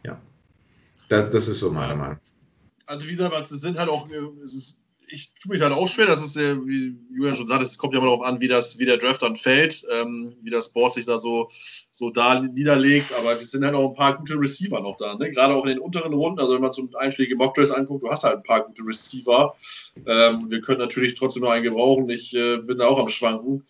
ja, 0.03 0.19
das, 1.09 1.29
das 1.31 1.47
ist 1.47 1.59
so 1.59 1.71
meine 1.71 1.95
Meinung. 1.95 2.17
Also 2.85 3.07
wie 3.07 3.11
gesagt, 3.11 3.51
es 3.51 3.61
sind 3.61 3.77
halt 3.77 3.89
auch, 3.89 4.07
es 4.43 4.53
ist 4.53 4.84
ich 5.09 5.33
tue 5.35 5.53
mich 5.53 5.61
halt 5.61 5.73
auch 5.73 5.87
schwer. 5.87 6.05
Das 6.05 6.23
ist, 6.23 6.37
wie 6.37 6.97
Julian 7.13 7.35
schon 7.35 7.47
sagt, 7.47 7.61
es 7.61 7.77
kommt 7.77 7.93
ja 7.93 7.99
immer 7.99 8.09
darauf 8.09 8.25
an, 8.25 8.41
wie, 8.41 8.47
das, 8.47 8.79
wie 8.79 8.85
der 8.85 8.97
Draft 8.97 9.21
dann 9.21 9.35
fällt, 9.35 9.85
ähm, 9.93 10.35
wie 10.41 10.49
das 10.49 10.73
Board 10.73 10.93
sich 10.93 11.05
da 11.05 11.17
so, 11.17 11.47
so 11.49 12.09
da 12.09 12.39
niederlegt. 12.39 13.13
Aber 13.19 13.33
es 13.33 13.51
sind 13.51 13.63
halt 13.63 13.75
auch 13.75 13.89
ein 13.89 13.95
paar 13.95 14.17
gute 14.17 14.39
Receiver 14.39 14.79
noch 14.79 14.97
da. 14.97 15.15
Ne? 15.15 15.31
Gerade 15.31 15.55
auch 15.55 15.63
in 15.63 15.69
den 15.69 15.79
unteren 15.79 16.13
Runden. 16.13 16.39
Also, 16.39 16.55
wenn 16.55 16.61
man 16.61 16.71
so 16.71 16.87
einschlägige 16.97 17.35
Mockdress 17.35 17.71
anguckt, 17.71 18.03
du 18.03 18.09
hast 18.09 18.23
halt 18.23 18.37
ein 18.37 18.43
paar 18.43 18.65
gute 18.65 18.83
Receiver. 18.83 19.55
Ähm, 20.05 20.49
wir 20.49 20.61
können 20.61 20.79
natürlich 20.79 21.15
trotzdem 21.15 21.43
noch 21.43 21.51
einen 21.51 21.63
gebrauchen. 21.63 22.09
Ich 22.09 22.35
äh, 22.35 22.57
bin 22.57 22.77
da 22.77 22.87
auch 22.87 22.99
am 22.99 23.09
Schwanken. 23.09 23.63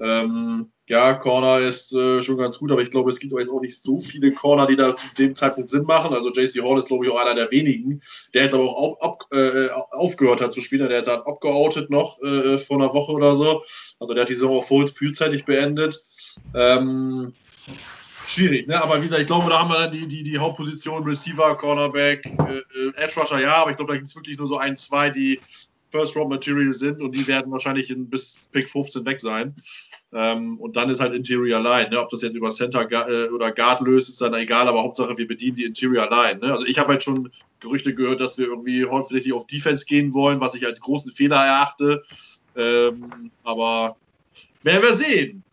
Ähm, 0.00 0.72
ja, 0.92 1.14
Corner 1.14 1.58
ist 1.58 1.94
äh, 1.94 2.20
schon 2.20 2.36
ganz 2.36 2.58
gut, 2.58 2.70
aber 2.70 2.82
ich 2.82 2.90
glaube, 2.90 3.08
es 3.08 3.18
gibt 3.18 3.32
jetzt 3.32 3.50
auch 3.50 3.62
nicht 3.62 3.82
so 3.82 3.98
viele 3.98 4.30
Corner, 4.30 4.66
die 4.66 4.76
da 4.76 4.94
zu 4.94 5.14
dem 5.14 5.34
Zeitpunkt 5.34 5.70
Sinn 5.70 5.84
machen. 5.84 6.12
Also 6.12 6.30
JC 6.30 6.62
Hall 6.62 6.78
ist, 6.78 6.88
glaube 6.88 7.06
ich, 7.06 7.10
auch 7.10 7.16
einer 7.16 7.34
der 7.34 7.50
wenigen, 7.50 8.02
der 8.34 8.42
jetzt 8.42 8.52
aber 8.54 8.64
auch 8.64 9.00
auf, 9.00 9.00
auf, 9.00 9.16
äh, 9.32 9.70
aufgehört 9.90 10.42
hat 10.42 10.52
zu 10.52 10.60
spielen. 10.60 10.86
Der 10.90 10.98
hat 10.98 11.06
dann 11.06 11.22
abgeoutet 11.22 11.88
noch 11.88 12.20
äh, 12.20 12.58
vor 12.58 12.76
einer 12.76 12.92
Woche 12.92 13.12
oder 13.12 13.34
so. 13.34 13.62
Also 14.00 14.12
der 14.12 14.20
hat 14.20 14.28
die 14.28 14.34
Saison 14.34 14.58
auch 14.58 14.64
voll, 14.64 14.86
frühzeitig 14.86 15.46
beendet. 15.46 15.98
Ähm, 16.54 17.32
schwierig, 18.26 18.66
ne? 18.66 18.82
Aber 18.82 18.98
wie 18.98 19.04
gesagt, 19.04 19.22
ich 19.22 19.26
glaube, 19.26 19.48
da 19.48 19.60
haben 19.60 19.70
wir 19.70 19.78
dann 19.78 19.92
die, 19.92 20.06
die, 20.06 20.22
die 20.22 20.38
Hauptposition, 20.38 21.04
Receiver, 21.04 21.56
Cornerback, 21.56 22.26
äh, 22.26 22.58
äh 22.58 22.92
Edge 22.96 23.18
Rusher, 23.18 23.40
ja, 23.40 23.54
aber 23.54 23.70
ich 23.70 23.78
glaube, 23.78 23.92
da 23.92 23.96
gibt 23.96 24.08
es 24.08 24.16
wirklich 24.16 24.36
nur 24.36 24.46
so 24.46 24.58
ein, 24.58 24.76
zwei, 24.76 25.08
die 25.08 25.40
First 25.92 26.16
Round 26.16 26.30
Material 26.30 26.72
sind 26.72 27.02
und 27.02 27.14
die 27.14 27.26
werden 27.28 27.52
wahrscheinlich 27.52 27.90
in, 27.90 28.08
bis 28.08 28.40
Pick 28.50 28.68
15 28.68 29.04
weg 29.04 29.20
sein. 29.20 29.54
Ähm, 30.12 30.58
und 30.58 30.76
dann 30.76 30.88
ist 30.88 31.00
halt 31.00 31.12
Interior 31.12 31.60
Line. 31.60 31.90
Ne? 31.90 32.00
Ob 32.00 32.08
das 32.08 32.22
jetzt 32.22 32.34
über 32.34 32.48
Center 32.48 32.90
äh, 32.90 33.28
oder 33.28 33.52
Guard 33.52 33.80
löst, 33.82 34.08
ist 34.08 34.20
dann 34.20 34.34
egal, 34.34 34.68
aber 34.68 34.82
Hauptsache 34.82 35.16
wir 35.16 35.26
bedienen 35.26 35.56
die 35.56 35.64
Interior 35.64 36.08
Line. 36.10 36.40
Ne? 36.40 36.52
Also 36.52 36.64
ich 36.66 36.78
habe 36.78 36.88
halt 36.88 37.02
schon 37.02 37.30
Gerüchte 37.60 37.94
gehört, 37.94 38.20
dass 38.20 38.38
wir 38.38 38.46
irgendwie 38.46 38.86
häufig 38.86 39.32
auf 39.32 39.46
Defense 39.46 39.84
gehen 39.86 40.14
wollen, 40.14 40.40
was 40.40 40.54
ich 40.54 40.66
als 40.66 40.80
großen 40.80 41.12
Fehler 41.12 41.44
erachte. 41.44 42.02
Ähm, 42.56 43.30
aber 43.44 43.96
werden 44.62 44.82
wir 44.82 44.94
sehen. 44.94 45.44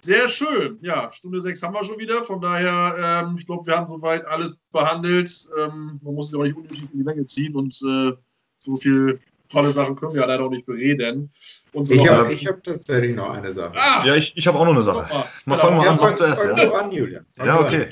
Sehr 0.00 0.28
schön. 0.28 0.78
Ja, 0.80 1.12
Stunde 1.12 1.40
6 1.40 1.62
haben 1.62 1.74
wir 1.74 1.84
schon 1.84 1.98
wieder. 1.98 2.24
Von 2.24 2.40
daher, 2.40 3.22
ähm, 3.24 3.36
ich 3.38 3.46
glaube, 3.46 3.66
wir 3.66 3.76
haben 3.76 3.88
soweit 3.88 4.26
alles 4.26 4.58
behandelt. 4.72 5.48
Ähm, 5.56 6.00
man 6.02 6.14
muss 6.14 6.28
es 6.28 6.34
auch 6.34 6.42
nicht 6.42 6.56
unnötig 6.56 6.82
in 6.92 6.98
die 6.98 7.04
Länge 7.04 7.24
ziehen 7.26 7.54
und 7.54 7.80
äh, 7.82 8.12
so 8.58 8.74
viel 8.74 9.20
tolle 9.52 9.70
Sachen 9.70 9.96
können 9.96 10.12
wir 10.12 10.20
ja 10.20 10.26
leider 10.26 10.44
auch 10.44 10.50
nicht 10.50 10.66
bereden. 10.66 11.30
Unsere 11.72 12.00
ich 12.00 12.08
habe 12.08 12.34
hab 12.34 12.64
tatsächlich 12.64 13.14
noch 13.14 13.30
eine 13.30 13.52
Sache. 13.52 13.74
Ah, 13.76 14.04
ja, 14.04 14.14
ich, 14.14 14.36
ich 14.36 14.46
habe 14.46 14.58
auch 14.58 14.64
noch 14.64 14.72
eine 14.72 14.82
Sache. 14.82 15.08
Mal, 15.12 15.24
mal 15.44 15.58
fangen 15.58 15.80
wir 15.80 15.90
an, 15.90 16.16
zuerst. 16.16 16.42
Fang 16.42 16.56
ja. 16.56 16.70
an, 16.72 16.92
Julian. 16.92 17.26
Fang 17.32 17.46
ja, 17.46 17.60
okay. 17.60 17.86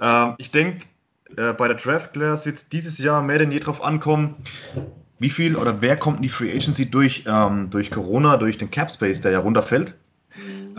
ähm, 0.00 0.34
ich 0.38 0.50
denke, 0.50 0.86
äh, 1.36 1.52
bei 1.52 1.68
der 1.68 1.76
Draft 1.76 2.12
Class 2.12 2.46
wird 2.46 2.56
es 2.56 2.68
dieses 2.68 2.98
Jahr 2.98 3.22
mehr 3.22 3.38
denn 3.38 3.52
je 3.52 3.60
drauf 3.60 3.82
ankommen, 3.82 4.36
wie 5.18 5.30
viel 5.30 5.56
oder 5.56 5.80
wer 5.80 5.96
kommt 5.96 6.18
in 6.18 6.22
die 6.24 6.28
Free 6.28 6.52
Agency 6.52 6.90
durch, 6.90 7.24
ähm, 7.26 7.70
durch 7.70 7.90
Corona, 7.90 8.36
durch 8.36 8.58
den 8.58 8.70
Cap 8.70 8.90
Space, 8.90 9.20
der 9.20 9.32
ja 9.32 9.38
runterfällt. 9.38 9.94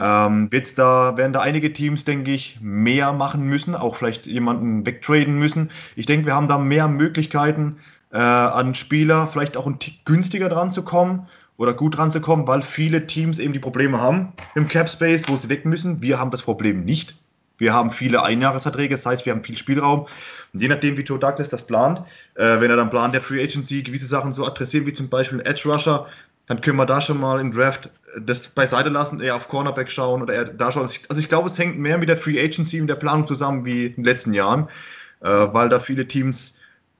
Ähm, 0.02 0.52
wird's 0.52 0.76
da, 0.76 1.16
werden 1.16 1.32
da 1.32 1.40
einige 1.40 1.72
Teams, 1.72 2.04
denke 2.04 2.32
ich, 2.32 2.60
mehr 2.62 3.14
machen 3.14 3.44
müssen, 3.44 3.76
auch 3.76 3.96
vielleicht 3.96 4.28
jemanden 4.28 4.86
wegtraden 4.86 5.38
müssen. 5.38 5.70
Ich 5.96 6.06
denke, 6.06 6.26
wir 6.26 6.36
haben 6.36 6.50
da 6.50 6.58
mehr 6.58 6.90
Möglichkeiten, 6.90 7.78
äh, 8.16 8.18
an 8.18 8.74
Spieler 8.76 9.28
vielleicht 9.28 9.57
auch 9.57 9.68
ein 9.68 9.78
Tick 9.78 10.05
günstiger 10.05 10.47
dran 10.47 10.72
zu 10.72 10.84
kommen 10.84 11.28
oder 11.57 11.74
gut 11.74 11.97
dran 11.97 12.11
zu 12.11 12.22
kommen, 12.22 12.47
weil 12.47 12.61
viele 12.61 13.07
Teams 13.07 13.39
eben 13.39 13.51
die 13.51 13.59
Probleme 13.59 13.99
haben 13.99 14.32
im 14.55 14.70
Cap 14.70 14.89
Space, 14.89 15.24
wo 15.28 15.36
sie 15.36 15.49
weg 15.49 15.66
müssen. 15.66 16.01
Wir 16.01 16.18
haben 16.18 16.32
das 16.32 16.41
Problem 16.41 16.86
nicht. 16.86 17.16
Wir 17.57 17.74
haben 17.74 17.91
viele 17.91 18.24
Einjahresverträge, 18.24 18.95
das 18.95 19.05
heißt, 19.05 19.26
wir 19.26 19.34
haben 19.34 19.43
viel 19.43 19.57
Spielraum. 19.57 20.07
Und 20.53 20.61
je 20.61 20.70
nachdem, 20.70 20.97
wie 20.97 21.01
Joe 21.01 21.20
Douglas 21.20 21.49
das 21.49 21.68
plant, 21.68 21.99
äh, 22.36 22.61
wenn 22.61 22.72
er 22.72 22.78
dann 22.78 22.89
plant, 22.89 23.13
der 23.13 23.22
Free 23.22 23.43
Agency 23.43 23.84
gewisse 23.84 24.05
Sachen 24.05 24.32
so 24.32 24.45
adressieren, 24.45 24.86
wie 24.86 24.93
zum 24.93 25.09
Beispiel 25.09 25.41
Edge 25.41 25.70
Rusher, 25.70 26.07
dann 26.47 26.61
können 26.61 26.78
wir 26.78 26.86
da 26.86 27.01
schon 27.01 27.20
mal 27.20 27.41
im 27.41 27.51
Draft 27.51 27.89
das 28.18 28.47
beiseite 28.47 28.89
lassen, 28.89 29.20
eher 29.20 29.36
auf 29.36 29.49
Cornerback 29.49 29.91
schauen 29.91 30.22
oder 30.22 30.34
eher 30.34 30.45
da 30.45 30.72
schauen. 30.72 30.89
Also 31.09 31.20
ich 31.20 31.28
glaube, 31.28 31.47
es 31.47 31.59
hängt 31.59 31.78
mehr 31.78 31.97
mit 31.97 32.07
der 32.07 32.18
Free 32.18 32.41
Agency, 32.41 32.80
mit 32.80 32.89
der 32.89 32.95
Planung 32.95 33.28
zusammen 33.28 33.66
wie 33.66 33.88
in 33.88 33.95
den 33.95 34.05
letzten 34.05 34.34
Jahren, 34.34 34.70
äh, 35.22 35.28
weil 35.28 35.68
da 35.68 35.80
viele 35.80 36.07
Teams 36.07 36.55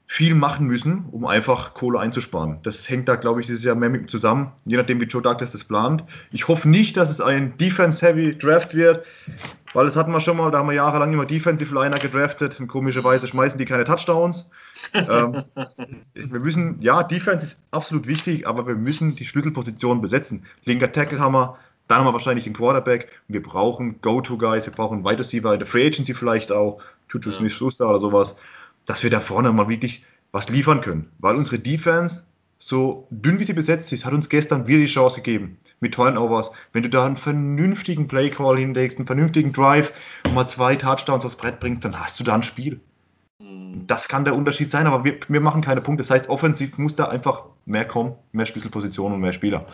viel 0.08 0.36
machen 0.36 0.68
müssen, 0.68 1.06
um 1.12 1.26
einfach 1.26 1.74
Kohle 1.74 2.00
einzusparen. 2.00 2.60
Das 2.64 2.88
hängt 2.90 3.10
da, 3.10 3.16
glaube 3.16 3.42
ich, 3.42 3.48
dieses 3.48 3.64
Jahr 3.64 3.76
mehr 3.76 3.90
mit 3.90 4.10
zusammen, 4.10 4.52
je 4.66 4.78
nachdem, 4.78 5.02
wie 5.02 5.06
Joe 5.06 5.22
Douglas 5.22 5.52
das 5.52 5.64
plant. 5.64 6.04
Ich 6.32 6.48
hoffe 6.48 6.70
nicht, 6.70 6.96
dass 6.96 7.10
es 7.10 7.22
ein 7.22 7.58
Defense-Heavy 7.58 8.38
Draft 8.38 8.76
wird, 8.76 9.04
weil 9.74 9.86
das 9.86 9.96
hatten 9.96 10.12
wir 10.12 10.22
schon 10.22 10.38
mal, 10.38 10.52
da 10.52 10.60
haben 10.60 10.70
wir 10.70 10.76
jahrelang 10.76 11.12
immer 11.12 11.26
Defensive 11.26 11.74
Liner 11.74 11.98
gedraftet 11.98 12.60
und 12.60 12.68
komischerweise 12.68 13.26
schmeißen 13.26 13.58
die 13.58 13.66
keine 13.66 13.84
Touchdowns. 13.84 14.50
ähm, 14.94 15.44
wir 16.14 16.40
müssen, 16.40 16.82
ja, 16.82 17.02
Defense 17.02 17.46
ist 17.46 17.64
absolut 17.72 18.06
wichtig, 18.06 18.48
aber 18.48 18.68
wir 18.68 18.76
müssen 18.76 19.14
die 19.14 19.26
Schlüsselpositionen 19.26 20.02
besetzen. 20.02 20.46
Linker 20.66 20.92
Tackle 20.92 21.20
haben 21.20 21.34
wir, 21.34 21.58
dann 21.88 22.00
haben 22.00 22.06
wir 22.06 22.14
wahrscheinlich 22.14 22.44
den 22.44 22.54
Quarterback. 22.54 23.10
Wir 23.28 23.42
brauchen 23.42 24.00
Go-To-Guys, 24.02 24.68
wir 24.68 24.74
brauchen 24.74 25.04
Wide 25.04 25.20
Receiver 25.20 25.58
der 25.58 25.66
Free 25.66 25.88
Agency 25.88 26.14
vielleicht 26.14 26.52
auch, 26.52 26.80
Juju 27.10 27.32
ja. 27.32 27.38
Smith-Schuster 27.38 27.90
oder 27.90 28.00
sowas 28.00 28.36
dass 28.86 29.04
wir 29.04 29.10
da 29.10 29.20
vorne 29.20 29.52
mal 29.52 29.70
wirklich 29.70 30.04
was 30.32 30.50
liefern 30.50 30.82
können. 30.82 31.10
Weil 31.20 31.36
unsere 31.36 31.60
Defense, 31.60 32.26
so 32.58 33.08
dünn 33.10 33.40
wie 33.40 33.44
sie 33.44 33.54
besetzt 33.54 33.92
ist, 33.94 34.06
hat 34.06 34.14
uns 34.14 34.30
gestern 34.30 34.68
wieder 34.68 34.80
die 34.80 34.86
Chance 34.86 35.18
gegeben 35.18 35.58
mit 35.80 35.94
Turnovers. 35.94 36.52
Wenn 36.74 36.84
du 36.84 36.90
da 36.90 37.06
einen 37.06 37.18
vernünftigen 37.18 38.08
Playcall 38.08 38.58
hinlegst, 38.58 38.98
einen 38.98 39.08
vernünftigen 39.08 39.54
Drive 39.54 39.94
und 40.26 40.34
mal 40.34 40.48
zwei 40.48 40.76
Touchdowns 40.76 41.26
aufs 41.26 41.36
Brett 41.36 41.60
bringst, 41.60 41.86
dann 41.86 42.00
hast 42.00 42.20
du 42.20 42.24
da 42.24 42.36
ein 42.36 42.44
Spiel. 42.44 42.80
Mhm. 43.40 43.88
Das 43.88 44.08
kann 44.08 44.26
der 44.26 44.36
Unterschied 44.36 44.70
sein, 44.70 44.88
aber 44.88 45.04
wir, 45.04 45.20
wir 45.28 45.42
machen 45.42 45.62
keine 45.62 45.82
Punkte. 45.82 46.04
Das 46.04 46.12
heißt, 46.12 46.30
offensiv 46.30 46.78
muss 46.78 46.96
da 46.96 47.06
einfach 47.06 47.46
mehr 47.66 47.86
kommen, 47.86 48.16
mehr 48.32 48.46
Schlüsselpositionen 48.46 49.16
und 49.16 49.22
mehr 49.22 49.34
Spieler 49.34 49.68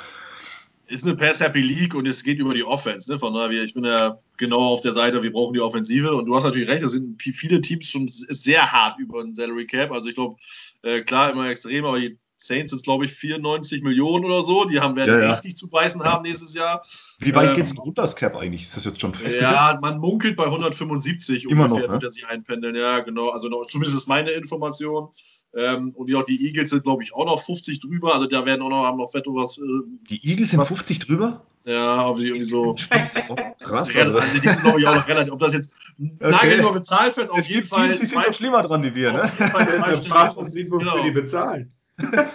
ist 0.91 1.05
eine 1.05 1.15
Pass-Happy 1.15 1.61
League 1.61 1.95
und 1.95 2.07
es 2.07 2.23
geht 2.23 2.39
über 2.39 2.53
die 2.53 2.63
Offense. 2.63 3.09
Ne? 3.09 3.18
Von 3.18 3.34
daher, 3.34 3.63
ich 3.63 3.73
bin 3.73 3.85
ja 3.85 4.19
genau 4.38 4.59
auf 4.59 4.81
der 4.81 4.91
Seite, 4.91 5.23
wir 5.23 5.31
brauchen 5.31 5.53
die 5.53 5.61
Offensive. 5.61 6.13
Und 6.13 6.26
du 6.26 6.35
hast 6.35 6.43
natürlich 6.43 6.68
recht, 6.68 6.84
es 6.84 6.91
sind 6.91 7.22
viele 7.22 7.61
Teams 7.61 7.89
schon 7.89 8.07
sehr 8.09 8.72
hart 8.72 8.99
über 8.99 9.23
den 9.23 9.34
Salary 9.34 9.65
Cap. 9.65 9.91
Also 9.91 10.09
ich 10.09 10.15
glaube, 10.15 10.35
äh, 10.84 11.01
klar, 11.01 11.31
immer 11.31 11.49
extrem, 11.49 11.85
aber 11.85 11.99
die 11.99 12.18
Saints 12.43 12.72
sind, 12.72 12.84
glaube 12.84 13.05
ich, 13.05 13.13
94 13.13 13.84
Millionen 13.84 14.26
oder 14.26 14.41
so. 14.41 14.65
Die 14.65 14.80
haben, 14.80 14.95
werden 14.95 15.19
ja, 15.19 15.26
ja. 15.26 15.31
richtig 15.31 15.55
zu 15.55 15.69
beißen 15.69 16.03
haben 16.03 16.23
nächstes 16.23 16.53
Jahr. 16.53 16.81
Wie 17.19 17.34
weit 17.35 17.51
ähm, 17.51 17.55
geht 17.57 17.65
es 17.65 17.77
runter, 17.77 18.01
das 18.01 18.15
Cap 18.15 18.35
eigentlich? 18.35 18.63
Ist 18.63 18.77
das 18.77 18.85
jetzt 18.85 18.99
schon 18.99 19.13
festgesetzt? 19.13 19.43
Ja, 19.43 19.77
man 19.81 19.99
munkelt 19.99 20.35
bei 20.35 20.45
175 20.45 21.45
Immer 21.45 21.65
ungefähr, 21.65 21.81
noch, 21.81 21.88
ne? 21.88 21.93
wird 21.93 22.03
er 22.03 22.09
sich 22.09 22.27
einpendeln. 22.27 22.76
Ja, 22.76 22.99
genau. 23.01 23.30
Also 23.30 23.47
noch, 23.47 23.65
zumindest 23.68 23.97
ist 23.97 24.07
meine 24.07 24.31
Information. 24.31 25.09
Ähm, 25.53 25.91
und 25.95 26.09
wie 26.09 26.15
auch 26.15 26.23
die 26.23 26.45
Eagles 26.45 26.69
sind, 26.69 26.84
glaube 26.84 27.03
ich, 27.03 27.13
auch 27.13 27.26
noch 27.26 27.39
50 27.39 27.80
drüber. 27.81 28.13
Also 28.13 28.26
da 28.26 28.45
werden 28.45 28.61
auch 28.61 28.69
noch, 28.69 28.85
haben 28.85 28.97
noch 28.97 29.11
fett 29.11 29.27
was. 29.27 29.57
Äh, 29.57 29.61
die 30.09 30.27
Eagles 30.27 30.51
sind 30.51 30.59
was, 30.59 30.69
50 30.69 30.99
drüber? 30.99 31.45
Ja, 31.65 31.93
aber 31.97 32.19
die 32.19 32.27
irgendwie 32.27 32.45
so. 32.45 32.73
Krass. 33.59 33.95
Also. 33.95 34.19
Die 34.19 34.39
sind, 34.39 34.63
glaube 34.63 34.80
ich, 34.80 34.88
auch 34.88 34.95
noch 34.95 35.07
relativ. 35.07 35.34
Ob 35.34 35.39
das 35.39 35.53
jetzt 35.53 35.72
okay. 35.99 36.31
nagel 36.31 36.61
nur 36.61 36.73
mit 36.73 36.85
Zahlfest, 36.85 37.30
auf 37.30 37.39
es 37.39 37.49
jeden 37.49 37.68
Fall. 37.68 37.88
Teams, 37.88 37.99
die 37.99 38.05
sind 38.07 38.26
doch 38.26 38.34
schlimmer 38.34 38.63
dran 38.63 38.84
wie 38.84 38.95
wir, 38.95 39.13
ne? 39.13 39.23
Auf 39.23 39.39
jeden 39.39 39.51
Fall 39.51 39.68
zwei 39.95 40.09
Frage, 40.09 40.47
wie 40.47 40.63
viel 40.63 40.69
genau. 40.69 41.03
die 41.03 41.11
bezahlen. 41.11 41.72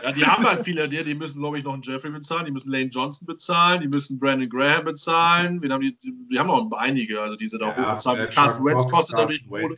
Ja, 0.03 0.13
die 0.13 0.25
haben 0.25 0.45
halt 0.45 0.61
viele, 0.61 0.89
die, 0.89 1.03
die 1.03 1.15
müssen, 1.15 1.41
glaube 1.41 1.59
ich, 1.59 1.65
noch 1.65 1.73
einen 1.73 1.83
Jeffrey 1.83 2.11
bezahlen, 2.11 2.47
die 2.47 2.53
müssen 2.53 2.71
Lane 2.71 2.87
Johnson 2.87 3.27
bezahlen, 3.27 3.81
die 3.81 3.89
müssen 3.89 4.19
Brandon 4.19 4.49
Graham 4.49 4.85
bezahlen. 4.85 5.63
Wir 5.63 5.71
haben 5.71 5.81
die, 5.81 5.97
die 6.01 6.39
haben 6.39 6.47
noch 6.47 6.71
einige, 6.79 7.21
also 7.21 7.37
diese 7.37 7.59
da 7.59 7.69
Ja, 7.69 7.77
hochbezahlt. 7.77 8.25
äh, 8.25 8.29
Carsten 8.29 8.65
Wentz 8.65 8.89
kostet 8.91 9.17
natürlich 9.17 9.49
Kohle. 9.49 9.75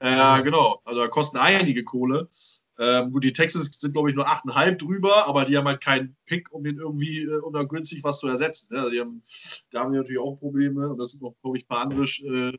Ja, 0.00 0.40
genau. 0.40 0.80
Also 0.84 1.00
da 1.00 1.08
kosten 1.08 1.38
einige 1.38 1.84
Kohle. 1.84 2.28
Ähm, 2.80 3.10
gut, 3.10 3.24
die 3.24 3.32
Texans 3.32 3.72
sind, 3.80 3.92
glaube 3.92 4.08
ich, 4.08 4.14
nur 4.14 4.28
8,5 4.28 4.76
drüber, 4.76 5.26
aber 5.26 5.44
die 5.44 5.56
haben 5.58 5.66
halt 5.66 5.80
keinen 5.80 6.16
Pick, 6.26 6.52
um 6.52 6.62
den 6.62 6.78
irgendwie, 6.78 7.22
äh, 7.24 7.40
um 7.40 7.52
da 7.52 7.64
günstig 7.64 8.04
was 8.04 8.20
zu 8.20 8.28
ersetzen. 8.28 8.72
Ne? 8.72 8.88
Die 8.92 9.00
haben, 9.00 9.20
da 9.72 9.80
haben 9.80 9.90
die 9.90 9.98
natürlich 9.98 10.20
auch 10.20 10.36
Probleme 10.36 10.88
und 10.88 10.96
das 10.98 11.10
sind 11.10 11.22
noch, 11.22 11.34
glaube 11.42 11.58
ich, 11.58 11.64
ein 11.64 11.68
paar 11.68 11.80
andere 11.80 12.04
äh, 12.04 12.56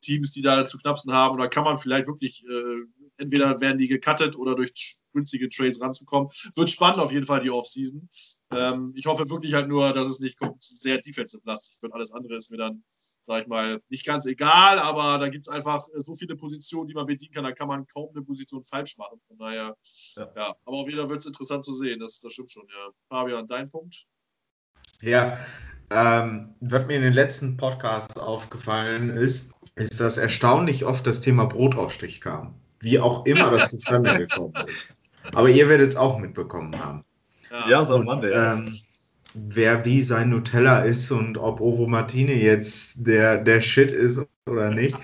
Teams, 0.00 0.32
die 0.32 0.42
da 0.42 0.64
zu 0.64 0.76
knapsen 0.78 1.12
haben. 1.12 1.34
Und 1.34 1.40
da 1.40 1.46
kann 1.46 1.62
man 1.62 1.78
vielleicht 1.78 2.08
wirklich, 2.08 2.44
äh, 2.44 3.03
entweder 3.16 3.60
werden 3.60 3.78
die 3.78 3.88
gecuttet 3.88 4.36
oder 4.36 4.54
durch 4.54 4.98
günstige 5.12 5.48
Trades 5.48 5.80
ranzukommen. 5.80 6.28
Wird 6.56 6.68
spannend 6.68 7.00
auf 7.00 7.12
jeden 7.12 7.26
Fall 7.26 7.40
die 7.40 7.50
Offseason. 7.50 8.08
Ähm, 8.52 8.92
ich 8.96 9.06
hoffe 9.06 9.28
wirklich 9.30 9.54
halt 9.54 9.68
nur, 9.68 9.92
dass 9.92 10.06
es 10.06 10.20
nicht 10.20 10.38
kommt, 10.38 10.62
sehr 10.62 10.98
defensive-lastig 10.98 11.82
wird. 11.82 11.92
Alles 11.92 12.12
andere 12.12 12.36
ist 12.36 12.50
mir 12.50 12.58
dann 12.58 12.84
sag 13.26 13.42
ich 13.42 13.48
mal, 13.48 13.80
nicht 13.88 14.06
ganz 14.06 14.26
egal, 14.26 14.78
aber 14.78 15.18
da 15.18 15.28
gibt 15.28 15.46
es 15.46 15.52
einfach 15.52 15.86
äh, 15.88 16.00
so 16.00 16.14
viele 16.14 16.36
Positionen, 16.36 16.86
die 16.86 16.94
man 16.94 17.06
bedienen 17.06 17.32
kann, 17.32 17.44
da 17.44 17.52
kann 17.52 17.68
man 17.68 17.86
kaum 17.86 18.10
eine 18.14 18.22
Position 18.22 18.62
falsch 18.62 18.98
machen. 18.98 19.20
Von 19.28 19.38
daher, 19.38 19.76
ja, 20.16 20.32
Ja. 20.36 20.56
aber 20.64 20.76
auf 20.76 20.86
jeden 20.86 21.00
Fall 21.00 21.08
wird 21.08 21.20
es 21.20 21.26
interessant 21.26 21.64
zu 21.64 21.74
sehen, 21.74 22.00
das, 22.00 22.20
das 22.20 22.32
stimmt 22.32 22.50
schon, 22.50 22.66
ja. 22.68 22.90
Fabian, 23.08 23.46
dein 23.48 23.68
Punkt? 23.68 24.06
Ja, 25.00 25.38
ähm, 25.90 26.54
was 26.60 26.86
mir 26.86 26.96
in 26.96 27.02
den 27.02 27.12
letzten 27.12 27.56
Podcasts 27.56 28.16
aufgefallen 28.18 29.10
ist, 29.10 29.52
ist, 29.74 30.00
dass 30.00 30.18
erstaunlich 30.18 30.84
oft 30.84 31.06
das 31.06 31.20
Thema 31.20 31.46
Brotaufstrich 31.46 32.20
kam. 32.20 32.54
Wie 32.84 32.98
auch 33.00 33.26
immer 33.26 33.50
das 33.50 33.70
zustande 33.70 34.16
gekommen 34.16 34.54
ist. 34.66 34.88
Aber 35.32 35.48
ihr 35.48 35.68
werdet 35.68 35.88
es 35.88 35.96
auch 35.96 36.18
mitbekommen 36.18 36.78
haben. 36.78 37.04
Ja, 37.68 37.84
so 37.84 38.02
ja. 38.02 38.52
ähm, 38.54 38.78
wer 39.34 39.84
wie 39.84 40.02
sein 40.02 40.30
Nutella 40.30 40.80
ist 40.80 41.10
und 41.10 41.38
ob 41.38 41.60
Ovo 41.60 41.86
Martini 41.86 42.34
jetzt 42.34 43.06
der, 43.06 43.38
der 43.38 43.60
Shit 43.60 43.92
ist 43.92 44.26
oder 44.48 44.70
nicht. 44.70 44.96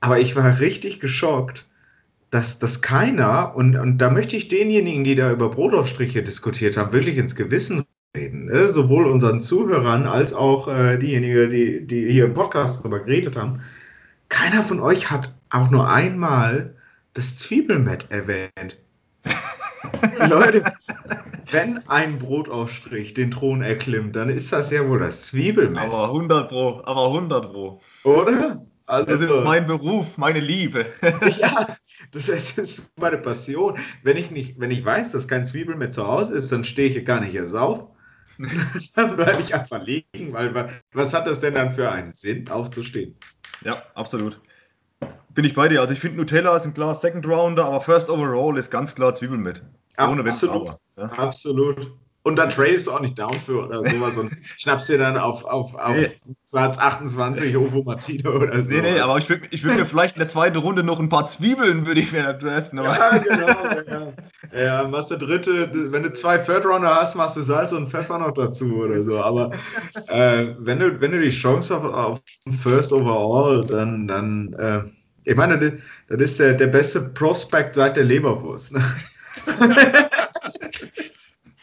Aber 0.00 0.18
ich 0.18 0.36
war 0.36 0.60
richtig 0.60 1.00
geschockt, 1.00 1.68
dass 2.30 2.58
das 2.58 2.82
keiner, 2.82 3.54
und, 3.56 3.76
und 3.76 3.98
da 3.98 4.10
möchte 4.10 4.36
ich 4.36 4.48
denjenigen, 4.48 5.04
die 5.04 5.14
da 5.14 5.30
über 5.30 5.50
Brotaufstriche 5.50 6.22
diskutiert 6.22 6.76
haben, 6.76 6.92
wirklich 6.92 7.16
ins 7.16 7.34
Gewissen 7.34 7.84
reden. 8.16 8.46
Ne? 8.46 8.68
Sowohl 8.68 9.06
unseren 9.06 9.40
Zuhörern 9.40 10.06
als 10.06 10.34
auch 10.34 10.68
äh, 10.68 10.98
diejenigen, 10.98 11.50
die, 11.50 11.86
die 11.86 12.10
hier 12.10 12.26
im 12.26 12.34
Podcast 12.34 12.80
darüber 12.80 13.00
geredet 13.00 13.36
haben. 13.36 13.60
Keiner 14.28 14.62
von 14.62 14.80
euch 14.80 15.10
hat 15.10 15.34
auch 15.50 15.70
nur 15.70 15.88
einmal 15.88 16.75
das 17.16 17.36
Zwiebelmett 17.38 18.10
erwähnt. 18.10 18.78
Leute, 20.28 20.62
wenn 21.50 21.86
ein 21.88 22.18
Brotaufstrich 22.18 23.14
den 23.14 23.30
Thron 23.30 23.62
erklimmt, 23.62 24.16
dann 24.16 24.28
ist 24.28 24.52
das 24.52 24.70
ja 24.70 24.86
wohl 24.88 24.98
das 24.98 25.22
Zwiebelmett, 25.28 25.84
Aber 25.84 26.08
100 26.08 26.48
Pro, 26.48 26.82
aber 26.84 27.06
100 27.06 27.52
Pro. 27.52 27.80
oder? 28.04 28.60
Also, 28.88 29.06
Das 29.06 29.20
ist 29.20 29.42
mein 29.42 29.66
Beruf, 29.66 30.16
meine 30.16 30.38
Liebe. 30.38 30.86
ja, 31.40 31.66
das 32.12 32.28
ist, 32.28 32.88
meine 33.00 33.18
Passion. 33.18 33.78
Wenn 34.04 34.16
ich 34.16 34.30
nicht, 34.30 34.60
wenn 34.60 34.70
ich 34.70 34.84
weiß, 34.84 35.10
dass 35.12 35.26
kein 35.26 35.44
Zwiebelmett 35.44 35.92
zu 35.92 36.06
Hause 36.06 36.34
ist, 36.34 36.52
dann 36.52 36.62
stehe 36.62 36.88
ich 36.88 37.04
gar 37.04 37.20
nicht 37.20 37.34
erst 37.34 37.56
auf. 37.56 37.88
dann 38.94 39.16
bleibe 39.16 39.40
ich 39.40 39.54
einfach 39.54 39.82
liegen, 39.82 40.32
weil 40.32 40.54
wa- 40.54 40.68
was 40.92 41.14
hat 41.14 41.26
das 41.26 41.40
denn 41.40 41.54
dann 41.54 41.70
für 41.70 41.90
einen 41.90 42.12
Sinn, 42.12 42.48
aufzustehen? 42.48 43.16
Ja, 43.64 43.82
absolut. 43.94 44.40
Bin 45.36 45.44
ich 45.44 45.54
bei 45.54 45.68
dir. 45.68 45.82
Also 45.82 45.92
ich 45.92 46.00
finde 46.00 46.16
Nutella 46.16 46.56
ist 46.56 46.64
ein 46.64 46.72
klar 46.72 46.94
Second 46.94 47.28
Rounder, 47.28 47.66
aber 47.66 47.82
First 47.82 48.08
Overall 48.08 48.56
ist 48.56 48.70
ganz 48.70 48.94
klar 48.94 49.12
Zwiebeln 49.12 49.42
mit. 49.42 49.62
Ohne 49.98 50.28
Absolut. 50.28 50.70
aber. 50.70 50.80
Ja. 50.96 51.04
Absolut. 51.18 51.92
Und 52.22 52.36
da 52.36 52.46
Trey 52.46 52.72
ist 52.72 52.88
auch 52.88 53.00
nicht 53.00 53.18
down 53.18 53.38
für 53.38 53.66
oder 53.66 53.88
sowas 53.88 54.16
und 54.16 54.32
schnappst 54.56 54.88
dir 54.88 54.98
dann 54.98 55.16
auf, 55.16 55.44
auf, 55.44 55.74
auf 55.74 55.94
Nee. 55.94 56.10
Platz 56.50 56.78
28 56.78 57.54
Ovo 57.56 57.82
Martino 57.82 58.30
oder 58.30 58.64
so. 58.64 58.70
Nee, 58.70 58.80
nee, 58.80 58.98
aber 58.98 59.18
ich 59.18 59.28
würde 59.28 59.46
ich 59.50 59.62
würd 59.62 59.76
mir 59.76 59.84
vielleicht 59.84 60.16
in 60.16 60.20
der 60.20 60.28
zweiten 60.28 60.56
Runde 60.56 60.82
noch 60.82 60.98
ein 60.98 61.10
paar 61.10 61.26
Zwiebeln 61.26 61.86
würde 61.86 62.00
ich 62.00 62.10
mir 62.12 62.22
da 62.22 62.32
draften. 62.32 62.78
Ja, 62.78 63.18
genau. 63.18 64.12
Ja, 64.54 64.60
ja 64.60 64.88
machst 64.88 65.10
du 65.10 65.18
dritte, 65.18 65.70
wenn 65.92 66.02
du 66.02 66.12
zwei 66.12 66.38
Third 66.38 66.64
Runner 66.64 66.96
hast, 66.96 67.14
machst 67.14 67.36
du 67.36 67.42
Salz 67.42 67.72
und 67.72 67.88
Pfeffer 67.90 68.18
noch 68.18 68.32
dazu 68.32 68.74
oder 68.74 69.02
so. 69.02 69.20
Aber 69.20 69.50
äh, 70.08 70.54
wenn, 70.58 70.78
du, 70.78 70.98
wenn 71.00 71.12
du 71.12 71.20
die 71.20 71.28
Chance 71.28 71.76
auf, 71.76 71.84
auf 71.84 72.22
First 72.60 72.92
Overall, 72.92 73.64
dann, 73.66 74.08
dann 74.08 74.52
äh, 74.54 74.82
ich 75.26 75.34
meine, 75.34 75.80
das, 76.08 76.20
ist 76.20 76.38
der, 76.38 76.54
der 76.54 76.68
beste 76.68 77.00
Prospect 77.00 77.74
seit 77.74 77.96
der 77.96 78.04
Leberwurst. 78.04 78.72
Ne? 78.72 78.82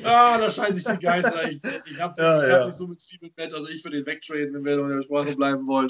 Ah, 0.06 0.38
da 0.38 0.52
scheinen 0.52 0.74
sich 0.74 0.84
die 0.84 1.00
Geister. 1.00 1.50
Ich, 1.50 1.62
ich 1.64 1.98
hab's, 1.98 2.18
Ja, 2.18 2.44
ich 2.44 2.50
ja. 2.50 2.72
so 2.74 2.88
mit 2.88 3.00
Zwiebelmett, 3.00 3.54
also 3.54 3.70
ich 3.70 3.86
würde 3.86 3.98
den 3.98 4.06
wegtraden, 4.06 4.54
wenn 4.54 4.66
wir 4.66 4.76
noch 4.76 4.90
in 4.90 4.96
der 4.96 5.02
Sprache 5.02 5.34
bleiben 5.34 5.66
wollen. 5.66 5.88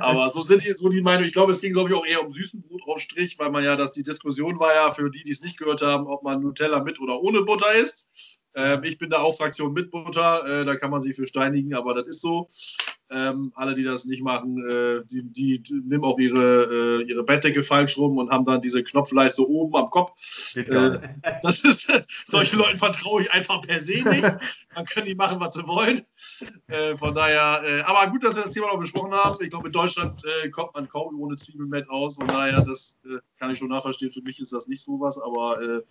Aber 0.00 0.30
so 0.30 0.40
sind 0.40 0.64
die, 0.64 0.72
so 0.72 0.88
die 0.88 1.02
Meinung. 1.02 1.24
Ich 1.24 1.34
glaube, 1.34 1.52
es 1.52 1.60
ging, 1.60 1.74
glaube 1.74 1.90
ich, 1.90 1.94
auch 1.94 2.06
eher 2.06 2.24
um 2.24 2.32
süßen 2.32 2.62
Brotaufstrich, 2.62 3.38
weil 3.38 3.50
man 3.50 3.62
ja, 3.62 3.76
dass 3.76 3.92
die 3.92 4.02
Diskussion 4.02 4.58
war 4.58 4.74
ja 4.74 4.90
für 4.90 5.10
die, 5.10 5.22
die 5.22 5.32
es 5.32 5.42
nicht 5.42 5.58
gehört 5.58 5.82
haben, 5.82 6.06
ob 6.06 6.22
man 6.22 6.40
Nutella 6.40 6.82
mit 6.82 6.98
oder 7.00 7.20
ohne 7.20 7.42
Butter 7.42 7.70
isst. 7.74 8.40
Ähm, 8.54 8.82
ich 8.84 8.98
bin 8.98 9.10
da 9.10 9.20
auch 9.20 9.36
Fraktion 9.36 9.72
mit 9.72 9.90
Butter, 9.90 10.46
äh, 10.46 10.64
da 10.64 10.76
kann 10.76 10.90
man 10.90 11.02
sie 11.02 11.12
für 11.12 11.26
steinigen, 11.26 11.74
aber 11.74 11.94
das 11.94 12.06
ist 12.06 12.20
so. 12.20 12.48
Ähm, 13.10 13.52
alle, 13.54 13.74
die 13.74 13.84
das 13.84 14.06
nicht 14.06 14.22
machen, 14.22 14.58
äh, 14.68 15.04
die, 15.04 15.22
die, 15.24 15.62
die 15.62 15.74
nehmen 15.84 16.04
auch 16.04 16.18
ihre, 16.18 17.02
äh, 17.02 17.02
ihre 17.02 17.22
Bettdecke 17.22 17.62
falsch 17.62 17.98
rum 17.98 18.16
und 18.16 18.30
haben 18.30 18.46
dann 18.46 18.62
diese 18.62 18.82
Knopfleiste 18.82 19.46
oben 19.46 19.76
am 19.76 19.90
Kopf. 19.90 20.10
nicht. 20.90 21.02
Das 21.42 21.60
ist, 21.60 21.92
solchen 22.26 22.58
Leuten 22.58 22.78
vertraue 22.78 23.22
ich 23.22 23.30
einfach 23.30 23.60
per 23.60 23.78
se 23.78 24.02
nicht. 24.08 24.24
Dann 24.74 24.84
können 24.86 25.06
die 25.06 25.14
machen, 25.14 25.38
was 25.38 25.54
sie 25.54 25.66
wollen. 25.68 26.00
Äh, 26.68 26.96
von 26.96 27.14
daher, 27.14 27.62
äh, 27.62 27.82
aber 27.82 28.10
gut, 28.10 28.24
dass 28.24 28.36
wir 28.36 28.42
das 28.42 28.52
Thema 28.52 28.68
noch 28.68 28.80
besprochen 28.80 29.12
haben. 29.12 29.36
Ich 29.42 29.50
glaube, 29.50 29.66
in 29.66 29.72
Deutschland 29.72 30.22
äh, 30.42 30.48
kommt 30.48 30.74
man 30.74 30.88
kaum 30.88 31.20
ohne 31.20 31.36
Zwiebelmett 31.36 31.88
aus. 31.90 32.16
Von 32.16 32.26
daher, 32.26 32.62
das 32.62 32.98
äh, 33.04 33.18
kann 33.38 33.50
ich 33.50 33.58
schon 33.58 33.68
nachverstehen. 33.68 34.12
Für 34.12 34.22
mich 34.22 34.40
ist 34.40 34.52
das 34.52 34.66
nicht 34.66 34.82
sowas, 34.82 35.18
aber 35.18 35.60
äh, 35.60 35.82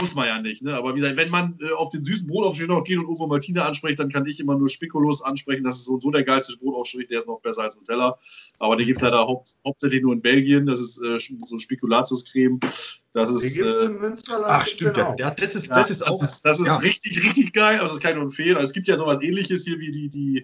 muss 0.00 0.14
man 0.14 0.26
ja 0.26 0.40
nicht. 0.40 0.62
Ne? 0.62 0.74
Aber 0.74 0.94
wie 0.94 1.00
gesagt, 1.00 1.16
wenn 1.16 1.30
man 1.30 1.58
äh, 1.60 1.72
auf 1.72 1.90
den 1.90 2.04
süßen 2.04 2.26
Brotaufstrich 2.26 2.68
noch 2.68 2.84
geht 2.84 2.98
und 2.98 3.06
Uwe 3.06 3.26
Martina 3.26 3.64
anspricht, 3.66 3.98
dann 3.98 4.08
kann 4.08 4.26
ich 4.26 4.40
immer 4.40 4.56
nur 4.56 4.68
Spikulos 4.68 5.22
ansprechen. 5.22 5.64
Das 5.64 5.76
ist 5.76 5.84
so, 5.84 5.98
so 6.00 6.10
der 6.10 6.24
geilste 6.24 6.56
Brotaufstrich, 6.58 7.08
der 7.08 7.18
ist 7.18 7.26
noch 7.26 7.40
besser 7.40 7.62
als 7.62 7.76
Nutella. 7.76 8.18
Aber 8.58 8.76
den 8.76 8.86
gibt 8.86 8.98
es 8.98 9.02
leider 9.02 9.18
haupt, 9.18 9.56
hauptsächlich 9.64 10.02
nur 10.02 10.12
in 10.12 10.22
Belgien. 10.22 10.66
Das 10.66 10.80
ist 10.80 11.02
äh, 11.02 11.18
so 11.18 11.58
Spekulatiuscreme. 11.58 12.60
Das 13.12 13.30
ist. 13.30 13.58
Äh. 13.58 13.90
Ach, 14.44 14.66
stimmt. 14.66 14.96
den 14.96 15.04
Ja, 15.04 15.14
ja, 15.18 15.30
das 15.30 15.54
ist, 15.54 15.68
ja, 15.68 15.74
das 15.74 15.90
ist 15.90 16.06
auch. 16.06 16.20
das 16.20 16.36
ist, 16.36 16.44
das 16.44 16.60
ist 16.60 16.66
ja. 16.66 16.76
richtig, 16.76 17.24
richtig 17.24 17.52
geil. 17.52 17.78
Also 17.78 17.88
das 17.88 18.00
kann 18.00 18.10
ich 18.10 18.16
nur 18.16 18.24
empfehlen. 18.24 18.56
Also 18.56 18.68
es 18.68 18.72
gibt 18.72 18.88
ja 18.88 18.98
sowas 18.98 19.22
ähnliches 19.22 19.64
hier 19.64 19.78
wie 19.78 19.90
die, 19.90 20.08
die 20.08 20.42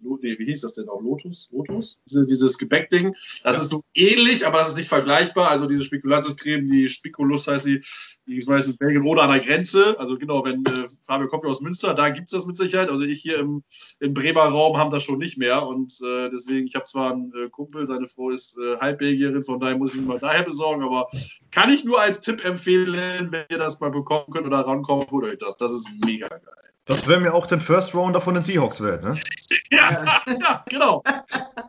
Lo- 0.00 0.18
nee, 0.22 0.38
wie 0.38 0.44
hieß 0.44 0.60
das 0.60 0.74
denn 0.74 0.86
noch? 0.86 1.00
Lotus? 1.00 1.50
Lotus? 1.52 2.00
Diese, 2.08 2.24
dieses 2.26 2.56
Gebäckding. 2.58 3.10
Das 3.42 3.56
Ja. 3.56 3.62
ist 3.62 3.70
so 3.70 3.82
ähnlich, 3.94 4.46
aber 4.46 4.58
das 4.58 4.68
ist 4.70 4.76
nicht 4.76 4.88
vergleichbar. 4.88 5.50
Also 5.50 5.66
diese 5.66 5.82
Spekulatiuscreme, 5.84 6.68
die 6.68 6.88
Spikulus 6.88 7.48
heißt 7.48 7.64
sie, 7.64 7.80
die 8.26 8.38
ist 8.38 8.48
meistens 8.48 8.74
in 8.74 8.78
Belgien 8.78 9.02
oder 9.04 9.22
an 9.24 9.30
der 9.30 9.40
Grenze. 9.40 9.98
Also 9.98 10.16
genau, 10.16 10.44
wenn 10.44 10.64
äh, 10.66 10.86
Fabio 11.04 11.26
kommt 11.28 11.44
ja 11.44 11.50
aus 11.50 11.60
Münster, 11.60 11.94
da 11.94 12.10
gibt 12.10 12.26
es 12.28 12.32
das 12.32 12.46
mit 12.46 12.56
Sicherheit. 12.56 12.90
Also 12.90 13.02
ich 13.02 13.20
hier 13.20 13.38
im, 13.38 13.62
im 14.00 14.14
Bremer 14.14 14.42
Raum 14.42 14.76
haben 14.76 14.90
das 14.90 15.02
schon 15.02 15.18
nicht 15.18 15.36
mehr. 15.38 15.66
Und 15.66 15.92
äh, 16.04 16.30
deswegen, 16.30 16.66
ich 16.66 16.74
habe 16.76 16.84
zwar 16.84 17.12
einen 17.12 17.32
äh, 17.34 17.48
Kumpel, 17.50 17.86
seine 17.86 18.06
Frau 18.06 18.30
ist 18.30 18.56
äh, 18.58 18.76
Halbbelgierin, 18.78 19.42
von 19.42 19.58
daher 19.58 19.76
muss 19.76 19.94
ich 19.94 20.00
ihn 20.00 20.06
mal 20.06 20.18
daher 20.20 20.42
besorgen, 20.44 20.82
aber 20.82 21.08
kann 21.50 21.70
ich 21.70 21.84
nur 21.84 22.00
als 22.00 22.20
Tipp 22.20 22.44
empfehlen, 22.44 23.32
wenn 23.32 23.44
ihr 23.50 23.58
das 23.58 23.80
mal 23.80 23.90
bekommen 23.90 24.26
könnt 24.30 24.46
oder 24.46 24.58
rankommt, 24.60 25.10
holt 25.10 25.24
euch 25.24 25.38
das. 25.38 25.56
Das 25.56 25.72
ist 25.72 25.88
mega 26.04 26.28
geil. 26.28 26.42
Das 26.88 27.06
wäre 27.06 27.20
mir 27.20 27.32
auch 27.34 27.46
den 27.46 27.60
First 27.60 27.94
Rounder 27.94 28.20
von 28.20 28.34
den 28.34 28.42
Seahawks 28.42 28.82
wert. 28.82 29.04
Ne? 29.04 29.12
Ja, 29.70 30.06
ja, 30.26 30.64
genau. 30.68 31.02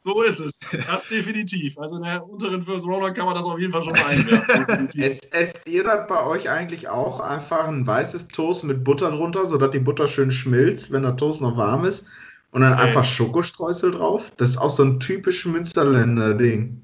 So 0.04 0.22
ist 0.24 0.40
es. 0.40 0.60
Das 0.88 1.08
definitiv. 1.08 1.78
Also 1.78 1.98
in 1.98 2.04
der 2.04 2.26
unteren 2.28 2.62
First 2.62 2.86
Roller 2.86 3.12
kann 3.12 3.26
man 3.26 3.36
das 3.36 3.44
auf 3.44 3.60
jeden 3.60 3.72
Fall 3.74 3.84
schon 3.84 3.94
mal 3.94 4.06
einwerfen. 4.06 4.66
Definitiv. 4.68 5.04
Es, 5.06 5.20
esst 5.32 5.68
ihr 5.68 5.84
das 5.84 6.08
bei 6.08 6.24
euch 6.26 6.50
eigentlich 6.50 6.88
auch 6.90 7.20
einfach 7.20 7.68
ein 7.68 7.86
weißes 7.86 8.30
Toast 8.30 8.64
mit 8.64 8.84
Butter 8.86 9.12
drunter, 9.12 9.46
sodass 9.46 9.72
die 9.72 9.80
Butter 9.80 10.08
schön 10.08 10.32
schmilzt, 10.32 10.92
wenn 10.92 11.04
der 11.04 11.16
Toast 11.18 11.42
noch 11.42 11.58
warm 11.58 11.84
ist? 11.86 12.08
Und 12.52 12.62
dann 12.62 12.76
Nee. 12.76 12.82
einfach 12.84 13.04
Schokostreusel 13.04 13.92
drauf? 13.92 14.32
Das 14.38 14.52
ist 14.52 14.58
auch 14.58 14.70
so 14.70 14.84
ein 14.84 15.00
typisch 15.00 15.46
Münsterländer-Ding. 15.46 16.82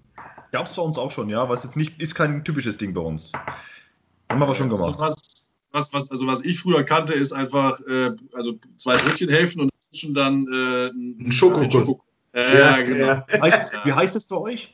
Gab 0.51 0.67
es 0.69 0.75
bei 0.75 0.81
uns 0.81 0.97
auch 0.97 1.11
schon, 1.11 1.29
ja, 1.29 1.47
was 1.49 1.63
jetzt 1.63 1.75
nicht, 1.77 2.01
ist 2.01 2.15
kein 2.15 2.43
typisches 2.43 2.77
Ding 2.77 2.93
bei 2.93 3.01
uns. 3.01 3.31
Haben 4.29 4.39
wir 4.39 4.45
aber 4.45 4.55
schon 4.55 4.65
Also 4.71 4.77
gemacht. 4.77 4.95
was, 4.99 5.15
was, 5.75 5.93
was, 5.93 6.09
also 6.09 6.25
was 6.25 6.43
ich 6.43 6.59
früher 6.59 6.83
kannte, 6.83 7.13
ist 7.13 7.33
einfach 7.33 7.79
äh, 7.81 8.11
also 8.33 8.57
zwei 8.77 8.97
Brötchenhälften 8.97 9.61
und 9.61 9.71
dazwischen 9.73 10.15
dann 10.15 10.47
äh, 10.47 10.87
Ein 10.87 11.31
Schokokuss. 11.31 11.73
Schoko. 11.73 12.03
Äh, 12.33 12.57
ja, 12.57 12.81
genau. 12.81 13.05
ja. 13.05 13.27
Heißt, 13.41 13.73
wie 13.83 13.93
heißt 13.93 14.15
es 14.15 14.25
bei 14.25 14.37
euch? 14.37 14.73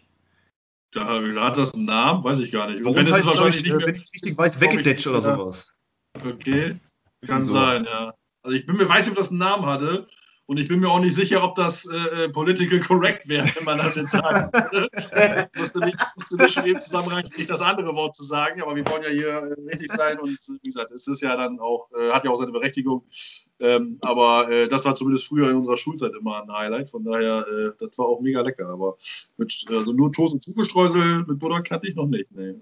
Da, 0.91 1.21
hat 1.41 1.57
das 1.57 1.73
einen 1.73 1.85
Namen, 1.85 2.23
weiß 2.23 2.39
ich 2.39 2.51
gar 2.51 2.69
nicht. 2.69 2.83
Und 2.83 2.95
wenn 2.95 3.07
uns 3.07 3.17
es 3.17 3.25
wahrscheinlich 3.25 3.63
glaub 3.63 3.63
nicht 3.63 3.65
ich, 3.65 3.71
äh, 3.71 3.77
mehr. 3.77 3.87
wenn 3.87 3.95
ich 3.95 4.13
richtig 4.13 4.37
weiß, 4.37 4.57
glaub 4.57 4.71
ich, 4.71 4.77
Weggedetsch 4.77 5.07
oder 5.07 5.21
sowas. 5.21 5.71
Okay, 6.23 6.79
kann 7.25 7.45
So. 7.45 7.53
sein, 7.53 7.85
ja. 7.85 8.13
Also 8.43 8.57
ich 8.57 8.65
bin 8.65 8.77
mir 8.77 8.87
weiß 8.87 9.05
nicht, 9.05 9.11
ob 9.11 9.17
das 9.17 9.29
einen 9.29 9.39
Namen 9.39 9.65
hatte. 9.65 10.05
Und 10.47 10.59
ich 10.59 10.67
bin 10.67 10.79
mir 10.79 10.89
auch 10.89 10.99
nicht 10.99 11.15
sicher, 11.15 11.43
ob 11.43 11.55
das 11.55 11.85
äh, 11.85 12.25
äh 12.25 12.29
political 12.29 12.79
correct 12.79 13.27
wäre, 13.29 13.45
wenn 13.55 13.63
man 13.63 13.77
das 13.77 13.95
jetzt 13.95 14.11
sagt. 14.11 14.55
ich 14.73 15.59
musste 15.59 15.79
mich, 15.79 15.95
musste 16.15 16.37
mich 16.37 16.51
schon 16.51 16.65
eben 16.65 16.79
zusammenreißen, 16.79 17.37
nicht 17.37 17.49
das 17.49 17.61
andere 17.61 17.95
Wort 17.95 18.15
zu 18.15 18.23
sagen, 18.23 18.61
aber 18.61 18.75
wir 18.75 18.85
wollen 18.85 19.03
ja 19.03 19.09
hier 19.09 19.29
äh, 19.29 19.69
richtig 19.69 19.91
sein 19.91 20.19
und 20.19 20.37
wie 20.61 20.67
gesagt, 20.67 20.91
es 20.91 21.07
ist 21.07 21.21
ja 21.21 21.35
dann 21.35 21.59
auch, 21.59 21.89
äh, 21.91 22.11
hat 22.11 22.23
ja 22.23 22.31
auch 22.31 22.35
seine 22.35 22.51
Berechtigung. 22.51 23.03
Ähm, 23.59 23.97
aber 24.01 24.49
äh, 24.49 24.67
das 24.67 24.85
war 24.85 24.95
zumindest 24.95 25.27
früher 25.27 25.49
in 25.49 25.57
unserer 25.57 25.77
Schulzeit 25.77 26.11
immer 26.19 26.41
ein 26.41 26.51
Highlight. 26.51 26.89
Von 26.89 27.03
daher, 27.03 27.45
äh, 27.47 27.71
das 27.79 27.97
war 27.97 28.07
auch 28.07 28.21
mega 28.21 28.41
lecker. 28.41 28.67
Aber 28.67 28.97
mit, 29.37 29.65
also 29.69 29.93
nur 29.93 30.11
Toast 30.11 30.33
und 30.33 30.43
Zugestreusel 30.43 31.25
mit 31.25 31.39
Butter 31.39 31.61
kannte 31.61 31.87
ich 31.87 31.95
noch 31.95 32.07
nicht. 32.07 32.31
Nee. 32.31 32.55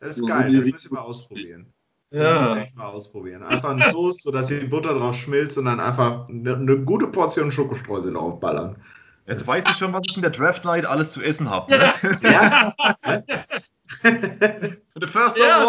Das 0.00 0.10
ist 0.10 0.18
so 0.18 0.26
geil, 0.26 0.44
das 0.44 0.64
müssen 0.64 0.92
wir 0.92 1.02
ausprobieren. 1.02 1.72
Ja. 2.10 2.54
Das 2.54 2.74
mal 2.74 2.86
ausprobieren. 2.86 3.42
Einfach 3.42 3.70
einen 3.70 3.80
Toast, 3.80 4.22
sodass 4.22 4.46
die 4.46 4.60
Butter 4.60 4.94
drauf 4.94 5.16
schmilzt 5.16 5.58
und 5.58 5.66
dann 5.66 5.80
einfach 5.80 6.28
eine, 6.28 6.56
eine 6.56 6.78
gute 6.78 7.06
Portion 7.08 7.52
Schokostreusel 7.52 8.16
aufballern. 8.16 8.76
Jetzt 9.26 9.46
weiß 9.46 9.62
ich 9.68 9.76
schon, 9.76 9.92
was 9.92 10.02
ich 10.08 10.16
in 10.16 10.22
der 10.22 10.30
Draft 10.30 10.64
Night 10.64 10.86
alles 10.86 11.12
zu 11.12 11.20
essen 11.22 11.50
habe. 11.50 11.70
Ne? 11.70 11.92
Ja. 12.22 12.72
The 14.02 15.06
first 15.06 15.38
ja, 15.38 15.66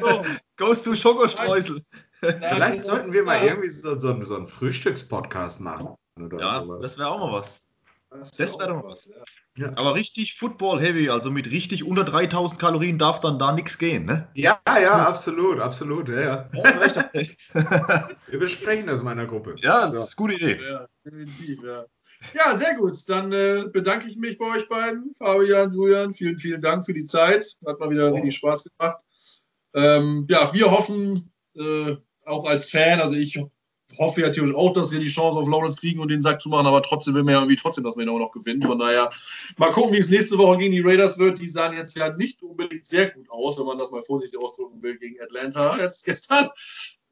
so. 0.00 0.24
goes 0.56 0.82
to 0.82 0.94
Schokostreusel. 0.94 1.82
Vielleicht 2.20 2.84
sollten 2.84 3.12
wir 3.12 3.22
mal 3.24 3.42
irgendwie 3.42 3.68
so, 3.68 3.98
so, 3.98 4.24
so 4.24 4.36
einen 4.36 4.46
Frühstückspodcast 4.46 5.60
machen. 5.60 5.94
Oder 6.20 6.38
ja, 6.38 6.62
sowas. 6.62 6.82
das 6.82 6.98
wäre 6.98 7.10
auch 7.10 7.18
mal 7.18 7.32
was. 7.32 7.62
Das, 8.10 8.58
wäre 8.58 8.68
doch 8.68 8.84
was. 8.84 9.06
Ja. 9.06 9.16
Ja. 9.58 9.70
Aber 9.76 9.94
richtig 9.94 10.34
Football 10.34 10.80
Heavy, 10.80 11.10
also 11.10 11.30
mit 11.30 11.50
richtig 11.50 11.84
unter 11.84 12.04
3000 12.04 12.58
Kalorien 12.58 12.98
darf 12.98 13.20
dann 13.20 13.38
da 13.38 13.52
nichts 13.52 13.76
gehen, 13.76 14.06
ne? 14.06 14.28
Ja, 14.34 14.58
ja, 14.66 15.06
absolut, 15.06 15.60
absolut, 15.60 16.08
ja, 16.08 16.20
ja. 16.20 16.50
Wir 18.28 18.38
besprechen 18.38 18.86
das 18.86 19.00
in 19.00 19.04
meiner 19.04 19.26
Gruppe. 19.26 19.56
Ja, 19.58 19.84
das 19.84 19.94
so. 19.94 20.02
ist 20.02 20.18
eine 20.18 20.28
gute 20.28 20.42
Idee. 20.42 20.58
Ja, 20.62 20.86
definitiv, 21.04 21.62
ja. 21.64 21.84
Ja, 22.34 22.56
sehr 22.56 22.76
gut. 22.76 22.96
Dann 23.08 23.30
äh, 23.32 23.64
bedanke 23.70 24.08
ich 24.08 24.16
mich 24.16 24.38
bei 24.38 24.46
euch 24.56 24.68
beiden, 24.68 25.14
Fabian, 25.16 25.74
Julian. 25.74 26.14
Vielen, 26.14 26.38
vielen 26.38 26.62
Dank 26.62 26.86
für 26.86 26.94
die 26.94 27.04
Zeit. 27.04 27.44
Hat 27.66 27.78
mal 27.78 27.90
wieder 27.90 28.10
oh. 28.10 28.14
richtig 28.14 28.36
Spaß 28.36 28.70
gemacht. 28.78 29.04
Ähm, 29.74 30.26
ja, 30.30 30.50
wir 30.54 30.70
hoffen, 30.70 31.30
äh, 31.56 31.96
auch 32.24 32.48
als 32.48 32.70
Fan, 32.70 33.00
also 33.00 33.16
ich 33.16 33.38
hoffe 33.98 34.20
ja 34.20 34.28
natürlich 34.28 34.54
auch, 34.54 34.72
dass 34.72 34.90
wir 34.90 35.00
die 35.00 35.08
Chance 35.08 35.38
auf 35.38 35.48
Lawrence 35.48 35.78
kriegen 35.78 36.00
und 36.00 36.08
den 36.08 36.22
Sack 36.22 36.40
zu 36.42 36.48
machen, 36.48 36.66
aber 36.66 36.82
trotzdem 36.82 37.14
will 37.14 37.24
man 37.24 37.34
ja 37.34 37.40
irgendwie 37.40 37.56
trotzdem, 37.56 37.84
dass 37.84 37.96
wir 37.96 38.04
ihn 38.04 38.08
auch 38.08 38.18
noch 38.18 38.32
gewinnen. 38.32 38.62
Von 38.62 38.78
daher 38.78 39.08
mal 39.58 39.70
gucken, 39.70 39.92
wie 39.92 39.98
es 39.98 40.10
nächste 40.10 40.38
Woche 40.38 40.58
gegen 40.58 40.72
die 40.72 40.80
Raiders 40.80 41.18
wird. 41.18 41.40
Die 41.40 41.48
sahen 41.48 41.76
jetzt 41.76 41.96
ja 41.96 42.12
nicht 42.14 42.42
unbedingt 42.42 42.86
sehr 42.86 43.10
gut 43.10 43.30
aus, 43.30 43.58
wenn 43.58 43.66
man 43.66 43.78
das 43.78 43.90
mal 43.90 44.02
vorsichtig 44.02 44.38
ausdrücken 44.40 44.82
will, 44.82 44.98
gegen 44.98 45.20
Atlanta 45.20 45.76
jetzt 45.78 46.04
gestern. 46.04 46.48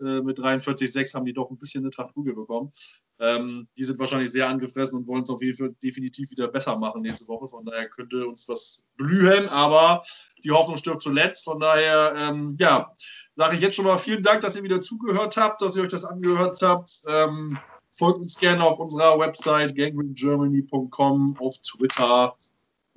Äh, 0.01 0.23
mit 0.23 0.39
43,6 0.39 1.15
haben 1.15 1.27
die 1.27 1.33
doch 1.33 1.51
ein 1.51 1.59
bisschen 1.59 1.83
eine 1.85 1.91
Trachtkugel 1.91 2.35
bekommen. 2.35 2.73
Ähm, 3.19 3.69
die 3.77 3.85
sind 3.85 3.99
wahrscheinlich 3.99 4.33
sehr 4.33 4.49
angefressen 4.49 4.99
und 4.99 5.07
wollen 5.07 5.23
es 5.23 5.31
auf 5.31 5.43
jeden 5.43 5.57
Fall 5.57 5.75
definitiv 5.83 6.31
wieder 6.31 6.49
besser 6.49 6.79
machen 6.79 7.03
nächste 7.03 7.29
Woche. 7.29 7.49
Von 7.49 7.67
daher 7.67 7.89
könnte 7.89 8.27
uns 8.27 8.49
was 8.49 8.85
blühen, 8.97 9.49
aber 9.49 10.03
die 10.43 10.51
Hoffnung 10.51 10.79
stirbt 10.79 11.03
zuletzt. 11.03 11.45
Von 11.45 11.61
daher, 11.61 12.15
ähm, 12.17 12.57
ja, 12.59 12.95
sage 13.35 13.57
ich 13.57 13.63
jetzt 13.63 13.77
schon 13.77 13.85
mal 13.85 13.99
vielen 13.99 14.23
Dank, 14.23 14.41
dass 14.41 14.57
ihr 14.57 14.63
wieder 14.63 14.81
zugehört 14.81 15.37
habt, 15.37 15.61
dass 15.61 15.77
ihr 15.77 15.83
euch 15.83 15.89
das 15.89 16.05
angehört 16.05 16.59
habt. 16.63 16.91
Ähm, 17.07 17.59
folgt 17.93 18.19
uns 18.19 18.39
gerne 18.39 18.65
auf 18.65 18.79
unserer 18.79 19.19
Website 19.19 19.77
gangrengermany.com, 19.77 21.37
auf 21.39 21.57
Twitter, 21.59 22.35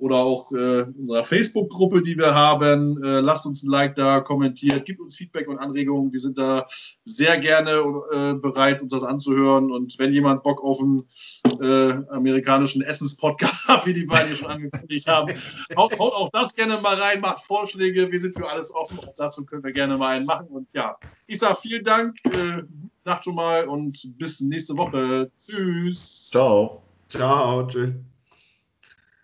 oder 0.04 0.16
auch 0.16 0.52
äh, 0.52 0.84
unserer 0.98 1.22
Facebook-Gruppe, 1.22 2.02
die 2.02 2.18
wir 2.18 2.34
haben. 2.34 3.02
Äh, 3.02 3.20
lasst 3.20 3.46
uns 3.46 3.62
ein 3.62 3.70
Like 3.70 3.94
da, 3.94 4.20
kommentiert, 4.20 4.84
gibt 4.84 5.00
uns 5.00 5.16
Feedback 5.16 5.48
und 5.48 5.58
Anregungen. 5.58 6.12
Wir 6.12 6.20
sind 6.20 6.36
da 6.36 6.66
sehr 7.04 7.38
gerne 7.38 7.70
äh, 8.12 8.34
bereit, 8.34 8.82
uns 8.82 8.92
das 8.92 9.02
anzuhören. 9.02 9.72
Und 9.72 9.98
wenn 9.98 10.12
jemand 10.12 10.42
Bock 10.42 10.62
auf 10.62 10.78
einen 10.78 11.06
äh, 11.62 11.94
amerikanischen 12.10 12.82
Essenspodcast 12.82 13.66
hat, 13.68 13.86
wie 13.86 13.94
die 13.94 14.04
beiden 14.04 14.28
hier 14.28 14.36
schon 14.36 14.48
angekündigt 14.48 15.08
haben, 15.08 15.32
haut, 15.76 15.98
haut, 15.98 16.12
auch 16.12 16.28
das 16.34 16.54
gerne 16.54 16.78
mal 16.82 16.96
rein, 16.96 17.22
macht 17.22 17.42
Vorschläge. 17.42 18.12
Wir 18.12 18.20
sind 18.20 18.34
für 18.34 18.46
alles 18.46 18.74
offen. 18.74 18.98
Auch 18.98 19.14
dazu 19.16 19.46
können 19.46 19.64
wir 19.64 19.72
gerne 19.72 19.96
mal 19.96 20.16
einen 20.16 20.26
machen. 20.26 20.48
Und 20.48 20.68
ja, 20.74 20.98
ich 21.26 21.38
sage 21.38 21.56
vielen 21.56 21.82
Dank. 21.82 22.18
Äh, 22.24 22.62
Nacht 23.06 23.24
schon 23.24 23.34
mal 23.34 23.66
und 23.66 24.18
bis 24.18 24.40
nächste 24.40 24.76
Woche. 24.76 25.30
Tschüss. 25.38 26.30
Ciao. 26.30 26.82
Ciao. 27.08 27.66
Tschüss. 27.66 27.94